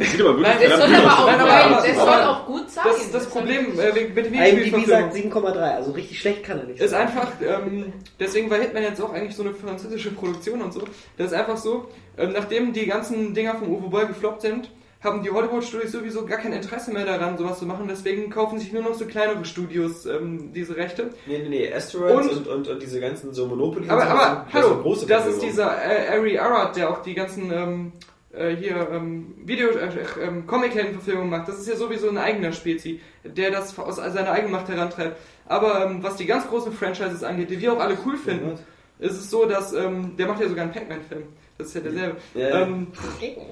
Das 0.01 0.11
sieht 0.11 0.21
aber 0.21 0.37
wirklich 0.37 0.47
Nein, 0.47 0.69
das 0.69 0.79
verdammt 0.79 0.91
soll 0.91 1.01
gut 1.01 1.05
aber 1.05 1.13
aus. 1.13 1.19
auch, 1.19 1.25
Nein, 1.27 1.73
aber- 1.73 1.87
das 1.87 1.95
soll 1.97 2.23
auch 2.23 2.45
gut 2.47 2.69
sein. 2.71 2.83
Das, 2.87 3.11
das 3.11 3.25
Problem 3.29 3.79
äh, 3.79 3.95
wegen- 3.95 4.13
mit 4.13 4.25
dem 4.25 4.33
IMDb 4.33 4.85
sagt 4.87 5.13
7,3, 5.13 5.59
also 5.75 5.91
richtig 5.91 6.19
schlecht 6.19 6.43
kann 6.43 6.59
er 6.59 6.65
nicht 6.65 6.79
ist 6.81 6.89
sein. 6.91 7.01
einfach, 7.01 7.27
ähm, 7.41 7.93
deswegen 8.19 8.49
war 8.49 8.57
Hitman 8.57 8.83
jetzt 8.83 9.01
auch 9.01 9.13
eigentlich 9.13 9.35
so 9.35 9.43
eine 9.43 9.53
französische 9.53 10.11
Produktion 10.11 10.61
und 10.61 10.73
so. 10.73 10.81
Das 11.17 11.27
ist 11.27 11.33
einfach 11.33 11.57
so, 11.57 11.87
ähm, 12.17 12.31
nachdem 12.33 12.73
die 12.73 12.85
ganzen 12.87 13.33
Dinger 13.33 13.55
vom 13.55 13.69
Uwe 13.69 13.89
Boll 13.89 14.07
gefloppt 14.07 14.41
sind, 14.41 14.71
haben 15.03 15.23
die 15.23 15.31
Hollywood-Studios 15.31 15.91
sowieso 15.93 16.25
gar 16.27 16.37
kein 16.37 16.53
Interesse 16.53 16.91
mehr 16.91 17.05
daran, 17.05 17.35
sowas 17.35 17.57
zu 17.57 17.65
machen. 17.65 17.87
Deswegen 17.89 18.29
kaufen 18.29 18.59
sich 18.59 18.71
nur 18.71 18.83
noch 18.83 18.93
so 18.93 19.05
kleinere 19.07 19.43
Studios 19.45 20.05
ähm, 20.05 20.51
diese 20.53 20.77
Rechte. 20.77 21.09
Nee, 21.25 21.39
nee, 21.39 21.49
nee. 21.49 21.73
Asteroids 21.73 22.27
Und- 22.27 22.37
und, 22.37 22.47
und, 22.47 22.67
und, 22.67 22.81
diese 22.83 22.99
ganzen 22.99 23.33
so 23.33 23.47
Monopoly. 23.47 23.89
Aber, 23.89 24.03
aber 24.05 24.45
das 24.51 24.63
hallo, 24.63 24.77
große 24.77 25.07
das 25.07 25.25
ist 25.25 25.41
dieser 25.41 25.71
äh, 25.83 26.15
Ari 26.15 26.37
Arad, 26.37 26.75
der 26.75 26.91
auch 26.91 27.01
die 27.01 27.15
ganzen 27.15 27.51
ähm, 27.51 27.91
äh, 28.33 28.55
hier 28.55 28.89
ähm, 28.91 29.35
Video, 29.43 29.69
äh, 29.69 29.89
ähm, 30.21 30.47
Comic-Helden-Verfilmungen 30.47 31.29
macht. 31.29 31.47
Das 31.47 31.59
ist 31.59 31.67
ja 31.67 31.75
sowieso 31.75 32.09
ein 32.09 32.17
eigener 32.17 32.51
Spezi, 32.53 33.01
der 33.23 33.51
das 33.51 33.77
aus 33.77 33.97
seiner 33.97 34.31
eigenen 34.31 34.51
Macht 34.51 34.69
herantreibt. 34.69 35.17
Aber 35.47 35.85
ähm, 35.85 36.01
was 36.01 36.15
die 36.15 36.25
ganz 36.25 36.47
großen 36.47 36.71
Franchises 36.71 37.23
angeht, 37.23 37.49
die 37.49 37.59
wir 37.59 37.73
auch 37.73 37.79
alle 37.79 37.97
cool 38.05 38.17
finden, 38.17 38.57
ist 38.99 39.13
es 39.13 39.29
so, 39.29 39.45
dass 39.45 39.73
ähm, 39.73 40.15
der 40.15 40.27
macht 40.27 40.41
ja 40.41 40.47
sogar 40.47 40.63
einen 40.63 40.73
Pac-Man-Film. 40.73 41.23
Das 41.57 41.67
ist 41.67 41.73
ja 41.75 41.81
derselbe. 41.81 42.17
Ja. 42.33 42.61
Ähm, 42.61 42.87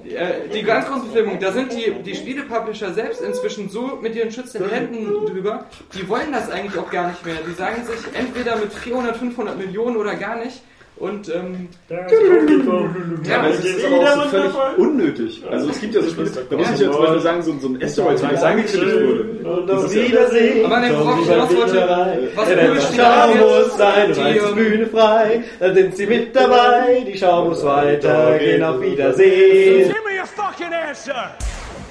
äh, 0.08 0.48
die 0.52 0.62
ganz 0.62 0.86
großen 0.86 1.04
Verfilmungen, 1.04 1.40
da 1.40 1.52
sind 1.52 1.72
die, 1.72 1.92
die 2.02 2.14
Spiele-Publisher 2.14 2.92
selbst 2.94 3.20
inzwischen 3.20 3.68
so 3.68 3.98
mit 4.00 4.16
ihren 4.16 4.30
schützenden 4.30 4.70
Händen 4.70 5.06
drüber, 5.26 5.66
die 5.94 6.08
wollen 6.08 6.32
das 6.32 6.50
eigentlich 6.50 6.78
auch 6.78 6.90
gar 6.90 7.08
nicht 7.08 7.24
mehr. 7.24 7.36
Die 7.46 7.52
sagen 7.52 7.84
sich 7.84 8.14
entweder 8.14 8.56
mit 8.56 8.72
400, 8.72 9.16
500 9.16 9.58
Millionen 9.58 9.96
oder 9.96 10.14
gar 10.14 10.36
nicht. 10.36 10.62
Und 11.00 11.34
ähm, 11.34 11.68
Ja, 11.88 13.38
aber 13.38 13.48
es 13.48 13.56
das 13.56 13.64
ist 13.64 13.86
aber 13.86 13.96
auch 14.00 14.22
so 14.24 14.28
völlig 14.28 14.54
unnötig. 14.76 15.42
Also 15.50 15.70
es 15.70 15.80
gibt 15.80 15.94
ja 15.94 16.02
so 16.02 16.10
Spiele, 16.10 16.30
da 16.50 16.56
muss 16.56 16.70
ich 16.72 16.78
jetzt 16.78 16.92
zum 16.92 17.02
Beispiel 17.02 17.20
sagen, 17.20 17.42
so, 17.42 17.58
so 17.58 17.68
ein 17.68 17.82
Asteroid, 17.82 18.22
wie 18.22 18.34
es 18.34 18.42
angekündigt 18.42 18.96
wurde. 19.06 19.22
Und 19.50 19.70
auf 19.70 19.84
auf 19.84 19.94
Wiedersehen. 19.94 20.66
Aber 20.66 20.80
ne, 20.80 20.98
worauf 20.98 21.20
ich 21.22 21.28
hinaus 21.30 21.56
wollte, 21.56 22.30
was 22.34 22.48
Spiele 22.48 23.02
Schau 23.02 23.76
sein, 23.78 24.08
und 24.10 24.16
die, 24.16 24.54
Bühne 24.54 24.86
frei, 24.88 25.42
dann 25.58 25.74
sind 25.74 25.96
sie 25.96 26.06
mit 26.06 26.36
dabei, 26.36 27.02
die 27.06 27.16
Schau 27.16 27.46
muss 27.46 27.64
weitergehen, 27.64 28.62
auf 28.62 28.80
Wiedersehen. 28.82 29.94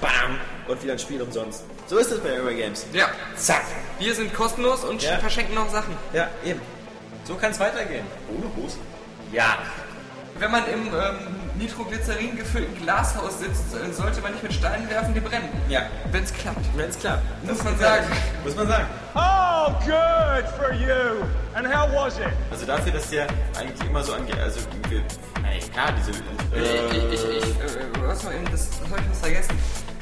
Bam! 0.01 0.11
Und 0.67 0.83
wieder 0.83 0.93
ein 0.93 0.99
Spiel 0.99 1.19
umsonst. 1.19 1.65
So 1.87 1.97
ist 1.97 2.11
es 2.11 2.19
bei 2.19 2.33
Eurogames. 2.33 2.85
ja, 2.93 3.07
Zack! 3.35 3.63
wir 3.97 4.13
sind 4.13 4.31
kostenlos 4.35 4.83
und 4.83 5.01
Ja. 5.01 5.17
verschenken 5.17 5.55
noch 5.55 5.67
Sachen. 5.69 5.95
Ja, 6.13 6.27
eben. 6.45 6.61
So 7.23 7.33
kann 7.35 7.51
es 7.51 7.59
weitergehen. 7.59 8.05
Ohne 8.29 8.45
Hose? 8.55 8.77
Ja. 9.31 9.57
Wenn 10.39 10.51
man 10.51 10.63
im 10.67 10.87
ähm, 10.87 11.39
Nitroglycerin 11.57 12.37
gefüllten 12.37 12.75
Glashaus 12.81 13.39
sitzt, 13.39 13.75
äh, 13.75 13.91
sollte 13.91 14.21
man 14.21 14.31
nicht 14.31 14.43
mit 14.43 14.53
Steinen 14.53 14.89
werfen, 14.89 15.13
die 15.13 15.19
brennen. 15.19 15.49
Ja. 15.67 15.81
Wenn 16.11 16.23
es 16.23 16.33
klappt. 16.33 16.65
Wenn's 16.75 16.97
klappt. 16.97 17.23
Muss 17.43 17.63
man 17.63 17.77
sagen. 17.77 18.07
Muss 18.43 18.55
man 18.55 18.67
sagen. 18.67 18.85
Oh, 19.13 19.73
good 19.85 20.47
for 20.57 20.73
you. 20.73 21.25
And 21.53 21.67
how 21.67 21.89
was 21.93 22.17
it? 22.17 22.27
Also 22.49 22.65
dafür, 22.65 22.93
dass 22.93 23.09
der 23.09 23.27
eigentlich 23.57 23.87
immer 23.87 24.03
so 24.03 24.13
angeht. 24.13 24.39
Also, 24.39 24.61
nein, 25.41 25.59
klar, 25.73 25.91
diese. 25.97 26.11
Ich, 26.11 26.17
ich, 26.97 27.13
ich, 27.13 27.37
ich, 27.37 27.59
äh, 27.59 28.07
was 28.07 28.23
mal 28.23 28.33
eben, 28.33 28.45
das, 28.51 28.69
das 28.69 28.89
habe 28.89 29.01
ich 29.01 29.09
was 29.09 29.19
vergessen. 29.19 29.57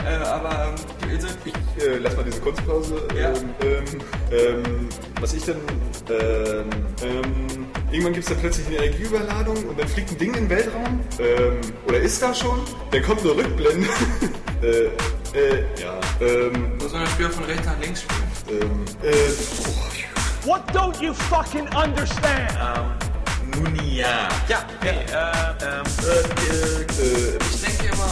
Äh, 0.08 0.24
aber 0.26 0.50
ähm, 0.76 1.10
also, 1.14 1.28
ich, 1.46 1.54
Äh, 1.84 1.98
lass 2.00 2.16
mal 2.16 2.24
diese 2.24 2.40
Kunstpause. 2.42 3.08
Ja. 3.16 3.30
Ähm, 3.30 3.36
ähm, 3.62 3.84
ähm, 4.32 4.90
was 5.22 5.34
ich 5.34 5.44
dann. 5.46 5.58
Ähm, 6.10 6.70
ähm, 7.04 7.68
irgendwann 7.92 8.14
gibt 8.14 8.26
es 8.26 8.30
dann 8.30 8.40
plötzlich 8.40 8.66
eine 8.68 8.78
Energieüberladung 8.78 9.58
und 9.66 9.80
dann 9.80 9.88
fliegt 9.88 10.12
ein 10.12 10.18
Ding 10.18 10.34
in 10.34 10.48
den 10.48 10.50
Weltraum. 10.50 11.02
Ähm, 11.20 11.62
oder 11.88 12.00
ist 12.00 12.22
da 12.22 12.34
schon? 12.34 12.60
Dann 12.92 13.04
kommt 13.04 13.22
eine 13.22 13.32
Rückblende. 13.36 13.88
äh, 14.64 14.86
äh, 15.38 15.64
ja. 15.82 16.00
Ähm, 16.22 16.78
muss 16.82 16.92
man 16.94 17.02
das 17.04 17.12
Spiel 17.12 17.30
von 17.30 17.44
rechts 17.44 17.66
nach 17.66 17.80
links 17.80 18.02
spielen. 18.02 18.62
ähm, 18.62 18.86
äh, 19.04 19.14
oh, 19.68 20.48
What 20.48 20.62
don't 20.74 21.00
you 21.02 21.14
fucking 21.14 21.68
understand? 21.76 22.54
Nun 23.56 23.76
ja. 23.86 24.30
Ja, 24.48 24.66
okay. 24.80 24.90
Äh, 24.90 25.66
ähm, 25.66 25.86
äh, 26.04 26.22
äh, 27.04 27.38
Ich 27.54 27.62
denke 27.62 27.94
immer, 27.94 28.12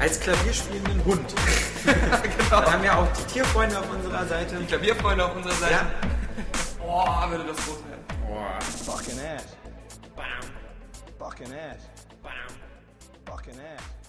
Als 0.00 0.18
klavierspielenden 0.18 1.04
Hund. 1.04 1.34
genau. 1.84 2.60
Wir 2.62 2.72
haben 2.72 2.84
ja 2.84 2.96
auch 2.96 3.08
die 3.12 3.34
Tierfreunde 3.34 3.78
auf 3.78 3.90
unserer 3.90 4.26
Seite. 4.26 4.56
Die 4.56 4.64
Klavierfreunde 4.64 5.26
auf 5.26 5.36
unserer 5.36 5.52
Seite. 5.52 5.72
Ja. 5.74 5.90
Boah, 6.78 7.26
würde 7.30 7.44
das 7.44 7.56
groß 7.58 7.84
werden. 7.84 8.04
Boah. 8.26 8.58
Fucking 8.86 9.20
ass. 9.20 9.44
Fucking 11.18 11.52
ass. 11.52 11.82
Fucking 13.26 13.54
ass. 13.54 13.99